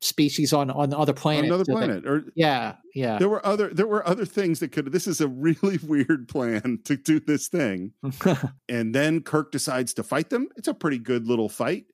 species 0.00 0.52
on 0.52 0.70
on 0.70 0.94
other 0.94 1.12
planets 1.12 1.46
another 1.48 1.64
so 1.64 1.72
that- 1.72 1.78
planet. 1.78 2.06
or 2.06 2.24
yeah 2.36 2.76
yeah 2.94 3.18
there 3.18 3.28
were 3.28 3.44
other 3.44 3.68
there 3.74 3.86
were 3.86 4.06
other 4.06 4.24
things 4.24 4.60
that 4.60 4.70
could 4.70 4.92
this 4.92 5.08
is 5.08 5.20
a 5.20 5.26
really 5.26 5.78
weird 5.86 6.28
plan 6.28 6.78
to 6.84 6.96
do 6.96 7.20
this 7.20 7.48
thing. 7.48 7.92
and 8.68 8.94
then 8.94 9.20
Kirk 9.22 9.52
decides 9.52 9.94
to 9.94 10.02
fight 10.02 10.30
them. 10.30 10.48
It's 10.56 10.68
a 10.68 10.74
pretty 10.74 10.98
good 10.98 11.26
little 11.26 11.48
fight. 11.48 11.86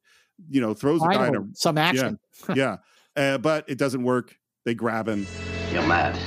You 0.51 0.61
know, 0.61 0.75
throws 0.75 1.01
a 1.03 1.07
guy 1.07 1.29
in 1.29 1.55
some 1.55 1.79
action. 1.79 2.19
Yeah. 2.49 2.55
yeah. 3.17 3.35
Uh, 3.35 3.39
but 3.39 3.65
it 3.69 3.79
doesn't 3.79 4.03
work. 4.03 4.37
They 4.65 4.75
grab 4.75 5.09
him. 5.09 5.27
You're 5.73 5.87
mad. 5.87 6.19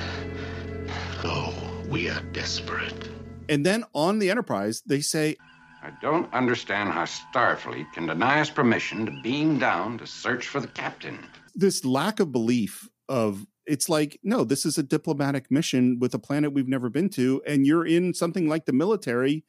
Oh, 1.23 1.53
we 1.89 2.09
are 2.09 2.21
desperate. 2.31 3.09
And 3.49 3.65
then 3.65 3.83
on 3.93 4.19
the 4.19 4.29
Enterprise, 4.29 4.81
they 4.85 5.01
say, 5.01 5.35
I 5.83 5.91
don't 6.01 6.31
understand 6.33 6.91
how 6.91 7.03
Starfleet 7.03 7.91
can 7.93 8.07
deny 8.07 8.41
us 8.41 8.49
permission 8.49 9.05
to 9.05 9.11
beam 9.21 9.57
down 9.59 9.97
to 9.99 10.07
search 10.07 10.47
for 10.47 10.59
the 10.59 10.67
captain. 10.67 11.19
This 11.57 11.84
lack 11.84 12.19
of 12.21 12.31
belief 12.31 12.88
of 13.09 13.45
it's 13.65 13.89
like, 13.89 14.17
no, 14.23 14.45
this 14.45 14.65
is 14.65 14.77
a 14.77 14.84
diplomatic 14.84 15.51
mission 15.51 15.99
with 15.99 16.13
a 16.13 16.19
planet 16.19 16.53
we've 16.53 16.69
never 16.69 16.89
been 16.89 17.09
to, 17.09 17.41
and 17.45 17.65
you're 17.67 17.85
in 17.85 18.13
something 18.13 18.47
like 18.47 18.65
the 18.65 18.71
military. 18.73 19.43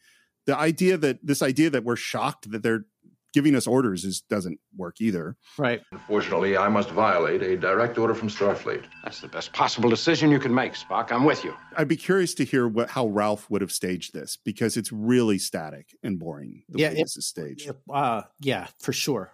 The 0.47 0.57
idea 0.57 0.97
that 0.97 1.25
this 1.25 1.43
idea 1.43 1.71
that 1.71 1.85
we're 1.85 1.95
shocked 1.97 2.51
that 2.51 2.63
they're 2.65 2.87
giving 3.35 3.55
us 3.55 3.67
orders 3.67 4.05
is 4.07 4.23
doesn't 4.23 4.59
work 4.75 5.03
either. 5.03 5.37
Right. 5.59 5.83
Unfortunately, 5.93 6.57
I 6.57 6.69
must 6.69 6.89
violate 6.91 7.43
a 7.43 7.57
direct 7.59 7.99
order 7.99 8.15
from 8.15 8.29
Starfleet. 8.29 8.85
That's 9.05 9.21
the 9.21 9.29
best 9.29 9.53
possible 9.53 9.91
decision 9.91 10.31
you 10.31 10.39
can 10.41 10.53
make, 10.55 10.73
Spock. 10.73 11.13
I'm 11.13 11.25
with 11.25 11.45
you. 11.45 11.55
I'd 11.77 11.87
be 11.89 11.97
curious 11.97 12.33
to 12.35 12.45
hear 12.45 12.67
what 12.67 12.89
how 12.91 13.07
Ralph 13.09 13.49
would 13.51 13.61
have 13.61 13.71
staged 13.71 14.15
this 14.15 14.39
because 14.43 14.79
it's 14.79 14.91
really 14.91 15.39
static 15.39 15.95
and 16.03 16.19
boring 16.19 16.63
the 16.71 16.79
Yeah, 16.79 16.89
way 16.89 16.95
it- 16.95 17.03
this 17.03 17.17
is 17.19 17.27
staged. 17.27 17.71
Uh, 17.93 18.23
yeah, 18.41 18.69
for 18.81 18.95
sure. 18.95 19.31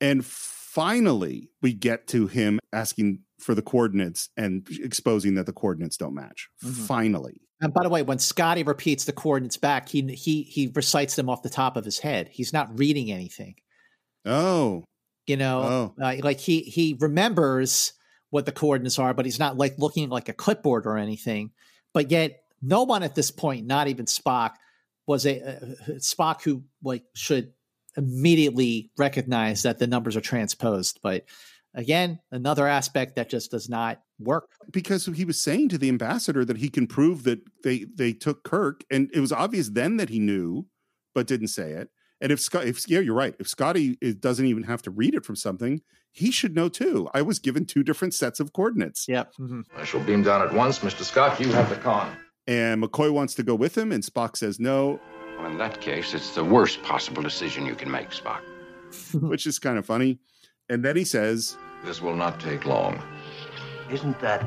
And 0.00 0.24
finally, 0.78 1.50
we 1.62 1.72
get 1.72 2.06
to 2.08 2.26
him 2.26 2.58
asking 2.72 3.20
for 3.40 3.54
the 3.54 3.62
coordinates 3.62 4.28
and 4.36 4.66
exposing 4.82 5.34
that 5.34 5.46
the 5.46 5.52
coordinates 5.52 5.96
don't 5.96 6.14
match. 6.14 6.48
Mhm. 6.64 6.86
Finally. 6.86 7.40
And 7.60 7.72
by 7.74 7.82
the 7.82 7.88
way, 7.88 8.02
when 8.02 8.18
Scotty 8.18 8.62
repeats 8.62 9.04
the 9.04 9.12
coordinates 9.12 9.56
back, 9.56 9.88
he 9.88 10.02
he 10.14 10.42
he 10.42 10.70
recites 10.74 11.16
them 11.16 11.28
off 11.28 11.42
the 11.42 11.50
top 11.50 11.76
of 11.76 11.84
his 11.84 11.98
head. 11.98 12.28
He's 12.30 12.52
not 12.52 12.78
reading 12.78 13.10
anything. 13.10 13.56
Oh. 14.24 14.84
You 15.26 15.36
know, 15.36 15.94
Oh. 15.98 16.02
uh, 16.02 16.16
like 16.22 16.38
he 16.40 16.60
he 16.60 16.96
remembers 16.98 17.92
what 18.30 18.46
the 18.46 18.52
coordinates 18.52 18.98
are, 18.98 19.14
but 19.14 19.24
he's 19.24 19.38
not 19.38 19.56
like 19.56 19.74
looking 19.78 20.08
like 20.08 20.28
a 20.28 20.32
clipboard 20.32 20.86
or 20.86 20.96
anything. 20.98 21.50
But 21.94 22.10
yet, 22.10 22.40
no 22.62 22.84
one 22.84 23.02
at 23.02 23.14
this 23.14 23.30
point, 23.30 23.66
not 23.66 23.88
even 23.88 24.06
Spock, 24.06 24.52
was 25.06 25.26
a 25.26 25.40
uh, 25.40 25.66
Spock 25.98 26.42
who 26.42 26.64
like 26.82 27.04
should 27.14 27.52
immediately 27.98 28.90
recognize 28.96 29.64
that 29.64 29.78
the 29.78 29.86
numbers 29.86 30.16
are 30.16 30.22
transposed. 30.22 31.00
But 31.02 31.24
again, 31.74 32.20
another 32.30 32.66
aspect 32.66 33.16
that 33.16 33.28
just 33.28 33.50
does 33.50 33.68
not 33.68 34.00
work. 34.20 34.48
because 34.70 35.06
he 35.06 35.24
was 35.24 35.42
saying 35.42 35.68
to 35.70 35.78
the 35.78 35.88
ambassador 35.88 36.44
that 36.44 36.58
he 36.58 36.70
can 36.70 36.86
prove 36.86 37.24
that 37.24 37.40
they 37.64 37.84
they 37.94 38.12
took 38.12 38.44
Kirk, 38.44 38.84
and 38.90 39.10
it 39.12 39.20
was 39.20 39.32
obvious 39.32 39.68
then 39.68 39.98
that 39.98 40.08
he 40.08 40.18
knew, 40.18 40.66
but 41.14 41.26
didn't 41.26 41.48
say 41.48 41.72
it. 41.72 41.90
And 42.20 42.32
if 42.32 42.40
Scott, 42.40 42.66
if 42.66 42.88
yeah, 42.88 43.00
you're 43.00 43.14
right. 43.14 43.34
If 43.38 43.48
Scotty 43.48 43.98
is, 44.00 44.14
doesn't 44.14 44.46
even 44.46 44.62
have 44.64 44.82
to 44.82 44.90
read 44.90 45.14
it 45.14 45.24
from 45.24 45.36
something, 45.36 45.82
he 46.10 46.30
should 46.30 46.54
know 46.54 46.68
too. 46.68 47.08
I 47.12 47.22
was 47.22 47.38
given 47.38 47.64
two 47.64 47.82
different 47.82 48.14
sets 48.14 48.40
of 48.40 48.52
coordinates. 48.52 49.06
Yep. 49.08 49.32
Mm-hmm. 49.38 49.60
I 49.76 49.84
shall 49.84 50.00
beam 50.00 50.22
down 50.22 50.42
at 50.42 50.52
once. 50.52 50.80
Mr. 50.80 51.02
Scott, 51.02 51.38
you 51.40 51.52
have 51.52 51.68
the 51.68 51.76
con. 51.76 52.16
And 52.46 52.82
McCoy 52.82 53.12
wants 53.12 53.34
to 53.34 53.42
go 53.42 53.54
with 53.54 53.76
him, 53.76 53.92
and 53.92 54.02
Spock 54.02 54.36
says 54.36 54.58
no, 54.58 55.00
Well, 55.38 55.50
in 55.50 55.58
that 55.58 55.80
case, 55.80 56.14
it's 56.14 56.34
the 56.34 56.44
worst 56.44 56.82
possible 56.82 57.22
decision 57.22 57.64
you 57.64 57.74
can 57.74 57.90
make, 57.90 58.10
Spock. 58.10 58.42
which 59.20 59.46
is 59.46 59.58
kind 59.58 59.78
of 59.78 59.86
funny. 59.86 60.18
And 60.68 60.84
then 60.84 60.96
he 60.96 61.04
says, 61.04 61.56
This 61.84 62.02
will 62.02 62.16
not 62.16 62.40
take 62.40 62.64
long. 62.64 63.00
Isn't 63.90 64.18
that 64.20 64.46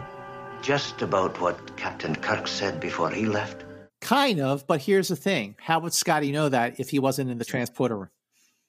just 0.61 1.01
about 1.01 1.39
what 1.41 1.75
Captain 1.77 2.15
Kirk 2.15 2.47
said 2.47 2.79
before 2.79 3.09
he 3.09 3.25
left? 3.25 3.63
Kind 4.01 4.39
of, 4.39 4.65
but 4.67 4.81
here's 4.81 5.09
the 5.09 5.15
thing: 5.15 5.55
how 5.59 5.79
would 5.79 5.93
Scotty 5.93 6.31
know 6.31 6.49
that 6.49 6.79
if 6.79 6.89
he 6.89 6.99
wasn't 6.99 7.29
in 7.29 7.37
the 7.37 7.45
transporter 7.45 7.97
room? 7.97 8.09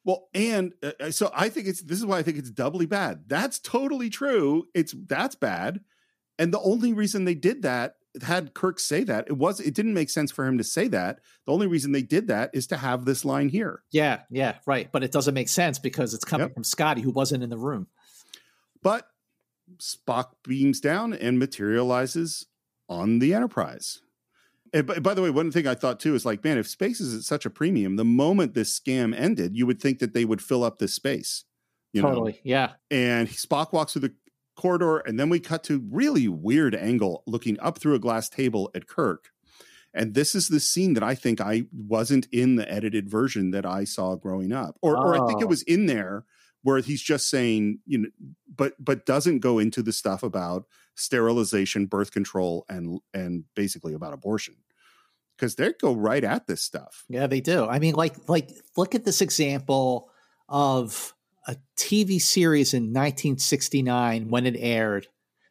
Well, 0.05 0.29
and 0.35 0.75
uh, 0.83 1.11
so 1.11 1.31
I 1.35 1.49
think 1.49 1.69
it's 1.69 1.83
this 1.83 1.99
is 1.99 2.05
why 2.05 2.19
I 2.19 2.23
think 2.23 2.37
it's 2.37 2.51
doubly 2.51 2.87
bad. 2.87 3.25
That's 3.29 3.59
totally 3.59 4.11
true. 4.11 4.65
It's 4.75 4.95
that's 5.07 5.35
bad. 5.35 5.81
And 6.39 6.53
the 6.53 6.61
only 6.61 6.93
reason 6.93 7.25
they 7.25 7.35
did 7.35 7.63
that 7.63 7.95
had 8.21 8.53
Kirk 8.53 8.79
say 8.79 9.05
that 9.05 9.27
it 9.29 9.39
was 9.39 9.61
it 9.61 9.75
didn't 9.75 9.95
make 9.95 10.11
sense 10.11 10.31
for 10.31 10.47
him 10.47 10.59
to 10.59 10.65
say 10.65 10.89
that. 10.89 11.21
The 11.47 11.53
only 11.53 11.67
reason 11.67 11.93
they 11.93 12.03
did 12.03 12.29
that 12.29 12.51
is 12.53 12.67
to 12.69 12.77
have 12.77 13.05
this 13.05 13.25
line 13.25 13.49
here. 13.49 13.83
Yeah, 13.91 14.21
yeah, 14.31 14.57
right. 14.67 14.91
But 14.93 15.03
it 15.03 15.13
doesn't 15.13 15.35
make 15.35 15.49
sense 15.49 15.79
because 15.79 16.13
it's 16.13 16.25
coming 16.25 16.51
from 16.51 16.65
Scotty, 16.65 17.01
who 17.01 17.11
wasn't 17.11 17.43
in 17.43 17.51
the 17.51 17.59
room. 17.59 17.87
But 18.83 19.07
Spock 19.79 20.33
beams 20.45 20.81
down 20.81 21.13
and 21.15 21.39
materializes 21.39 22.47
on 22.89 23.19
the 23.19 23.33
Enterprise. 23.33 24.01
And 24.75 24.87
by, 24.87 24.99
by 24.99 25.15
the 25.15 25.23
way, 25.23 25.31
one 25.31 25.51
thing 25.51 25.67
I 25.67 25.75
thought 25.75 26.01
too 26.01 26.15
is 26.15 26.25
like, 26.27 26.45
man, 26.45 26.59
if 26.59 26.69
space 26.69 27.01
is 27.01 27.15
at 27.15 27.23
such 27.23 27.47
a 27.47 27.51
premium, 27.51 27.97
the 27.97 28.05
moment 28.05 28.55
this 28.55 28.79
scam 28.79 29.19
ended, 29.19 29.57
you 29.57 29.67
would 29.67 29.81
think 29.81 29.99
that 30.01 30.15
they 30.15 30.25
would 30.25 30.43
fill 30.43 30.65
up 30.65 30.79
this 30.79 30.95
space. 30.95 31.45
You 31.93 32.01
know? 32.01 32.09
totally, 32.09 32.41
yeah. 32.43 32.73
and 32.91 33.29
Spock 33.29 33.73
walks 33.75 33.93
through 33.93 34.03
the 34.03 34.15
corridor, 34.57 34.99
and 34.99 35.19
then 35.19 35.29
we 35.29 35.41
cut 35.41 35.65
to 35.65 35.83
really 35.91 36.29
weird 36.29 36.75
angle 36.75 37.23
looking 37.27 37.59
up 37.61 37.79
through 37.79 37.95
a 37.95 37.99
glass 37.99 38.29
table 38.29 38.71
at 38.75 38.87
Kirk. 38.87 39.31
And 39.95 40.15
this 40.15 40.35
is 40.35 40.49
the 40.49 40.61
scene 40.61 40.95
that 40.95 41.03
I 41.03 41.15
think 41.15 41.41
I 41.41 41.65
wasn't 41.71 42.27
in 42.33 42.57
the 42.57 42.71
edited 42.71 43.11
version 43.11 43.51
that 43.51 43.67
I 43.67 43.85
saw 43.85 44.15
growing 44.17 44.53
up, 44.53 44.79
or, 44.81 44.97
or 44.97 45.15
I 45.15 45.27
think 45.27 45.41
it 45.43 45.45
Oh. 45.45 45.49
was 45.49 45.63
in 45.63 45.87
there 45.87 46.25
where 46.63 46.79
he's 46.79 47.03
just 47.03 47.29
saying, 47.29 47.81
you 47.87 47.99
know, 47.99 48.09
but 48.55 48.73
but 48.79 49.05
doesn't 49.05 49.41
go 49.41 49.59
into 49.59 49.83
the 49.83 49.93
stuff 49.93 50.23
about 50.23 50.65
sterilization, 50.95 51.87
birth 51.87 52.11
control, 52.13 52.65
and 52.69 53.01
and 53.13 53.45
basically 53.55 53.93
about 53.95 54.15
abortion 54.15 54.55
because 55.37 55.57
they 55.57 55.73
go 55.81 55.93
right 55.93 56.25
at 56.25 56.47
this 56.47 56.63
stuff. 56.63 57.05
Yeah, 57.09 57.27
they 57.27 57.41
do. 57.41 57.67
I 57.67 57.79
mean, 57.79 57.95
like, 57.95 58.29
like 58.29 58.51
look 58.77 58.95
at 58.95 59.05
this 59.05 59.21
example 59.21 60.09
of 60.49 61.15
a 61.47 61.57
TV 61.77 62.21
series 62.21 62.75
in 62.75 62.85
1969 62.93 64.29
when 64.29 64.47
it 64.47 64.57
aired, 64.59 65.09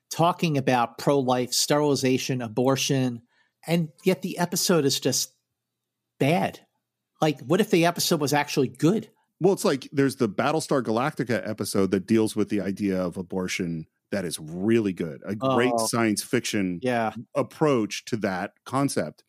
talking 0.09 0.57
about 0.57 0.97
pro-life, 0.97 1.53
sterilization, 1.53 2.41
abortion, 2.41 3.22
and 3.68 3.89
yet 4.03 4.22
the 4.22 4.38
episode 4.38 4.85
is 4.85 4.99
just 4.99 5.34
bad. 6.19 6.59
Like, 7.22 7.39
what 7.41 7.61
if 7.61 7.69
the 7.69 7.85
episode 7.85 8.19
was 8.22 8.34
actually 8.34 8.68
good? 8.69 9.09
Well, 9.39 9.53
it's 9.53 9.65
like 9.65 9.89
there's 9.91 10.15
the 10.18 10.30
Battlestar 10.30 10.81
Galactica 10.84 11.47
episode 11.47 11.91
that 11.91 12.07
deals 12.07 12.35
with 12.35 12.49
the 12.49 12.61
idea 12.61 13.01
of 13.01 13.18
abortion 13.18 13.88
that 14.11 14.26
is 14.26 14.38
really 14.39 14.93
good. 14.93 15.22
A 15.26 15.35
great 15.35 15.73
Oh. 15.76 15.88
science 15.88 16.22
fiction 16.22 16.80
Yeah. 16.84 17.13
approach 17.35 18.05
to 18.05 18.18
that 18.18 18.53
concept. 18.65 19.23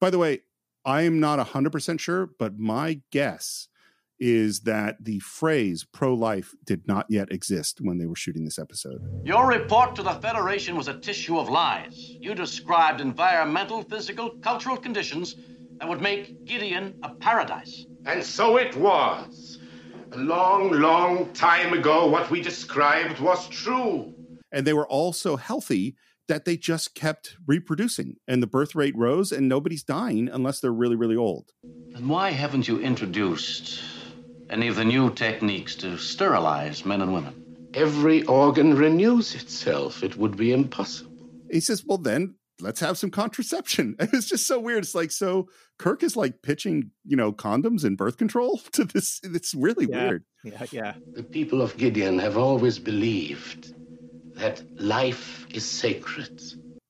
By 0.00 0.10
the 0.10 0.18
way, 0.18 0.40
I 0.84 1.02
am 1.02 1.20
not 1.20 1.38
100% 1.38 2.00
sure, 2.00 2.30
but 2.38 2.58
my 2.58 3.00
guess 3.10 3.68
is 4.20 4.60
that 4.60 4.96
the 5.04 5.18
phrase 5.20 5.86
pro 5.92 6.14
life 6.14 6.54
did 6.64 6.86
not 6.86 7.06
yet 7.08 7.30
exist 7.32 7.80
when 7.80 7.98
they 7.98 8.06
were 8.06 8.16
shooting 8.16 8.44
this 8.44 8.58
episode. 8.58 9.00
Your 9.24 9.46
report 9.46 9.94
to 9.96 10.02
the 10.02 10.14
Federation 10.14 10.76
was 10.76 10.88
a 10.88 10.98
tissue 10.98 11.38
of 11.38 11.48
lies. 11.48 12.16
You 12.20 12.34
described 12.34 13.00
environmental, 13.00 13.82
physical, 13.82 14.30
cultural 14.42 14.76
conditions 14.76 15.36
that 15.78 15.88
would 15.88 16.00
make 16.00 16.44
Gideon 16.44 16.98
a 17.02 17.10
paradise. 17.10 17.86
And 18.04 18.22
so 18.22 18.56
it 18.56 18.76
was. 18.76 19.58
A 20.12 20.16
long, 20.16 20.72
long 20.72 21.32
time 21.32 21.72
ago, 21.72 22.06
what 22.06 22.30
we 22.30 22.40
described 22.40 23.20
was 23.20 23.48
true. 23.48 24.14
And 24.50 24.66
they 24.66 24.72
were 24.72 24.88
all 24.88 25.12
so 25.12 25.36
healthy 25.36 25.96
that 26.28 26.44
they 26.44 26.56
just 26.56 26.94
kept 26.94 27.36
reproducing 27.46 28.16
and 28.26 28.42
the 28.42 28.46
birth 28.46 28.74
rate 28.74 28.96
rose 28.96 29.32
and 29.32 29.48
nobody's 29.48 29.82
dying 29.82 30.28
unless 30.30 30.60
they're 30.60 30.72
really, 30.72 30.96
really 30.96 31.16
old. 31.16 31.52
Then 31.92 32.08
why 32.08 32.30
haven't 32.30 32.68
you 32.68 32.80
introduced 32.80 33.80
any 34.50 34.68
of 34.68 34.76
the 34.76 34.84
new 34.84 35.10
techniques 35.10 35.74
to 35.76 35.96
sterilize 35.98 36.84
men 36.84 37.02
and 37.02 37.12
women? 37.12 37.70
Every 37.74 38.24
organ 38.24 38.74
renews 38.74 39.34
itself. 39.34 40.02
It 40.02 40.16
would 40.16 40.36
be 40.36 40.52
impossible. 40.52 41.10
He 41.50 41.60
says, 41.60 41.84
well, 41.84 41.98
then 41.98 42.34
let's 42.60 42.80
have 42.80 42.98
some 42.98 43.10
contraception. 43.10 43.96
It's 44.00 44.28
just 44.28 44.46
so 44.46 44.58
weird. 44.58 44.84
It's 44.84 44.94
like, 44.94 45.10
so 45.10 45.48
Kirk 45.78 46.02
is 46.02 46.16
like 46.16 46.42
pitching, 46.42 46.90
you 47.04 47.16
know, 47.16 47.32
condoms 47.32 47.84
and 47.84 47.96
birth 47.96 48.16
control 48.16 48.58
to 48.72 48.84
this. 48.84 49.20
It's 49.22 49.54
really 49.54 49.86
Yeah. 49.86 50.04
weird. 50.04 50.24
Yeah, 50.44 50.66
yeah. 50.72 50.94
The 51.14 51.22
people 51.22 51.60
of 51.60 51.76
Gideon 51.76 52.18
have 52.18 52.36
always 52.36 52.78
believed 52.78 53.72
that 54.36 54.62
life 54.78 55.46
is 55.52 55.64
sacred. 55.64 56.40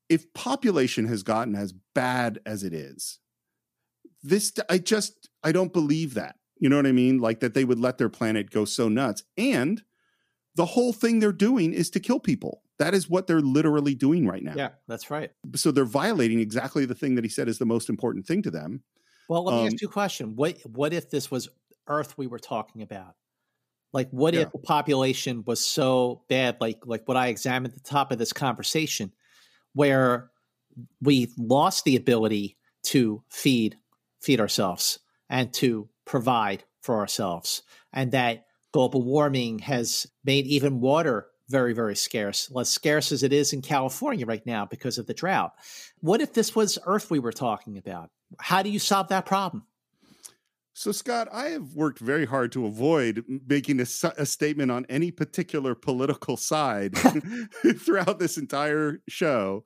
If 0.09 0.33
population 0.33 1.07
has 1.07 1.23
gotten 1.23 1.55
as 1.55 1.73
bad 1.95 2.39
as 2.47 2.63
it 2.63 2.73
is, 2.73 3.19
this, 4.23 4.53
I 4.69 4.79
just, 4.79 5.29
I 5.43 5.53
don't 5.53 5.73
believe 5.73 6.15
that. 6.15 6.37
You 6.61 6.69
know 6.69 6.77
what 6.77 6.87
I 6.87 6.93
mean? 6.93 7.19
Like 7.19 7.41
that 7.41 7.55
they 7.55 7.65
would 7.65 7.79
let 7.79 7.99
their 7.99 8.09
planet 8.09 8.51
go 8.51 8.65
so 8.65 8.89
nuts. 8.89 9.23
And 9.37 9.83
the 10.57 10.67
whole 10.67 10.93
thing 10.93 11.21
they're 11.21 11.33
doing 11.33 11.73
is 11.73 11.91
to 11.91 12.01
kill 12.01 12.21
people. 12.21 12.63
That 12.79 12.95
is 12.95 13.09
what 13.09 13.27
they're 13.27 13.41
literally 13.41 13.95
doing 13.95 14.27
right 14.27 14.43
now. 14.43 14.55
Yeah, 14.57 14.71
that's 14.87 15.11
right. 15.11 15.33
So 15.55 15.71
they're 15.73 15.85
violating 15.85 16.41
exactly 16.41 16.85
the 16.85 16.95
thing 16.95 17.15
that 17.17 17.25
he 17.25 17.31
said 17.31 17.49
is 17.49 17.59
the 17.59 17.67
most 17.67 17.89
important 17.89 18.27
thing 18.27 18.43
to 18.43 18.51
them. 18.51 18.83
Well, 19.29 19.45
let 19.45 19.55
me 19.55 19.61
Um, 19.61 19.67
ask 19.67 19.81
you 19.81 19.89
a 19.89 19.93
question. 19.93 20.37
What 20.37 20.59
what 20.67 20.93
if 20.93 21.11
this 21.11 21.31
was 21.31 21.49
Earth 21.87 22.17
we 22.17 22.27
were 22.27 22.39
talking 22.39 22.83
about? 22.83 23.15
Like 23.93 24.11
what 24.11 24.35
Yeah. 24.35 24.43
if 24.43 24.53
the 24.53 24.59
population 24.59 25.45
was 25.47 25.65
so 25.65 26.25
bad, 26.29 26.59
like 26.61 26.87
like 26.87 27.09
what 27.09 27.17
I 27.17 27.29
examined 27.29 27.75
at 27.75 27.83
the 27.83 27.89
top 27.89 28.13
of 28.13 28.19
this 28.19 28.33
conversation, 28.33 29.13
where 29.75 30.31
we 31.03 31.33
lost 31.39 31.85
the 31.85 31.97
ability 31.97 32.59
to 32.85 33.25
feed 33.31 33.79
feed 34.23 34.41
ourselves 34.41 35.01
and 35.31 35.53
to 35.55 35.89
provide 36.09 36.65
for 36.81 36.97
ourselves, 36.97 37.63
and 37.93 38.11
that 38.13 38.47
global 38.73 39.03
warming 39.03 39.61
has 39.61 40.07
made 40.25 40.47
even 40.47 40.81
water 40.81 41.29
very, 41.49 41.73
very 41.73 41.97
scarce, 41.97 42.51
less 42.51 42.69
scarce 42.69 43.13
as 43.13 43.23
it 43.23 43.33
is 43.33 43.53
in 43.53 43.63
California 43.63 44.27
right 44.27 44.45
now 44.45 44.67
because 44.67 44.99
of 44.99 45.07
the 45.07 45.15
drought. 45.15 45.53
What 46.01 46.21
if 46.21 46.33
this 46.33 46.55
was 46.55 46.79
Earth 46.85 47.11
we 47.11 47.19
were 47.19 47.33
talking 47.33 47.79
about? 47.79 48.11
How 48.39 48.63
do 48.63 48.69
you 48.69 48.79
solve 48.79 49.09
that 49.09 49.25
problem? 49.25 49.65
So, 50.75 50.93
Scott, 50.93 51.29
I 51.33 51.47
have 51.49 51.75
worked 51.75 51.99
very 51.99 52.27
hard 52.27 52.53
to 52.53 52.67
avoid 52.67 53.25
making 53.49 53.81
a, 53.81 53.87
a 54.17 54.25
statement 54.25 54.71
on 54.71 54.87
any 54.89 55.11
particular 55.11 55.75
political 55.75 56.37
side 56.37 56.97
throughout 57.79 58.19
this 58.19 58.39
entire 58.39 59.01
show. 59.09 59.65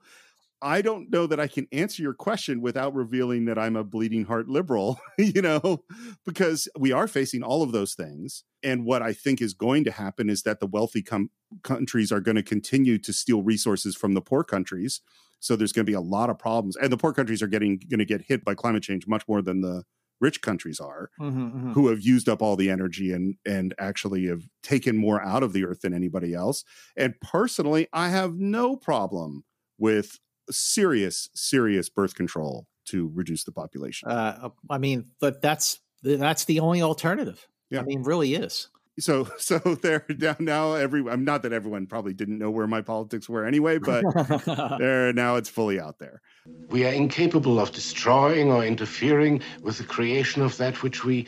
I 0.62 0.80
don't 0.80 1.10
know 1.10 1.26
that 1.26 1.40
I 1.40 1.48
can 1.48 1.66
answer 1.72 2.02
your 2.02 2.14
question 2.14 2.60
without 2.60 2.94
revealing 2.94 3.46
that 3.46 3.58
I'm 3.58 3.74
a 3.74 3.82
bleeding 3.82 4.24
heart 4.24 4.48
liberal, 4.48 5.00
you 5.18 5.42
know, 5.42 5.84
because 6.24 6.68
we 6.78 6.92
are 6.92 7.08
facing 7.08 7.42
all 7.42 7.62
of 7.62 7.72
those 7.72 7.94
things. 7.94 8.44
And 8.62 8.84
what 8.84 9.02
I 9.02 9.12
think 9.12 9.42
is 9.42 9.54
going 9.54 9.82
to 9.84 9.90
happen 9.90 10.30
is 10.30 10.42
that 10.44 10.60
the 10.60 10.68
wealthy 10.68 11.02
com- 11.02 11.30
countries 11.64 12.12
are 12.12 12.20
going 12.20 12.36
to 12.36 12.42
continue 12.44 12.96
to 12.98 13.12
steal 13.12 13.42
resources 13.42 13.96
from 13.96 14.14
the 14.14 14.20
poor 14.20 14.44
countries. 14.44 15.00
So 15.40 15.56
there's 15.56 15.72
going 15.72 15.84
to 15.84 15.90
be 15.90 15.96
a 15.96 16.00
lot 16.00 16.30
of 16.30 16.38
problems. 16.38 16.76
And 16.76 16.92
the 16.92 16.96
poor 16.96 17.12
countries 17.12 17.42
are 17.42 17.48
getting 17.48 17.80
going 17.90 17.98
to 17.98 18.04
get 18.04 18.22
hit 18.22 18.44
by 18.44 18.54
climate 18.54 18.84
change 18.84 19.08
much 19.08 19.26
more 19.26 19.42
than 19.42 19.60
the 19.60 19.82
rich 20.20 20.40
countries 20.40 20.78
are 20.78 21.10
mm-hmm, 21.20 21.46
mm-hmm. 21.46 21.72
who 21.72 21.88
have 21.88 22.00
used 22.00 22.28
up 22.28 22.40
all 22.40 22.54
the 22.54 22.70
energy 22.70 23.12
and 23.12 23.34
and 23.44 23.74
actually 23.80 24.26
have 24.28 24.42
taken 24.62 24.96
more 24.96 25.20
out 25.20 25.42
of 25.42 25.52
the 25.52 25.64
earth 25.64 25.80
than 25.80 25.92
anybody 25.92 26.32
else. 26.32 26.64
And 26.96 27.20
personally, 27.20 27.88
I 27.92 28.10
have 28.10 28.34
no 28.36 28.76
problem 28.76 29.42
with 29.78 30.20
serious, 30.50 31.28
serious 31.34 31.88
birth 31.88 32.14
control 32.14 32.66
to 32.86 33.10
reduce 33.14 33.44
the 33.44 33.52
population. 33.52 34.08
Uh, 34.08 34.50
I 34.68 34.78
mean, 34.78 35.10
but 35.20 35.40
that's 35.40 35.80
that's 36.02 36.44
the 36.44 36.60
only 36.60 36.82
alternative. 36.82 37.46
Yeah. 37.70 37.80
I 37.80 37.82
mean, 37.84 38.02
really 38.02 38.34
is. 38.34 38.68
So, 38.98 39.28
so 39.38 39.58
they're 39.58 40.00
down 40.18 40.36
now. 40.40 40.74
Every 40.74 41.08
I'm 41.08 41.24
not 41.24 41.42
that 41.42 41.52
everyone 41.52 41.86
probably 41.86 42.14
didn't 42.14 42.38
know 42.38 42.50
where 42.50 42.66
my 42.66 42.82
politics 42.82 43.28
were 43.28 43.44
anyway, 43.44 43.78
but 43.78 44.04
there 44.78 45.12
now 45.12 45.36
it's 45.36 45.48
fully 45.48 45.80
out 45.80 45.98
there. 45.98 46.20
We 46.68 46.84
are 46.86 46.92
incapable 46.92 47.60
of 47.60 47.72
destroying 47.72 48.50
or 48.50 48.64
interfering 48.64 49.42
with 49.62 49.78
the 49.78 49.84
creation 49.84 50.42
of 50.42 50.56
that 50.58 50.82
which 50.82 51.04
we 51.04 51.26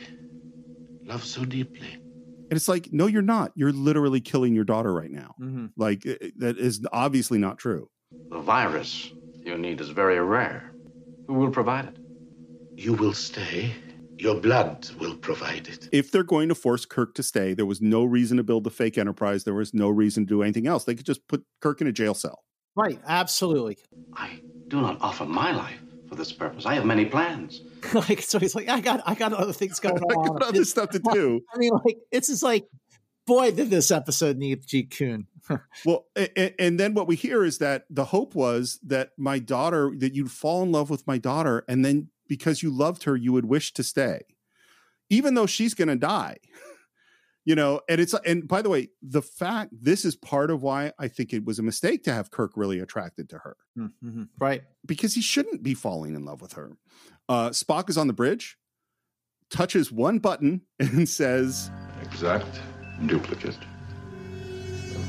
love 1.03 1.23
so 1.23 1.45
deeply. 1.45 1.87
And 2.47 2.57
it's 2.57 2.67
like, 2.67 2.89
no, 2.91 3.07
you're 3.07 3.23
not. 3.23 3.51
You're 3.55 3.71
literally 3.71 4.21
killing 4.21 4.53
your 4.53 4.65
daughter 4.65 4.93
right 4.93 5.09
now. 5.09 5.33
Mm-hmm. 5.41 5.67
Like 5.77 6.01
that 6.37 6.57
is 6.59 6.85
obviously 6.91 7.39
not 7.39 7.57
true. 7.57 7.89
The 8.29 8.39
virus 8.39 9.11
you 9.43 9.57
need 9.57 9.81
is 9.81 9.89
very 9.89 10.19
rare. 10.19 10.71
Who 11.27 11.33
will 11.33 11.51
provide 11.51 11.85
it? 11.85 11.97
You 12.75 12.93
will 12.93 13.13
stay. 13.13 13.73
Your 14.17 14.39
blood 14.39 14.87
will 14.99 15.15
provide 15.15 15.67
it. 15.67 15.89
If 15.91 16.11
they're 16.11 16.23
going 16.23 16.49
to 16.49 16.55
force 16.55 16.85
Kirk 16.85 17.13
to 17.15 17.23
stay, 17.23 17.53
there 17.53 17.65
was 17.65 17.81
no 17.81 18.03
reason 18.03 18.37
to 18.37 18.43
build 18.43 18.63
the 18.63 18.69
fake 18.69 18.97
enterprise. 18.97 19.43
There 19.43 19.53
was 19.53 19.73
no 19.73 19.89
reason 19.89 20.25
to 20.25 20.29
do 20.29 20.41
anything 20.41 20.67
else. 20.67 20.85
They 20.85 20.95
could 20.95 21.05
just 21.05 21.27
put 21.27 21.43
Kirk 21.61 21.81
in 21.81 21.87
a 21.87 21.91
jail 21.91 22.13
cell. 22.13 22.43
Right, 22.75 22.99
absolutely. 23.07 23.77
I 24.13 24.39
do 24.67 24.81
not 24.81 25.01
offer 25.01 25.25
my 25.25 25.51
life 25.51 25.79
for 26.07 26.15
this 26.15 26.31
purpose. 26.31 26.65
I 26.65 26.75
have 26.75 26.85
many 26.85 27.05
plans. 27.05 27.61
like 27.93 28.21
so 28.21 28.39
he's 28.39 28.55
like, 28.55 28.69
I 28.69 28.79
got 28.79 29.01
I 29.05 29.15
got 29.15 29.33
other 29.33 29.53
things 29.53 29.79
going 29.79 29.97
on. 29.97 30.11
I 30.25 30.27
got 30.27 30.43
other 30.43 30.65
stuff 30.65 30.89
to 30.91 30.99
do. 31.13 31.41
I 31.53 31.57
mean, 31.57 31.71
like 31.85 31.97
it's 32.11 32.27
just 32.27 32.43
like, 32.43 32.67
boy, 33.25 33.51
did 33.51 33.69
this 33.69 33.91
episode 33.91 34.37
need 34.37 34.65
Gene 34.65 34.89
Coon. 34.89 35.27
Well, 35.85 36.05
and, 36.15 36.53
and, 36.57 36.79
then 36.79 36.93
what 36.93 37.07
we 37.07 37.15
hear 37.15 37.43
is 37.43 37.59
that 37.59 37.85
the 37.89 38.05
hope 38.05 38.35
was 38.35 38.79
that 38.83 39.11
my 39.17 39.39
daughter, 39.39 39.91
that 39.97 40.13
you'd 40.13 40.31
fall 40.31 40.63
in 40.63 40.71
love 40.71 40.89
with 40.89 41.05
my 41.07 41.17
daughter, 41.17 41.63
and 41.67 41.83
then 41.83 42.09
because 42.27 42.63
you 42.63 42.71
loved 42.71 43.03
her, 43.03 43.15
you 43.15 43.31
would 43.33 43.45
wish 43.45 43.73
to 43.73 43.83
stay, 43.83 44.21
even 45.09 45.33
though 45.35 45.45
she's 45.45 45.73
going 45.73 45.87
to 45.87 45.95
die. 45.95 46.37
You 47.47 47.53
know, 47.53 47.81
and 47.87 48.01
it's 48.01 48.15
and 48.25 48.47
by 48.47 48.63
the 48.63 48.69
way, 48.69 48.89
the 49.03 49.21
fact 49.21 49.71
this 49.71 50.03
is 50.03 50.15
part 50.15 50.49
of 50.49 50.63
why 50.63 50.93
I 50.97 51.07
think 51.07 51.31
it 51.31 51.45
was 51.45 51.59
a 51.59 51.63
mistake 51.63 52.03
to 52.05 52.13
have 52.13 52.31
Kirk 52.31 52.53
really 52.55 52.79
attracted 52.79 53.29
to 53.29 53.37
her, 53.37 53.55
mm-hmm. 53.77 54.23
right? 54.39 54.63
Because 54.83 55.13
he 55.13 55.21
shouldn't 55.21 55.61
be 55.61 55.75
falling 55.75 56.15
in 56.15 56.25
love 56.25 56.41
with 56.41 56.53
her. 56.53 56.75
Uh, 57.29 57.49
Spock 57.49 57.87
is 57.87 57.99
on 57.99 58.07
the 58.07 58.13
bridge, 58.13 58.57
touches 59.51 59.91
one 59.91 60.17
button, 60.17 60.61
and 60.79 61.07
says, 61.07 61.69
"Exact 62.01 62.59
duplicate." 63.05 63.59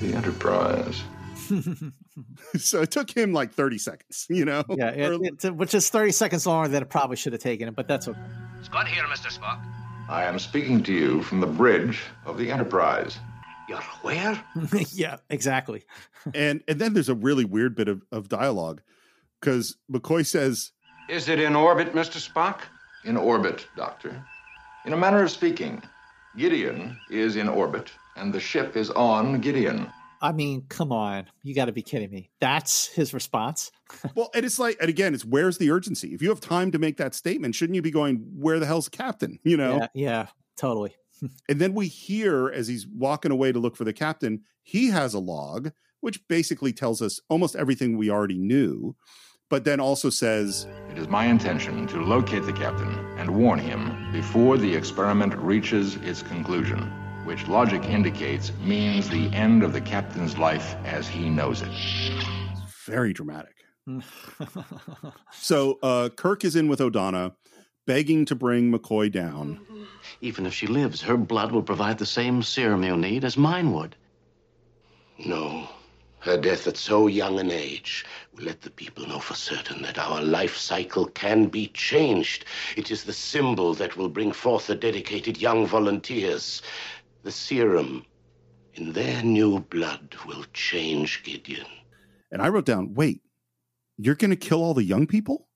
The 0.01 0.15
Enterprise. 0.15 1.03
so 2.57 2.83
it 2.83 2.91
took 2.91 3.11
him 3.11 3.33
like 3.33 3.53
30 3.53 3.79
seconds, 3.79 4.27
you 4.29 4.45
know? 4.45 4.65
Yeah, 4.69 4.91
it, 4.91 5.45
it, 5.45 5.55
which 5.55 5.75
is 5.75 5.89
30 5.91 6.13
seconds 6.13 6.47
longer 6.47 6.69
than 6.69 6.83
it 6.83 6.89
probably 6.89 7.17
should 7.17 7.33
have 7.33 7.43
taken 7.43 7.69
it, 7.69 7.77
but 7.77 7.87
that's 7.89 8.09
okay. 8.09 8.21
Scott 8.63 8.89
here, 8.89 9.05
Mr. 9.05 9.37
Spock. 9.37 9.61
I 10.09 10.25
am 10.25 10.39
speaking 10.39 10.83
to 10.85 10.93
you 10.93 11.23
from 11.23 11.41
the 11.41 11.47
bridge 11.47 12.01
of 12.25 12.39
the 12.39 12.51
Enterprise. 12.51 13.19
You're 13.69 13.81
where? 14.03 14.43
yeah, 14.93 15.17
exactly. 15.31 15.85
and 16.35 16.63
and 16.69 16.81
then 16.81 16.95
there's 16.95 17.09
a 17.09 17.15
really 17.15 17.45
weird 17.45 17.75
bit 17.75 17.89
of, 17.89 18.03
of 18.13 18.29
dialogue 18.29 18.81
because 19.41 19.77
McCoy 19.91 20.25
says, 20.25 20.73
Is 21.09 21.29
it 21.29 21.41
in 21.41 21.57
orbit, 21.57 21.93
Mr. 21.93 22.25
Spock? 22.25 22.61
In 23.05 23.17
orbit, 23.17 23.67
Doctor. 23.77 24.25
In 24.85 24.93
a 24.93 24.97
manner 24.97 25.25
of 25.25 25.31
speaking, 25.31 25.83
Gideon 26.37 26.97
is 27.11 27.35
in 27.35 27.49
orbit 27.49 27.91
and 28.17 28.33
the 28.33 28.41
ship 28.41 28.77
is 28.77 28.91
on 28.91 29.41
Gideon. 29.41 29.91
I 30.21 30.33
mean, 30.33 30.65
come 30.69 30.93
on. 30.93 31.27
You 31.43 31.55
got 31.55 31.67
to 31.67 31.73
be 31.73 31.83
kidding 31.83 32.11
me. 32.11 32.31
That's 32.41 32.89
his 32.89 33.13
response. 33.13 33.71
well, 34.15 34.31
and 34.35 34.45
it's 34.45 34.59
like, 34.59 34.77
and 34.81 34.89
again, 34.89 35.15
it's 35.15 35.25
where's 35.25 35.59
the 35.59 35.71
urgency? 35.71 36.15
If 36.15 36.23
you 36.23 36.31
have 36.31 36.41
time 36.41 36.71
to 36.73 36.79
make 36.79 36.97
that 36.97 37.15
statement, 37.15 37.55
shouldn't 37.55 37.77
you 37.77 37.83
be 37.83 37.91
going, 37.91 38.17
where 38.37 38.59
the 38.59 38.67
hell's 38.67 38.87
the 38.87 38.97
captain? 38.97 39.39
You 39.45 39.57
know? 39.57 39.77
Yeah, 39.77 39.89
yeah 39.95 40.27
totally. 40.57 40.97
and 41.49 41.61
then 41.61 41.75
we 41.75 41.87
hear 41.89 42.49
as 42.49 42.67
he's 42.69 42.87
walking 42.87 43.31
away 43.31 43.53
to 43.53 43.59
look 43.59 43.77
for 43.77 43.85
the 43.85 43.93
captain, 43.93 44.43
he 44.63 44.89
has 44.89 45.15
a 45.15 45.19
log, 45.19 45.71
which 46.01 46.27
basically 46.29 46.73
tells 46.73 47.03
us 47.03 47.21
almost 47.29 47.55
everything 47.57 47.97
we 47.97 48.11
already 48.11 48.39
knew, 48.39 48.97
but 49.49 49.65
then 49.65 49.81
also 49.81 50.11
says, 50.11 50.67
It 50.91 50.99
is 50.99 51.09
my 51.09 51.27
intention 51.27 51.87
to 51.89 52.03
locate 52.03 52.47
the 52.47 52.53
captain 52.53 52.93
and 53.19 53.31
warn 53.31 53.59
him 53.59 54.11
before 54.13 54.57
the 54.57 54.75
experiment 54.75 55.37
reaches 55.37 55.97
its 55.97 56.23
conclusion 56.23 56.91
which 57.27 57.49
logic 57.49 57.85
indicates 57.85 58.53
means 58.63 59.09
the 59.09 59.29
end 59.33 59.65
of 59.65 59.73
the 59.73 59.81
captain's 59.81 60.39
life 60.39 60.77
as 60.85 61.09
he 61.09 61.29
knows 61.29 61.61
it. 61.61 61.69
Very 62.87 63.13
dramatic. 63.13 63.57
so 65.33 65.79
uh, 65.83 66.09
Kirk 66.11 66.45
is 66.45 66.55
in 66.55 66.69
with 66.69 66.79
Odona, 66.79 67.35
begging 67.85 68.25
to 68.27 68.37
bring 68.37 68.73
McCoy 68.73 69.11
down. 69.11 69.61
Even 70.21 70.47
if 70.47 70.55
she 70.55 70.69
lives, 70.69 71.03
her 71.03 71.17
blood 71.17 71.51
will 71.51 71.63
provide 71.63 71.99
the 71.99 72.07
same 72.07 72.43
serum 72.43 72.85
you'll 72.85 72.97
need 72.97 73.25
as 73.25 73.37
mine 73.37 73.73
would. 73.73 73.97
No. 75.19 75.69
Her 76.21 76.37
death 76.37 76.67
at 76.67 76.77
so 76.77 77.07
young 77.07 77.39
an 77.39 77.53
age 77.53 78.05
will 78.35 78.47
let 78.47 78.63
the 78.63 78.71
people 78.71 79.07
know 79.07 79.21
for 79.21 79.35
certain 79.35 79.83
that 79.83 79.97
our 79.99 80.21
life 80.21 80.57
cycle 80.57 81.07
can 81.07 81.47
be 81.47 81.69
changed. 81.69 82.45
It 82.77 82.91
is 82.91 83.05
the 83.05 83.13
symbol 83.13 83.75
that 83.75 83.97
will 83.97 84.09
bring 84.09 84.33
forth 84.33 84.67
the 84.67 84.75
dedicated 84.75 85.41
young 85.41 85.69
volunteers. 85.69 86.63
The 87.27 87.33
serum 87.33 88.07
in 88.75 88.93
their 88.93 89.21
new 89.21 89.59
blood 89.59 90.15
will 90.29 90.45
change 90.53 91.25
Gideon. 91.25 91.67
And 92.31 92.41
I 92.41 92.51
wrote 92.51 92.67
down, 92.67 92.95
wait, 92.95 93.21
you're 93.97 94.15
going 94.15 94.31
to 94.31 94.37
kill 94.37 94.63
all 94.63 94.75
the 94.75 94.85
young 94.85 95.09
people? 95.09 95.49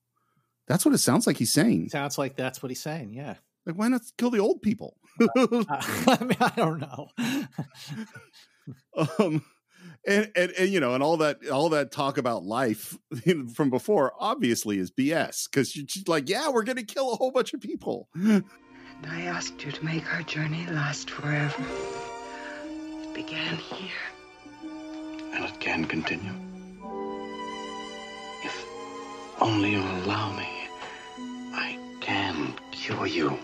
That's 0.67 0.83
what 0.83 0.93
it 0.93 0.97
sounds 0.97 1.25
like 1.25 1.37
he's 1.37 1.53
saying. 1.53 1.87
Sounds 1.87 2.17
like 2.17 2.35
that's 2.35 2.61
what 2.61 2.71
he's 2.71 2.81
saying. 2.81 3.13
Yeah. 3.13 3.35
Like, 3.65 3.77
why 3.77 3.87
not 3.87 4.01
kill 4.17 4.31
the 4.31 4.39
old 4.39 4.61
people? 4.61 4.97
uh, 5.21 5.27
I 5.37 6.17
mean, 6.19 6.37
I 6.41 6.51
don't 6.57 6.79
know. 6.81 7.07
um, 9.17 9.41
and, 10.05 10.29
and, 10.35 10.51
and 10.59 10.69
you 10.69 10.81
know, 10.81 10.93
and 10.93 11.01
all 11.01 11.15
that 11.17 11.47
all 11.47 11.69
that 11.69 11.93
talk 11.93 12.17
about 12.17 12.43
life 12.43 12.97
from 13.53 13.69
before 13.69 14.11
obviously 14.19 14.77
is 14.77 14.91
BS 14.91 15.49
because 15.49 15.71
she's 15.71 16.05
like, 16.09 16.27
yeah, 16.27 16.49
we're 16.49 16.63
going 16.63 16.75
to 16.75 16.83
kill 16.83 17.13
a 17.13 17.15
whole 17.15 17.31
bunch 17.31 17.53
of 17.53 17.61
people. 17.61 18.09
And 19.01 19.11
I 19.11 19.21
asked 19.21 19.63
you 19.63 19.71
to 19.71 19.85
make 19.85 20.13
our 20.13 20.21
journey 20.23 20.65
last 20.67 21.09
forever. 21.09 21.63
It 23.03 23.13
began 23.13 23.57
here. 23.57 23.89
And 25.33 25.45
it 25.45 25.59
can 25.59 25.85
continue. 25.85 26.31
If 28.43 28.65
only 29.39 29.71
you'll 29.71 30.05
allow 30.05 30.35
me, 30.35 30.47
I 31.53 31.79
can 31.99 32.53
cure 32.71 33.07
you. 33.07 33.37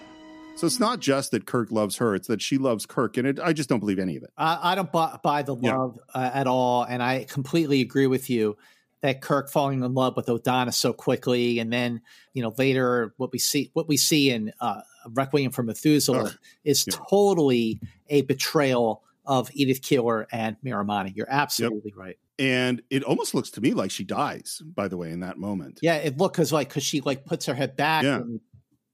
So 0.56 0.66
it's 0.66 0.80
not 0.80 1.00
just 1.00 1.32
that 1.32 1.46
Kirk 1.46 1.72
loves 1.72 1.98
her; 1.98 2.16
it's 2.16 2.28
that 2.28 2.42
she 2.42 2.58
loves 2.58 2.88
Kirk, 2.88 3.18
and 3.18 3.28
it, 3.28 3.40
I 3.40 3.54
just 3.54 3.70
don't 3.70 3.80
believe 3.80 4.00
any 4.00 4.18
of 4.18 4.24
it. 4.24 4.32
I, 4.36 4.72
I 4.72 4.76
don't 4.76 4.92
buy, 4.92 5.20
buy 5.22 5.44
the 5.44 5.54
love 5.54 6.00
yeah. 6.16 6.22
uh, 6.22 6.32
at 6.34 6.48
all, 6.48 6.82
and 6.82 7.02
I 7.02 7.26
completely 7.26 7.82
agree 7.82 8.08
with 8.08 8.28
you 8.28 8.58
that 9.02 9.22
Kirk 9.22 9.52
falling 9.52 9.84
in 9.84 9.94
love 9.94 10.16
with 10.16 10.26
Odona 10.26 10.74
so 10.74 10.94
quickly, 10.94 11.60
and 11.60 11.72
then 11.72 12.02
you 12.34 12.42
know 12.42 12.56
later 12.58 13.14
what 13.18 13.32
we 13.32 13.38
see 13.38 13.70
what 13.74 13.88
we 13.88 13.98
see 13.98 14.32
in 14.32 14.52
uh, 14.60 14.82
Requiem 15.14 15.52
for 15.52 15.64
Methuselah 15.64 16.38
is 16.64 16.86
yeah. 16.88 16.96
totally 17.10 17.80
a 18.10 18.22
betrayal 18.22 19.04
of 19.26 19.50
Edith 19.54 19.82
Keeler 19.82 20.28
and 20.32 20.56
Miramanee. 20.64 21.16
You're 21.16 21.30
absolutely 21.30 21.92
yep. 21.92 21.98
right. 21.98 22.18
And 22.40 22.82
it 22.90 23.04
almost 23.04 23.34
looks 23.34 23.50
to 23.52 23.62
me 23.62 23.74
like 23.74 23.92
she 23.92 24.04
dies. 24.04 24.62
By 24.64 24.88
the 24.88 24.98
way, 24.98 25.12
in 25.12 25.22
that 25.22 25.38
moment, 25.38 25.80
yeah, 25.82 25.96
it 25.96 26.18
looks 26.18 26.38
because 26.38 26.54
like 26.54 26.70
because 26.70 26.84
she 26.84 27.02
like 27.02 27.26
puts 27.26 27.46
her 27.48 27.54
head 27.54 27.76
back 27.76 28.04
yeah. 28.04 28.18
and 28.18 28.40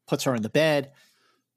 puts 0.08 0.24
her 0.24 0.34
in 0.34 0.42
the 0.42 0.50
bed. 0.50 0.92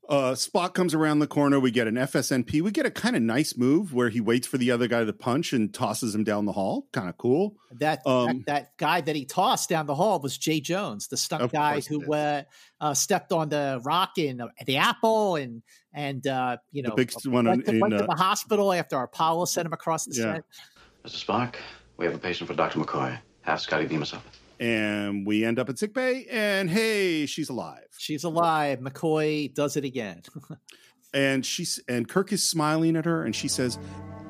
Uh, 0.08 0.32
Spock 0.34 0.72
comes 0.72 0.94
around 0.94 1.18
the 1.18 1.26
corner. 1.26 1.58
We 1.58 1.72
get 1.72 1.88
an 1.88 1.96
FSNP. 1.96 2.60
We 2.62 2.70
get 2.70 2.86
a 2.86 2.90
kind 2.92 3.16
of 3.16 3.22
nice 3.22 3.56
move 3.56 3.92
where 3.92 4.08
he 4.08 4.20
waits 4.20 4.46
for 4.46 4.56
the 4.56 4.70
other 4.70 4.86
guy 4.86 5.02
to 5.04 5.12
punch 5.12 5.52
and 5.52 5.74
tosses 5.74 6.14
him 6.14 6.22
down 6.22 6.44
the 6.44 6.52
hall. 6.52 6.86
Kind 6.92 7.08
of 7.08 7.18
cool. 7.18 7.56
That, 7.72 8.06
Um, 8.06 8.26
that 8.26 8.46
that 8.46 8.76
guy 8.76 9.00
that 9.00 9.16
he 9.16 9.24
tossed 9.24 9.68
down 9.68 9.86
the 9.86 9.96
hall 9.96 10.20
was 10.20 10.38
Jay 10.38 10.60
Jones, 10.60 11.08
the 11.08 11.16
stunt 11.16 11.50
guy 11.50 11.80
who 11.80 12.12
uh, 12.12 12.42
uh, 12.80 12.94
stepped 12.94 13.32
on 13.32 13.48
the 13.48 13.80
rock 13.84 14.12
in 14.18 14.40
uh, 14.40 14.46
the 14.64 14.76
apple 14.76 15.34
and 15.36 15.62
and 15.92 16.24
uh, 16.26 16.58
you 16.70 16.82
know 16.82 16.94
big 16.94 17.10
one 17.24 17.46
went, 17.46 17.48
on- 17.48 17.62
to, 17.74 17.80
went 17.80 17.94
in, 17.94 17.98
to 17.98 18.04
uh, 18.04 18.06
the 18.14 18.22
hospital 18.22 18.72
after 18.72 18.96
Apollo 19.02 19.46
sent 19.46 19.66
him 19.66 19.72
across 19.72 20.04
the 20.04 20.14
Yeah. 20.14 20.34
set. 20.34 20.44
Mr. 21.04 21.24
Spock, 21.26 21.54
we 21.96 22.04
have 22.04 22.14
a 22.14 22.18
patient 22.18 22.48
for 22.48 22.54
Dr. 22.54 22.78
McCoy. 22.78 23.18
Have 23.42 23.60
Scotty 23.60 23.86
beam 23.86 24.02
us 24.02 24.12
up. 24.12 24.22
And 24.58 25.26
we 25.26 25.44
end 25.44 25.58
up 25.58 25.68
at 25.68 25.78
sick 25.78 25.92
bay, 25.92 26.26
and 26.30 26.70
hey, 26.70 27.26
she's 27.26 27.48
alive. 27.50 27.86
She's 27.98 28.24
alive. 28.24 28.80
McCoy 28.80 29.52
does 29.54 29.76
it 29.76 29.84
again. 29.84 30.22
And 31.14 31.46
she's 31.46 31.80
and 31.88 32.06
Kirk 32.06 32.30
is 32.32 32.46
smiling 32.46 32.94
at 32.94 33.06
her, 33.06 33.24
and 33.24 33.34
she 33.34 33.48
says, 33.48 33.78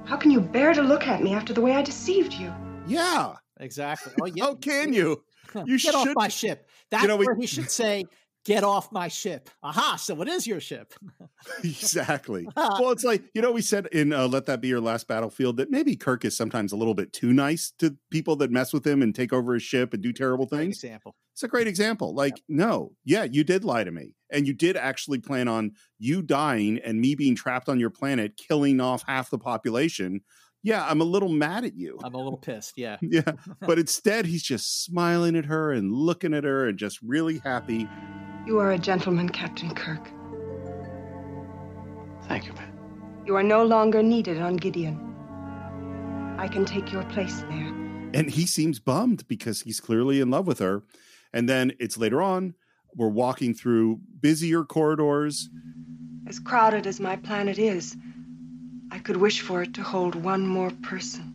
How 0.04 0.16
can 0.16 0.30
you 0.30 0.40
bear 0.40 0.72
to 0.72 0.82
look 0.82 1.08
at 1.08 1.20
me 1.20 1.34
after 1.34 1.52
the 1.52 1.60
way 1.60 1.72
I 1.72 1.82
deceived 1.82 2.32
you? 2.34 2.52
"Yeah, 2.86 3.34
exactly. 3.58 4.12
Oh, 4.22 4.26
yeah. 4.26 4.44
how 4.44 4.54
can 4.54 4.92
you? 4.92 5.24
You 5.64 5.78
get 5.80 5.94
off 5.96 6.08
my 6.14 6.28
ship. 6.28 6.68
That's 6.90 7.06
know, 7.06 7.16
we- 7.16 7.26
where 7.26 7.34
he 7.34 7.46
should 7.46 7.70
say, 7.70 8.04
"Get 8.46 8.64
off 8.64 8.90
my 8.92 9.08
ship." 9.08 9.50
Aha! 9.62 9.96
So 9.96 10.20
it 10.22 10.28
is 10.28 10.46
your 10.46 10.60
ship. 10.60 10.94
exactly. 11.64 12.48
well, 12.56 12.90
it's 12.90 13.04
like 13.04 13.24
you 13.34 13.42
know 13.42 13.52
we 13.52 13.62
said 13.62 13.86
in 13.86 14.12
uh, 14.12 14.26
"Let 14.28 14.46
That 14.46 14.60
Be 14.60 14.68
Your 14.68 14.80
Last 14.80 15.08
Battlefield" 15.08 15.56
that 15.58 15.70
maybe 15.70 15.96
Kirk 15.96 16.24
is 16.24 16.36
sometimes 16.36 16.72
a 16.72 16.76
little 16.76 16.94
bit 16.94 17.12
too 17.12 17.32
nice 17.32 17.72
to 17.78 17.96
people 18.10 18.36
that 18.36 18.50
mess 18.50 18.72
with 18.72 18.86
him 18.86 19.02
and 19.02 19.14
take 19.14 19.32
over 19.32 19.54
his 19.54 19.62
ship 19.62 19.92
and 19.92 20.02
do 20.02 20.12
terrible 20.12 20.46
Great 20.46 20.58
things. 20.60 20.76
example. 20.76 21.14
It's 21.32 21.42
a 21.42 21.48
great 21.48 21.66
example. 21.66 22.14
Like, 22.14 22.40
no, 22.48 22.92
yeah, 23.04 23.24
you 23.24 23.44
did 23.44 23.62
lie 23.62 23.84
to 23.84 23.90
me, 23.90 24.14
and 24.30 24.46
you 24.46 24.54
did 24.54 24.76
actually 24.76 25.18
plan 25.18 25.48
on 25.48 25.72
you 25.98 26.22
dying 26.22 26.78
and 26.82 26.98
me 26.98 27.14
being 27.14 27.34
trapped 27.36 27.68
on 27.68 27.78
your 27.78 27.90
planet, 27.90 28.38
killing 28.38 28.80
off 28.80 29.04
half 29.06 29.28
the 29.28 29.38
population. 29.38 30.22
Yeah, 30.66 30.84
I'm 30.84 31.00
a 31.00 31.04
little 31.04 31.28
mad 31.28 31.64
at 31.64 31.76
you. 31.76 31.96
I'm 32.02 32.14
a 32.14 32.18
little 32.18 32.36
pissed. 32.36 32.72
Yeah. 32.76 32.96
Yeah, 33.08 33.22
but 33.60 33.78
instead 33.78 34.26
he's 34.26 34.42
just 34.42 34.84
smiling 34.84 35.36
at 35.36 35.44
her 35.44 35.70
and 35.70 35.92
looking 35.92 36.34
at 36.34 36.42
her 36.42 36.66
and 36.66 36.76
just 36.76 37.00
really 37.02 37.38
happy. 37.38 37.88
You 38.46 38.58
are 38.58 38.72
a 38.72 38.78
gentleman, 38.78 39.28
Captain 39.28 39.72
Kirk. 39.72 40.10
Thank 42.24 42.46
you, 42.46 42.52
man. 42.54 42.76
You 43.24 43.36
are 43.36 43.44
no 43.44 43.64
longer 43.64 44.02
needed 44.02 44.42
on 44.42 44.56
Gideon. 44.56 44.98
I 46.36 46.48
can 46.48 46.64
take 46.64 46.90
your 46.92 47.04
place 47.04 47.42
there. 47.42 47.72
And 48.12 48.28
he 48.28 48.44
seems 48.44 48.80
bummed 48.80 49.28
because 49.28 49.60
he's 49.60 49.78
clearly 49.78 50.20
in 50.20 50.30
love 50.30 50.48
with 50.48 50.58
her. 50.58 50.82
And 51.32 51.48
then 51.48 51.74
it's 51.78 51.96
later 51.96 52.20
on, 52.20 52.54
we're 52.96 53.06
walking 53.06 53.54
through 53.54 54.00
busier 54.20 54.64
corridors. 54.64 55.48
As 56.26 56.40
crowded 56.40 56.88
as 56.88 56.98
my 56.98 57.14
planet 57.14 57.56
is, 57.56 57.96
I 58.96 59.00
could 59.00 59.18
wish 59.18 59.42
for 59.42 59.62
it 59.62 59.74
to 59.74 59.82
hold 59.82 60.14
one 60.14 60.46
more 60.46 60.70
person. 60.82 61.34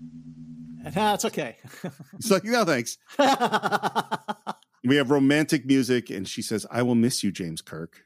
That's 0.84 1.26
okay. 1.26 1.58
It's 2.14 2.32
like, 2.32 2.44
no, 2.44 2.66
thanks. 2.66 2.98
we 4.84 4.96
have 4.96 5.12
romantic 5.12 5.64
music, 5.68 6.10
and 6.10 6.28
she 6.28 6.42
says, 6.42 6.66
I 6.72 6.82
will 6.82 6.96
miss 6.96 7.24
you, 7.24 7.32
James 7.32 7.62
Kirk. 7.62 8.06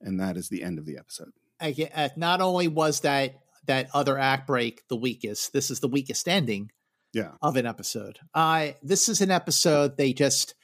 And 0.00 0.18
that 0.20 0.38
is 0.38 0.48
the 0.48 0.62
end 0.62 0.78
of 0.78 0.86
the 0.86 0.96
episode. 0.96 1.32
Again, 1.60 1.90
uh, 1.94 2.08
not 2.16 2.40
only 2.40 2.66
was 2.66 3.00
that 3.00 3.40
that 3.66 3.88
other 3.94 4.18
act 4.18 4.46
break 4.46 4.88
the 4.88 4.96
weakest, 4.96 5.52
this 5.52 5.70
is 5.70 5.80
the 5.80 5.88
weakest 5.88 6.26
ending 6.26 6.70
Yeah. 7.12 7.32
of 7.42 7.56
an 7.56 7.66
episode. 7.66 8.18
I 8.34 8.76
this 8.82 9.08
is 9.08 9.20
an 9.20 9.30
episode 9.30 9.96
they 9.96 10.12
just 10.14 10.54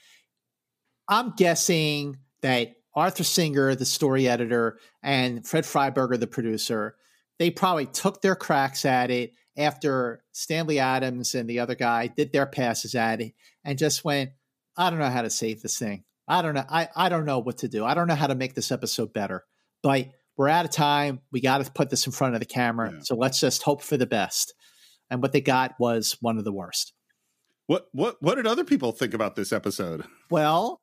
I'm 1.08 1.32
guessing 1.36 2.18
that 2.42 2.74
Arthur 2.94 3.24
Singer, 3.24 3.74
the 3.74 3.84
story 3.86 4.28
editor, 4.28 4.78
and 5.02 5.46
Fred 5.46 5.64
Freiberger, 5.64 6.18
the 6.18 6.26
producer, 6.26 6.96
they 7.40 7.50
probably 7.50 7.86
took 7.86 8.20
their 8.20 8.36
cracks 8.36 8.84
at 8.84 9.10
it 9.10 9.32
after 9.56 10.22
Stanley 10.30 10.78
Adams 10.78 11.34
and 11.34 11.48
the 11.48 11.60
other 11.60 11.74
guy 11.74 12.06
did 12.06 12.32
their 12.32 12.44
passes 12.44 12.94
at 12.94 13.22
it 13.22 13.32
and 13.64 13.78
just 13.78 14.04
went, 14.04 14.30
I 14.76 14.90
don't 14.90 14.98
know 14.98 15.08
how 15.08 15.22
to 15.22 15.30
save 15.30 15.62
this 15.62 15.78
thing. 15.78 16.04
I 16.28 16.42
don't 16.42 16.54
know. 16.54 16.66
I, 16.68 16.88
I 16.94 17.08
don't 17.08 17.24
know 17.24 17.38
what 17.38 17.58
to 17.58 17.68
do. 17.68 17.82
I 17.82 17.94
don't 17.94 18.08
know 18.08 18.14
how 18.14 18.26
to 18.26 18.34
make 18.34 18.54
this 18.54 18.70
episode 18.70 19.14
better. 19.14 19.44
But 19.82 20.10
we're 20.36 20.48
out 20.48 20.66
of 20.66 20.70
time. 20.70 21.20
We 21.32 21.40
got 21.40 21.64
to 21.64 21.72
put 21.72 21.88
this 21.88 22.04
in 22.04 22.12
front 22.12 22.34
of 22.34 22.40
the 22.40 22.46
camera. 22.46 23.00
So 23.04 23.16
let's 23.16 23.40
just 23.40 23.62
hope 23.62 23.82
for 23.82 23.96
the 23.96 24.06
best. 24.06 24.54
And 25.10 25.22
what 25.22 25.32
they 25.32 25.40
got 25.40 25.72
was 25.80 26.18
one 26.20 26.36
of 26.36 26.44
the 26.44 26.52
worst. 26.52 26.92
What 27.66 27.88
what 27.92 28.16
what 28.20 28.34
did 28.34 28.46
other 28.46 28.64
people 28.64 28.92
think 28.92 29.14
about 29.14 29.34
this 29.34 29.52
episode? 29.52 30.04
Well, 30.30 30.80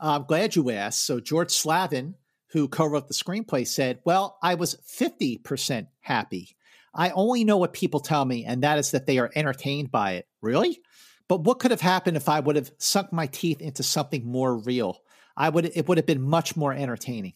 I'm 0.00 0.24
glad 0.24 0.56
you 0.56 0.70
asked. 0.70 1.06
So 1.06 1.20
George 1.20 1.52
Slavin, 1.52 2.16
who 2.52 2.68
co-wrote 2.68 3.08
the 3.08 3.14
screenplay, 3.14 3.66
said, 3.66 4.00
"Well, 4.04 4.38
I 4.42 4.54
was 4.54 4.76
50% 4.86 5.88
happy. 6.00 6.56
I 6.94 7.10
only 7.10 7.44
know 7.44 7.56
what 7.56 7.72
people 7.72 8.00
tell 8.00 8.24
me, 8.24 8.44
and 8.44 8.62
that 8.62 8.78
is 8.78 8.90
that 8.90 9.06
they 9.06 9.18
are 9.18 9.30
entertained 9.34 9.90
by 9.90 10.12
it. 10.12 10.28
Really? 10.40 10.80
But 11.28 11.44
what 11.44 11.60
could 11.60 11.70
have 11.70 11.80
happened 11.80 12.16
if 12.16 12.28
I 12.28 12.40
would 12.40 12.56
have 12.56 12.72
sunk 12.78 13.12
my 13.12 13.26
teeth 13.26 13.60
into 13.60 13.82
something 13.82 14.26
more 14.26 14.56
real? 14.56 15.02
I 15.36 15.48
would. 15.48 15.70
It 15.74 15.88
would 15.88 15.98
have 15.98 16.06
been 16.06 16.22
much 16.22 16.56
more 16.56 16.72
entertaining." 16.72 17.34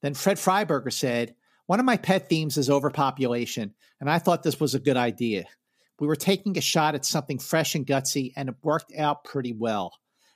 Then 0.00 0.14
Fred 0.14 0.38
Freiberger 0.38 0.92
said, 0.92 1.34
One 1.66 1.78
of 1.78 1.86
my 1.86 1.96
pet 1.96 2.28
themes 2.28 2.56
is 2.56 2.70
overpopulation, 2.70 3.74
and 4.00 4.10
I 4.10 4.18
thought 4.18 4.42
this 4.42 4.58
was 4.58 4.74
a 4.74 4.80
good 4.80 4.96
idea. 4.96 5.44
We 6.00 6.06
were 6.06 6.16
taking 6.16 6.56
a 6.56 6.62
shot 6.62 6.94
at 6.94 7.04
something 7.04 7.38
fresh 7.38 7.74
and 7.74 7.86
gutsy, 7.86 8.32
and 8.34 8.48
it 8.48 8.56
worked 8.62 8.92
out 8.96 9.24
pretty 9.24 9.52
well. 9.52 9.92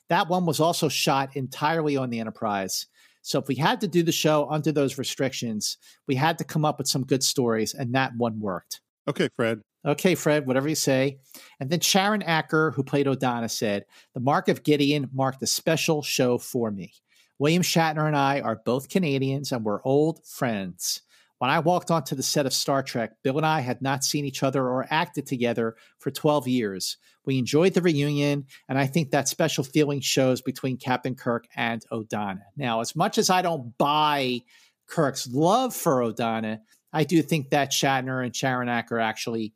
That 0.08 0.28
one 0.28 0.44
was 0.44 0.60
also 0.60 0.88
shot 0.88 1.34
entirely 1.34 1.96
on 1.96 2.10
the 2.10 2.20
Enterprise. 2.20 2.86
So 3.24 3.38
if 3.38 3.48
we 3.48 3.54
had 3.54 3.80
to 3.80 3.88
do 3.88 4.02
the 4.02 4.12
show 4.12 4.46
under 4.50 4.70
those 4.70 4.98
restrictions, 4.98 5.78
we 6.06 6.14
had 6.14 6.36
to 6.38 6.44
come 6.44 6.66
up 6.66 6.76
with 6.76 6.86
some 6.86 7.06
good 7.06 7.24
stories, 7.24 7.72
and 7.72 7.94
that 7.94 8.14
one 8.16 8.38
worked. 8.38 8.82
Okay, 9.08 9.30
Fred. 9.34 9.62
Okay, 9.86 10.14
Fred, 10.14 10.46
whatever 10.46 10.68
you 10.68 10.74
say. 10.74 11.18
And 11.58 11.70
then 11.70 11.80
Sharon 11.80 12.22
Acker, 12.22 12.72
who 12.72 12.82
played 12.82 13.06
Odona, 13.06 13.50
said, 13.50 13.86
The 14.12 14.20
Mark 14.20 14.48
of 14.48 14.62
Gideon 14.62 15.08
marked 15.14 15.42
a 15.42 15.46
special 15.46 16.02
show 16.02 16.36
for 16.36 16.70
me. 16.70 16.92
William 17.38 17.62
Shatner 17.62 18.06
and 18.06 18.16
I 18.16 18.40
are 18.40 18.60
both 18.62 18.90
Canadians 18.90 19.52
and 19.52 19.64
we're 19.64 19.82
old 19.84 20.24
friends. 20.26 21.00
When 21.38 21.50
I 21.50 21.58
walked 21.58 21.90
onto 21.90 22.14
the 22.14 22.22
set 22.22 22.46
of 22.46 22.54
Star 22.54 22.82
Trek, 22.82 23.12
Bill 23.22 23.36
and 23.36 23.46
I 23.46 23.60
had 23.60 23.82
not 23.82 24.04
seen 24.04 24.24
each 24.24 24.42
other 24.42 24.66
or 24.66 24.86
acted 24.90 25.26
together 25.26 25.76
for 25.98 26.10
12 26.10 26.48
years. 26.48 26.96
We 27.26 27.38
enjoyed 27.38 27.74
the 27.74 27.82
reunion, 27.82 28.46
and 28.68 28.78
I 28.78 28.86
think 28.86 29.10
that 29.10 29.28
special 29.28 29.64
feeling 29.64 30.00
shows 30.00 30.40
between 30.40 30.76
Captain 30.76 31.14
Kirk 31.14 31.46
and 31.56 31.84
Odona. 31.90 32.42
Now, 32.56 32.80
as 32.80 32.94
much 32.94 33.18
as 33.18 33.30
I 33.30 33.42
don't 33.42 33.76
buy 33.78 34.42
Kirk's 34.86 35.26
love 35.28 35.74
for 35.74 36.00
Odona, 36.00 36.60
I 36.92 37.04
do 37.04 37.20
think 37.22 37.50
that 37.50 37.72
Shatner 37.72 38.24
and 38.24 38.34
Sharon 38.34 38.68
Acker 38.68 39.00
actually 39.00 39.54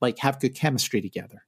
like 0.00 0.18
have 0.18 0.40
good 0.40 0.54
chemistry 0.54 1.00
together. 1.00 1.44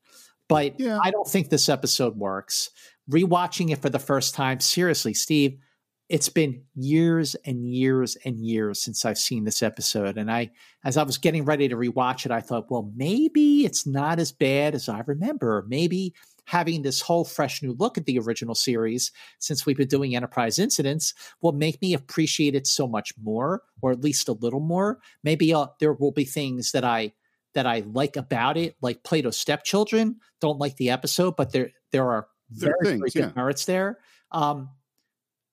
But 0.49 0.74
I 0.81 1.11
don't 1.11 1.27
think 1.27 1.49
this 1.49 1.69
episode 1.69 2.16
works. 2.16 2.70
Rewatching 3.11 3.70
it 3.70 3.81
for 3.81 3.89
the 3.89 3.99
first 3.99 4.35
time, 4.35 4.61
seriously, 4.61 5.15
Steve, 5.15 5.59
it's 6.09 6.28
been 6.28 6.62
years 6.74 7.35
and 7.47 7.64
years 7.66 8.16
and 8.24 8.39
years 8.39 8.81
since 8.82 9.05
I've 9.05 9.18
seen 9.18 9.44
this 9.44 9.62
episode. 9.62 10.18
And 10.18 10.31
I, 10.31 10.51
as 10.85 10.97
I 10.97 11.02
was 11.02 11.16
getting 11.16 11.44
ready 11.44 11.68
to 11.68 11.76
rewatch 11.76 12.26
it, 12.26 12.31
I 12.31 12.40
thought, 12.40 12.70
well, 12.70 12.93
maybe 12.94 13.64
it's 13.64 13.86
not 13.86 14.18
as 14.18 14.31
bad 14.31 14.74
as 14.74 14.89
I 14.89 15.02
remember. 15.06 15.64
Maybe 15.66 16.14
having 16.47 16.82
this 16.82 17.01
whole 17.01 17.24
fresh 17.24 17.62
new 17.62 17.72
look 17.78 17.97
at 17.97 18.05
the 18.05 18.18
original 18.18 18.55
series, 18.55 19.12
since 19.39 19.64
we've 19.64 19.78
been 19.78 19.89
doing 19.89 20.14
Enterprise 20.14 20.59
Incidents, 20.59 21.14
will 21.40 21.52
make 21.52 21.81
me 21.81 21.94
appreciate 21.94 22.55
it 22.55 22.66
so 22.66 22.86
much 22.86 23.14
more, 23.22 23.62
or 23.81 23.90
at 23.90 24.05
least 24.05 24.28
a 24.28 24.32
little 24.32 24.60
more. 24.60 24.98
Maybe 25.22 25.55
uh, 25.55 25.68
there 25.81 25.94
will 25.94 26.12
be 26.12 26.24
things 26.24 26.72
that 26.72 26.85
I 26.85 27.14
that 27.55 27.66
I 27.66 27.85
like 27.93 28.16
about 28.16 28.59
it, 28.59 28.76
like 28.82 29.05
Plato's 29.05 29.39
Stepchildren. 29.39 30.16
Don't 30.40 30.59
like 30.59 30.76
the 30.76 30.90
episode, 30.90 31.36
but 31.36 31.52
there 31.52 31.70
there 31.93 32.10
are 32.10 32.28
There 32.51 32.76
very, 32.82 32.94
are 32.94 32.98
very 32.98 33.10
good 33.10 33.14
yeah. 33.14 33.32
merits 33.35 33.64
there. 33.64 33.98
Um, 34.31 34.68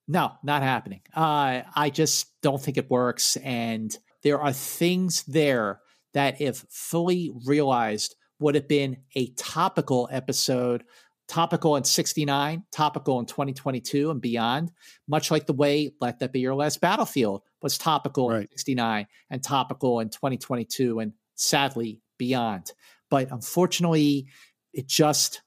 no, 0.07 0.33
not 0.43 0.63
happening. 0.63 1.01
Uh, 1.15 1.61
I 1.75 1.89
just 1.89 2.41
don't 2.41 2.61
think 2.61 2.77
it 2.77 2.89
works. 2.89 3.37
And 3.37 3.95
there 4.23 4.39
are 4.39 4.53
things 4.53 5.23
there 5.23 5.79
that, 6.13 6.41
if 6.41 6.65
fully 6.69 7.31
realized, 7.45 8.15
would 8.39 8.55
have 8.55 8.67
been 8.67 8.97
a 9.15 9.27
topical 9.31 10.09
episode, 10.11 10.83
topical 11.27 11.75
in 11.75 11.83
69, 11.83 12.63
topical 12.71 13.19
in 13.19 13.25
2022 13.25 14.11
and 14.11 14.19
beyond, 14.19 14.71
much 15.07 15.31
like 15.31 15.45
the 15.45 15.53
way 15.53 15.93
Let 16.01 16.19
That 16.19 16.33
Be 16.33 16.41
Your 16.41 16.55
Last 16.55 16.81
Battlefield 16.81 17.43
was 17.61 17.77
topical 17.77 18.31
in 18.31 18.47
69 18.51 19.07
and 19.29 19.43
topical 19.43 19.99
in 19.99 20.09
2022 20.09 20.99
and 20.99 21.13
sadly 21.35 22.01
beyond. 22.17 22.73
But 23.09 23.31
unfortunately, 23.31 24.27
it 24.73 24.87
just 24.87 25.41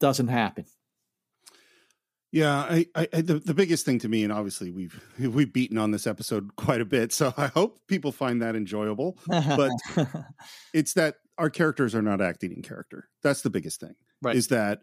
doesn't 0.00 0.28
happen. 0.28 0.66
Yeah, 2.30 2.54
I, 2.56 2.86
I, 2.94 3.08
I 3.12 3.20
the, 3.22 3.38
the 3.38 3.54
biggest 3.54 3.86
thing 3.86 3.98
to 4.00 4.08
me, 4.08 4.22
and 4.22 4.32
obviously 4.32 4.70
we've 4.70 5.00
we've 5.18 5.52
beaten 5.52 5.78
on 5.78 5.90
this 5.90 6.06
episode 6.06 6.56
quite 6.56 6.80
a 6.80 6.84
bit, 6.84 7.12
so 7.12 7.32
I 7.36 7.46
hope 7.46 7.78
people 7.86 8.12
find 8.12 8.42
that 8.42 8.54
enjoyable. 8.56 9.18
But 9.26 9.72
it's 10.74 10.94
that 10.94 11.16
our 11.38 11.50
characters 11.50 11.94
are 11.94 12.02
not 12.02 12.20
acting 12.20 12.52
in 12.52 12.62
character. 12.62 13.08
That's 13.22 13.42
the 13.42 13.50
biggest 13.50 13.80
thing. 13.80 13.94
Right. 14.20 14.36
Is 14.36 14.48
that 14.48 14.80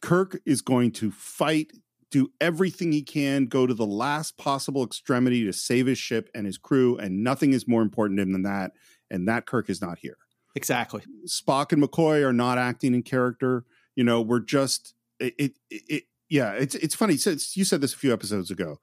Kirk 0.00 0.40
is 0.44 0.62
going 0.62 0.92
to 0.92 1.10
fight 1.10 1.72
do 2.10 2.32
everything 2.40 2.90
he 2.92 3.02
can, 3.02 3.46
go 3.46 3.66
to 3.66 3.74
the 3.74 3.86
last 3.86 4.36
possible 4.36 4.82
extremity 4.82 5.44
to 5.44 5.52
save 5.52 5.86
his 5.86 5.98
ship 5.98 6.28
and 6.34 6.44
his 6.44 6.58
crew, 6.58 6.96
and 6.98 7.22
nothing 7.22 7.52
is 7.52 7.68
more 7.68 7.82
important 7.82 8.18
to 8.18 8.22
him 8.22 8.32
than 8.32 8.42
that. 8.42 8.72
And 9.10 9.28
that 9.28 9.46
Kirk 9.46 9.70
is 9.70 9.80
not 9.80 9.98
here. 9.98 10.16
Exactly. 10.56 11.02
Spock 11.26 11.72
and 11.72 11.82
McCoy 11.82 12.24
are 12.24 12.32
not 12.32 12.58
acting 12.58 12.94
in 12.94 13.02
character. 13.02 13.64
You 13.94 14.04
know, 14.04 14.20
we're 14.20 14.40
just 14.40 14.94
it. 15.18 15.34
it, 15.38 15.52
it 15.70 16.04
yeah, 16.30 16.52
it's 16.52 16.74
it's 16.76 16.94
funny. 16.94 17.16
since 17.18 17.56
You 17.56 17.64
said 17.66 17.80
this 17.82 17.92
a 17.92 17.98
few 17.98 18.12
episodes 18.12 18.50
ago. 18.50 18.78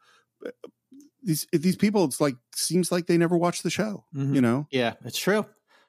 These 1.23 1.47
these 1.51 1.75
people, 1.75 2.05
it's 2.05 2.21
like 2.21 2.35
seems 2.55 2.91
like 2.91 3.07
they 3.07 3.17
never 3.17 3.35
watched 3.37 3.63
the 3.63 3.69
show. 3.69 4.05
Mhm. 4.15 4.35
You 4.35 4.41
know, 4.41 4.67
Yeah, 4.71 4.93
it's 5.03 5.17
true. 5.17 5.45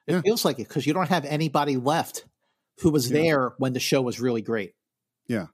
It 0.07 0.13
Yeah. 0.13 0.21
feels 0.21 0.43
like 0.43 0.59
it 0.59 0.67
because 0.67 0.87
you 0.87 0.93
don't 0.93 1.09
have 1.09 1.23
anybody 1.25 1.77
left 1.77 2.25
who 2.81 2.89
was 2.89 3.09
Yeah. 3.09 3.21
there 3.21 3.53
when 3.59 3.73
the 3.73 3.79
show 3.79 4.01
was 4.01 4.19
really 4.19 4.41
great. 4.41 4.73
Yeah. 5.27 5.47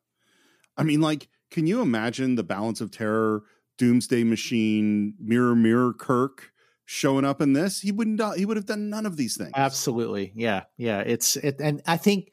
I 0.77 0.84
mean, 0.84 1.02
like, 1.02 1.27
can 1.52 1.68
you 1.68 1.82
imagine 1.82 2.36
the 2.36 2.44
balance 2.44 2.82
of 2.82 2.91
terror, 2.91 3.44
Doomsday 3.77 4.23
Machine, 4.23 5.15
Mirror 5.19 5.56
Mirror 5.56 5.94
Kirk 5.94 6.52
showing 6.86 7.26
up 7.26 7.41
in 7.41 7.53
this? 7.53 7.82
He 7.82 7.91
wouldn't 7.91 8.22
he 8.38 8.45
would 8.45 8.57
have 8.57 8.65
done 8.65 8.90
none 8.90 9.06
of 9.06 9.18
these 9.18 9.38
things. 9.38 9.52
Absolutely. 9.56 10.32
Yeah. 10.36 10.64
Yeah. 10.77 10.99
It's 11.02 11.36
it 11.36 11.57
and 11.60 11.82
I 11.86 11.98
think, 11.98 12.32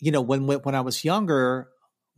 you 0.00 0.10
know, 0.10 0.20
when 0.20 0.46
when 0.46 0.74
I 0.74 0.80
was 0.80 1.04
younger, 1.04 1.68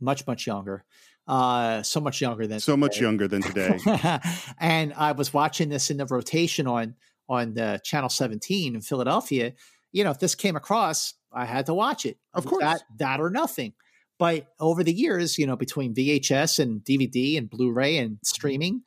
much, 0.01 0.25
much 0.27 0.45
younger, 0.47 0.83
uh, 1.27 1.81
so 1.83 1.99
much 1.99 2.21
younger 2.21 2.47
than 2.47 2.59
So 2.59 2.75
much 2.75 2.99
younger 2.99 3.27
than 3.27 3.41
today. 3.41 3.79
and 4.59 4.93
I 4.93 5.13
was 5.13 5.33
watching 5.33 5.69
this 5.69 5.89
in 5.89 5.97
the 5.97 6.05
rotation 6.05 6.67
on 6.67 6.95
on 7.29 7.53
the 7.53 7.79
channel 7.83 8.09
17 8.09 8.75
in 8.75 8.81
Philadelphia. 8.81 9.53
You 9.91 10.03
know, 10.03 10.11
if 10.11 10.19
this 10.19 10.35
came 10.35 10.55
across, 10.55 11.13
I 11.31 11.45
had 11.45 11.65
to 11.67 11.73
watch 11.73 12.05
it. 12.05 12.17
Of 12.33 12.45
course. 12.45 12.61
That 12.61 12.81
that 12.97 13.21
or 13.21 13.29
nothing. 13.29 13.73
But 14.19 14.47
over 14.59 14.83
the 14.83 14.93
years, 14.93 15.37
you 15.37 15.47
know, 15.47 15.55
between 15.55 15.95
VHS 15.95 16.59
and 16.59 16.81
DVD 16.81 17.37
and 17.37 17.49
Blu-ray 17.49 17.97
and 17.97 18.19
streaming, 18.23 18.83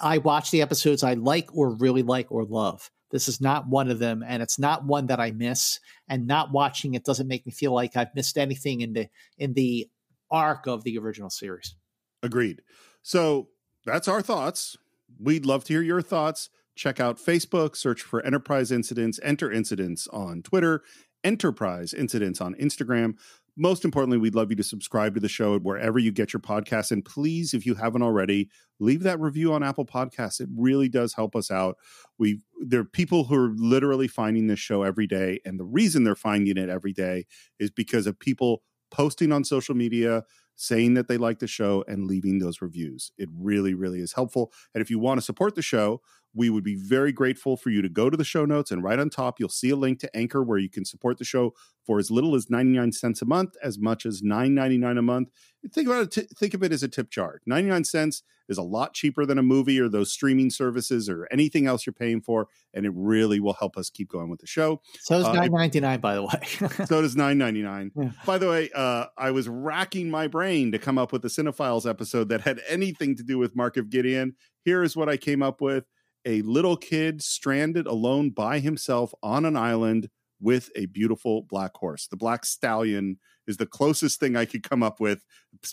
I 0.00 0.18
watch 0.18 0.50
the 0.50 0.62
episodes 0.62 1.02
I 1.02 1.14
like 1.14 1.48
or 1.54 1.74
really 1.74 2.02
like 2.02 2.30
or 2.30 2.44
love. 2.44 2.90
This 3.10 3.28
is 3.28 3.40
not 3.40 3.68
one 3.68 3.90
of 3.90 3.98
them, 3.98 4.24
and 4.26 4.42
it's 4.42 4.58
not 4.58 4.86
one 4.86 5.06
that 5.06 5.20
I 5.20 5.32
miss. 5.32 5.80
And 6.08 6.26
not 6.26 6.50
watching 6.50 6.94
it 6.94 7.04
doesn't 7.04 7.28
make 7.28 7.46
me 7.46 7.52
feel 7.52 7.72
like 7.72 7.96
I've 7.96 8.14
missed 8.14 8.38
anything 8.38 8.80
in 8.80 8.94
the 8.94 9.08
in 9.38 9.54
the 9.54 9.88
arc 10.32 10.66
of 10.66 10.82
the 10.82 10.98
original 10.98 11.30
series. 11.30 11.76
Agreed. 12.22 12.62
So 13.02 13.48
that's 13.84 14.08
our 14.08 14.22
thoughts. 14.22 14.76
We'd 15.20 15.46
love 15.46 15.64
to 15.64 15.74
hear 15.74 15.82
your 15.82 16.02
thoughts. 16.02 16.50
Check 16.74 16.98
out 17.00 17.18
Facebook, 17.18 17.76
search 17.76 18.02
for 18.02 18.24
Enterprise 18.24 18.72
Incidents, 18.72 19.20
enter 19.22 19.52
incidents 19.52 20.08
on 20.08 20.42
Twitter, 20.42 20.82
Enterprise 21.22 21.92
Incidents 21.92 22.40
on 22.40 22.54
Instagram. 22.54 23.14
Most 23.54 23.84
importantly, 23.84 24.16
we'd 24.16 24.34
love 24.34 24.48
you 24.48 24.56
to 24.56 24.62
subscribe 24.62 25.12
to 25.14 25.20
the 25.20 25.28
show 25.28 25.58
wherever 25.58 25.98
you 25.98 26.10
get 26.10 26.32
your 26.32 26.40
podcasts. 26.40 26.90
And 26.90 27.04
please, 27.04 27.52
if 27.52 27.66
you 27.66 27.74
haven't 27.74 28.02
already, 28.02 28.48
leave 28.80 29.02
that 29.02 29.20
review 29.20 29.52
on 29.52 29.62
Apple 29.62 29.84
Podcasts. 29.84 30.40
It 30.40 30.48
really 30.56 30.88
does 30.88 31.12
help 31.12 31.36
us 31.36 31.50
out. 31.50 31.76
We 32.18 32.40
there 32.58 32.80
are 32.80 32.84
people 32.84 33.24
who 33.24 33.34
are 33.34 33.52
literally 33.54 34.08
finding 34.08 34.46
this 34.46 34.58
show 34.58 34.82
every 34.82 35.06
day, 35.06 35.40
and 35.44 35.60
the 35.60 35.64
reason 35.64 36.04
they're 36.04 36.14
finding 36.14 36.56
it 36.56 36.70
every 36.70 36.94
day 36.94 37.26
is 37.58 37.70
because 37.70 38.06
of 38.06 38.18
people 38.18 38.62
posting 38.92 39.32
on 39.32 39.44
social 39.44 39.74
media, 39.74 40.24
saying 40.54 40.94
that 40.94 41.08
they 41.08 41.16
like 41.16 41.38
the 41.40 41.46
show 41.46 41.84
and 41.88 42.06
leaving 42.06 42.38
those 42.38 42.62
reviews. 42.62 43.10
It 43.18 43.28
really, 43.36 43.74
really 43.74 44.00
is 44.00 44.12
helpful. 44.12 44.52
And 44.74 44.82
if 44.82 44.90
you 44.90 44.98
want 44.98 45.18
to 45.18 45.24
support 45.24 45.54
the 45.54 45.62
show, 45.62 46.02
we 46.34 46.48
would 46.50 46.64
be 46.64 46.74
very 46.76 47.12
grateful 47.12 47.56
for 47.56 47.70
you 47.70 47.82
to 47.82 47.88
go 47.88 48.08
to 48.08 48.16
the 48.16 48.24
show 48.24 48.44
notes 48.44 48.70
and 48.70 48.82
right 48.82 48.98
on 48.98 49.10
top, 49.10 49.38
you'll 49.38 49.48
see 49.48 49.70
a 49.70 49.76
link 49.76 49.98
to 50.00 50.16
Anchor 50.16 50.42
where 50.42 50.58
you 50.58 50.70
can 50.70 50.84
support 50.84 51.18
the 51.18 51.24
show 51.24 51.52
for 51.84 51.98
as 51.98 52.10
little 52.10 52.34
as 52.34 52.48
99 52.48 52.92
cents 52.92 53.20
a 53.22 53.24
month, 53.26 53.54
as 53.62 53.78
much 53.78 54.06
as 54.06 54.22
9.99 54.22 54.98
a 54.98 55.02
month. 55.02 55.28
Think 55.72 55.88
about 55.88 56.02
it, 56.04 56.10
t- 56.10 56.34
think 56.36 56.54
of 56.54 56.62
it 56.62 56.72
as 56.72 56.82
a 56.82 56.88
tip 56.88 57.10
jar. 57.10 57.40
99 57.46 57.84
cents 57.84 58.22
is 58.48 58.58
a 58.58 58.62
lot 58.62 58.92
cheaper 58.94 59.24
than 59.24 59.38
a 59.38 59.42
movie 59.42 59.78
or 59.80 59.88
those 59.88 60.12
streaming 60.12 60.50
services 60.50 61.08
or 61.08 61.28
anything 61.30 61.66
else 61.66 61.86
you're 61.86 61.92
paying 61.92 62.20
for, 62.20 62.48
and 62.74 62.84
it 62.86 62.92
really 62.94 63.38
will 63.40 63.52
help 63.54 63.76
us 63.76 63.88
keep 63.90 64.08
going 64.08 64.28
with 64.30 64.40
the 64.40 64.46
show. 64.46 64.80
So 65.00 65.16
is 65.18 65.24
Uh, 65.24 65.32
nine 65.32 65.52
ninety 65.52 65.80
nine, 65.80 66.00
by 66.00 66.14
the 66.14 66.22
way. 66.22 66.40
so 66.86 67.00
does 67.02 67.14
9.99 67.14 67.90
Yeah. 67.96 68.10
by 68.26 68.38
the 68.38 68.48
way 68.48 68.70
uh, 68.74 69.06
i 69.16 69.30
was 69.30 69.48
racking 69.48 70.10
my 70.10 70.26
brain 70.26 70.72
to 70.72 70.78
come 70.78 70.98
up 70.98 71.12
with 71.12 71.24
a 71.24 71.28
cinephiles 71.28 71.88
episode 71.88 72.28
that 72.30 72.40
had 72.42 72.60
anything 72.68 73.16
to 73.16 73.22
do 73.22 73.38
with 73.38 73.54
mark 73.56 73.76
of 73.76 73.90
gideon 73.90 74.34
here 74.64 74.82
is 74.82 74.96
what 74.96 75.08
i 75.08 75.16
came 75.16 75.42
up 75.42 75.60
with 75.60 75.84
a 76.24 76.42
little 76.42 76.76
kid 76.76 77.22
stranded 77.22 77.86
alone 77.86 78.30
by 78.30 78.58
himself 78.58 79.14
on 79.22 79.44
an 79.44 79.56
island 79.56 80.08
with 80.40 80.70
a 80.74 80.86
beautiful 80.86 81.42
black 81.42 81.76
horse. 81.76 82.08
The 82.08 82.16
black 82.16 82.44
stallion 82.44 83.18
is 83.46 83.56
the 83.56 83.66
closest 83.66 84.18
thing 84.20 84.36
i 84.36 84.44
could 84.44 84.62
come 84.62 84.82
up 84.82 84.98
with. 85.00 85.24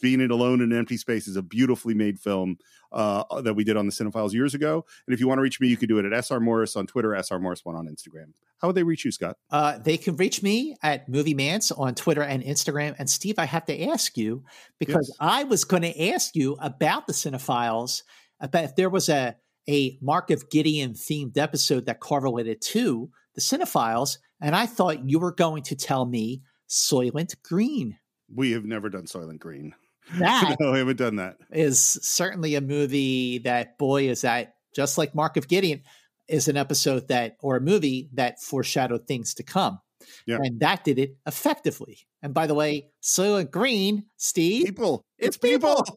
Being 0.01 0.21
it 0.21 0.29
alone 0.31 0.61
in 0.61 0.71
an 0.71 0.77
empty 0.77 0.97
space 0.97 1.27
is 1.27 1.35
a 1.35 1.41
beautifully 1.41 1.93
made 1.95 2.19
film 2.19 2.57
uh, 2.91 3.41
that 3.41 3.55
we 3.55 3.63
did 3.63 3.77
on 3.77 3.85
the 3.87 3.91
cinephiles 3.91 4.31
years 4.31 4.53
ago. 4.53 4.85
And 5.07 5.13
if 5.13 5.19
you 5.19 5.27
want 5.27 5.39
to 5.39 5.41
reach 5.43 5.59
me 5.59 5.67
you 5.67 5.77
can 5.77 5.87
do 5.87 5.97
it 5.97 6.05
at 6.05 6.25
sr 6.25 6.39
morris 6.39 6.75
on 6.75 6.85
twitter 6.87 7.19
sr 7.21 7.39
morris 7.39 7.65
one 7.65 7.75
on 7.75 7.87
instagram. 7.87 8.33
How 8.59 8.67
would 8.67 8.75
they 8.75 8.83
reach 8.83 9.05
you 9.05 9.11
scott? 9.11 9.37
Uh, 9.49 9.77
they 9.79 9.97
can 9.97 10.15
reach 10.17 10.43
me 10.43 10.75
at 10.83 11.07
Movie 11.09 11.33
Mantz 11.33 11.71
on 11.77 11.95
Twitter 11.95 12.21
and 12.21 12.43
Instagram. 12.43 12.93
And 12.99 13.09
Steve, 13.09 13.39
I 13.39 13.45
have 13.45 13.65
to 13.65 13.83
ask 13.87 14.17
you 14.17 14.43
because 14.79 15.07
Yes. 15.09 15.17
I 15.19 15.43
was 15.45 15.63
going 15.63 15.83
to 15.83 16.09
ask 16.09 16.35
you 16.35 16.57
about 16.59 17.07
the 17.07 17.13
Cinephiles, 17.13 18.03
about 18.39 18.65
if 18.65 18.75
there 18.75 18.89
was 18.89 19.07
a 19.09 19.35
a 19.69 19.97
Mark 20.01 20.31
of 20.31 20.49
Gideon 20.49 20.93
themed 20.93 21.37
episode 21.37 21.85
that 21.85 21.99
correlated 21.99 22.59
to 22.61 23.09
the 23.35 23.41
Cinephiles, 23.41 24.17
and 24.41 24.55
I 24.55 24.65
thought 24.65 25.07
you 25.07 25.19
were 25.19 25.31
going 25.31 25.63
to 25.63 25.75
tell 25.75 26.05
me 26.05 26.41
Soylent 26.67 27.35
Green. 27.43 27.97
We 28.33 28.51
have 28.51 28.65
never 28.65 28.89
done 28.89 29.05
Soylent 29.05 29.39
Green. 29.39 29.75
That 30.17 30.55
no, 30.59 30.71
we 30.71 30.79
haven't 30.79 30.97
done 30.97 31.17
that. 31.17 31.37
is 31.51 31.79
certainly 31.79 32.55
a 32.55 32.61
movie 32.61 33.37
that 33.39 33.77
boy 33.77 34.09
is 34.09 34.21
that 34.21 34.55
just 34.75 34.97
like 34.97 35.13
Mark 35.13 35.37
of 35.37 35.47
Gideon 35.47 35.83
is 36.27 36.47
an 36.47 36.57
episode 36.57 37.09
that 37.09 37.37
or 37.43 37.57
a 37.57 37.61
movie 37.61 38.09
that 38.13 38.41
foreshadowed 38.41 39.05
things 39.05 39.35
to 39.35 39.43
come. 39.43 39.79
Yeah. 40.25 40.39
And 40.41 40.61
that 40.61 40.83
did 40.83 40.97
it 40.97 41.15
effectively. 41.27 41.99
And 42.23 42.33
by 42.33 42.47
the 42.47 42.55
way, 42.55 42.89
Soylent 43.03 43.51
Green, 43.51 44.05
Steve, 44.17 44.65
People. 44.65 45.05
it's 45.19 45.37
people. 45.37 45.81
It's 45.81 45.91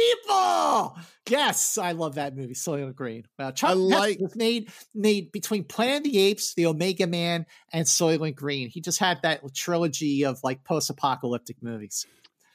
people. 0.00 0.98
Yes, 1.28 1.78
I 1.78 1.92
love 1.92 2.16
that 2.16 2.36
movie, 2.36 2.54
Soylent 2.54 2.94
Green. 2.94 3.24
Uh, 3.38 3.52
Chuck 3.52 3.70
I 3.70 3.72
like- 3.74 4.20
made 4.34 4.70
made 4.94 5.30
between 5.32 5.64
Planet 5.64 5.98
of 5.98 6.04
the 6.04 6.18
Apes, 6.18 6.54
The 6.54 6.66
Omega 6.66 7.06
Man, 7.06 7.46
and 7.72 7.86
Soylent 7.86 8.34
Green. 8.34 8.68
He 8.68 8.80
just 8.80 8.98
had 8.98 9.22
that 9.22 9.42
trilogy 9.54 10.24
of 10.24 10.40
like 10.42 10.64
post-apocalyptic 10.64 11.62
movies. 11.62 12.06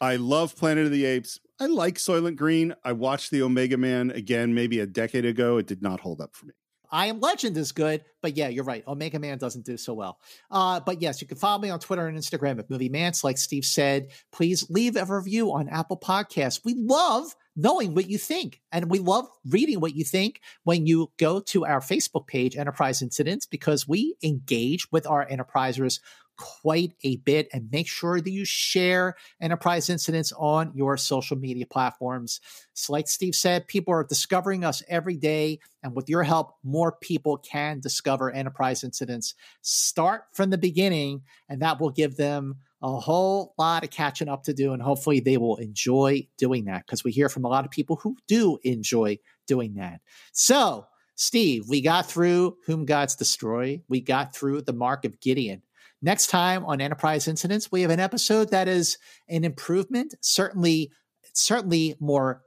I 0.01 0.17
love 0.17 0.55
Planet 0.57 0.85
of 0.85 0.91
the 0.91 1.05
Apes. 1.05 1.39
I 1.59 1.67
like 1.67 1.95
Soylent 1.95 2.35
Green. 2.35 2.76
I 2.84 2.91
watched 2.91 3.31
the 3.31 3.41
Omega 3.41 3.77
Man 3.77 4.11
again 4.11 4.53
maybe 4.53 4.80
a 4.81 4.85
decade 4.85 5.26
ago. 5.26 5.57
It 5.57 5.67
did 5.67 5.81
not 5.81 6.01
hold 6.01 6.19
up 6.19 6.35
for 6.35 6.47
me. 6.47 6.53
I 6.91 7.07
Am 7.07 7.20
Legend 7.20 7.57
is 7.57 7.72
good, 7.72 8.03
but 8.22 8.38
yeah, 8.38 8.48
you're 8.48 8.64
right. 8.64 8.84
Omega 8.88 9.20
Man 9.20 9.38
doesn't 9.38 9.66
do 9.66 9.78
so 9.78 9.94
well. 9.94 10.20
Uh, 10.49 10.80
but 10.80 11.02
yes, 11.02 11.22
you 11.22 11.28
can 11.28 11.38
follow 11.38 11.60
me 11.62 11.70
on 11.70 11.80
Twitter 11.80 12.07
and 12.07 12.18
Instagram 12.18 12.60
at 12.60 12.70
Movie 12.70 12.90
Mantz. 12.90 13.24
Like 13.24 13.38
Steve 13.38 13.66
said, 13.66 14.12
please 14.32 14.70
leave 14.70 14.95
a 14.95 15.06
review 15.06 15.53
on 15.53 15.70
Apple 15.70 15.98
Podcasts. 15.98 16.62
We 16.64 16.76
love 16.76 17.36
knowing 17.56 17.94
what 17.95 18.10
you 18.10 18.18
think, 18.18 18.62
and 18.72 18.90
we 18.90 18.99
love 18.99 19.28
reading 19.49 19.80
what 19.80 19.95
you 19.95 20.03
think 20.03 20.41
when 20.64 20.86
you 20.86 21.12
go 21.18 21.40
to 21.40 21.66
our 21.66 21.80
Facebook 21.80 22.28
page, 22.28 22.57
Enterprise 22.57 23.02
Incidents, 23.02 23.45
because 23.45 23.88
we 23.88 24.16
engage 24.24 24.91
with 24.91 25.07
our 25.07 25.26
enterprisers 25.26 25.99
quite 26.38 26.94
a 27.03 27.18
bit 27.18 27.48
and 27.53 27.70
make 27.72 27.88
sure 27.88 28.22
that 28.22 28.30
you 28.30 28.45
share 28.45 29.16
enterprise 29.41 29.90
incidents 29.90 30.32
on 30.38 30.72
your 30.76 30.98
social 30.98 31.38
media 31.38 31.66
platforms. 31.66 32.40
So, 32.74 32.94
like 32.94 33.07
Steve 33.07 33.36
said, 33.36 33.68
people 33.68 33.94
are 33.94 34.03
discovering 34.03 34.64
us 34.64 34.84
every 34.88 35.18
day. 35.18 35.60
And 35.84 35.95
with 35.95 36.10
your 36.10 36.24
help, 36.24 36.56
more 36.64 36.94
people 36.94 37.38
can 37.38 37.80
discover 37.80 38.32
enterprise 38.32 38.84
incidents. 38.84 39.36
Start 39.62 40.24
from 40.34 40.49
the 40.49 40.57
beginning, 40.57 41.22
and 41.49 41.62
that 41.62 41.80
will 41.80 41.91
give 41.91 42.18
them 42.18 42.57
a 42.82 42.99
whole 42.99 43.53
lot 43.57 43.84
of 43.84 43.90
catching 43.90 44.30
up 44.30 44.44
to 44.44 44.53
do. 44.53 44.74
And 44.74 44.82
hopefully, 44.82 45.20
they 45.20 45.38
will 45.38 45.57
enjoy 45.57 46.28
doing 46.38 46.66
that 46.66 46.86
because 46.86 47.03
we 47.03 47.12
hear 47.12 47.30
from 47.30 47.45
a 47.45 47.49
lot 47.49 47.66
of 47.66 47.72
people 47.72 47.98
who 47.98 48.18
do 48.28 48.60
enjoy 48.64 49.20
doing 49.48 49.76
that. 49.76 50.02
So, 50.32 50.88
Steve, 51.16 51.70
we 51.70 51.80
got 51.80 52.06
through 52.06 52.57
Whom 52.66 52.86
Gods 52.86 53.16
Destroy, 53.16 53.82
we 53.88 54.02
got 54.02 54.36
through 54.36 54.62
the 54.64 54.74
Mark 54.74 55.06
of 55.06 55.20
Gideon. 55.22 55.62
Next 56.06 56.27
time 56.27 56.64
on 56.65 56.82
Enterprise 56.82 57.27
Incidents, 57.27 57.72
we 57.72 57.82
have 57.82 57.90
an 57.90 57.99
episode 57.99 58.52
that 58.52 58.68
is 58.68 58.99
an 59.27 59.44
improvement, 59.44 60.14
certainly, 60.22 60.91
certainly 61.34 61.95
more 61.99 62.44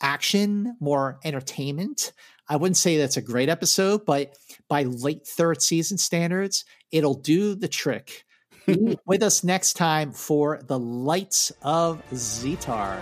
action, 0.00 0.74
more 0.80 1.18
entertainment. 1.22 2.14
I 2.48 2.56
wouldn't 2.56 2.78
say 2.78 2.96
that's 2.96 3.18
a 3.18 3.22
great 3.22 3.50
episode, 3.50 4.06
but 4.06 4.34
by 4.70 4.84
late 4.84 5.26
third 5.26 5.60
season 5.60 5.98
standards, 5.98 6.64
it'll 6.90 7.12
do 7.12 7.54
the 7.54 7.68
trick. 7.68 8.24
Be 8.64 8.98
with 9.06 9.22
us 9.22 9.44
next 9.44 9.74
time 9.74 10.10
for 10.12 10.62
The 10.66 10.78
Lights 10.78 11.52
of 11.60 12.02
Zetar. 12.14 12.98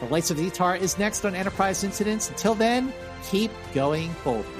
The 0.00 0.06
Lights 0.08 0.30
of 0.30 0.36
Zetar 0.36 0.78
is 0.78 0.98
next 0.98 1.24
on 1.24 1.34
Enterprise 1.34 1.82
Incidents. 1.82 2.28
Until 2.28 2.54
then, 2.54 2.92
keep 3.30 3.50
going 3.72 4.14
boldly. 4.22 4.59